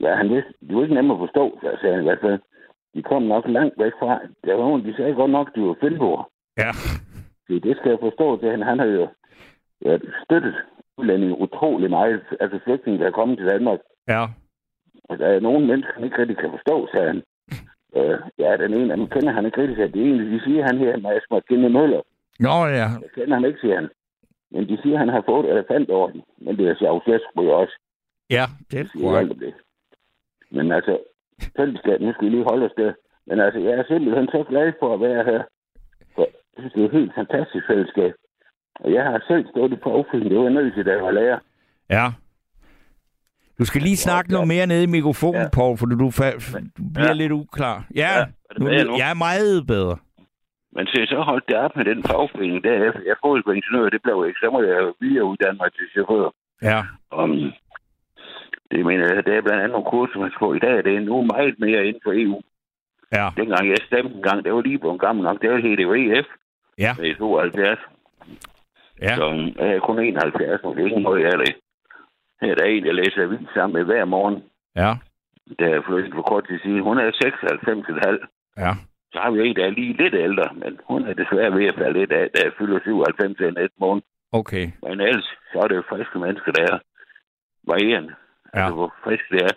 Ja, 0.05 0.15
han 0.15 0.29
vidste, 0.29 0.53
det 0.67 0.75
var 0.75 0.83
ikke 0.83 0.95
nemt 0.95 1.11
at 1.11 1.23
forstå, 1.25 1.59
sagde 1.61 1.95
han 1.95 2.03
i 2.03 2.09
hvert 2.09 2.25
fald. 2.25 2.39
De 2.95 3.01
kom 3.03 3.23
nok 3.23 3.45
langt 3.47 3.75
væk 3.83 3.93
fra. 3.99 4.19
Der 4.45 4.53
var 4.53 4.63
nogen, 4.63 4.85
de 4.85 4.95
sagde 4.95 5.13
godt 5.13 5.31
nok, 5.31 5.55
de 5.55 5.61
var 5.61 5.75
findboer. 5.81 6.23
Ja. 6.57 6.71
Det, 7.47 7.63
det 7.63 7.77
skal 7.77 7.89
jeg 7.89 7.99
forstå, 8.01 8.27
det 8.41 8.51
han, 8.51 8.61
han 8.61 8.79
har 8.79 8.85
jo 8.85 9.07
ja, 9.85 9.97
støttet 10.23 10.55
udlændinge 10.97 11.39
utrolig 11.39 11.89
meget. 11.89 12.21
Altså 12.39 12.59
flygtninge, 12.63 12.99
der 12.99 13.07
er 13.07 13.19
kommet 13.19 13.37
til 13.37 13.47
Danmark. 13.47 13.79
Ja. 14.07 14.23
Og 15.09 15.19
der 15.19 15.27
er 15.27 15.39
nogle 15.39 15.67
mennesker, 15.67 15.93
han 15.93 16.03
ikke 16.03 16.17
rigtig 16.17 16.37
kan 16.37 16.49
forstå, 16.51 16.87
sagde 16.91 17.07
han. 17.07 17.23
Øh, 17.95 18.19
ja, 18.37 18.57
den 18.57 18.73
ene 18.73 18.91
af 18.93 18.97
dem 18.97 19.07
kender 19.07 19.31
han 19.31 19.45
ikke 19.45 19.61
rigtig, 19.61 19.77
sagde, 19.77 19.91
det 19.91 20.01
er 20.01 20.05
egentlig, 20.05 20.31
de 20.31 20.43
siger 20.45 20.63
han 20.63 20.77
her, 20.77 20.97
Mads 20.97 21.23
Martine 21.31 21.69
Møller. 21.69 22.01
Nå, 22.39 22.55
ja. 22.79 22.87
Jeg 23.03 23.11
kender 23.15 23.33
ham 23.33 23.45
ikke, 23.45 23.59
siger 23.59 23.75
han. 23.75 23.89
Men 24.51 24.69
de 24.69 24.77
siger, 24.81 24.97
han 24.97 25.09
har 25.09 25.23
fået 25.25 25.51
elefantorden. 25.51 26.21
Men 26.37 26.57
det 26.57 26.69
er 26.69 26.75
Ceausescu 26.75 27.41
jo 27.43 27.59
også. 27.61 27.75
Ja, 28.29 28.45
det 28.71 28.79
er 28.79 29.23
det. 29.39 29.53
Men 30.55 30.71
altså, 30.77 30.93
fællesskab, 31.57 31.97
nu 32.01 32.13
skal 32.13 32.25
vi 32.25 32.29
lige 32.35 32.49
holde 32.51 32.65
os 32.65 32.77
der. 32.77 32.93
Men 33.27 33.39
altså, 33.45 33.59
jeg 33.59 33.73
er 33.79 33.83
simpelthen 33.87 34.27
så 34.27 34.43
glad 34.49 34.73
for 34.79 34.93
at 34.93 35.01
være 35.07 35.23
her. 35.29 35.41
For 36.15 36.21
jeg 36.21 36.59
synes, 36.59 36.73
det 36.73 36.81
er 36.81 36.85
et 36.89 36.97
helt 36.99 37.13
fantastisk 37.15 37.65
fællesskab. 37.71 38.13
Og 38.83 38.93
jeg 38.93 39.03
har 39.03 39.23
selv 39.27 39.45
stået 39.51 39.71
i 39.73 39.77
fagforeningen. 39.83 40.31
Det 40.31 40.39
var 40.43 40.49
nødt 40.49 40.73
til, 40.73 40.85
da 40.85 40.91
jeg 40.91 41.03
var 41.03 41.11
lærer. 41.11 41.39
Ja. 41.89 42.05
Du 43.59 43.65
skal 43.65 43.81
lige 43.81 43.97
snakke 44.07 44.31
noget 44.31 44.47
mere 44.47 44.67
nede 44.67 44.83
i 44.83 44.93
mikrofonen, 44.97 45.41
ja. 45.41 45.49
Paul, 45.57 45.77
for 45.77 45.85
du, 45.85 46.07
fa- 46.19 46.69
du 46.77 46.81
bliver 46.93 47.07
ja. 47.15 47.21
lidt 47.21 47.31
uklar. 47.31 47.77
Ja, 47.95 48.11
Ja, 48.17 48.21
er 48.49 48.59
nu, 48.59 48.65
nu? 48.65 48.97
jeg 49.01 49.09
er 49.09 49.19
meget 49.27 49.67
bedre. 49.67 49.97
Men 50.75 50.85
så, 50.87 51.05
så 51.09 51.17
holdt 51.29 51.47
det 51.49 51.57
op 51.57 51.75
med 51.75 51.85
den 51.85 52.03
fagforening 52.03 52.63
derefter. 52.63 53.01
Jeg 53.11 53.15
får 53.23 53.41
på 53.45 53.51
ingeniør, 53.51 53.89
det 53.89 54.01
blev 54.03 54.17
ikke. 54.27 54.39
Så 54.43 54.49
må 54.53 54.59
jeg 54.61 54.93
videre 55.01 55.25
uddanne 55.31 55.57
mig 55.61 55.69
til 55.73 55.85
chauffør. 55.93 56.29
Ja. 56.61 56.79
Om, 57.11 57.29
det 58.71 58.85
mener 58.85 59.13
jeg, 59.13 59.25
det 59.25 59.35
er 59.35 59.41
blandt 59.41 59.61
andet 59.61 59.71
nogle 59.71 59.91
kurser, 59.93 60.19
man 60.19 60.31
skal 60.31 60.45
få. 60.45 60.53
I 60.53 60.59
dag 60.59 60.77
er 60.77 60.81
det 60.81 61.03
nu 61.03 61.21
meget 61.21 61.59
mere 61.59 61.85
inden 61.87 62.01
for 62.03 62.13
EU. 62.15 62.41
Ja. 63.11 63.29
Dengang 63.37 63.69
jeg 63.69 63.77
stemte 63.87 64.15
en 64.15 64.23
gang, 64.23 64.43
det 64.43 64.53
var 64.53 64.61
lige 64.61 64.79
på 64.79 64.91
en 64.91 64.99
gammel 64.99 65.23
nok. 65.23 65.41
Det 65.41 65.49
var 65.51 65.57
helt 65.57 65.79
jo 65.79 65.93
EF. 65.93 66.27
Ja. 66.77 66.91
Med 66.99 67.15
72. 67.15 67.79
Ja. 69.01 69.15
Så 69.15 69.25
jeg 69.59 69.75
er 69.75 69.79
kun 69.79 69.99
71, 69.99 70.63
nu 70.63 70.73
det 70.73 70.81
er 70.81 70.85
ikke 70.85 70.99
noget, 70.99 71.21
jeg 71.23 71.31
er 71.33 71.37
det. 71.37 71.55
Her 72.41 72.51
er 72.51 72.55
der 72.55 72.65
en, 72.65 72.85
jeg 72.85 72.95
læser 72.95 73.23
avis 73.23 73.47
sammen 73.53 73.73
med 73.77 73.83
hver 73.83 74.05
morgen. 74.05 74.43
Ja. 74.75 74.91
Der 75.59 75.67
er 75.67 75.81
flyttet 75.87 76.13
for 76.13 76.21
kort 76.21 76.45
til 76.47 76.59
siden. 76.63 76.79
Hun 76.79 76.97
er 76.97 77.11
96,5. 77.11 78.63
Ja. 78.63 78.71
Så 79.13 79.19
har 79.19 79.31
vi 79.31 79.47
en, 79.47 79.55
der 79.55 79.65
er 79.65 79.69
lige 79.69 79.97
lidt 80.03 80.13
ældre, 80.13 80.49
men 80.53 80.79
hun 80.89 81.07
er 81.07 81.13
desværre 81.13 81.55
ved 81.57 81.65
at 81.65 81.75
falde 81.75 81.99
lidt 81.99 82.11
af, 82.11 82.29
da 82.29 82.43
jeg 82.43 82.51
fylder 82.57 82.79
97 82.83 83.39
i 83.39 83.43
næste 83.43 83.75
måned. 83.79 84.03
Okay. 84.31 84.65
Men 84.83 85.01
ellers, 85.01 85.29
så 85.51 85.59
er 85.59 85.67
det 85.67 85.75
jo 85.75 85.83
friske 85.89 86.19
mennesker, 86.19 86.51
der 86.51 86.63
er 86.73 86.77
varierende. 87.63 88.13
Ja. 88.55 88.59
Altså, 88.59 88.75
hvor 88.79 88.93
frisk 89.03 89.25
det 89.33 89.41
er. 89.49 89.55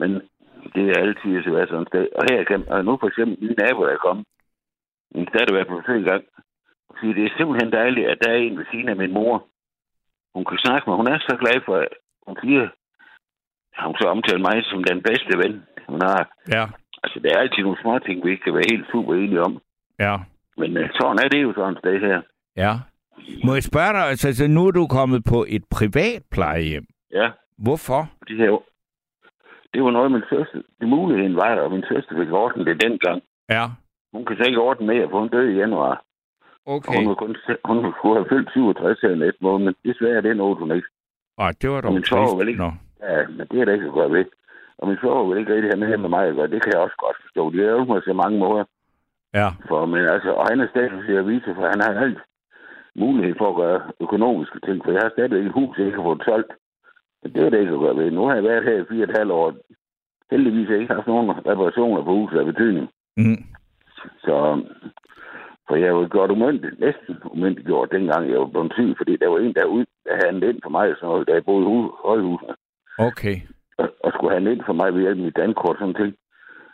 Men 0.00 0.10
det 0.74 0.84
er 0.90 1.00
altid 1.04 1.42
så 1.42 1.50
være 1.50 1.66
sådan 1.66 1.82
et 1.82 1.88
sted. 1.88 2.06
Og 2.18 2.22
her 2.30 2.44
kan 2.44 2.60
og 2.68 2.84
nu 2.84 2.92
for 3.00 3.08
eksempel 3.08 3.36
min 3.40 3.56
nabo, 3.60 3.80
der 3.84 3.92
er 3.92 4.06
kommet. 4.06 4.26
Min 5.14 5.28
datter 5.34 5.54
været 5.54 5.68
på 5.68 5.78
besøg 5.78 5.98
en 5.98 6.10
gang. 6.12 6.24
Og 6.88 6.94
siger, 7.00 7.14
det 7.14 7.24
er 7.24 7.36
simpelthen 7.36 7.72
dejligt, 7.72 8.10
at 8.12 8.18
der 8.22 8.30
er 8.32 8.36
en 8.36 8.58
ved 8.58 8.66
siden 8.70 8.88
af 8.88 8.96
min 8.96 9.12
mor. 9.12 9.46
Hun 10.34 10.44
kan 10.44 10.58
snakke 10.64 10.84
med. 10.90 10.96
Hun 10.96 11.08
er 11.12 11.18
så 11.18 11.36
glad 11.42 11.58
for, 11.66 11.76
at 11.76 11.92
hun 12.26 12.36
siger, 12.42 12.68
har 13.78 13.86
hun 13.86 13.96
så 14.00 14.06
omtalt 14.14 14.42
mig 14.48 14.56
som 14.64 14.84
den 14.84 15.02
bedste 15.08 15.32
ven, 15.42 15.54
hun 15.88 16.00
har. 16.02 16.20
Ja. 16.56 16.64
Altså, 17.02 17.20
der 17.22 17.30
er 17.34 17.38
altid 17.40 17.62
nogle 17.62 17.82
små 17.82 17.98
ting, 17.98 18.24
vi 18.24 18.30
ikke 18.30 18.44
kan 18.44 18.54
være 18.54 18.70
helt 18.72 18.86
super 18.92 19.14
enige 19.14 19.42
om. 19.42 19.62
Ja. 19.98 20.16
Men 20.56 20.76
uh, 20.76 20.88
sådan 20.98 21.18
er 21.24 21.28
det 21.28 21.42
jo 21.42 21.52
sådan 21.54 21.72
et 21.72 21.78
sted 21.78 22.00
her. 22.00 22.20
Ja. 22.56 22.72
Må 23.44 23.54
jeg 23.54 23.62
spørge 23.62 23.92
dig, 23.92 24.04
altså, 24.12 24.28
altså 24.28 24.46
nu 24.48 24.66
er 24.66 24.70
du 24.70 24.86
kommet 24.86 25.24
på 25.24 25.44
et 25.48 25.64
privat 25.70 26.22
plejehjem. 26.30 26.86
Ja. 27.12 27.30
Hvorfor? 27.58 28.00
Det 28.28 28.36
her, 28.36 28.50
det 29.74 29.84
var 29.84 29.90
noget, 29.90 30.12
min 30.12 30.22
søster, 30.30 30.60
det 30.80 30.88
muligheden 30.88 31.36
var 31.36 31.54
der, 31.54 31.62
og 31.62 31.70
min 31.70 31.84
søster 31.88 32.18
fik 32.18 32.32
ordnet 32.32 32.66
det 32.66 32.82
dengang. 32.82 33.22
Ja. 33.50 33.64
Hun 34.12 34.24
kan 34.24 34.36
så 34.36 34.44
ikke 34.48 34.60
ordne 34.60 34.86
mere, 34.86 35.08
for 35.10 35.18
hun 35.18 35.28
døde 35.28 35.52
i 35.52 35.56
januar. 35.56 36.04
Okay. 36.66 36.88
Og 36.88 36.94
hun, 36.98 37.08
var 37.08 37.14
kun, 37.14 37.36
hun 37.64 37.92
skulle 37.98 38.16
have 38.20 38.28
fyldt 38.28 38.52
67 38.52 39.00
her 39.00 39.14
næste 39.14 39.38
måned, 39.44 39.64
men 39.64 39.74
desværre 39.84 40.16
er 40.16 40.20
det 40.20 40.36
noget, 40.36 40.58
hun 40.58 40.72
ikke. 40.76 40.88
Ej, 41.38 41.52
det 41.62 41.70
var 41.70 41.76
Og 41.76 41.82
dog 41.82 41.92
min 41.92 42.02
trist. 42.02 42.38
vil 42.38 42.48
ikke. 42.48 42.60
Nå. 42.60 42.70
Ja, 43.02 43.26
men 43.36 43.46
det 43.50 43.60
er 43.60 43.64
der 43.64 43.72
ikke 43.72 43.86
at 43.86 43.92
gøre 44.00 44.10
ved. 44.10 44.24
Og 44.78 44.88
min 44.88 44.96
svoger 45.00 45.28
vil 45.28 45.38
ikke 45.40 45.54
rigtig 45.54 45.70
have 45.70 45.80
med 45.84 45.96
med 45.98 46.08
mig 46.08 46.24
at 46.28 46.34
gøre. 46.36 46.50
Det 46.54 46.62
kan 46.62 46.72
jeg 46.72 46.80
også 46.80 46.96
godt 47.04 47.16
forstå. 47.22 47.50
Det 47.50 47.60
er 47.66 47.72
jo 47.72 47.84
mig 47.84 48.02
så 48.04 48.12
mange 48.12 48.38
måder. 48.38 48.64
Ja. 49.34 49.48
For, 49.68 49.86
men 49.86 50.02
altså, 50.14 50.30
og 50.32 50.44
han 50.50 50.60
er 50.60 50.68
stadig 50.68 50.90
til 51.06 51.12
at 51.12 51.26
vise, 51.26 51.54
for 51.54 51.66
han 51.72 51.80
har 51.80 51.92
alt 52.04 52.18
mulighed 52.96 53.34
for 53.38 53.48
at 53.50 53.56
gøre 53.62 53.80
økonomiske 54.00 54.58
ting. 54.66 54.84
For 54.84 54.90
jeg 54.92 55.02
har 55.02 55.10
stadig 55.16 55.46
et 55.46 55.52
hus, 55.52 55.78
jeg 55.78 55.92
har 55.94 56.02
fået 56.02 56.22
solgt. 56.24 56.52
Men 57.22 57.32
det 57.32 57.42
er 57.42 57.50
det 57.50 57.60
ikke 57.60 57.78
gøre 57.78 57.96
ved. 57.96 58.10
Nu 58.10 58.26
har 58.26 58.34
jeg 58.34 58.44
været 58.44 58.64
her 58.64 58.76
i 58.82 58.84
fire 58.90 59.04
og 59.04 59.10
et 59.10 59.16
halvt 59.18 59.32
år. 59.32 59.54
Heldigvis 60.30 60.66
har 60.66 60.74
jeg 60.74 60.82
ikke 60.82 60.94
haft 60.94 61.06
nogen 61.06 61.30
reparationer 61.46 62.02
på 62.04 62.12
huset 62.14 62.38
af 62.38 62.44
betydning. 62.46 62.88
Mm. 63.16 63.44
Så, 64.24 64.62
for 65.68 65.76
jeg 65.76 65.96
var 65.96 66.08
gjort 66.08 66.30
umyndigt, 66.30 66.80
næsten 66.80 67.16
umyndigt 67.24 67.66
gjort, 67.66 67.92
dengang 67.92 68.30
jeg 68.30 68.40
var 68.40 68.46
blevet 68.46 68.72
syg, 68.74 68.94
fordi 68.96 69.16
der 69.16 69.28
var 69.28 69.38
en 69.38 69.54
derude, 69.54 69.86
der 70.04 70.12
havde 70.14 70.26
handlet 70.26 70.48
ind 70.48 70.60
for 70.62 70.70
mig, 70.70 70.94
sådan 70.96 71.08
noget, 71.08 71.28
da 71.28 71.32
jeg 71.32 71.44
boede 71.44 71.62
i 71.64 71.68
hu- 71.68 71.94
højhusene, 72.04 72.54
Okay. 72.98 73.36
og, 73.78 73.88
og 74.04 74.12
skulle 74.12 74.32
handle 74.34 74.52
ind 74.52 74.62
for 74.66 74.72
mig 74.72 74.94
ved 74.94 75.00
hjælp 75.00 75.18
af 75.18 75.24
mit 75.24 75.36
dankort, 75.36 75.78
sådan 75.78 75.94
ting. 75.94 76.14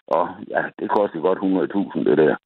Og 0.07 0.29
ja, 0.49 0.63
det 0.79 0.91
kostede 0.91 1.23
godt 1.23 1.39
100.000, 1.39 2.05
det 2.11 2.19
der. 2.19 2.37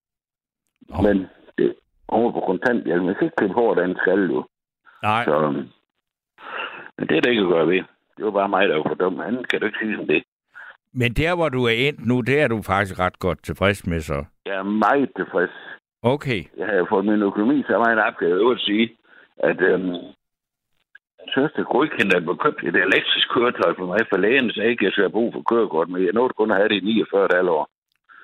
Nå. 0.89 0.97
Men 1.09 1.27
det, 1.59 1.75
hun 2.09 2.25
var 2.25 2.31
på 2.31 2.41
kontanthjælp, 2.47 3.03
man 3.03 3.15
kan 3.15 3.25
ikke 3.25 3.37
købe 3.41 3.53
hårdt 3.53 3.79
af 3.81 3.85
en 3.85 3.97
skal 3.97 4.31
jo. 4.31 4.45
Nej. 5.03 5.25
Så, 5.25 5.51
men 6.99 7.09
det 7.09 7.17
er 7.17 7.21
der 7.21 7.31
ikke 7.31 7.43
at 7.43 7.49
gøre 7.49 7.67
ved. 7.69 7.83
Det 8.23 8.33
var 8.33 8.41
bare 8.41 8.55
mig, 8.57 8.69
der 8.69 8.77
var 8.77 8.89
for 8.89 8.95
dum. 8.95 9.19
Han 9.19 9.45
kan 9.51 9.61
du 9.61 9.67
ikke 9.67 9.79
sige 9.83 9.97
som 9.97 10.07
det. 10.07 10.23
Men 11.01 11.11
der, 11.13 11.35
hvor 11.37 11.49
du 11.49 11.65
er 11.65 11.77
endt 11.87 12.07
nu, 12.07 12.21
det 12.21 12.37
er 12.43 12.49
du 12.49 12.63
faktisk 12.63 12.99
ret 12.99 13.19
godt 13.19 13.45
tilfreds 13.45 13.87
med, 13.87 14.01
så. 14.01 14.25
Jeg 14.47 14.57
er 14.57 14.63
meget 14.87 15.09
tilfreds. 15.17 15.55
Okay. 16.03 16.41
Jeg 16.59 16.67
har 16.67 16.87
fået 16.91 17.05
min 17.05 17.23
økonomi 17.23 17.63
så 17.63 17.79
meget 17.79 17.99
op, 18.07 18.15
kan 18.19 18.29
jeg 18.29 18.37
øvrigt 18.37 18.63
sige, 18.69 18.97
at 19.49 19.61
øhm, 19.61 19.95
søster 21.35 21.65
godkendte, 21.75 22.17
at 22.17 22.25
jeg 22.29 22.37
købt 22.45 22.63
et 22.69 22.77
elektrisk 22.77 23.27
køretøj 23.35 23.73
for 23.79 23.87
mig, 23.87 23.99
for 24.11 24.17
lægen 24.17 24.51
sagde 24.53 24.71
ikke, 24.71 24.83
at 24.83 24.85
jeg 24.85 24.93
skal 24.93 25.05
have 25.05 25.17
brug 25.19 25.33
for 25.33 25.43
kørekort, 25.51 25.89
men 25.89 26.05
jeg 26.05 26.13
nåede 26.13 26.35
kun 26.39 26.51
at 26.51 26.57
have 26.57 26.69
det 26.69 26.77
i 26.83 26.85
49 26.85 27.25
et 27.25 27.35
halvt 27.35 27.51
år. 27.51 27.65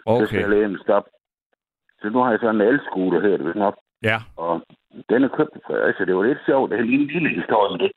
Så 0.07 0.13
Okay. 0.13 0.27
skal 0.27 0.51
lægen 0.51 0.79
stoppe. 0.85 1.11
Så 2.01 2.09
nu 2.13 2.19
har 2.23 2.31
jeg 2.31 2.41
sådan 2.41 2.61
en 2.61 2.69
elscooter 2.69 3.21
her, 3.27 3.37
det 3.37 3.57
nok. 3.57 3.77
Ja. 4.03 4.19
Og 4.37 4.53
den 5.11 5.25
er 5.25 5.29
købt 5.37 5.55
altså 5.89 6.05
det 6.05 6.17
var 6.17 6.23
lidt 6.23 6.43
sjovt, 6.47 6.71
det 6.71 6.79
er 6.79 6.83
lige 6.83 7.03
en 7.03 7.13
lille 7.15 7.29
historie 7.41 7.71
med 7.73 7.81
det. 7.85 7.93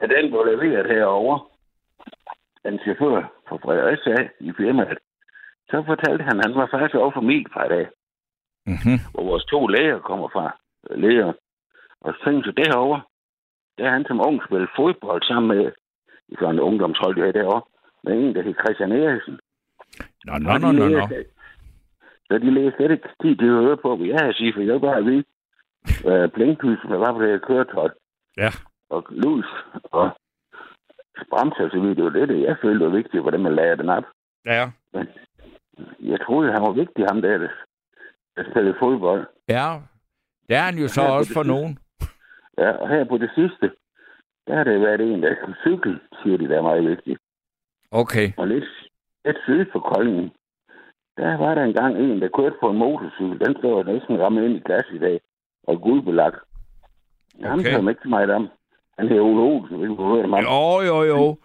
At 0.00 0.10
den 0.10 0.30
blev 0.30 0.44
leveret 0.44 0.86
herovre, 0.92 1.40
en 2.68 2.78
chauffør 2.78 3.32
fra 3.48 3.56
Fredericia 3.56 4.28
i 4.40 4.52
firmaet, 4.56 4.98
så 5.70 5.82
fortalte 5.86 6.24
han, 6.24 6.38
at 6.38 6.44
han 6.46 6.54
var 6.54 6.68
faktisk 6.70 6.94
over 6.94 7.10
for 7.14 7.20
mil 7.20 7.46
fra 7.52 7.66
i 7.66 7.68
dag, 7.68 7.86
Mm-hmm. 8.66 8.98
hvor 9.12 9.24
vores 9.30 9.44
to 9.44 9.66
læger 9.66 9.98
kommer 9.98 10.28
fra. 10.28 10.56
Læger. 10.90 11.32
Og 12.00 12.14
så 12.14 12.18
tænkte 12.24 12.52
jeg, 12.56 12.64
derovre, 12.64 13.00
der 13.78 13.84
er 13.86 13.90
han 13.90 14.04
som 14.08 14.26
ung 14.26 14.40
spillet 14.46 14.70
fodbold 14.76 15.22
sammen 15.22 15.48
med 15.56 15.72
i 16.28 16.34
sådan 16.38 16.54
en 16.54 16.60
ungdomshold, 16.60 17.16
der 17.16 17.32
derovre, 17.32 17.62
med 18.04 18.12
en, 18.12 18.34
der 18.34 18.42
hed 18.42 18.54
Christian 18.54 18.92
Eriksen. 18.92 19.40
Nå, 20.24 20.32
nå, 20.38 20.58
nå, 20.58 20.72
nå, 20.72 20.88
nå. 20.88 21.08
Så 22.26 22.38
de 22.38 22.50
læste 22.54 22.76
slet 22.76 22.90
ikke 22.90 23.08
tid 23.22 23.36
til 23.36 23.46
at 23.46 23.64
høre 23.66 23.76
på, 23.76 23.96
hvad 23.96 24.06
jeg 24.06 24.18
har 24.22 24.32
sige, 24.32 24.52
for 24.54 24.60
jeg 24.60 24.80
bare 24.80 24.96
at 24.96 25.04
vide, 25.04 25.24
hvad 26.04 26.28
Blinkhusen 26.28 26.90
var 26.90 27.12
på 27.12 27.22
det 27.22 27.30
her 27.30 27.38
køretøj. 27.38 27.88
Ja. 28.36 28.50
Og 28.94 29.02
lus 29.10 29.46
og 29.98 30.10
bremser 31.30 31.64
og 31.64 31.70
så 31.70 31.78
videre. 31.80 31.94
Det 31.94 32.04
var 32.04 32.10
det, 32.10 32.28
det 32.28 32.40
jeg 32.42 32.56
følte 32.62 32.84
var 32.84 32.90
vigtigt, 33.00 33.22
hvordan 33.22 33.40
man 33.42 33.54
lagde 33.54 33.76
den 33.76 33.88
op. 33.88 34.04
Ja. 34.46 34.70
Men 34.92 35.08
jeg 36.00 36.18
troede, 36.26 36.52
han 36.52 36.62
var 36.62 36.72
vigtig, 36.72 37.04
ham 37.10 37.22
der, 37.22 37.38
der, 37.38 38.44
spillede 38.50 38.76
fodbold. 38.78 39.26
Ja, 39.48 39.68
det 40.48 40.56
er 40.56 40.64
han 40.70 40.78
jo 40.78 40.88
så 40.88 41.00
på 41.06 41.12
også 41.16 41.28
det 41.28 41.34
for 41.36 41.42
sidste- 41.42 41.54
nogen. 41.54 41.78
Ja, 42.58 42.70
og 42.70 42.88
her 42.88 43.04
på 43.04 43.18
det 43.18 43.30
sidste, 43.34 43.66
der 44.46 44.56
har 44.56 44.64
det 44.64 44.80
været 44.80 45.00
en, 45.00 45.22
der 45.22 45.34
kunne 45.44 45.56
cykle, 45.66 46.00
siger 46.22 46.36
de, 46.38 46.48
der 46.48 46.58
er 46.58 46.62
meget 46.62 46.84
vigtigt. 46.88 47.18
Okay. 47.90 48.32
Og 48.36 48.46
lidt, 48.48 48.64
lidt 49.24 49.38
syd 49.44 49.64
for 49.72 49.80
Kolding, 49.80 50.32
der 51.16 51.36
var 51.36 51.54
der 51.54 51.64
engang 51.64 51.96
en, 51.98 52.20
der 52.22 52.28
kørte 52.38 52.56
på 52.60 52.70
en 52.70 52.78
motorcykel. 52.78 53.40
Den 53.46 53.56
står 53.58 53.82
næsten 53.82 54.20
ramme 54.22 54.44
ind 54.44 54.56
i 54.56 54.60
glas 54.66 54.86
i 54.92 54.98
dag, 54.98 55.20
og 55.68 55.80
gulbelagt. 55.80 56.36
Okay. 57.38 57.48
Han 57.48 57.58
tager 57.62 57.88
ikke 57.88 58.02
så 58.02 58.08
meget 58.08 58.30
om. 58.30 58.48
Han 58.98 59.08
hedder 59.08 59.22
Ole 59.22 59.40
Olsen, 59.40 59.80
vil 59.80 59.88
du 59.88 60.04
høre 60.14 60.22
ham? 60.28 60.44
Jo, 60.44 60.80
jo, 60.90 61.02
jo. 61.02 61.36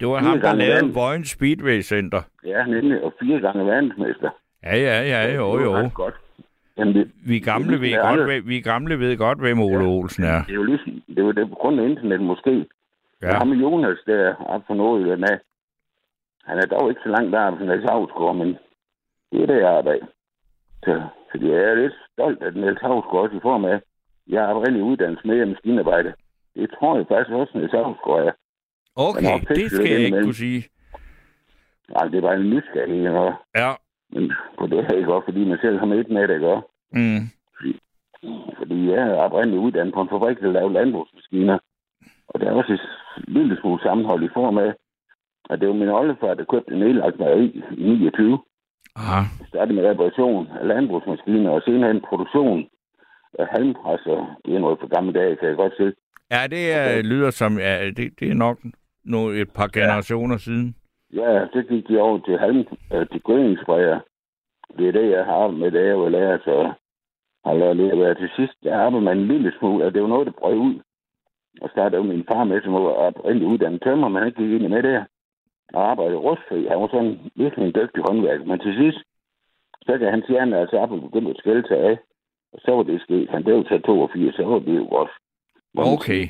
Det 0.00 0.08
var 0.08 0.18
ham, 0.18 0.40
der 0.40 0.54
lavede. 0.54 0.94
Vojens 0.94 1.30
Speedway 1.30 1.80
Center. 1.82 2.22
Ja, 2.44 2.64
nemlig, 2.64 3.02
og 3.02 3.12
fire 3.20 3.40
gange 3.40 3.66
verdensmester. 3.66 4.30
Ja, 4.62 4.76
ja, 4.76 5.02
ja, 5.02 5.34
jo, 5.36 5.58
Det 5.58 5.66
var 5.68 5.80
jo. 5.82 5.90
godt. 5.94 6.14
Jamen, 6.78 6.94
det, 6.94 7.10
Vi 7.26 7.38
gamle, 7.38 7.72
det 7.72 7.80
ved 7.80 7.92
er 7.92 8.02
godt, 8.16 8.46
vi 8.48 8.60
gamle 8.60 8.98
ved 9.00 9.16
godt, 9.16 9.38
hvem 9.38 9.60
Ole 9.60 9.84
Olsen 9.84 10.24
er. 10.24 10.42
det 10.44 10.50
er 10.50 10.54
jo 10.54 10.62
ligesom, 10.62 11.02
det 11.16 11.24
var 11.24 11.32
det 11.32 11.48
på 11.48 11.54
grund 11.54 11.80
af 11.80 11.84
internet 11.88 12.20
måske. 12.20 12.66
Ja. 13.22 13.28
Ja. 13.28 13.38
Ham 13.38 13.52
Jonas 13.52 13.98
der, 14.06 14.34
op 14.34 14.62
for 14.66 14.74
Nordjylland 14.74 15.24
af, 15.24 15.38
han 16.44 16.58
er 16.58 16.66
dog 16.66 16.88
ikke 16.90 17.00
så 17.04 17.08
langt 17.08 17.32
der, 17.32 17.56
som 17.58 17.66
Niels 17.66 17.90
Havsgaard, 17.90 18.36
men 18.36 18.48
det 19.32 19.42
er 19.42 19.46
det, 19.46 19.56
jeg 19.60 19.76
arbejder. 19.76 20.06
Så, 20.84 21.02
fordi 21.30 21.46
jeg 21.50 21.62
er 21.62 21.74
lidt 21.74 21.92
stolt 22.12 22.42
af 22.42 22.52
Niels 22.54 22.80
Havsgaard 22.80 23.22
også 23.24 23.36
i 23.36 23.40
form 23.42 23.64
af, 23.64 23.80
jeg 24.28 24.40
har 24.40 24.54
oprindeligt 24.54 24.84
uddannet 24.90 25.24
med 25.24 25.46
maskinarbejde. 25.46 26.12
Det 26.58 26.70
tror 26.74 26.96
jeg 26.96 27.06
faktisk 27.10 27.30
også, 27.40 27.52
Niels 27.58 27.72
Havsgaard 27.72 28.24
er. 28.28 28.32
Okay, 29.06 29.22
Han 29.22 29.30
har 29.32 29.38
fikset 29.54 29.56
det 29.58 29.70
skal 29.70 29.90
jeg 29.90 30.00
ikke 30.00 30.22
kunne 30.22 30.42
sige. 30.46 30.60
Nej, 31.94 32.04
det 32.10 32.16
er 32.18 32.26
bare 32.28 32.36
en 32.40 32.50
nysgerrighed, 32.50 33.16
og, 33.24 33.32
Ja. 33.56 33.70
men 34.12 34.32
på 34.58 34.66
det 34.66 34.84
her 34.86 34.96
ikke 35.00 35.14
også, 35.14 35.24
fordi 35.30 35.44
man 35.44 35.58
selv 35.64 35.78
har 35.78 35.86
med 35.86 36.04
med 36.16 36.28
det, 36.28 36.34
ikke? 36.34 36.56
Mm. 36.98 37.22
Fordi 38.58 38.90
jeg 38.90 39.02
er 39.08 39.14
oprindeligt 39.26 39.62
uddannet 39.62 39.94
på 39.94 40.00
en 40.02 40.08
fabrik, 40.08 40.38
der 40.40 40.52
laver 40.52 40.70
landbrugsmaskiner. 40.78 41.58
Og 42.28 42.40
der 42.40 42.46
er 42.46 42.52
også 42.52 42.72
et 42.72 42.80
lille 43.28 43.60
smule 43.60 43.80
sammenhold 43.82 44.22
i 44.24 44.34
form 44.34 44.58
af, 44.58 44.72
at 45.50 45.60
det 45.60 45.68
var 45.68 45.74
min 45.74 45.88
oldefar, 45.88 46.34
der 46.34 46.44
købte 46.52 46.72
en 46.72 46.78
nedlagt 46.80 47.18
mejeri 47.18 47.46
i 47.76 47.82
29. 47.82 48.38
Aha. 48.96 49.20
Jeg 49.40 49.46
startede 49.48 49.74
med 49.76 49.90
reparation 49.90 50.48
af 50.60 50.66
landbrugsmaskiner, 50.66 51.50
og 51.50 51.62
senere 51.62 51.90
en 51.90 52.04
produktion 52.08 52.66
af 53.38 53.46
halmpresser. 53.46 54.36
Det 54.44 54.54
er 54.54 54.58
noget 54.58 54.78
for 54.80 54.86
gamle 54.96 55.12
dage, 55.12 55.36
kan 55.36 55.48
jeg 55.48 55.56
godt 55.56 55.72
se. 55.76 55.92
Ja, 56.30 56.46
det 56.50 56.72
er, 56.72 57.02
lyder 57.02 57.30
som, 57.30 57.58
ja, 57.58 57.90
det, 57.96 58.20
det 58.20 58.30
er 58.30 58.34
nok 58.34 58.58
nu 59.04 59.28
et 59.28 59.50
par 59.50 59.68
generationer 59.78 60.36
siden. 60.36 60.74
Ja, 61.12 61.46
så 61.52 61.62
gik 61.68 61.88
de 61.88 62.00
over 62.00 62.18
til 62.18 62.38
halm, 62.38 62.64
øh, 62.92 63.08
til 63.08 63.20
gødningssprayer. 63.20 64.00
Det 64.78 64.88
er 64.88 64.92
det, 64.92 65.10
jeg 65.10 65.24
har 65.24 65.48
med, 65.50 65.70
da 65.70 65.84
jeg 65.84 65.98
var 65.98 66.08
lærer, 66.08 66.38
så 66.44 66.72
har 67.44 67.54
lært 67.54 67.76
lidt 67.76 67.92
at 67.92 67.98
være 67.98 68.14
til 68.14 68.30
sidst. 68.36 68.54
Der 68.62 68.76
arbejdede 68.76 69.04
man 69.04 69.18
en 69.18 69.28
lille 69.28 69.52
smule, 69.58 69.84
og 69.84 69.94
det 69.94 70.02
var 70.02 70.08
noget, 70.08 70.26
der 70.26 70.32
brød 70.40 70.56
ud. 70.56 70.80
Og 71.62 71.70
startede 71.70 72.04
min 72.04 72.24
far 72.28 72.44
med, 72.44 72.62
som 72.62 72.72
var 72.72 72.80
oprindelig 72.80 73.48
uddannet 73.48 73.82
tømmer, 73.82 74.08
men 74.08 74.22
han 74.22 74.32
gik 74.32 74.50
ind 74.50 74.68
med 74.68 74.82
der 74.82 75.04
og 75.74 75.90
arbejdede 75.90 76.24
rustfri. 76.26 76.66
Han 76.66 76.80
var 76.80 76.88
sådan 76.88 77.18
virkelig 77.36 77.64
en 77.66 77.74
dygtig 77.74 78.02
håndværker. 78.08 78.44
Men 78.44 78.58
til 78.58 78.74
sidst, 78.74 78.98
så 79.86 79.98
kan 79.98 80.10
hans 80.10 80.26
hjerne 80.26 80.58
altså 80.58 80.76
op 80.76 80.90
og 80.90 81.00
begynde 81.00 81.30
at 81.30 81.36
skælde 81.38 81.68
sig 81.68 81.78
af. 81.78 81.98
Og 82.52 82.58
så 82.64 82.70
var 82.76 82.82
det 82.82 83.00
sket. 83.00 83.30
Han 83.30 83.44
blev 83.44 83.64
til 83.64 83.82
82, 83.82 84.34
så 84.34 84.44
var 84.44 84.58
det 84.58 84.76
jo 84.76 84.86
også. 84.88 85.14
Okay. 85.76 86.24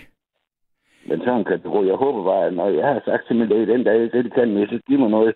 Men 1.08 1.18
sådan 1.24 1.44
kan 1.44 1.52
det 1.62 1.72
gå. 1.72 1.84
Jeg 1.84 1.94
håber 1.94 2.24
bare, 2.24 2.46
at 2.46 2.54
når 2.54 2.68
jeg 2.68 2.86
har 2.86 3.02
sagt 3.04 3.26
til 3.26 3.36
min 3.36 3.48
læge 3.48 3.66
den 3.66 3.84
dag, 3.84 4.00
det 4.00 4.24
de 4.24 4.30
kan 4.30 4.54
med, 4.54 4.66
så 4.68 4.78
giv 4.88 4.98
mig 4.98 5.10
noget. 5.10 5.34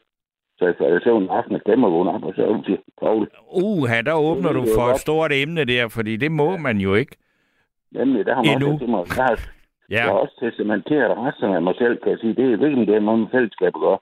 Så 0.59 0.65
jeg 0.67 0.75
falder 0.79 1.01
søvn 1.05 1.23
en 1.23 1.29
aften 1.29 1.55
og 1.55 1.61
stemmer 1.61 1.89
vågne 1.91 2.11
op, 2.15 2.23
og 2.25 2.33
så 2.37 2.47
ud 2.47 2.63
til 2.65 2.79
Paul. 3.03 3.29
Uh, 3.51 3.89
der 4.07 4.15
åbner 4.15 4.53
du 4.53 4.61
Det 4.63 4.71
er 4.71 4.75
for 4.79 4.87
et 4.95 5.01
stort 5.01 5.33
emne 5.33 5.65
der, 5.65 5.89
fordi 5.89 6.17
det 6.17 6.33
må 6.33 6.57
man 6.57 6.77
jo 6.79 6.95
ikke. 6.95 7.17
Nemlig, 7.93 8.27
der 8.27 8.35
har 8.35 8.43
man 8.43 8.53
Endnu. 8.55 8.69
også 8.73 8.79
til 8.79 8.89
mig, 8.91 9.05
jeg 9.17 9.25
har, 9.25 9.41
Ja. 9.91 9.97
jeg 9.97 10.05
har 10.05 10.19
også 10.25 10.37
testamenteret 10.41 11.19
resterne 11.19 11.57
af 11.57 11.63
mig 11.63 11.75
selv, 11.79 11.99
kan 12.03 12.11
jeg 12.13 12.19
sige. 12.19 12.35
Det 12.35 12.45
er 12.53 12.57
virkelig 12.57 12.87
det, 12.87 13.03
man 13.03 13.19
med 13.19 13.29
fællesskab 13.35 13.73
gør. 13.73 13.97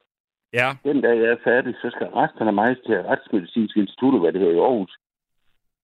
Ja. 0.60 0.68
Den 0.84 1.00
dag, 1.00 1.16
jeg 1.22 1.30
er 1.36 1.44
færdig, 1.44 1.74
så 1.82 1.90
skal 1.94 2.06
resterne 2.06 2.50
af 2.50 2.54
mig 2.54 2.76
til 2.86 2.96
Retsmedicinsk 3.02 3.76
Institut, 3.76 4.20
hvad 4.20 4.32
det 4.32 4.40
her 4.40 4.50
i 4.50 4.58
Aarhus. 4.58 4.92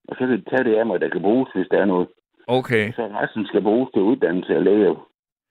Og 0.09 0.15
så 0.15 0.19
kan 0.27 0.39
de 0.39 0.51
tage 0.51 0.65
det 0.65 0.75
af 0.81 0.87
mig, 0.87 1.01
der 1.01 1.09
kan 1.09 1.23
bruges, 1.23 1.49
hvis 1.55 1.69
der 1.71 1.79
er 1.79 1.85
noget. 1.85 2.09
Okay. 2.47 2.93
Så 2.93 3.06
resten 3.06 3.47
skal 3.47 3.62
bruges 3.62 3.90
til 3.94 4.02
uddannelse 4.02 4.55
af 4.55 4.64
læger 4.64 4.94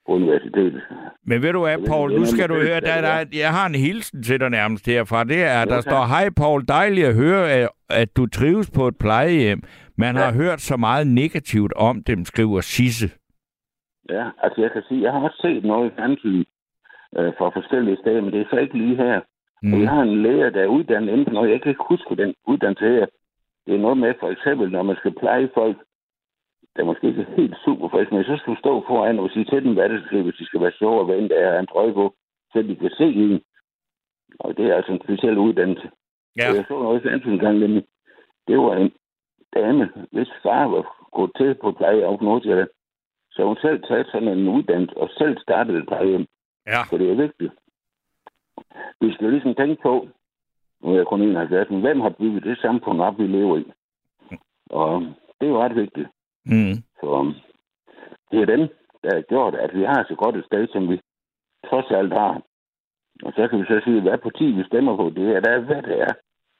på 0.06 0.12
universitetet. 0.12 0.82
Men 1.24 1.42
ved 1.42 1.54
du 1.54 1.60
hvad, 1.60 1.72
Jeg 1.72 1.88
Paul, 1.88 2.14
nu 2.20 2.26
skal 2.26 2.50
du 2.50 2.54
høre, 2.54 2.80
der, 2.80 3.02
der, 3.02 3.26
jeg 3.34 3.52
har 3.58 3.66
en 3.68 3.76
hilsen 3.76 4.24
til 4.24 4.40
dig 4.40 4.50
nærmest 4.50 4.86
herfra. 4.86 5.24
Det 5.24 5.44
er, 5.44 5.62
at 5.62 5.68
der 5.68 5.82
står, 5.82 6.06
hej 6.06 6.30
Paul, 6.38 6.68
dejligt 6.68 7.08
at 7.08 7.16
høre, 7.16 7.70
at, 7.90 8.18
du 8.18 8.28
trives 8.28 8.72
på 8.72 8.88
et 8.88 8.98
plejehjem. 9.00 9.62
Man 9.98 10.16
har 10.16 10.34
hørt 10.34 10.62
så 10.62 10.78
meget 10.78 11.08
negativt 11.08 11.74
om 11.74 12.04
dem, 12.04 12.26
skriver 12.26 12.62
Sisse. 12.62 13.08
Ja, 14.10 14.26
altså 14.44 14.62
jeg 14.62 14.72
kan 14.72 14.84
sige, 14.88 15.02
jeg 15.02 15.12
har 15.12 15.20
også 15.20 15.40
set 15.42 15.64
noget 15.64 15.92
i 15.92 15.96
fjernsynet 15.96 16.48
øh, 17.18 17.34
fra 17.38 17.50
forskellige 17.50 17.98
steder, 18.02 18.22
men 18.22 18.34
det 18.34 18.42
er 18.42 18.46
så 18.50 18.58
ikke 18.58 18.78
lige 18.78 18.96
her. 18.96 19.22
Mm. 19.64 19.74
Og 19.74 19.80
vi 19.80 19.86
har 19.86 20.02
en 20.02 20.22
læger, 20.24 20.50
der 20.50 20.62
er 20.64 20.76
uddannet 20.78 21.12
inden 21.12 21.26
for 21.26 21.34
noget. 21.34 21.52
Jeg 21.52 21.62
kan 21.62 21.70
ikke 21.70 21.90
huske 21.90 22.16
den 22.16 22.34
uddannelse 22.48 22.86
her. 22.86 23.06
Det 23.66 23.76
er 23.76 23.80
noget 23.86 23.98
med, 23.98 24.14
for 24.20 24.30
eksempel, 24.30 24.72
når 24.72 24.84
man 24.84 24.96
skal 24.96 25.14
pleje 25.22 25.50
folk, 25.54 25.78
der 26.76 26.84
måske 26.84 27.08
ikke 27.08 27.22
er 27.22 27.36
helt 27.36 27.58
super 27.66 27.88
friske, 27.90 28.16
men 28.16 28.24
så 28.24 28.38
skal 28.38 28.54
du 28.54 28.60
stå 28.60 28.84
foran 28.88 29.20
og 29.20 29.30
sige 29.30 29.46
til 29.46 29.64
dem, 29.64 29.74
hvad 29.74 29.90
det 29.90 30.04
skal, 30.06 30.24
hvis 30.24 30.36
de 30.36 30.46
skal 30.46 30.62
være 30.62 30.72
sjove 30.80 31.00
og 31.00 31.08
vente 31.08 31.36
af 31.36 31.60
en 31.60 31.68
trøje 31.68 31.94
på, 31.94 32.16
så 32.52 32.62
de 32.62 32.76
kan 32.76 32.92
se 32.98 33.04
en. 33.04 33.42
Og 34.40 34.58
det 34.58 34.66
er 34.66 34.76
altså 34.76 34.92
en 34.92 35.02
speciel 35.04 35.38
uddannelse. 35.38 35.90
Ja. 36.38 36.50
Og 36.50 36.56
jeg 36.56 36.66
så 36.68 36.74
noget 36.74 37.02
fjernsynet 37.02 37.34
en 37.34 37.40
gang, 37.40 37.60
nemlig, 37.60 37.86
det 38.48 38.58
var 38.58 38.76
en 38.76 38.92
dame, 39.56 39.90
hvis 40.12 40.30
far 40.44 40.68
var 40.68 41.10
gået 41.12 41.32
til 41.38 41.56
på 41.56 41.72
pleje 41.72 42.06
af 42.06 42.22
Nordsjælland. 42.22 42.70
Så 43.32 43.46
hun 43.46 43.58
selv 43.62 43.84
taget 43.84 44.08
sådan 44.08 44.28
en 44.28 44.48
uddannelse 44.48 44.98
og 44.98 45.10
selv 45.18 45.38
startede 45.38 45.78
et 45.78 45.88
plejehjem. 45.88 46.26
Ja. 46.68 46.84
Så 46.90 46.98
det 46.98 47.12
er 47.12 47.16
vigtigt. 47.16 47.54
Vi 49.02 49.14
skal 49.14 49.32
ligesom 49.32 49.56
tænke 49.56 49.82
på, 49.82 50.08
nu 50.82 50.92
er 50.92 50.96
jeg 50.96 51.06
kun 51.06 51.22
71, 51.22 51.70
men 51.70 51.82
hvem 51.82 52.02
har 52.02 52.10
bygget 52.10 52.44
det 52.44 52.58
samfund 52.58 53.02
op, 53.02 53.20
vi 53.20 53.28
lever 53.28 53.58
i? 53.58 53.66
Og 54.70 55.02
det 55.40 55.46
er 55.48 55.52
jo 55.54 55.62
ret 55.62 55.76
vigtigt. 55.76 56.08
Mm. 56.46 56.76
Så 57.00 57.06
um, 57.20 57.34
det 58.32 58.40
er 58.42 58.46
dem, 58.56 58.62
der 59.04 59.10
har 59.16 59.22
gjort, 59.22 59.56
at 59.56 59.72
vi 59.78 59.84
har 59.84 60.06
så 60.10 60.16
godt 60.24 60.36
et 60.36 60.46
sted, 60.46 60.68
som 60.74 60.90
vi 60.90 60.98
trods 61.70 61.90
alt 62.00 62.14
har. 62.14 62.34
Og 63.26 63.32
så 63.36 63.48
kan 63.48 63.60
vi 63.60 63.66
så 63.66 63.82
sige, 63.84 64.02
hvad 64.02 64.18
parti 64.18 64.46
vi 64.52 64.64
stemmer 64.68 64.96
på, 64.98 65.06
det 65.16 65.36
er 65.36 65.40
der, 65.40 65.60
hvad 65.60 65.82
det 65.82 66.02
er. 66.02 66.14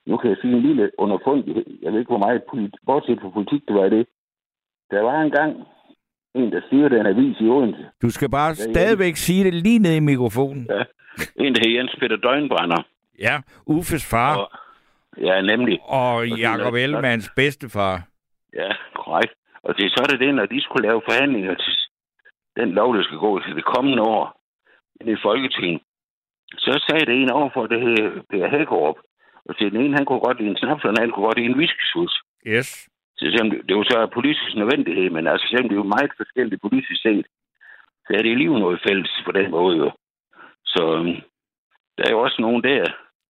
Nu 0.10 0.18
kan 0.18 0.30
jeg 0.30 0.38
sige 0.42 0.54
en 0.54 0.62
lille 0.62 0.92
underfundighed. 0.98 1.66
Jeg 1.82 1.92
ved 1.92 2.00
ikke, 2.00 2.10
hvor 2.16 2.26
meget 2.28 2.44
politi- 2.52 2.84
bortset 2.86 3.20
fra 3.22 3.30
politik, 3.30 3.62
det 3.68 3.76
var 3.76 3.90
det. 3.90 4.08
Der 4.92 5.02
var 5.02 5.22
engang 5.22 5.52
en, 6.36 6.52
der 6.52 6.62
styrede 6.68 7.00
en 7.00 7.06
avis 7.06 7.38
i 7.40 7.48
Odense. 7.48 7.86
Du 8.02 8.10
skal 8.10 8.30
bare 8.30 8.48
ja. 8.50 8.54
stadigvæk 8.72 9.16
sige 9.16 9.44
det 9.44 9.54
lige 9.54 9.80
ned 9.80 9.96
i 9.96 10.00
mikrofonen. 10.00 10.68
Ja. 10.70 10.84
En, 11.36 11.56
der 11.56 11.62
hed 11.68 11.76
Jens 11.78 11.96
Peter 12.00 12.16
Døgnbrænder. 12.18 12.82
Ja, 13.20 13.42
Uffes 13.66 14.10
far 14.10 14.38
Og, 14.38 14.52
ja, 15.18 15.42
nemlig. 15.42 15.80
og 15.84 16.24
det 16.26 16.40
Jakob 16.40 16.74
er- 16.74 16.78
Ellemanns 16.78 17.32
bedstefar. 17.36 18.08
Ja, 18.54 18.70
korrekt. 18.96 19.34
Og 19.66 19.78
det 19.78 19.86
er 19.86 19.90
så 19.90 20.02
er 20.04 20.18
det 20.18 20.36
når 20.36 20.46
de 20.46 20.62
skulle 20.62 20.88
lave 20.88 21.02
forhandlinger 21.10 21.56
til 21.56 21.74
den 22.60 22.70
lov, 22.72 22.96
der 22.96 23.04
skal 23.04 23.18
gå 23.18 23.40
til 23.40 23.56
det 23.56 23.66
kommende 23.66 24.04
år 24.04 24.26
i 25.02 25.16
Folketinget. 25.28 25.82
Så 26.58 26.72
sagde 26.88 27.06
det 27.06 27.16
en 27.16 27.32
over 27.32 27.50
for 27.54 27.68
det 27.68 27.82
her 27.82 28.22
Per 28.30 28.50
Hækkerup. 28.50 28.98
Og 29.46 29.58
til 29.58 29.72
den 29.72 29.82
ene, 29.82 29.98
han 29.98 30.06
kunne 30.06 30.20
godt 30.28 30.38
lide 30.40 30.50
en 30.50 30.58
snaps, 30.58 30.84
og 30.84 30.90
den 30.90 31.00
anden 31.00 31.12
kunne 31.12 31.26
godt 31.26 31.38
lide 31.38 31.50
en 31.50 31.60
whiskysus. 31.60 32.14
Yes. 32.48 32.68
Så 33.18 33.24
selvom 33.32 33.50
det, 33.68 33.76
var 33.78 33.84
så 33.84 34.10
politisk 34.14 34.56
nødvendighed, 34.56 35.10
men 35.10 35.28
altså 35.28 35.48
selvom 35.48 35.70
det 35.70 35.76
er 35.76 35.84
jo 35.84 35.94
meget 35.96 36.12
forskelligt 36.18 36.62
politisk 36.62 37.02
set, 37.02 37.26
så 38.06 38.10
er 38.14 38.22
det 38.22 38.32
alligevel 38.32 38.60
noget 38.60 38.84
fælles 38.88 39.12
på 39.26 39.32
den 39.32 39.52
måde 39.52 39.78
jo. 39.78 39.92
Så 40.66 40.84
øhm, 40.96 41.16
der 41.98 42.04
er 42.06 42.12
jo 42.12 42.20
også 42.20 42.38
nogen 42.42 42.64
der, 42.64 42.84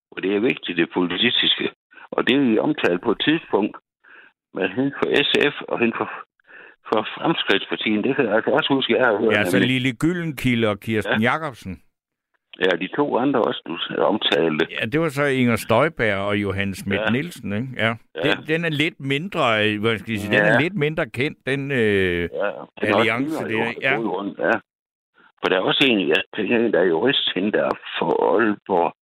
hvor 0.08 0.20
det 0.22 0.36
er 0.36 0.48
vigtigt, 0.50 0.78
det 0.78 0.90
politiske. 0.94 1.72
Og 2.12 2.28
det 2.28 2.36
er 2.36 2.40
vi 2.40 2.60
omtalt 2.60 3.02
på 3.02 3.12
et 3.12 3.22
tidspunkt 3.28 3.78
med 4.54 4.70
hende 4.70 4.94
for 5.00 5.08
SF 5.30 5.56
og 5.62 5.80
hende 5.80 5.96
for, 5.98 6.10
for 6.90 7.02
Fremskridtspartiet. 7.16 8.04
Det 8.04 8.16
kan 8.16 8.26
jeg 8.26 8.36
altså 8.36 8.52
også 8.52 8.70
huske, 8.74 8.96
jeg 8.98 9.06
har 9.06 9.18
hørt. 9.22 9.34
Ja, 9.34 9.44
så 9.44 9.58
nemlig. 9.58 9.70
Lille 9.74 9.92
Gyllenkilde 10.04 10.68
og 10.74 10.80
Kirsten 10.80 11.22
ja. 11.22 11.32
Jacobsen. 11.32 11.82
Ja, 12.60 12.72
de 12.82 12.88
to 12.96 13.18
andre 13.18 13.42
også, 13.42 13.62
du 13.68 14.02
omtalte. 14.02 14.68
Ja, 14.72 14.86
det 14.86 15.00
var 15.00 15.10
så 15.10 15.24
Inger 15.24 15.56
Støjberg 15.56 16.18
og 16.18 16.38
Johannes 16.38 16.78
Schmidt 16.78 17.02
ja. 17.02 17.10
Nielsen, 17.10 17.54
ikke? 17.54 17.68
Ja. 17.78 17.94
ja. 18.16 18.22
Den, 18.24 18.48
den 18.48 18.66
er 18.66 18.70
lidt 18.70 19.00
mindre, 19.00 19.44
øh, 19.64 19.82
hvad 19.82 19.98
skal 19.98 20.12
jeg 20.12 20.20
sige, 20.20 20.34
ja. 20.34 20.40
den 20.40 20.54
er 20.54 20.60
lidt 20.60 20.74
mindre 20.74 21.06
kendt, 21.10 21.38
den 21.46 21.72
øh, 21.72 22.22
ja, 22.22 22.50
alliance 22.82 23.44
der. 23.44 23.74
Ja. 23.82 23.94
ja. 24.50 24.52
For 25.40 25.48
der 25.50 25.56
er 25.58 25.62
også 25.62 25.88
en, 25.90 26.08
jeg 26.08 26.22
tænker, 26.36 26.58
en, 26.58 26.74
der 26.74 26.80
er 26.80 26.84
jurist, 26.96 27.32
hende 27.36 27.52
der 27.52 27.70
for 28.00 28.12
Aalborg, 28.30 28.94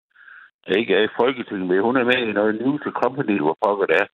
der 0.66 0.74
ikke 0.80 0.94
er 0.94 1.02
i 1.04 1.14
Folketinget 1.20 1.66
med. 1.68 1.80
Hun 1.80 1.96
er 1.96 2.04
med 2.04 2.28
i 2.28 2.32
noget 2.32 2.54
News 2.54 2.82
Company, 3.02 3.38
hvor 3.40 3.56
pokker 3.64 3.86
det 3.86 3.96
er. 4.02 4.06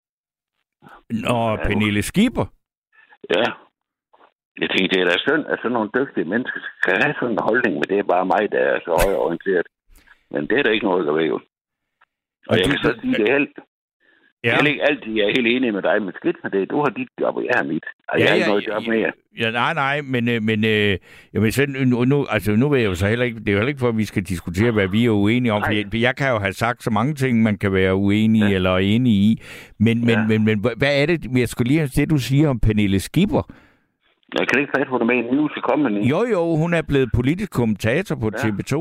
Nå, 1.10 1.50
ja, 1.50 1.56
Pernille 1.66 2.02
Skipper? 2.02 2.46
Ja. 3.36 3.46
Jeg 4.60 4.68
tænkte, 4.70 4.92
det 4.92 5.00
er 5.00 5.10
da 5.10 5.16
synd, 5.18 5.44
at 5.52 5.58
sådan 5.58 5.72
nogle 5.72 5.94
dygtige 5.98 6.30
mennesker 6.32 6.60
kan 6.84 7.02
have 7.02 7.14
sådan 7.14 7.34
en 7.34 7.46
holdning, 7.48 7.74
men 7.74 7.88
det 7.90 7.98
er 7.98 8.12
bare 8.14 8.30
mig, 8.34 8.42
der 8.52 8.62
er 8.72 8.78
så 8.86 8.92
højorienteret. 9.04 9.66
Men 10.30 10.42
det 10.48 10.58
er 10.58 10.62
der 10.62 10.70
ikke 10.70 10.88
noget, 10.90 11.06
der 11.06 11.12
ved. 11.12 11.30
Og, 11.30 11.42
og 12.48 12.54
jeg 12.58 12.66
kan 12.70 12.78
så 12.78 12.92
sige, 13.00 13.14
det 13.14 13.28
er 13.28 13.38
helt, 13.38 13.58
Ja. 14.44 14.50
Jeg 14.50 14.60
er 14.60 14.66
ikke 14.66 14.82
altid 14.90 15.12
jeg 15.12 15.24
er 15.24 15.32
helt 15.36 15.46
enig 15.46 15.72
med 15.74 15.82
dig, 15.82 16.02
men 16.02 16.12
skidt 16.14 16.36
med 16.42 16.50
det. 16.50 16.70
Du 16.70 16.76
har 16.76 16.90
dit 16.90 17.08
job, 17.20 17.36
og 17.36 17.44
jeg 17.44 17.52
har 17.56 17.64
mit. 17.64 17.84
Og 18.08 18.18
ja, 18.18 18.24
jeg 18.24 18.30
har 18.30 18.36
ikke 18.36 18.48
noget 18.48 18.66
job 18.68 18.82
mere. 18.88 19.12
Ja, 19.38 19.50
nej, 19.50 19.74
nej, 19.74 20.00
men, 20.00 20.28
øh, 20.28 20.42
men 20.42 20.64
øh, 20.64 20.98
jamen, 21.34 21.52
så, 21.52 21.66
nu, 21.66 22.04
nu, 22.04 22.26
altså, 22.30 22.56
nu 22.56 22.68
vil 22.68 22.80
jeg 22.80 22.88
jo 22.88 22.94
så 22.94 23.06
heller 23.06 23.24
ikke, 23.24 23.40
det 23.40 23.48
er 23.48 23.52
jo 23.52 23.58
heller 23.58 23.68
ikke 23.68 23.80
for, 23.80 23.88
at 23.88 23.96
vi 23.96 24.04
skal 24.04 24.22
diskutere, 24.22 24.70
hvad 24.72 24.88
vi 24.88 25.06
er 25.06 25.10
uenige 25.10 25.52
om. 25.52 25.62
For 25.66 25.72
jeg, 25.72 25.94
jeg, 25.94 26.16
kan 26.16 26.30
jo 26.30 26.38
have 26.38 26.52
sagt 26.52 26.82
så 26.82 26.90
mange 26.90 27.14
ting, 27.14 27.42
man 27.42 27.58
kan 27.58 27.72
være 27.72 27.94
uenig 27.94 28.42
ja. 28.42 28.54
eller 28.54 28.76
enig 28.76 29.12
i. 29.12 29.42
Men, 29.78 30.00
men, 30.00 30.08
ja. 30.08 30.26
men, 30.26 30.44
men, 30.44 30.60
hvad 30.76 31.02
er 31.02 31.06
det, 31.06 31.38
jeg 31.38 31.48
skulle 31.48 31.68
lige 31.68 31.78
have 31.78 31.90
det, 31.96 32.10
du 32.10 32.18
siger 32.18 32.48
om 32.48 32.60
Pernille 32.60 33.00
Skipper? 33.00 33.42
Jeg 34.38 34.48
kan 34.48 34.60
ikke 34.60 34.72
fatte, 34.76 34.88
hvor 34.88 34.98
du 34.98 35.04
er 35.04 35.14
med 35.14 35.24
i 35.24 35.34
News 35.34 35.52
Company. 35.70 36.00
Jo, 36.10 36.24
jo, 36.32 36.56
hun 36.56 36.74
er 36.74 36.82
blevet 36.88 37.08
politisk 37.14 37.52
kommentator 37.52 38.16
på 38.16 38.30
ja. 38.32 38.38
TV2. 38.38 38.74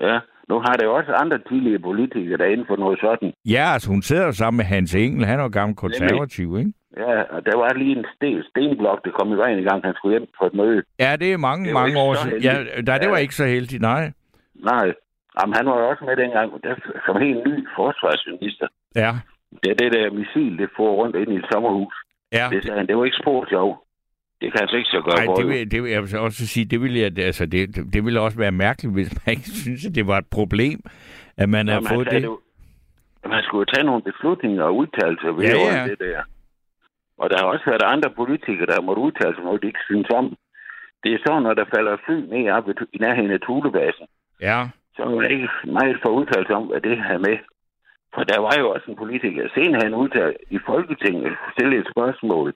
Ja, 0.00 0.18
nu 0.48 0.54
har 0.64 0.74
det 0.78 0.84
jo 0.84 0.94
også 0.98 1.12
andre 1.12 1.38
tidligere 1.48 1.82
politikere, 1.88 2.38
der 2.38 2.44
er 2.44 2.52
inden 2.54 2.66
for 2.66 2.76
noget 2.76 2.98
sådan. 3.00 3.32
Ja, 3.54 3.64
altså 3.74 3.88
hun 3.90 4.02
sidder 4.02 4.26
jo 4.26 4.32
sammen 4.32 4.56
med 4.56 4.64
Hans 4.64 4.94
Engel. 4.94 5.24
Han 5.26 5.38
er 5.38 5.42
jo 5.42 5.50
gammel 5.58 5.76
konservativ, 5.76 6.58
ikke? 6.58 6.72
Ja, 6.96 7.22
og 7.34 7.46
der 7.46 7.56
var 7.56 7.74
lige 7.74 7.96
en 7.98 8.06
sten, 8.14 8.42
stenblok, 8.50 9.04
der 9.04 9.10
kom 9.10 9.32
i 9.32 9.36
vejen 9.36 9.58
en 9.58 9.64
gang, 9.64 9.84
han 9.84 9.94
skulle 9.94 10.14
hjem 10.18 10.28
på 10.38 10.46
et 10.46 10.54
møde. 10.54 10.82
Ja, 10.98 11.16
det 11.16 11.32
er 11.32 11.36
mange, 11.36 11.64
det 11.64 11.74
mange 11.74 11.98
år 12.06 12.14
siden. 12.14 12.42
Ja, 12.42 12.54
der, 12.86 12.98
det 12.98 13.10
var 13.10 13.16
ikke 13.16 13.34
så 13.34 13.46
heldigt, 13.46 13.82
nej. 13.82 14.12
Nej. 14.70 14.86
Jamen, 15.36 15.54
han 15.58 15.66
var 15.66 15.76
jo 15.80 15.88
også 15.88 16.04
med 16.04 16.16
dengang, 16.16 16.48
der, 16.64 16.74
som 17.06 17.16
helt 17.26 17.42
ny 17.48 17.56
forsvarsminister. 17.76 18.66
Ja. 18.94 19.12
Det 19.62 19.70
er 19.70 19.78
det 19.82 19.92
der 19.92 20.10
missil, 20.18 20.58
det 20.58 20.68
får 20.76 20.90
rundt 21.00 21.16
ind 21.16 21.32
i 21.32 21.36
et 21.36 21.48
sommerhus. 21.52 21.94
Ja. 22.32 22.46
Det 22.52 22.62
sagde 22.62 22.78
han, 22.78 22.86
det 22.86 22.96
var 22.96 23.04
ikke 23.04 23.22
spor 23.22 23.46
sjov. 23.48 23.70
Det 24.40 24.52
kan 24.52 24.60
altså 24.60 24.76
ikke 24.76 24.90
så 24.90 25.00
gøre 25.00 25.26
Nej, 25.26 25.34
det 25.36 25.46
vil, 25.48 25.70
det 25.70 25.82
vil 25.82 25.90
jeg 25.90 26.20
også 26.20 26.46
sige, 26.46 26.64
det 26.64 26.80
vil, 26.80 26.94
jeg, 26.94 27.18
altså, 27.18 27.46
det, 27.46 27.76
det 27.94 28.04
ville 28.04 28.20
også 28.20 28.38
være 28.38 28.52
mærkeligt, 28.52 28.94
hvis 28.94 29.10
man 29.16 29.30
ikke 29.34 29.50
synes, 29.64 29.86
at 29.86 29.94
det 29.94 30.06
var 30.06 30.18
et 30.18 30.30
problem, 30.30 30.80
at 31.36 31.48
man 31.48 31.68
har 31.68 31.82
fået 31.94 32.10
det. 32.10 32.22
Du, 32.22 32.38
man 33.28 33.42
skulle 33.42 33.66
tage 33.66 33.86
nogle 33.86 34.02
beslutninger 34.02 34.64
og 34.64 34.76
udtalelser 34.76 35.32
ved 35.32 35.44
ja, 35.44 35.78
ja. 35.78 35.84
det 35.90 35.98
der. 35.98 36.22
Og 37.18 37.30
der 37.30 37.36
har 37.38 37.46
også 37.46 37.64
været 37.70 37.92
andre 37.94 38.10
politikere, 38.10 38.66
der 38.66 38.74
har 38.74 38.86
måttet 38.88 39.02
udtale 39.02 39.34
sig 39.34 39.44
noget, 39.44 39.62
de 39.62 39.66
ikke 39.66 39.88
synes 39.90 40.08
om. 40.20 40.36
Det 41.02 41.10
er 41.14 41.18
så, 41.26 41.40
når 41.40 41.54
der 41.54 41.64
falder 41.74 41.96
fly 42.04 42.16
ned 42.32 42.50
op 42.50 42.68
i 42.92 42.98
nærheden 42.98 43.30
af 43.30 43.40
Tulebasen. 43.40 44.06
Ja. 44.40 44.58
Så 44.96 45.02
er 45.02 45.20
det 45.20 45.30
ikke 45.30 45.48
meget 45.64 45.96
for 46.02 46.10
udtalelse 46.18 46.54
om, 46.54 46.64
hvad 46.66 46.80
det 46.80 46.98
har 46.98 47.18
med. 47.18 47.38
For 48.14 48.22
der 48.24 48.40
var 48.40 48.54
jo 48.60 48.70
også 48.70 48.86
en 48.90 48.96
politiker, 48.96 49.48
senere 49.54 49.82
han 49.84 49.94
udtalt 49.94 50.36
i 50.50 50.58
Folketinget, 50.66 51.32
stille 51.52 51.78
et 51.78 51.88
spørgsmål 51.94 52.54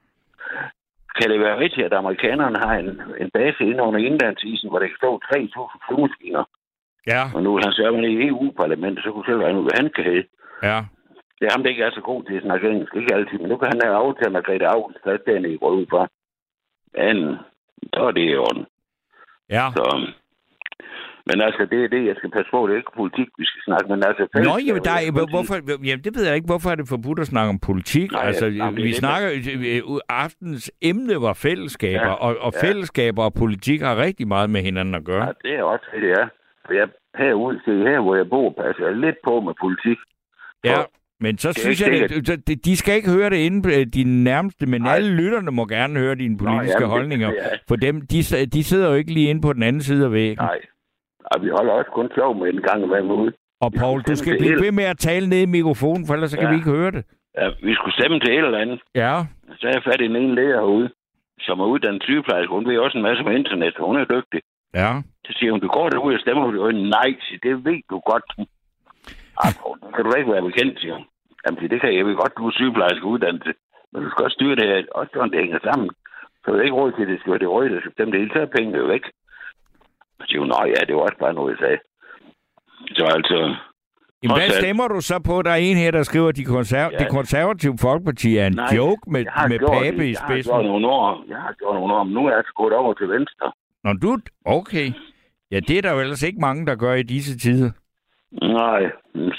kan 1.19 1.31
det 1.31 1.41
være 1.41 1.59
rigtigt, 1.59 1.87
at 1.87 1.93
amerikanerne 1.93 2.59
har 2.65 2.75
en, 2.75 2.91
en 3.23 3.31
base 3.31 3.65
inde 3.65 3.83
under 3.83 4.01
indlandsisen, 4.01 4.69
hvor 4.69 4.79
der 4.79 4.87
kan 4.87 4.97
stå 5.03 5.21
3.000 5.25 5.87
flymaskiner? 5.87 6.45
Ja. 7.07 7.23
Og 7.35 7.43
nu 7.43 7.55
vil 7.55 7.65
han 7.65 7.73
sørge 7.73 8.13
i 8.13 8.29
EU-parlamentet, 8.29 9.05
så 9.05 9.11
kunne 9.13 9.29
selv 9.29 9.57
ud, 9.59 9.67
hvad 9.67 9.79
han 9.81 9.91
kan 9.97 10.05
have. 10.05 10.25
Ja. 10.63 10.79
Det 11.39 11.45
er 11.47 11.55
ham, 11.55 11.63
der 11.63 11.71
ikke 11.71 11.83
er 11.83 11.91
så 11.91 12.01
god 12.01 12.25
til 12.25 12.37
at 12.37 12.43
snakke 12.43 12.69
engelsk. 12.69 12.95
Ikke 12.97 13.15
altid, 13.15 13.39
men 13.39 13.49
nu 13.49 13.57
kan 13.57 13.69
han 13.73 13.81
have 13.85 13.97
aftalt 13.97 14.33
med 14.33 14.43
Grete 14.43 14.67
Augen, 14.67 14.95
der 15.05 15.11
er 15.27 15.47
i 15.55 15.57
rød 15.57 15.87
for. 15.91 16.09
Men 16.99 17.17
så 17.95 18.01
er 18.09 18.11
det 18.11 18.25
i 18.31 18.37
orden. 18.37 18.67
Ja. 19.51 19.65
Så, 19.77 19.85
men 21.29 21.37
altså, 21.47 21.63
det 21.71 21.85
er 21.85 21.89
det, 21.89 22.03
jeg 22.07 22.15
skal 22.19 22.31
passe 22.31 22.51
på. 22.51 22.67
Det 22.67 22.73
er 22.73 22.77
ikke 22.83 22.97
politik, 22.97 23.29
vi 23.39 23.45
skal 23.51 23.63
snakke, 23.69 23.87
men 23.93 24.01
altså... 24.09 24.23
Nå, 24.35 24.55
jamen, 24.67 24.83
der 24.89 24.91
er, 24.91 25.31
hvorfor, 25.35 25.55
jamen, 25.89 26.05
det 26.05 26.13
ved 26.17 26.25
jeg 26.27 26.35
ikke. 26.35 26.51
Hvorfor 26.53 26.71
er 26.71 26.75
det 26.75 26.89
forbudt 26.89 27.19
at 27.19 27.27
snakke 27.27 27.49
om 27.49 27.59
politik? 27.59 28.13
Nej, 28.13 28.27
altså, 28.27 28.51
nej, 28.51 28.71
vi 28.71 28.93
snakker... 28.93 29.29
Det, 29.29 29.83
aftens 30.09 30.73
emne 30.83 31.15
var 31.27 31.33
fællesskaber, 31.33 32.13
ja, 32.13 32.25
og, 32.27 32.37
og 32.47 32.53
ja. 32.55 32.67
fællesskaber 32.67 33.23
og 33.25 33.35
politik 33.35 33.81
har 33.81 33.97
rigtig 33.97 34.29
meget 34.29 34.51
med 34.51 34.61
hinanden 34.61 34.95
at 34.95 35.05
gøre. 35.05 35.25
Ja, 35.25 35.33
det 35.45 35.55
er 35.59 35.63
også 35.63 35.87
det, 35.95 36.03
det 36.03 36.11
er. 36.11 36.27
For 36.67 36.73
jeg 36.73 36.89
herude, 37.19 37.61
se 37.65 37.71
her, 37.71 38.01
hvor 38.01 38.17
jeg 38.17 38.29
bor, 38.29 38.55
passer 38.63 38.85
jeg 38.87 38.97
lidt 38.97 39.17
på 39.25 39.41
med 39.41 39.53
politik. 39.61 39.99
Ja, 40.65 40.83
men 41.21 41.39
så 41.39 41.53
synes 41.53 41.81
jeg, 41.81 42.03
at 42.03 42.65
de 42.65 42.77
skal 42.77 42.95
ikke 42.95 43.11
høre 43.11 43.31
det 43.31 43.37
inden 43.37 43.71
øh, 43.71 43.87
dine 43.87 44.25
nærmeste, 44.25 44.67
men 44.67 44.83
Nej. 44.83 44.95
alle 44.95 45.11
lytterne 45.11 45.51
må 45.51 45.67
gerne 45.67 46.01
høre 46.01 46.15
dine 46.15 46.39
politiske 46.39 46.81
Nå, 46.81 46.87
jamen, 46.87 46.91
holdninger. 46.91 47.29
Det, 47.29 47.37
ja. 47.37 47.57
For 47.69 47.77
dem, 47.77 48.01
de, 48.01 48.17
de 48.47 48.65
sidder 48.65 48.89
jo 48.89 48.95
ikke 48.95 49.13
lige 49.13 49.31
inde 49.31 49.41
på 49.41 49.53
den 49.53 49.63
anden 49.63 49.83
side 49.83 50.05
af 50.05 50.13
væggen. 50.13 50.45
Nej, 50.45 50.59
og 51.31 51.37
vi 51.45 51.49
holder 51.57 51.73
også 51.73 51.91
kun 51.99 52.09
sjov 52.15 52.31
med 52.41 52.47
en 52.55 52.63
gang 52.69 52.89
med 52.89 53.03
ud. 53.03 53.33
Og 53.65 53.71
Paul, 53.81 54.03
du 54.03 54.15
skal 54.17 54.39
blive 54.39 54.61
ved 54.65 54.73
med 54.73 54.85
at 54.85 54.99
tale 54.99 55.27
ned 55.29 55.43
i 55.43 55.55
mikrofonen, 55.59 56.07
for 56.07 56.15
ellers 56.15 56.31
så 56.31 56.39
kan 56.39 56.51
vi 56.51 56.55
ikke 56.55 56.77
høre 56.77 56.91
det. 56.91 57.05
Ja, 57.39 57.47
vi 57.69 57.75
skulle 57.75 57.97
stemme 57.99 58.21
til 58.21 58.33
et 58.33 58.45
eller 58.45 58.65
andet. 58.65 58.81
Ja. 58.95 59.15
Så 59.59 59.63
er 59.69 59.73
jeg 59.75 59.83
fat 59.83 60.01
i 60.01 60.05
en 60.05 60.17
ene 60.17 60.35
læger 60.35 60.61
herude, 60.61 60.91
som 61.41 61.61
er 61.61 61.65
uddannet 61.65 62.03
sygeplejerske. 62.03 62.55
Hun 62.55 62.67
ved 62.69 62.79
også 62.79 62.99
en 62.99 63.07
masse 63.09 63.25
om 63.25 63.33
internet, 63.33 63.75
hun 63.79 63.97
er 63.97 64.05
dygtig. 64.05 64.41
Ja. 64.75 64.91
Så 65.27 65.33
siger 65.39 65.51
hun, 65.53 65.61
du 65.61 65.69
går 65.69 65.89
derud 65.89 66.15
og 66.15 66.21
stemmer 66.21 66.45
på 66.45 66.53
det. 66.53 66.75
Nej, 66.97 67.11
det 67.43 67.65
ved 67.65 67.81
du 67.91 67.99
godt. 68.11 68.27
Ah, 69.45 69.53
kan 69.95 70.05
du 70.05 70.11
da 70.11 70.19
ikke 70.19 70.33
være 70.33 70.49
bekendt, 70.51 70.81
siger 70.81 70.95
hun. 70.95 71.05
Jamen, 71.43 71.71
det 71.71 71.81
kan 71.81 71.89
jeg. 71.91 72.07
Jeg 72.07 72.17
godt, 72.23 72.39
du 72.39 72.47
er 72.47 72.53
sygeplejerske 72.59 73.11
uddannelse. 73.13 73.53
Men 73.93 74.03
du 74.03 74.11
skal 74.11 74.25
også 74.25 74.35
styre 74.39 74.57
det 74.57 74.67
her, 74.71 74.79
også 74.95 75.11
sådan, 75.15 75.31
det 75.31 75.41
hænger 75.45 75.59
sammen. 75.69 75.91
Så 76.43 76.47
er 76.51 76.61
ikke 76.61 76.79
råd 76.81 76.93
til, 76.93 77.03
at 77.03 77.09
det 77.09 77.21
skal 77.21 77.33
være 77.33 77.45
det 77.45 77.55
røde, 77.57 77.81
så 77.85 77.91
dem 77.99 78.11
det 78.11 78.21
hele 78.21 78.35
tager 78.35 78.55
pengene 78.57 78.79
jo 78.79 78.87
væk. 78.95 79.05
Så 80.21 80.25
siger 80.29 80.41
hun, 80.41 80.53
ja, 80.77 80.81
det 80.87 80.95
var 80.95 81.03
også 81.03 81.19
bare 81.21 81.35
noget, 81.35 81.51
jeg 81.53 81.59
sagde. 81.65 81.79
Så 82.97 83.05
altså... 83.17 83.39
Jamen, 84.23 84.37
hvad 84.37 84.51
stemmer 84.63 84.89
du 84.89 85.01
så 85.01 85.17
på? 85.27 85.43
Der 85.43 85.51
er 85.51 85.63
en 85.71 85.77
her, 85.77 85.91
der 85.91 86.03
skriver, 86.03 86.29
at 86.29 86.37
de, 86.37 86.45
konserv- 86.45 86.93
ja. 86.93 86.99
det 86.99 87.09
konservative 87.11 87.77
folkeparti 87.81 88.37
er 88.37 88.47
en 88.47 88.53
Nej, 88.53 88.77
joke 88.77 89.03
med, 89.15 89.25
med 89.49 89.59
Pape 89.59 90.03
i 90.11 90.15
spidsen. 90.15 90.51
Jeg 90.51 90.57
har 90.57 90.63
gjort 90.63 90.65
nogle 90.65 90.87
år, 90.87 91.25
jeg 91.29 91.41
har 91.47 91.53
gjort 91.59 91.75
nogle 91.75 91.95
år, 91.95 92.05
men 92.05 92.15
nu 92.15 92.21
er 92.25 92.29
jeg 92.31 92.39
altså 92.39 92.53
gået 92.57 92.73
over 92.73 92.95
til 92.95 93.09
venstre. 93.09 93.53
Nå, 93.85 93.93
du... 93.93 94.19
Okay. 94.45 94.87
Ja, 95.51 95.61
det 95.61 95.79
er 95.79 95.83
der 95.83 95.93
jo 95.93 96.01
ellers 96.01 96.23
ikke 96.23 96.41
mange, 96.41 96.67
der 96.67 96.75
gør 96.75 96.95
i 96.95 97.03
disse 97.03 97.39
tider. 97.39 97.71
Nej, 98.33 98.83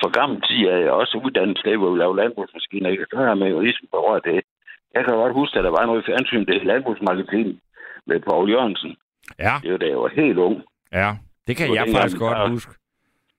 for 0.02 0.10
gammel 0.20 0.42
tid 0.42 0.62
er 0.74 0.78
jeg 0.78 0.92
også 0.92 1.22
uddannet 1.26 1.58
sted, 1.58 1.78
hvor 1.78 1.92
vi 1.92 2.00
laver 2.00 2.16
landbrugsmaskiner. 2.16 2.90
Jeg 2.90 2.98
kan 2.98 3.20
høre 3.20 3.36
med 3.36 3.50
jurismen 3.50 3.90
på 3.92 4.20
det. 4.24 4.42
Jeg 4.96 5.06
kan 5.06 5.14
godt 5.14 5.34
huske, 5.34 5.58
at 5.60 5.64
der 5.64 5.70
var 5.80 5.86
noget 5.86 6.06
fjernsyn, 6.06 6.46
det 6.46 6.56
er 6.56 6.66
landbrugsmagasin 6.72 7.60
med 8.08 8.20
Paul 8.20 8.50
Jørgensen. 8.52 8.96
Ja. 9.40 9.56
Det 9.64 9.72
var 9.72 9.78
da 9.78 9.86
jeg 9.86 9.98
var 9.98 10.12
helt 10.16 10.38
ung. 10.38 10.64
Ja, 10.94 11.10
det 11.48 11.58
kan 11.58 11.70
det 11.70 11.76
jeg 11.76 11.88
faktisk 11.96 12.18
godt 12.18 12.38
far, 12.38 12.50
huske. 12.50 12.74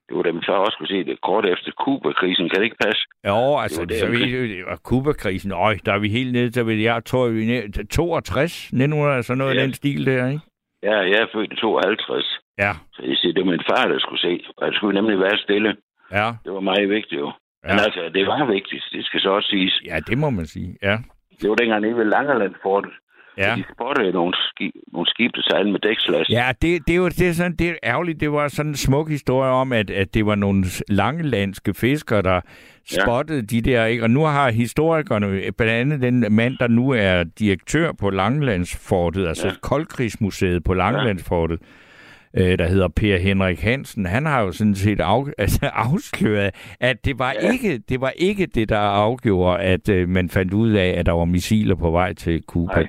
Det 0.09 0.17
var 0.17 0.23
da 0.23 0.33
min 0.33 0.43
far 0.47 0.55
også 0.55 0.79
kunne 0.79 0.89
se 0.89 1.05
det 1.05 1.21
kort 1.21 1.45
efter 1.47 1.71
Kuba-krisen. 1.85 2.49
Kan 2.49 2.59
det 2.59 2.65
ikke 2.65 2.83
passe? 2.87 3.03
Jo, 3.27 3.59
altså, 3.65 3.81
det, 3.81 3.89
det 3.89 3.99
så 3.99 4.07
vi, 4.07 4.63
Kuba-krisen, 4.85 5.53
øj, 5.53 5.77
der 5.87 5.93
er 5.93 5.99
vi 5.99 6.09
helt 6.09 6.33
nede, 6.33 6.51
der 6.51 6.63
vil 6.63 6.81
jeg 6.81 7.05
tror, 7.05 7.29
vi 7.29 7.57
er 7.57 7.87
62, 7.91 8.65
1900, 8.65 9.23
sådan 9.23 9.39
noget 9.39 9.55
ja. 9.55 9.61
af 9.61 9.67
den 9.67 9.75
stil 9.75 10.07
der, 10.07 10.29
ikke? 10.29 10.41
Ja, 10.83 10.97
jeg 11.13 11.19
er 11.25 11.27
født 11.35 11.53
i 11.53 11.57
52. 11.57 12.41
Ja. 12.59 12.73
Så 12.93 13.03
jeg 13.03 13.17
siger, 13.17 13.33
det 13.33 13.45
var 13.45 13.51
min 13.51 13.67
far, 13.71 13.89
der 13.89 13.99
skulle 13.99 14.21
se. 14.21 14.45
Og 14.57 14.67
jeg 14.67 14.75
skulle 14.75 14.95
nemlig 15.01 15.19
være 15.21 15.39
stille. 15.39 15.77
Ja. 16.13 16.29
Det 16.45 16.53
var 16.53 16.61
meget 16.61 16.89
vigtigt 16.89 17.21
jo. 17.21 17.33
Ja. 17.65 17.69
Men 17.69 17.81
altså, 17.87 18.11
det 18.15 18.27
var 18.27 18.53
vigtigt. 18.53 18.85
Det 18.93 19.07
skal 19.07 19.21
så 19.21 19.31
også 19.31 19.49
siges. 19.49 19.81
Ja, 19.85 19.97
det 20.09 20.19
må 20.19 20.31
man 20.31 20.47
sige, 20.47 20.77
ja. 20.83 20.97
Det 21.41 21.51
var 21.51 21.57
dengang 21.57 21.81
nede 21.83 21.97
ved 21.97 22.05
Langerland 22.05 22.55
Fort. 22.63 22.85
Ja. 23.39 23.55
De 23.57 23.65
spottede 23.75 24.13
nogle, 24.13 24.35
skib, 24.35 24.75
nogle 24.93 25.07
skib, 25.07 25.31
der 25.35 25.43
sejlede 25.43 25.73
med 25.73 25.81
dækslast. 25.81 26.31
Ja, 26.31 26.53
det, 26.63 26.89
det, 26.89 27.01
var, 27.01 27.09
det, 27.09 27.29
er 27.29 27.33
sådan, 27.33 27.57
det 27.57 27.69
er 27.69 27.75
ærgerligt. 27.85 28.21
Det 28.21 28.33
var 28.33 28.49
sådan 28.49 28.71
en 28.71 28.77
smuk 28.77 29.11
historie 29.11 29.51
om, 29.51 29.73
at, 29.73 29.91
at 29.91 30.15
det 30.15 30.27
var 30.27 30.35
nogle 30.35 30.65
langelandske 30.89 31.75
fiskere, 31.75 32.23
der 32.23 32.35
ja. 32.35 32.41
spottede 33.03 33.43
de 33.43 33.61
der. 33.61 33.85
Ikke? 33.85 34.03
Og 34.03 34.11
nu 34.11 34.25
har 34.25 34.51
historikerne, 34.51 35.41
blandt 35.59 35.73
andet 35.73 36.03
den 36.03 36.35
mand, 36.35 36.57
der 36.61 36.69
nu 36.69 36.91
er 36.91 37.25
direktør 37.39 37.93
på 37.93 38.11
Langelandsfortet, 38.11 39.29
altså 39.29 39.47
ja. 39.47 39.55
Koldkrigsmuseet 39.63 40.65
på 40.65 40.75
Langelandsfortet, 40.75 41.61
øh, 42.37 42.59
der 42.59 42.67
hedder 42.67 42.89
Per 42.89 43.19
Henrik 43.19 43.61
Hansen, 43.61 44.07
han 44.07 44.27
har 44.27 44.41
jo 44.41 44.53
sådan 44.53 44.75
set 44.75 45.01
af, 45.01 45.25
altså 45.39 45.67
afsløret, 45.67 46.51
at 46.81 47.05
det 47.05 47.19
var, 47.19 47.35
ja. 47.43 47.53
ikke, 47.53 47.79
det 47.79 48.01
var 48.01 48.13
ikke 48.17 48.47
det, 48.47 48.69
der 48.69 48.79
afgjorde, 48.79 49.59
at 49.63 49.89
øh, 49.89 50.09
man 50.09 50.29
fandt 50.29 50.53
ud 50.53 50.71
af, 50.73 50.95
at 50.99 51.07
der 51.07 51.13
var 51.13 51.25
missiler 51.25 51.75
på 51.75 51.91
vej 51.91 52.13
til 52.13 52.43
Cuba. 52.47 52.75
Nej. 52.75 52.89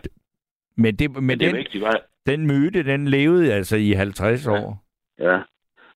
Men, 0.78 0.96
det, 0.96 1.12
men, 1.12 1.26
men 1.26 1.40
det 1.40 1.48
den, 1.48 1.58
vigtigt, 1.58 1.84
var... 1.84 2.02
den 2.26 2.48
myte, 2.48 2.84
den 2.84 3.08
levede 3.08 3.54
altså 3.54 3.76
i 3.78 3.92
50 3.92 4.46
ja. 4.46 4.52
år. 4.52 4.84
Ja, 5.20 5.38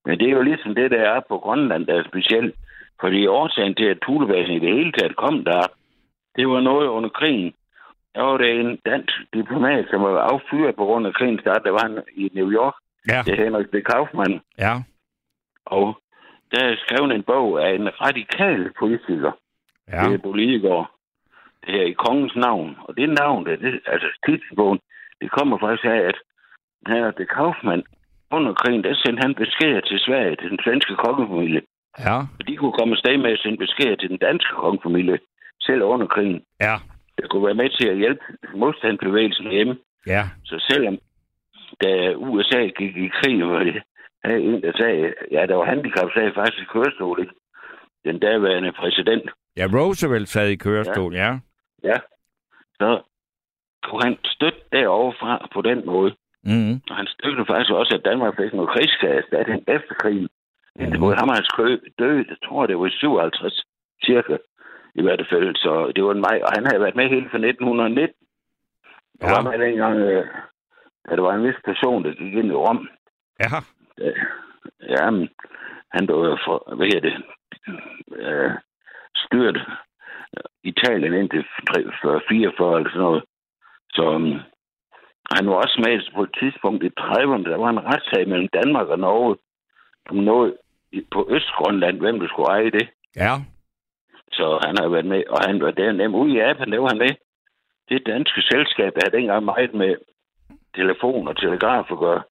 men 0.06 0.20
det 0.20 0.28
er 0.28 0.32
jo 0.32 0.42
ligesom 0.42 0.76
det, 0.76 0.92
der 0.92 1.02
er 1.02 1.22
på 1.30 1.38
Grønland, 1.38 1.86
der 1.88 1.96
er 1.96 2.04
specielt. 2.08 2.56
Fordi 3.02 3.28
årsagen 3.28 3.76
til, 3.76 3.86
at 3.86 3.98
Thulebasen 4.02 4.54
i 4.54 4.60
det 4.60 4.74
hele 4.76 4.92
taget 4.92 5.16
kom 5.16 5.44
der, 5.44 5.62
det 6.36 6.48
var 6.48 6.62
noget 6.62 6.88
under 6.88 7.10
krigen. 7.10 7.54
Der 8.16 8.22
var 8.22 8.38
det 8.38 8.60
en 8.60 8.80
dansk 8.86 9.14
diplomat, 9.34 9.86
som 9.90 10.02
var 10.02 10.20
affyret 10.20 10.76
på 10.76 10.86
grund 10.86 11.08
af 11.08 11.14
krigen 11.14 11.40
start. 11.40 11.62
Der 11.64 11.72
var 11.72 11.84
han 11.88 12.04
i 12.16 12.30
New 12.34 12.52
York. 12.52 12.74
Ja. 13.10 13.22
Det 13.26 13.40
er 13.40 13.44
Henrik 13.44 13.70
B. 13.70 13.76
Kaufmann. 13.92 14.42
Ja. 14.58 14.74
Og 15.66 16.02
der 16.52 16.64
er 16.64 16.76
skrevet 16.84 17.12
en 17.12 17.24
bog 17.24 17.68
af 17.68 17.76
en 17.76 17.90
radikal 18.02 18.72
politiker. 18.80 19.32
Ja. 19.92 20.04
Det 20.04 20.14
er 20.14 20.26
Bolívar. 20.28 20.99
Det 21.64 21.74
her 21.76 21.86
i 21.94 22.00
kongens 22.06 22.36
navn. 22.36 22.78
Og 22.86 22.98
det 22.98 23.10
navn, 23.10 23.46
der, 23.46 23.56
det, 23.56 23.80
altså 23.86 24.08
titelbogen, 24.26 24.80
det 25.22 25.32
kommer 25.32 25.58
faktisk 25.60 25.86
af, 25.86 26.02
at 26.12 26.18
her 26.88 27.12
det 27.12 27.30
Kaufmann 27.30 27.84
under 28.32 28.54
krigen, 28.54 28.84
der 28.84 28.94
sendte 29.04 29.22
han 29.22 29.36
beskeder 29.36 29.82
til 29.82 30.00
Sverige, 30.00 30.36
til 30.36 30.50
den 30.50 30.60
svenske 30.64 30.96
kongefamilie. 30.96 31.62
Ja. 32.00 32.18
Og 32.40 32.48
de 32.48 32.56
kunne 32.56 32.76
komme 32.80 32.94
afsted 32.96 33.18
med 33.18 33.32
at 33.32 33.40
sende 33.40 33.58
beskeder 33.58 33.96
til 33.96 34.10
den 34.10 34.18
danske 34.18 34.54
kongefamilie, 34.64 35.20
selv 35.62 35.84
under 35.84 36.08
krigen. 36.08 36.42
Ja. 36.62 36.76
Det 37.18 37.30
kunne 37.30 37.46
være 37.46 37.62
med 37.62 37.70
til 37.70 37.88
at 37.88 37.98
hjælpe 37.98 38.24
modstandsbevægelsen 38.56 39.52
hjemme. 39.52 39.78
Ja. 40.08 40.24
Så 40.46 40.56
selvom 40.70 40.98
da 41.84 42.14
USA 42.16 42.62
gik 42.80 42.98
i 42.98 43.08
krig, 43.08 43.48
var 43.48 43.64
det 43.64 43.84
havde 44.24 44.42
en, 44.42 44.62
der 44.62 44.72
sagde, 44.78 45.14
ja, 45.32 45.46
der 45.46 45.56
var 45.56 45.66
handicap, 45.66 46.10
sagde 46.14 46.32
faktisk 46.36 46.62
i 46.62 46.72
kørestol, 46.74 47.20
ikke? 47.20 47.34
Den 48.06 48.20
daværende 48.20 48.72
præsident. 48.72 49.30
Ja, 49.58 49.66
Roosevelt 49.74 50.30
sad 50.30 50.48
i 50.50 50.56
kørestol, 50.56 51.14
ja. 51.14 51.28
ja. 51.28 51.40
Ja. 51.84 51.98
Så 52.80 53.02
kunne 53.84 54.04
han 54.04 54.18
støtte 54.26 54.62
derovre 54.72 55.14
fra 55.20 55.48
på 55.54 55.62
den 55.62 55.86
måde. 55.86 56.12
Mm-hmm. 56.44 56.82
Og 56.90 56.96
han 56.96 57.08
støttede 57.08 57.46
faktisk 57.46 57.72
også, 57.72 57.96
at 57.96 58.06
Danmark 58.06 58.34
fik 58.36 58.54
noget 58.54 58.70
krigskasse 58.70 59.30
efter 59.68 59.94
krigen. 60.02 60.30
Mm-hmm. 60.76 61.00
Både 61.00 61.16
ham 61.20 61.30
og 61.30 61.36
hans 61.36 61.52
kø 61.58 61.80
døde, 62.00 62.26
jeg 62.30 62.38
tror, 62.46 62.66
det 62.66 62.78
var 62.78 62.86
i 62.86 63.00
57 63.00 63.64
cirka, 64.06 64.38
i 64.96 65.02
hvert 65.02 65.26
fald. 65.30 65.56
Så 65.56 65.92
det 65.96 66.04
var 66.04 66.12
en 66.12 66.26
maj, 66.28 66.38
og 66.46 66.52
han 66.56 66.66
havde 66.66 66.82
været 66.84 66.96
med 66.96 67.10
hele 67.10 67.30
fra 67.32 67.38
1919. 67.38 68.16
Ja. 69.22 69.26
Og 69.26 69.30
var 69.36 69.52
med 69.52 69.60
dengang, 69.66 69.96
øh, 70.00 70.28
at 71.10 71.18
der 71.18 71.24
var 71.24 71.34
en 71.34 71.48
vis 71.48 71.62
person, 71.66 72.04
der 72.04 72.12
gik 72.12 72.34
ind 72.34 72.52
i 72.52 72.60
Rom. 72.64 72.90
Ja. 73.40 73.50
Ja, 74.96 75.10
men 75.10 75.30
han 75.92 76.06
blev 76.06 76.38
for, 76.46 76.76
hvad 76.76 76.88
hedder 76.88 77.10
det, 77.10 77.16
øh, 78.22 78.52
styrt 79.16 79.58
Italien 80.64 81.14
indtil 81.14 81.46
44 82.30 82.78
eller 82.78 82.90
sådan 82.90 83.02
noget. 83.02 83.24
Så 83.90 84.04
um, 84.16 84.40
han 85.36 85.48
var 85.50 85.56
også 85.56 85.78
med 85.86 86.14
på 86.16 86.24
et 86.24 86.36
tidspunkt 86.40 86.84
i 86.84 86.92
30'erne, 87.00 87.50
der 87.50 87.58
var 87.58 87.70
en 87.70 87.86
retssag 87.86 88.28
mellem 88.28 88.50
Danmark 88.60 88.88
og 88.88 89.00
Norge 89.00 89.36
om 90.10 90.16
noget 90.16 90.58
på 91.12 91.28
Østgrønland, 91.30 92.00
hvem 92.00 92.20
der 92.20 92.28
skulle 92.28 92.50
eje 92.50 92.72
det. 92.72 92.90
Ja. 93.16 93.34
Så 94.32 94.60
han 94.66 94.76
har 94.80 94.88
været 94.90 95.06
med, 95.06 95.24
og 95.30 95.40
han 95.48 95.62
var 95.62 95.72
der 95.72 95.92
nemt 95.92 96.16
ude 96.16 96.34
i 96.34 96.38
Japan, 96.38 96.72
der 96.72 96.80
var 96.80 96.88
han 96.88 97.04
med. 97.06 97.14
Det 97.90 98.06
danske 98.06 98.42
selskab, 98.42 98.92
der 98.96 99.02
havde 99.04 99.18
dengang 99.18 99.46
meget 99.46 99.74
med 99.74 99.96
telefon 100.76 101.28
og 101.28 101.38
telegraf 101.38 101.92
at 101.92 102.00
gøre. 102.00 102.22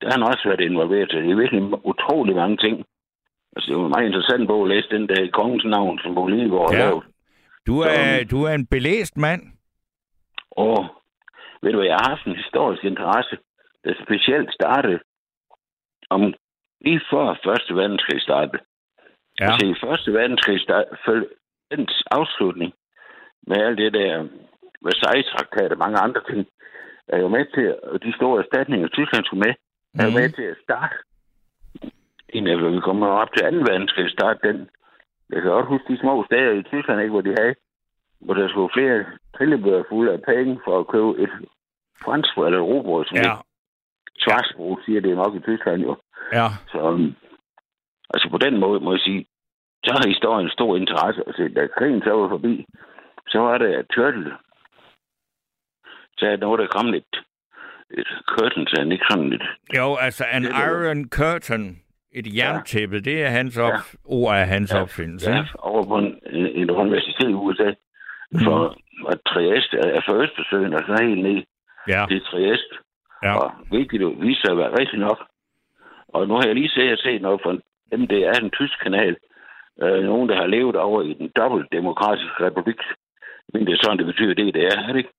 Der 0.00 0.06
har 0.06 0.16
han 0.18 0.28
også 0.30 0.48
været 0.48 0.60
involveret 0.60 1.10
til. 1.10 1.22
Det 1.22 1.30
er 1.30 1.42
virkelig 1.42 1.62
utrolig 1.92 2.34
mange 2.36 2.56
ting. 2.56 2.84
Altså, 3.56 3.66
det 3.68 3.76
var 3.76 3.84
en 3.84 3.94
meget 3.96 4.06
interessant 4.06 4.48
bog 4.48 4.62
at 4.62 4.68
læse 4.68 4.88
den 4.90 5.08
der 5.08 5.22
i 5.22 5.34
kongens 5.38 5.64
navn, 5.64 5.98
som 5.98 6.18
Bolívar 6.18 6.72
ja. 6.72 6.78
lavet. 6.78 7.04
Du 7.66 7.80
er, 7.80 8.24
du 8.30 8.42
er 8.44 8.54
en 8.54 8.66
belæst 8.66 9.16
mand. 9.16 9.42
Og 10.50 10.76
ved 11.62 11.72
du 11.72 11.82
jeg 11.82 11.96
har 12.00 12.08
haft 12.10 12.24
en 12.26 12.36
historisk 12.36 12.84
interesse, 12.84 13.36
der 13.84 13.94
specielt 14.04 14.54
startede 14.54 15.00
om 16.10 16.34
lige 16.80 17.00
før 17.10 17.34
Første 17.44 17.74
Verdenskrig 17.74 18.22
startede. 18.22 18.62
Ja. 19.40 19.44
Altså 19.44 19.66
i 19.66 19.74
Første 19.84 20.12
Verdenskrig 20.12 20.60
startede 20.60 21.28
dens 21.70 22.02
afslutning 22.10 22.72
med 23.46 23.56
alt 23.56 23.78
det 23.78 23.92
der 23.92 24.28
Versailles-traktat 24.86 25.72
og 25.72 25.78
mange 25.78 25.98
andre 25.98 26.22
ting, 26.30 26.46
er 27.08 27.18
jo 27.18 27.28
med 27.28 27.46
til, 27.54 27.78
og 27.82 28.02
de 28.02 28.12
store 28.16 28.42
erstatninger, 28.42 28.88
Tyskland 28.88 29.24
skulle 29.24 29.44
med, 29.46 29.54
er 29.98 30.04
jo 30.04 30.10
Mhm. 30.10 30.18
med 30.20 30.28
til 30.32 30.42
at 30.42 30.56
starte. 30.64 30.94
En 32.28 32.46
af, 32.46 32.56
vi 32.74 32.80
kommer 32.80 33.06
op 33.06 33.28
til 33.36 33.42
2. 33.52 33.56
verdenskrig, 33.56 34.10
starte 34.10 34.48
den. 34.48 34.68
Jeg 35.32 35.42
kan 35.42 35.50
godt 35.50 35.66
huske 35.66 35.92
de 35.92 35.98
små 35.98 36.24
steder 36.28 36.52
i 36.52 36.62
Tyskland, 36.62 37.00
ikke, 37.00 37.10
hvor 37.16 37.20
de 37.20 37.34
havde, 37.38 37.54
hvor 38.20 38.34
der 38.34 38.48
skulle 38.48 38.74
flere 38.76 39.04
trillebøger 39.36 39.84
fulde 39.88 40.12
af 40.12 40.22
penge 40.22 40.60
for 40.64 40.78
at 40.78 40.88
købe 40.88 41.10
et 41.24 41.32
fransk 42.04 42.36
eller 42.36 42.60
robrød, 42.60 43.04
som 43.04 43.16
Ja. 43.16 43.34
Schwarzbrot 44.20 44.84
siger 44.84 45.00
det 45.00 45.16
nok 45.16 45.34
i 45.34 45.40
Tyskland 45.40 45.82
jo. 45.82 45.96
Ja. 46.32 46.48
Så 46.72 46.78
um, 46.88 47.14
altså 48.14 48.28
på 48.30 48.38
den 48.38 48.60
måde 48.60 48.80
må 48.80 48.92
jeg 48.92 49.00
sige, 49.00 49.26
så 49.84 49.90
har 49.92 50.08
historien 50.08 50.50
stor 50.50 50.76
interesse. 50.76 51.22
Altså, 51.26 51.50
da 51.56 51.66
krigen 51.78 52.02
så 52.02 52.12
var 52.12 52.28
forbi, 52.28 52.66
så 53.28 53.38
var 53.38 53.58
det, 53.58 53.74
at 53.80 53.86
Churchill 53.92 54.32
sagde, 56.18 56.36
noget, 56.36 56.58
der 56.60 56.66
kom 56.66 56.86
lidt 56.86 57.12
et 57.90 58.10
curtain, 58.28 58.66
så 58.66 58.74
han 58.78 58.92
ikke 58.92 59.06
sådan 59.10 59.30
lidt... 59.30 59.42
Jo, 59.76 59.96
altså 59.96 60.24
en 60.36 60.44
iron 60.44 61.08
curtain, 61.08 61.82
et 62.12 62.36
jerntæppe, 62.36 62.96
ja. 62.96 63.00
det 63.10 63.22
er 63.24 63.28
hans 63.28 63.58
op, 63.58 63.72
Ja. 63.72 63.78
ord 64.04 64.36
af 64.36 64.46
hans 64.46 64.72
Ja. 64.74 64.82
opfindelse. 64.82 65.30
Ja, 65.30 65.44
over 65.58 65.82
på 65.84 65.98
en, 65.98 66.18
en, 66.32 66.46
en 66.46 66.70
universitet 66.70 67.28
i 67.30 67.32
USA. 67.32 67.70
Mhm. 68.32 68.44
For 68.44 68.76
at 69.12 69.18
Trieste 69.26 69.76
er 69.78 70.00
for 70.08 70.14
Østersøen, 70.22 70.74
og 70.74 70.80
så 70.86 71.04
helt 71.04 71.22
ned 71.22 71.42
Ja. 71.88 72.04
til 72.08 72.20
Trieste. 72.24 72.74
Ja. 73.22 73.36
Og 73.36 73.52
hvilket 73.70 74.00
jo 74.00 74.08
viser 74.08 74.40
sig 74.44 74.50
at 74.52 74.58
være 74.58 74.78
rigtigt 74.80 75.00
nok. 75.00 75.18
Og 76.08 76.28
nu 76.28 76.34
har 76.34 76.44
jeg 76.46 76.54
lige 76.54 76.68
set, 76.68 76.98
set 77.00 77.22
noget 77.22 77.40
fra 77.42 77.52
MDR, 77.96 78.40
den 78.40 78.50
tysk 78.50 78.82
kanal. 78.82 79.16
Øh, 79.82 80.04
nogen, 80.04 80.28
der 80.28 80.36
har 80.36 80.46
levet 80.46 80.76
over 80.76 81.02
i 81.02 81.12
den 81.12 81.28
dobbeltdemokratiske 81.36 82.44
republik. 82.46 82.80
Men 83.52 83.66
det 83.66 83.72
er 83.72 83.78
sådan, 83.82 83.98
det 83.98 84.06
betyder 84.06 84.34
det, 84.34 84.54
det 84.54 84.64
er, 84.64 84.78
er 84.88 84.92
det 84.92 84.96
ikke? 84.96 85.12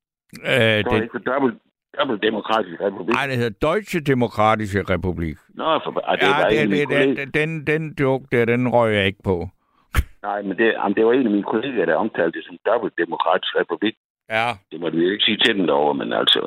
Øh, 0.44 0.50
Det 0.50 0.86
er 0.86 0.90
det, 0.90 1.02
ikke 1.04 1.18
for 1.18 1.32
dobbelt, 1.34 1.56
dobbeltdemokratisk 1.98 2.82
republik. 2.82 3.14
nej, 3.16 3.28
det 3.28 3.36
hedder 3.38 3.56
Deutsche 3.68 4.00
Demokratische 4.00 4.82
Republik. 4.94 5.38
Nå, 5.50 5.80
for, 5.84 5.92
ah, 6.10 6.18
det 6.20 6.28
Ja, 6.28 6.50
det, 6.50 6.70
det, 6.70 6.88
kolleger. 6.88 7.16
det, 7.16 7.34
den, 7.34 7.68
den 7.68 7.96
joke 8.00 8.26
der, 8.32 8.46
den 8.46 8.70
røg 8.76 8.94
jeg 8.94 9.06
ikke 9.06 9.24
på. 9.24 9.50
Nej, 10.28 10.42
men 10.42 10.58
det, 10.58 10.68
jamen, 10.80 10.96
det 10.96 11.06
var 11.06 11.14
en 11.14 11.26
af 11.30 11.32
mine 11.32 11.52
kolleger, 11.54 11.86
der 11.86 11.96
omtalte 11.96 12.38
det 12.38 12.46
som 12.48 12.58
dobbeltdemokratisk 12.66 13.54
republik. 13.62 13.96
Ja. 14.30 14.48
Det 14.72 14.80
måtte 14.80 14.98
vi 14.98 15.12
ikke 15.12 15.24
sige 15.24 15.38
til 15.38 15.56
den 15.58 15.68
derovre, 15.68 15.96
men 16.02 16.14
altså, 16.14 16.42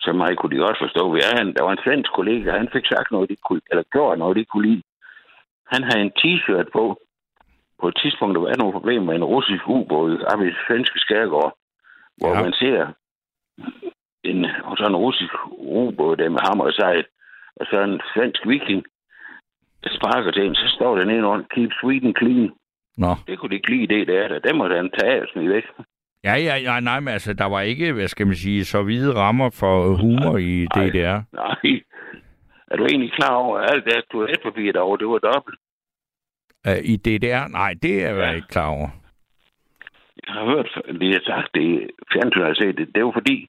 så 0.00 0.12
meget 0.12 0.38
kunne 0.38 0.54
de 0.56 0.64
godt 0.66 0.78
forstå. 0.84 1.02
Vi 1.14 1.20
er, 1.20 1.36
han, 1.38 1.54
der 1.56 1.62
var 1.62 1.72
en 1.72 1.84
svensk 1.84 2.10
kollega, 2.18 2.50
han 2.62 2.68
fik 2.72 2.86
sagt 2.86 3.10
noget, 3.10 3.28
de 3.30 3.36
kunne, 3.46 3.60
eller 3.70 3.84
gjort 3.92 4.18
noget, 4.18 4.36
de 4.36 4.44
kunne 4.44 4.66
lide. 4.68 4.82
Han 5.72 5.82
havde 5.82 6.02
en 6.06 6.16
t-shirt 6.20 6.68
på. 6.72 6.84
På 7.80 7.88
et 7.88 7.98
tidspunkt, 8.02 8.34
der 8.34 8.40
var 8.40 8.56
nogle 8.58 8.78
problemer 8.78 9.04
med 9.04 9.14
en 9.14 9.30
russisk 9.34 9.64
ubåd 9.68 10.12
oppe 10.30 10.44
i 10.44 10.48
det 10.48 10.56
svenske 10.66 10.98
skærgård, 10.98 11.52
hvor 12.18 12.34
ja. 12.34 12.42
man 12.42 12.52
ser 12.52 12.80
en 14.24 14.46
sådan 14.78 14.92
en 14.92 14.96
russisk 14.96 15.32
ubåd 15.58 16.16
der 16.16 16.28
med 16.28 16.40
hammer 16.48 16.64
og 16.64 16.72
sejl, 16.72 17.04
og 17.56 17.66
så 17.66 17.80
en 17.82 18.00
svensk 18.14 18.40
viking, 18.46 18.84
der 19.84 19.90
sparker 19.98 20.30
til 20.30 20.46
en, 20.46 20.54
så 20.54 20.68
står 20.76 20.96
der 20.96 21.04
nede 21.04 21.24
under, 21.26 21.44
keep 21.54 21.70
Sweden 21.80 22.14
clean. 22.18 22.50
Nå. 22.96 23.12
Det 23.26 23.38
kunne 23.38 23.50
de 23.50 23.54
ikke 23.54 23.70
lide, 23.70 23.94
det 23.94 24.08
der. 24.08 24.38
Det 24.38 24.56
må 24.56 24.68
han 24.68 24.90
tage 24.98 25.22
og 25.22 25.28
væk. 25.48 25.64
Ja, 26.24 26.34
ja, 26.34 26.56
ja, 26.56 26.80
nej, 26.80 27.00
men 27.00 27.12
altså, 27.12 27.32
der 27.34 27.44
var 27.44 27.60
ikke, 27.60 27.92
hvad 27.92 28.08
skal 28.08 28.26
man 28.26 28.36
sige, 28.36 28.64
så 28.64 28.82
hvide 28.82 29.14
rammer 29.14 29.50
for 29.50 29.96
humor 30.02 30.36
i 30.38 30.66
Nej. 30.76 30.86
DDR. 30.88 31.20
Nej. 31.32 31.80
Er 32.70 32.76
du 32.76 32.84
egentlig 32.84 33.12
klar 33.12 33.34
over, 33.34 33.58
at 33.58 33.70
alt 33.74 33.84
det 33.84 34.04
toiletpapir 34.12 34.72
derovre, 34.72 34.98
det 34.98 35.08
var 35.08 35.18
dobbelt? 35.18 35.58
Uh, 36.68 36.78
I 36.92 36.96
DDR? 36.96 37.48
Nej, 37.48 37.74
det 37.82 38.04
er 38.04 38.08
jeg 38.14 38.16
Ja. 38.18 38.34
ikke 38.34 38.48
klar 38.48 38.66
over. 38.68 38.88
Jeg 40.26 40.34
har 40.34 40.44
hørt, 40.44 40.68
det 41.00 41.08
jeg 41.08 41.20
har 41.24 41.34
sagt, 41.34 41.54
det 41.54 41.60
i 41.62 41.88
fjernsynet, 42.12 42.56
set 42.56 42.76
det. 42.78 42.94
Det 42.94 43.04
var 43.04 43.12
fordi, 43.12 43.48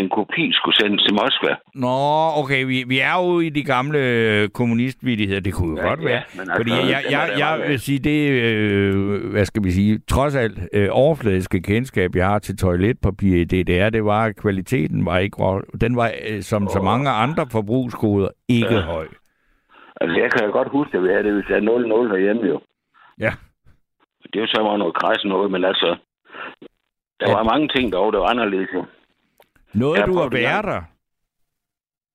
en 0.00 0.08
kopi 0.08 0.52
skulle 0.52 0.76
sendes 0.76 1.02
til 1.02 1.14
Moskva. 1.14 1.54
Nå, 1.74 1.96
okay, 2.42 2.64
vi, 2.66 2.84
vi 2.88 2.98
er 3.00 3.14
jo 3.24 3.40
i 3.40 3.48
de 3.48 3.64
gamle 3.64 3.98
øh, 3.98 4.48
kommunistvidigheder. 4.48 5.40
Det 5.40 5.54
kunne 5.54 5.70
jo 5.80 5.82
Ja, 5.84 5.88
godt 5.88 6.00
ja, 6.00 6.04
være. 6.06 6.22
men 6.32 6.40
altså, 6.40 6.56
Fordi 6.56 6.70
jeg, 6.70 7.02
jeg, 7.10 7.30
jeg 7.38 7.54
meget 7.58 7.68
vil 7.70 7.80
sige, 7.80 7.98
det, 7.98 8.30
øh, 8.30 9.30
hvad 9.30 9.44
skal 9.44 9.64
vi 9.64 9.70
sige, 9.70 9.98
trods 10.08 10.34
alt 10.36 10.58
øh, 10.72 10.88
overfladiske 10.92 11.62
kendskab, 11.62 12.10
jeg 12.16 12.26
har 12.26 12.38
til 12.38 12.56
toiletpapir 12.56 13.36
i 13.36 13.44
DDR, 13.44 13.90
det 13.90 14.04
var, 14.04 14.24
at 14.24 14.36
kvaliteten 14.36 15.06
var 15.06 15.18
ikke, 15.18 15.36
den 15.80 15.96
var 15.96 16.10
øh, 16.28 16.42
som 16.42 16.68
så 16.68 16.78
Åh. 16.78 16.84
mange 16.84 17.10
andre 17.10 17.46
forbrugsgoder 17.52 18.28
ikke 18.48 18.74
Ja. 18.74 18.80
høj. 18.80 19.06
Altså, 20.00 20.20
jeg 20.20 20.30
kan 20.32 20.46
jo 20.46 20.52
godt 20.52 20.68
huske, 20.70 20.96
at 20.96 21.02
vi 21.02 21.08
havde 21.08 21.24
det, 21.24 21.34
hvis 21.34 21.48
jeg 21.48 21.56
er 21.56 21.60
0-0 21.60 22.12
herhjemme 22.12 22.42
jo. 22.52 22.60
Ja. 23.20 23.32
Det 24.22 24.36
er 24.36 24.40
jo 24.40 24.46
så 24.46 24.62
var 24.62 24.76
noget 24.76 24.94
kræs 24.94 25.24
noget, 25.24 25.50
men 25.50 25.64
altså, 25.64 25.96
der 27.20 27.26
Ja. 27.28 27.34
var 27.36 27.42
mange 27.52 27.68
ting 27.76 27.92
derovre, 27.92 28.12
der 28.12 28.18
var 28.18 28.30
anderledes 28.34 28.68
jo. 28.74 28.84
Noget, 29.76 30.06
du 30.06 30.14
har 30.18 30.28
det 30.28 30.32
været 30.40 30.64
der. 30.64 30.82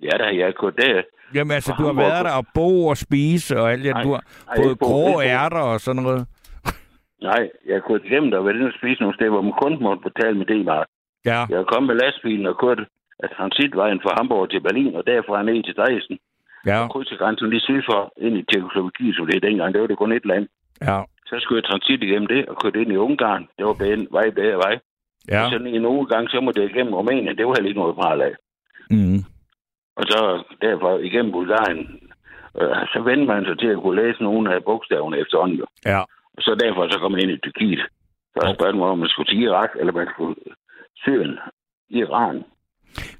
Ja, 0.01 0.13
der 0.17 0.29
jeg 0.29 0.55
kunne 0.55 0.73
det. 0.77 1.05
Jamen 1.35 1.51
altså, 1.51 1.73
du 1.79 1.83
har 1.83 1.93
været 1.93 2.25
der 2.25 2.33
og 2.41 2.45
bo 2.53 2.87
og 2.87 2.97
spise 2.97 3.59
og 3.59 3.71
alt 3.71 3.83
det. 3.83 3.95
Du 4.03 4.11
har 4.11 4.23
fået 4.57 4.79
grå 4.79 5.21
ærter 5.21 5.63
og 5.73 5.79
sådan 5.79 6.03
noget. 6.03 6.27
Nej, 7.29 7.43
jeg 7.71 7.79
kunne 7.83 7.99
glemme 7.99 8.37
at 8.37 8.45
være 8.45 8.53
inde 8.55 8.65
og 8.67 8.77
spise 8.79 9.01
nogle 9.01 9.15
steder, 9.15 9.31
hvor 9.31 9.41
man 9.41 9.53
kun 9.63 9.73
måtte 9.83 10.01
betale 10.09 10.37
med 10.37 10.45
D-mark. 10.45 10.87
Ja, 11.25 11.39
Jeg 11.49 11.65
kommet 11.65 11.87
med 11.87 11.95
lastbilen 12.03 12.45
og 12.45 12.57
kørt 12.63 12.79
af 13.23 13.29
transitvejen 13.37 13.99
fra 14.03 14.11
Hamburg 14.17 14.49
til 14.49 14.61
Berlin, 14.67 14.95
og 14.95 15.03
derfra 15.07 15.43
ned 15.43 15.63
til 15.63 15.75
Dresden. 15.75 16.17
ja, 16.65 16.87
Krydsgrænsen 16.87 17.49
lige 17.49 17.59
syd 17.69 17.81
for, 17.89 18.13
ind 18.25 18.37
i 18.37 18.43
Tjekkoslovakiet, 18.49 19.15
som 19.15 19.25
det 19.27 19.35
er 19.35 19.47
dengang. 19.47 19.73
Det 19.73 19.81
var 19.81 19.87
det 19.87 19.97
kun 19.97 20.11
et 20.11 20.25
land. 20.25 20.45
ja, 20.81 20.97
Så 21.29 21.35
skulle 21.39 21.59
jeg 21.61 21.69
transit 21.69 22.03
igennem 22.03 22.27
det 22.27 22.41
og 22.49 22.55
kørte 22.61 22.81
ind 22.81 22.91
i 22.91 22.95
Ungarn. 23.07 23.43
Det 23.57 23.65
var 23.65 23.73
bedre, 23.73 24.07
vej 24.17 24.29
bedre 24.29 24.57
vej. 24.65 24.75
Ja. 25.27 25.35
ja. 25.35 25.43
Og 25.43 25.51
så 25.51 25.57
i 25.57 25.77
nogle 25.77 26.05
gange, 26.05 26.29
så 26.29 26.39
måtte 26.41 26.61
jeg 26.61 26.69
igennem 26.69 26.93
Rumænien. 26.93 27.37
Det 27.37 27.47
var 27.47 27.53
heller 27.53 27.69
ikke 27.69 27.79
noget 27.79 27.95
pral 27.95 28.21
af. 28.21 28.33
Mm. 28.89 29.19
Og 29.97 30.03
så 30.11 30.43
derfor 30.61 30.97
igennem 30.97 31.31
Bulgarien. 31.31 31.81
Øh, 32.61 32.81
så 32.93 32.99
vendte 33.07 33.25
man 33.25 33.45
sig 33.45 33.59
til 33.59 33.67
at 33.67 33.81
kunne 33.81 34.01
læse 34.01 34.23
nogle 34.23 34.55
af 34.55 34.63
bogstaverne 34.63 35.17
efterhånden. 35.17 35.57
jo. 35.57 35.65
Ja. 35.85 35.99
Og 36.35 36.41
så 36.45 36.51
derfor 36.63 36.87
så 36.91 36.99
kom 36.99 37.11
man 37.11 37.21
ind 37.21 37.31
i 37.31 37.37
Tyrkiet. 37.37 37.83
Så 38.33 38.39
er 38.43 38.53
spørgsmålet, 38.53 38.91
om 38.91 38.99
man 38.99 39.09
skulle 39.09 39.29
til 39.29 39.41
Irak, 39.41 39.69
eller 39.79 39.93
man 39.93 40.07
skulle 40.13 40.35
Syrien, 40.95 41.37
Iran. 41.89 42.43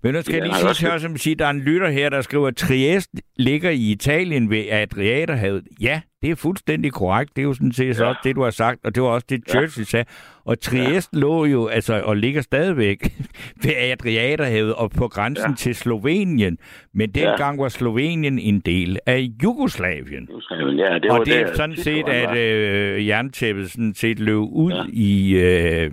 Men 0.04 0.14
nu 0.14 0.22
skal 0.22 0.34
jeg 0.34 0.42
Ja, 0.42 0.46
lige 0.48 0.56
sige, 0.76 0.92
også- 0.92 1.00
som 1.00 1.18
sige, 1.18 1.36
der 1.36 1.46
er 1.46 1.50
en 1.50 1.60
lytter 1.62 1.90
her, 1.90 2.10
der 2.10 2.22
skriver, 2.22 2.48
at 2.48 2.56
Trieste 2.56 3.18
ligger 3.38 3.70
i 3.70 3.92
Italien 3.92 4.50
ved 4.50 4.64
Adriaterhavet. 4.70 5.64
Ja, 5.82 6.02
det 6.22 6.30
er 6.32 6.36
fuldstændig 6.36 6.92
korrekt. 6.92 7.36
Det 7.36 7.42
er 7.42 7.46
jo 7.46 7.54
sådan 7.54 7.72
set 7.72 8.00
ja. 8.00 8.06
også 8.06 8.20
det, 8.24 8.36
du 8.36 8.44
har 8.44 8.50
sagt, 8.50 8.80
og 8.86 8.96
det 8.96 9.04
var 9.04 9.10
også 9.10 9.26
det, 9.30 9.42
Churchill 9.50 9.86
sagde. 9.88 10.06
Og 10.46 10.60
Trieste 10.60 11.10
ja. 11.14 11.20
lå 11.20 11.46
jo, 11.46 11.68
altså, 11.68 12.02
og 12.02 12.18
ligger 12.18 12.42
stadigvæk 12.42 12.98
ved 13.64 13.72
Adriaterhavet 13.78 14.74
og 14.74 14.92
på 14.92 15.08
grænsen 15.08 15.50
ja. 15.50 15.56
til 15.56 15.76
Slovenien. 15.76 16.58
Men 16.94 17.12
dengang 17.12 17.60
var 17.60 17.70
Slovenien 17.70 18.40
en 18.40 18.60
del 18.60 19.00
af 19.06 19.30
Jugoslavien. 19.44 20.30
Ja, 20.78 21.00
det 21.00 21.10
var 21.10 21.20
og 21.20 21.26
det 21.26 21.38
er 21.42 21.46
der, 21.46 21.54
sådan 21.54 21.76
set, 21.76 21.84
Tyskland 22.06 22.32
at 22.32 22.38
øh, 22.38 23.08
jerntæppet 23.08 23.72
sådan 23.72 23.94
set 23.94 24.20
løb 24.20 24.38
ud 24.38 24.72
ja. 24.72 24.84
i 24.94 25.34
øh, 25.34 25.92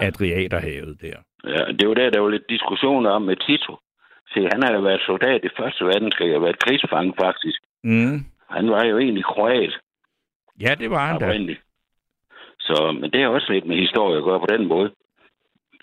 Adriaterhavet 0.00 0.96
der. 1.02 1.16
Ja, 1.46 1.72
det 1.78 1.88
var 1.88 1.94
der, 1.94 2.10
der 2.10 2.20
var 2.20 2.28
lidt 2.28 2.48
diskussioner 2.48 3.10
om 3.10 3.22
med 3.22 3.36
Tito. 3.36 3.76
Se, 4.32 4.48
han 4.52 4.62
har 4.62 4.72
jo 4.72 4.80
været 4.80 5.00
soldat 5.06 5.44
i 5.44 5.48
Første 5.56 5.84
Verdenskrig 5.84 6.36
og 6.36 6.42
været 6.42 6.58
krigsfange 6.58 7.14
faktisk. 7.24 7.60
Mm. 7.84 8.24
Han 8.50 8.70
var 8.70 8.84
jo 8.84 8.98
egentlig 8.98 9.24
kroat 9.24 9.78
Ja, 10.60 10.74
det 10.78 10.90
var 10.90 11.06
han 11.06 11.18
da. 11.20 11.54
Så, 12.60 12.96
men 13.00 13.10
det 13.10 13.22
er 13.22 13.28
også 13.28 13.52
lidt 13.52 13.66
med 13.66 13.76
historie 13.76 14.18
at 14.18 14.24
gøre 14.24 14.40
på 14.40 14.46
den 14.48 14.66
måde. 14.66 14.90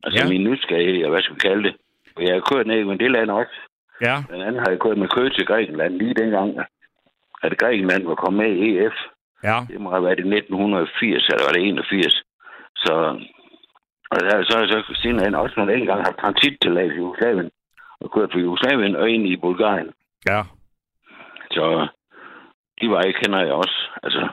Altså 0.04 0.24
Ja. 0.24 0.30
min 0.30 0.44
nysgerrighed, 0.44 1.04
og 1.06 1.10
hvad 1.12 1.22
skal 1.22 1.36
vi 1.36 1.40
kalde 1.40 1.64
det. 1.64 1.76
Og 2.16 2.24
jeg 2.24 2.34
har 2.34 2.44
kørt 2.52 2.68
ned 2.68 2.78
i 2.94 2.98
det 2.98 3.12
land 3.12 3.30
også. 3.32 3.56
Ja. 4.02 4.16
Blandt 4.28 4.44
andet 4.46 4.62
har 4.62 4.70
jeg 4.70 4.80
kørt 4.80 4.98
med 4.98 5.08
kød 5.08 5.30
til 5.30 5.46
Grækenland 5.46 5.94
lige 5.98 6.14
dengang, 6.14 6.60
at 7.44 7.58
Grækenland 7.58 8.04
var 8.06 8.16
kommet 8.16 8.44
med 8.44 8.56
i 8.56 8.78
EF. 8.78 8.94
Ja. 9.44 9.58
Det 9.70 9.82
må 9.82 9.90
have 9.90 10.04
været 10.04 10.20
i 10.20 10.28
1980, 10.36 11.28
eller 11.28 11.44
var 11.48 11.54
det 11.54 11.68
81. 11.68 12.24
Så, 12.76 12.94
og 14.14 14.20
der, 14.26 14.44
så 14.44 14.52
har 14.58 14.64
jeg 14.66 14.70
så 14.70 15.00
siden 15.02 15.20
hen 15.24 15.36
også 15.36 15.54
nogle 15.58 15.76
engang 15.76 16.02
haft 16.08 16.18
transit 16.24 16.56
til 16.62 16.78
i 16.78 16.98
Jugoslavien. 16.98 17.50
Og 18.02 18.12
kørt 18.12 18.30
fra 18.32 18.40
Jugoslavien 18.40 18.96
og 18.96 19.10
ind 19.10 19.28
i 19.28 19.36
Bulgarien. 19.38 19.90
Ja. 20.30 20.42
Så 21.52 21.88
de 22.82 22.90
veje 22.90 23.12
kender 23.22 23.40
jeg 23.40 23.52
også. 23.54 23.78
Altså, 24.04 24.28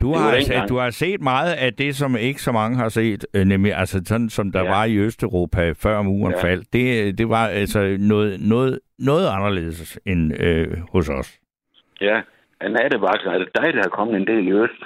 Du 0.00 0.14
har, 0.14 0.34
dengang. 0.34 0.68
du 0.68 0.76
har 0.76 0.90
set 0.90 1.20
meget 1.20 1.52
af 1.54 1.74
det, 1.74 1.96
som 1.96 2.16
ikke 2.16 2.42
så 2.42 2.52
mange 2.52 2.76
har 2.76 2.88
set, 2.88 3.26
øh, 3.34 3.44
nemlig 3.44 3.74
altså 3.74 4.02
sådan, 4.04 4.28
som 4.28 4.52
der 4.52 4.62
ja. 4.62 4.68
Var 4.70 4.84
i 4.84 4.96
Østeuropa 4.96 5.72
før 5.82 6.02
muren. 6.02 6.34
Ja. 6.36 6.42
faldt. 6.42 6.72
Det, 6.72 7.18
det 7.18 7.28
var 7.28 7.46
altså 7.46 7.96
noget, 8.00 8.40
noget, 8.40 8.78
noget 8.98 9.28
anderledes 9.28 9.98
end 10.06 10.42
øh, 10.42 10.66
hos 10.92 11.08
os. 11.08 11.38
ja, 12.00 12.20
en 12.64 12.72
nattevagt, 12.72 13.24
er 13.26 13.38
det 13.38 13.48
dig, 13.60 13.74
der 13.74 13.80
har 13.82 13.88
kommet 13.98 14.16
en 14.16 14.26
del 14.26 14.48
i 14.48 14.52
Øst? 14.52 14.82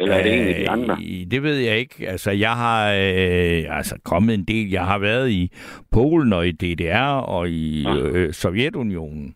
Eller 0.00 0.14
er 0.14 0.22
det 0.22 0.32
en 0.40 0.48
af 0.48 0.54
de 0.54 0.70
andre? 0.70 0.94
Øh, 0.94 1.26
Det 1.30 1.42
ved 1.42 1.56
jeg 1.56 1.78
ikke. 1.78 2.08
Altså, 2.08 2.30
jeg 2.30 2.50
har 2.50 2.90
øh, 2.92 3.76
altså 3.78 3.94
kommet 4.04 4.34
en 4.34 4.44
del. 4.44 4.70
Jeg 4.70 4.84
har 4.84 4.98
været 4.98 5.30
i 5.30 5.52
Polen 5.92 6.32
og 6.32 6.46
i 6.48 6.52
DDR 6.52 7.20
og 7.20 7.48
i 7.48 7.82
Nå. 7.84 7.96
øh, 7.96 8.32
Sovjetunionen. 8.32 9.34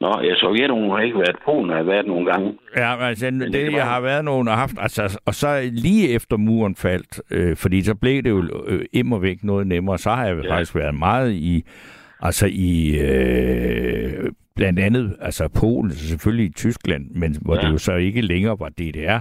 Nå, 0.00 0.20
ja, 0.24 0.34
Sovjetunionen 0.34 0.90
har 0.90 0.98
ikke 1.00 1.18
været 1.18 1.36
Polen, 1.44 1.70
har 1.70 1.82
været 1.82 2.06
nogle 2.06 2.32
gange. 2.32 2.52
Ja, 2.76 3.04
altså, 3.08 3.30
det, 3.30 3.40
det 3.40 3.52
det 3.52 3.72
jeg 3.72 3.84
har 3.86 4.00
været 4.00 4.24
nogen 4.24 4.48
og 4.48 4.54
haft, 4.54 4.74
altså, 4.80 5.20
og 5.26 5.34
så 5.34 5.70
lige 5.72 6.08
efter 6.14 6.36
muren 6.36 6.76
faldt, 6.76 7.20
øh, 7.30 7.56
fordi 7.56 7.82
så 7.82 7.94
blev 7.94 8.22
det 8.22 8.30
jo 8.30 8.64
øh, 8.66 8.84
immer 8.92 9.18
væk 9.18 9.44
noget 9.44 9.66
nemmere, 9.66 9.98
så 9.98 10.10
har 10.10 10.26
jeg. 10.26 10.44
Ja. 10.44 10.52
faktisk 10.54 10.74
været 10.74 10.94
meget 10.94 11.32
i, 11.32 11.64
altså 12.20 12.46
i, 12.52 12.98
øh, 13.00 14.32
blandt 14.58 14.78
andet, 14.78 15.16
altså 15.20 15.48
Polen, 15.60 15.90
så 15.90 16.08
selvfølgelig 16.08 16.46
i 16.46 16.52
Tyskland, 16.52 17.04
men 17.10 17.30
hvor 17.44 17.54
ja. 17.54 17.60
Det 17.60 17.72
jo 17.72 17.78
så 17.78 17.94
ikke 17.94 18.20
længere 18.20 18.56
var 18.64 18.68
DDR, 18.68 19.20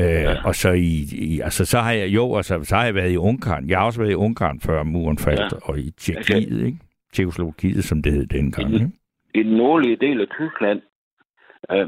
øh, 0.00 0.02
ja. 0.02 0.46
og 0.48 0.54
så 0.54 0.70
i, 0.70 0.92
i, 1.12 1.40
altså 1.40 1.64
så 1.64 1.78
har 1.78 1.92
jeg, 1.92 2.08
jo, 2.08 2.36
altså 2.36 2.54
så 2.64 2.76
har 2.76 2.84
jeg 2.84 2.94
været 2.94 3.12
i 3.12 3.16
Ungarn, 3.16 3.68
jeg 3.68 3.78
har 3.78 3.86
også 3.86 4.00
været 4.00 4.12
i 4.12 4.22
Ungarn 4.26 4.60
før 4.60 4.82
muren 4.82 5.18
faldt, 5.18 5.52
ja. 5.52 5.58
Og 5.68 5.78
i 5.78 5.90
Tjekkiet, 5.90 6.66
ikke? 6.66 6.78
Tjekoslovakiet, 7.12 7.84
som 7.84 8.02
det 8.02 8.12
hed 8.12 8.26
dengang, 8.26 8.74
ikke? 8.74 8.90
I 9.34 9.42
den 9.42 9.56
nordlige 9.56 9.96
del 9.96 10.20
af 10.20 10.28
Tyskland, 10.28 10.80
øh, 11.72 11.86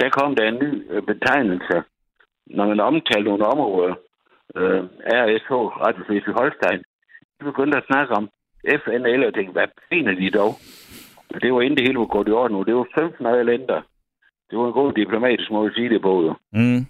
der 0.00 0.08
kom 0.08 0.34
der 0.34 0.48
en 0.48 0.58
ny 0.64 0.72
øh, 0.90 1.02
betegnelse, 1.02 1.76
når 2.46 2.66
man 2.68 2.80
omtalte 2.80 3.28
nogle 3.28 3.46
områder, 3.46 3.94
øh, 4.56 4.82
RSH, 5.24 5.52
Radio 5.84 6.04
Slesvig 6.04 6.34
Holstein, 6.34 6.80
de 7.36 7.44
begyndte 7.44 7.78
at 7.78 7.86
snakke 7.86 8.14
om 8.14 8.28
FNL, 8.82 9.24
og 9.26 9.34
tænkte, 9.34 9.52
hvad 9.52 9.68
mener 9.90 10.14
de 10.14 10.30
dog? 10.30 10.52
Det 11.42 11.54
var 11.54 11.60
inden 11.60 11.76
det 11.76 11.86
hele 11.86 11.98
var 11.98 12.06
gået 12.06 12.28
i 12.28 12.30
orden 12.30 12.56
nu. 12.56 12.62
Det 12.62 12.74
var 12.74 12.86
15 12.98 13.26
af 13.26 13.46
lænder. 13.46 13.80
Det 14.50 14.58
var 14.58 14.66
en 14.66 14.72
god 14.72 14.92
diplomatisk 14.92 15.50
måde 15.50 15.66
at 15.70 15.74
sige 15.74 15.88
det 15.88 16.02
på, 16.02 16.22
jo, 16.26 16.34
Mm. 16.52 16.86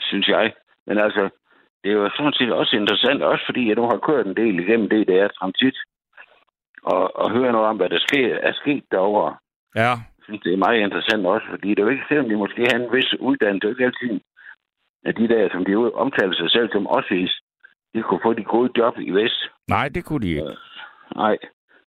synes 0.00 0.28
jeg. 0.28 0.52
Men 0.86 0.98
altså, 0.98 1.28
det 1.84 1.92
jo 1.92 2.10
sådan 2.16 2.32
set 2.32 2.52
også 2.52 2.76
interessant, 2.76 3.22
også 3.22 3.44
fordi 3.48 3.68
jeg 3.68 3.76
nu 3.76 3.82
har 3.82 3.98
kørt 4.08 4.26
en 4.26 4.36
del 4.36 4.58
igennem 4.58 4.88
det, 4.88 5.08
der 5.08 5.24
er 5.24 5.28
transit, 5.28 5.76
og, 6.82 7.16
og 7.16 7.30
høre 7.30 7.52
noget 7.52 7.68
om, 7.68 7.76
hvad 7.76 7.88
der 7.88 7.98
sker, 7.98 8.36
er 8.36 8.52
sket 8.52 8.84
derovre. 8.90 9.36
Ja, 9.76 9.90
Jeg 10.18 10.24
synes, 10.24 10.42
det 10.42 10.52
er 10.52 10.56
meget 10.66 10.80
interessant 10.80 11.26
også, 11.26 11.46
fordi 11.50 11.68
det 11.70 11.78
er 11.78 11.82
jo 11.82 11.88
ikke, 11.88 12.04
selvom 12.08 12.28
de 12.28 12.36
måske 12.36 12.60
har 12.70 12.78
en 12.78 12.92
vis 12.92 13.14
uddannelse, 13.20 13.60
det 13.60 13.64
er 13.66 13.68
jo 13.68 13.74
ikke 13.76 13.84
altid, 13.90 14.20
at 15.08 15.16
de 15.18 15.28
der, 15.28 15.48
som 15.52 15.64
de 15.64 15.74
omtaler 15.94 16.34
sig 16.34 16.50
selv 16.50 16.68
som 16.72 16.86
ossis, 16.86 17.30
de 17.94 18.02
kunne 18.02 18.20
få 18.22 18.32
de 18.32 18.44
gode 18.44 18.70
job 18.78 18.94
i 18.98 19.10
Vest. 19.10 19.40
nej, 19.68 19.88
det 19.88 20.04
kunne 20.04 20.20
de 20.26 20.28
ikke. 20.30 20.56
Nej. 21.16 21.36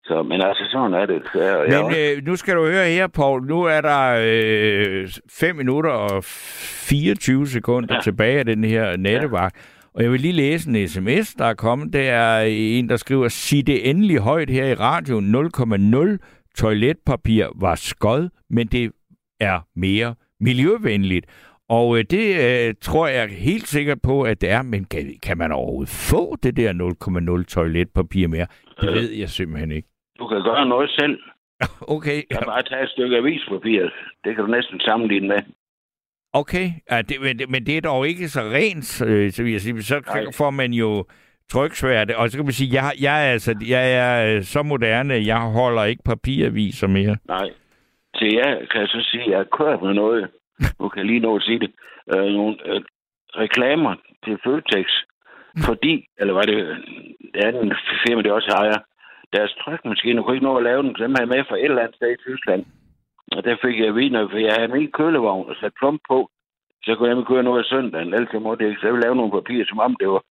Så, 0.07 0.23
men 0.23 0.41
altså, 0.41 0.63
sådan 0.71 0.93
er 0.93 1.05
det. 1.05 1.21
Så, 1.33 1.39
jeg 1.41 1.83
Men 1.83 1.95
øh, 1.97 2.25
nu 2.25 2.35
skal 2.35 2.55
du 2.55 2.65
høre 2.65 2.87
her, 2.87 3.07
Paul. 3.07 3.45
Nu 3.47 3.63
er 3.63 3.81
der 3.81 4.21
øh, 4.23 5.09
5 5.31 5.55
minutter 5.55 5.91
og 5.91 6.23
24 6.23 7.47
sekunder 7.47 7.87
ja. 7.91 7.95
Ja. 7.95 8.01
tilbage 8.01 8.39
af 8.39 8.45
den 8.45 8.63
her 8.63 8.97
nattevagt. 8.97 9.55
Og 9.93 10.03
jeg 10.03 10.11
vil 10.11 10.19
lige 10.19 10.33
læse 10.33 10.69
en 10.69 10.87
sms, 10.87 11.33
der 11.33 11.45
er 11.45 11.53
kommet. 11.53 11.93
Det 11.93 12.09
er 12.09 12.39
en, 12.39 12.89
der 12.89 12.97
skriver, 12.97 13.27
sig 13.27 13.67
det 13.67 13.89
endelig 13.89 14.17
højt 14.17 14.49
her 14.49 14.65
i 14.65 14.73
radioen. 14.73 15.35
0,0 15.35 16.17
toiletpapir 16.57 17.47
var 17.55 17.75
skod, 17.75 18.29
men 18.49 18.67
det 18.67 18.91
er 19.39 19.59
mere 19.75 20.15
miljøvenligt. 20.39 21.25
Og 21.69 21.97
øh, 21.97 22.03
det 22.09 22.67
øh, 22.67 22.73
tror 22.81 23.07
jeg 23.07 23.29
helt 23.29 23.67
sikkert 23.67 24.01
på, 24.03 24.21
at 24.21 24.41
det 24.41 24.49
er. 24.49 24.61
Men 24.61 24.85
kan, 24.85 25.13
kan 25.23 25.37
man 25.37 25.51
overhovedet 25.51 25.89
få 25.89 26.35
det 26.43 26.57
der 26.57 27.37
0,0 27.39 27.43
toiletpapir 27.43 28.27
mere? 28.27 28.47
Det 28.81 28.93
ved 28.93 29.11
jeg 29.11 29.29
simpelthen 29.29 29.71
ikke. 29.71 29.87
Du 30.19 30.27
kan 30.27 30.43
gøre 30.43 30.65
noget 30.65 30.89
selv. 30.99 31.19
Okay, 31.95 32.15
Jeg 32.29 32.37
kan 32.37 32.47
bare 32.47 32.63
tage 32.63 32.83
et 32.83 32.89
stykke 32.89 33.17
avispapir. 33.17 33.89
Det 34.23 34.35
kan 34.35 34.45
du 34.45 34.51
næsten 34.51 34.79
sammenligne 34.79 35.27
med. 35.27 35.41
Okay, 36.33 36.67
ja, 36.91 37.01
det, 37.01 37.21
men, 37.21 37.39
det, 37.39 37.49
men 37.49 37.65
det 37.65 37.77
er 37.77 37.81
dog 37.81 38.07
ikke 38.07 38.27
så 38.29 38.41
rent, 38.41 39.01
øh, 39.07 39.31
så 39.31 39.43
jeg 39.43 39.61
sige. 39.61 39.83
Så 39.83 40.01
Nej. 40.05 40.25
får 40.37 40.49
man 40.49 40.73
jo 40.73 41.05
tryksværte, 41.51 42.17
og 42.17 42.29
så 42.29 42.37
kan 42.37 42.45
man 42.45 42.53
sige, 42.53 42.73
jeg, 42.83 42.91
jeg, 43.01 43.27
er, 43.27 43.31
altså, 43.31 43.55
jeg 43.69 43.93
er 43.93 44.35
øh, 44.35 44.43
så 44.43 44.63
moderne, 44.63 45.13
jeg 45.13 45.39
holder 45.39 45.83
ikke 45.83 46.03
papiraviser 46.03 46.87
mere. 46.87 47.17
Nej. 47.27 47.49
Til 48.15 48.33
jeg 48.33 48.67
kan 48.71 48.81
jeg 48.81 48.87
så 48.87 49.01
sige, 49.11 49.23
at 49.23 49.31
jeg 49.31 49.45
kørt 49.51 49.81
med 49.81 49.93
noget. 49.93 50.29
Nu 50.79 50.89
kan 50.89 51.05
lige 51.05 51.19
nå 51.19 51.35
at 51.35 51.43
sige 51.43 51.59
det. 51.59 51.71
Øh, 52.15 52.25
nogle 52.25 52.55
øh, 52.65 52.81
reklamer 53.37 53.95
til 54.25 54.37
Føtex. 54.43 54.87
Fordi, 55.67 56.05
eller 56.19 56.33
var 56.33 56.41
det 56.41 56.77
det 57.33 57.43
andet 57.43 57.77
firma, 58.07 58.21
det 58.21 58.31
også 58.31 58.51
ejer, 58.61 58.79
deres 59.33 59.53
trykmaskine 59.61 60.23
kunne 60.23 60.35
ikke 60.35 60.45
nå 60.45 60.57
at 60.57 60.63
lave 60.63 60.83
den, 60.83 60.95
dem 60.95 61.15
havde 61.15 61.27
jeg 61.27 61.33
med 61.35 61.45
fra 61.47 61.57
et 61.57 61.63
eller 61.63 61.81
andet 61.81 61.95
sted 61.95 62.11
i 62.11 62.23
Tyskland. 62.27 62.65
Og 63.31 63.43
der 63.43 63.55
fik 63.63 63.79
jeg 63.79 63.95
viner, 63.95 64.29
for 64.29 64.37
jeg 64.37 64.53
havde 64.57 64.73
min 64.73 64.91
kølevogn 64.91 65.49
og 65.49 65.55
sat 65.55 65.73
plump 65.79 66.01
på. 66.07 66.29
Så 66.83 66.95
kunne 66.95 67.09
jeg 67.09 67.25
køre 67.25 67.43
noget 67.43 67.59
af 67.63 67.65
søndagen, 67.65 68.13
ellers 68.13 68.31
så 68.31 68.39
måtte 68.39 68.63
jeg 68.63 68.69
ikke. 68.69 68.79
Så 68.79 68.87
jeg 68.87 68.93
ville 68.93 69.05
lave 69.05 69.15
nogle 69.15 69.37
papirer, 69.39 69.65
som 69.65 69.79
om 69.79 69.95
det 69.99 70.07
var 70.09 70.21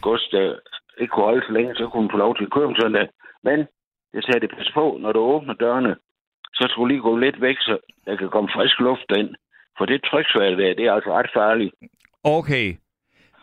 gods, 0.00 0.28
der 0.32 0.56
ikke 1.00 1.10
kunne 1.10 1.24
holde 1.24 1.46
så 1.46 1.52
længe, 1.52 1.74
så 1.74 1.88
kunne 1.88 2.02
man 2.02 2.10
få 2.10 2.16
lov 2.16 2.36
til 2.36 2.44
at 2.44 2.52
køre 2.52 2.66
om 2.66 2.76
søndag. 2.80 3.08
Men 3.42 3.58
jeg 4.14 4.22
sagde, 4.22 4.40
det 4.40 4.56
pas 4.56 4.70
på, 4.74 4.98
når 5.00 5.12
du 5.12 5.20
åbner 5.20 5.54
dørene, 5.54 5.96
så 6.54 6.66
skulle 6.70 6.94
lige 6.94 7.06
gå 7.08 7.16
lidt 7.16 7.40
væk, 7.40 7.56
så 7.60 7.78
der 8.06 8.16
kan 8.16 8.28
komme 8.28 8.50
frisk 8.54 8.80
luft 8.80 9.10
ind. 9.18 9.34
For 9.78 9.84
det 9.86 10.04
tryksværte 10.04 10.56
der, 10.56 10.74
det 10.74 10.84
er 10.86 10.92
altså 10.92 11.12
ret 11.12 11.30
farligt. 11.34 11.74
Okay, 12.24 12.74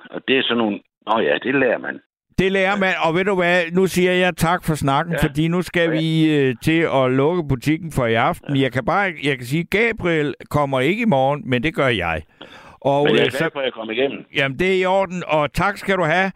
Og 0.09 0.27
det 0.27 0.37
er 0.37 0.43
sådan 0.43 0.57
nogle... 0.57 0.79
Nå 1.07 1.19
ja, 1.19 1.37
det 1.43 1.55
lærer 1.55 1.77
man. 1.77 1.99
Det 2.39 2.51
lærer 2.51 2.77
man, 2.77 2.93
og 3.03 3.15
ved 3.15 3.25
du 3.25 3.35
hvad, 3.35 3.63
nu 3.71 3.87
siger 3.87 4.11
jeg 4.11 4.37
tak 4.37 4.63
for 4.63 4.75
snakken, 4.75 5.13
ja. 5.13 5.19
Ja. 5.21 5.27
fordi 5.27 5.47
nu 5.47 5.61
skal 5.61 5.91
vi 5.91 6.35
øh, 6.35 6.55
til 6.63 6.87
at 6.93 7.11
lukke 7.11 7.47
butikken 7.47 7.91
for 7.91 8.05
i 8.05 8.13
aften. 8.13 8.55
Ja. 8.55 8.61
Jeg 8.61 8.71
kan 8.71 8.85
bare, 8.85 9.13
jeg 9.23 9.37
kan 9.37 9.47
sige, 9.47 9.63
Gabriel 9.63 10.33
kommer 10.49 10.79
ikke 10.79 11.01
i 11.01 11.05
morgen, 11.05 11.43
men 11.49 11.63
det 11.63 11.75
gør 11.75 11.87
jeg. 11.87 12.21
Og 12.81 13.05
Men 13.05 13.15
jeg 13.15 13.21
er 13.21 13.25
øh, 13.25 13.31
glad 13.37 13.49
for, 13.53 13.59
at 13.59 13.65
jeg 13.65 13.73
kom 13.73 13.91
igennem. 13.91 14.25
jamen, 14.35 14.59
det 14.59 14.67
er 14.67 14.75
i 14.81 14.85
orden, 14.85 15.23
og 15.27 15.53
tak 15.53 15.77
skal 15.77 15.97
du 15.97 16.03
have. 16.03 16.31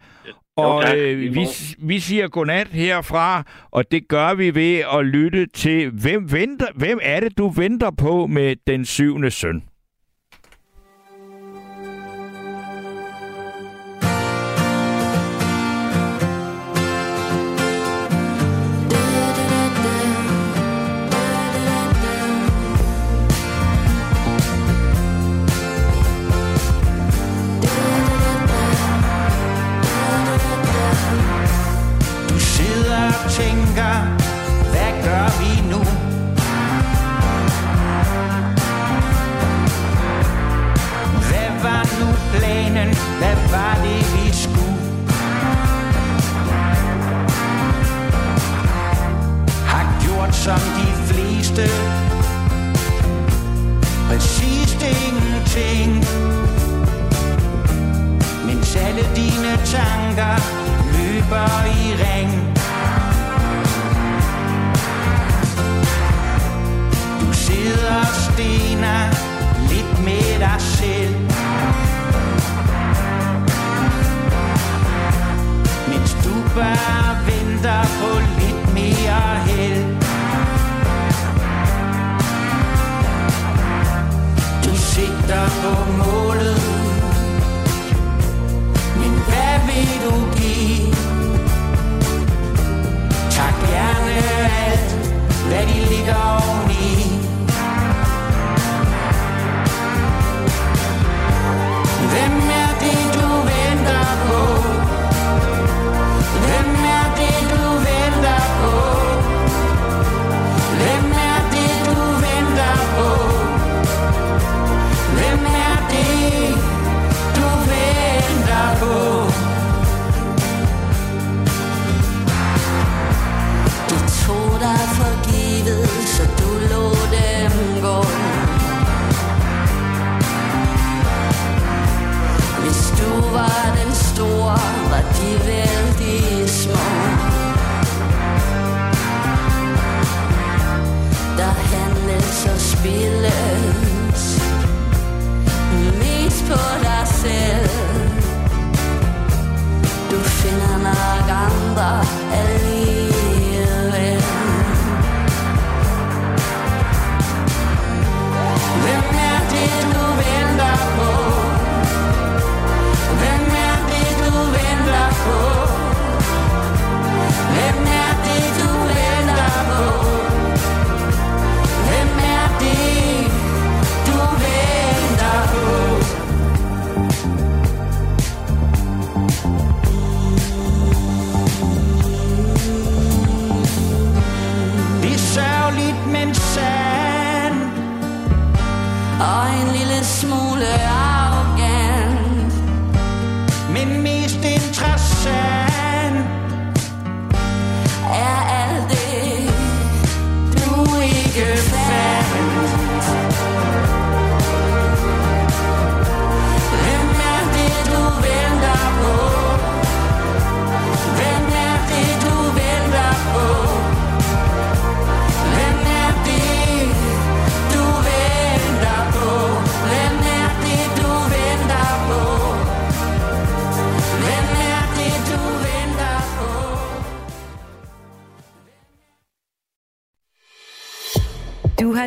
Og 0.56 0.82
tak. 0.82 0.96
øh, 0.96 1.34
vi, 1.34 1.46
vi 1.78 1.98
siger 1.98 2.28
godnat 2.28 2.68
herfra, 2.68 3.42
og 3.70 3.90
det 3.90 4.08
gør 4.08 4.34
vi 4.34 4.54
ved 4.54 4.82
at 4.98 5.06
lytte 5.06 5.46
til, 5.46 5.90
hvem, 5.90 6.32
venter, 6.32 6.66
hvem 6.74 6.98
er 7.02 7.20
det, 7.20 7.38
du 7.38 7.48
venter 7.48 7.90
på 7.90 8.26
med 8.26 8.56
den 8.66 8.84
syvende 8.84 9.30
søn? 9.30 9.62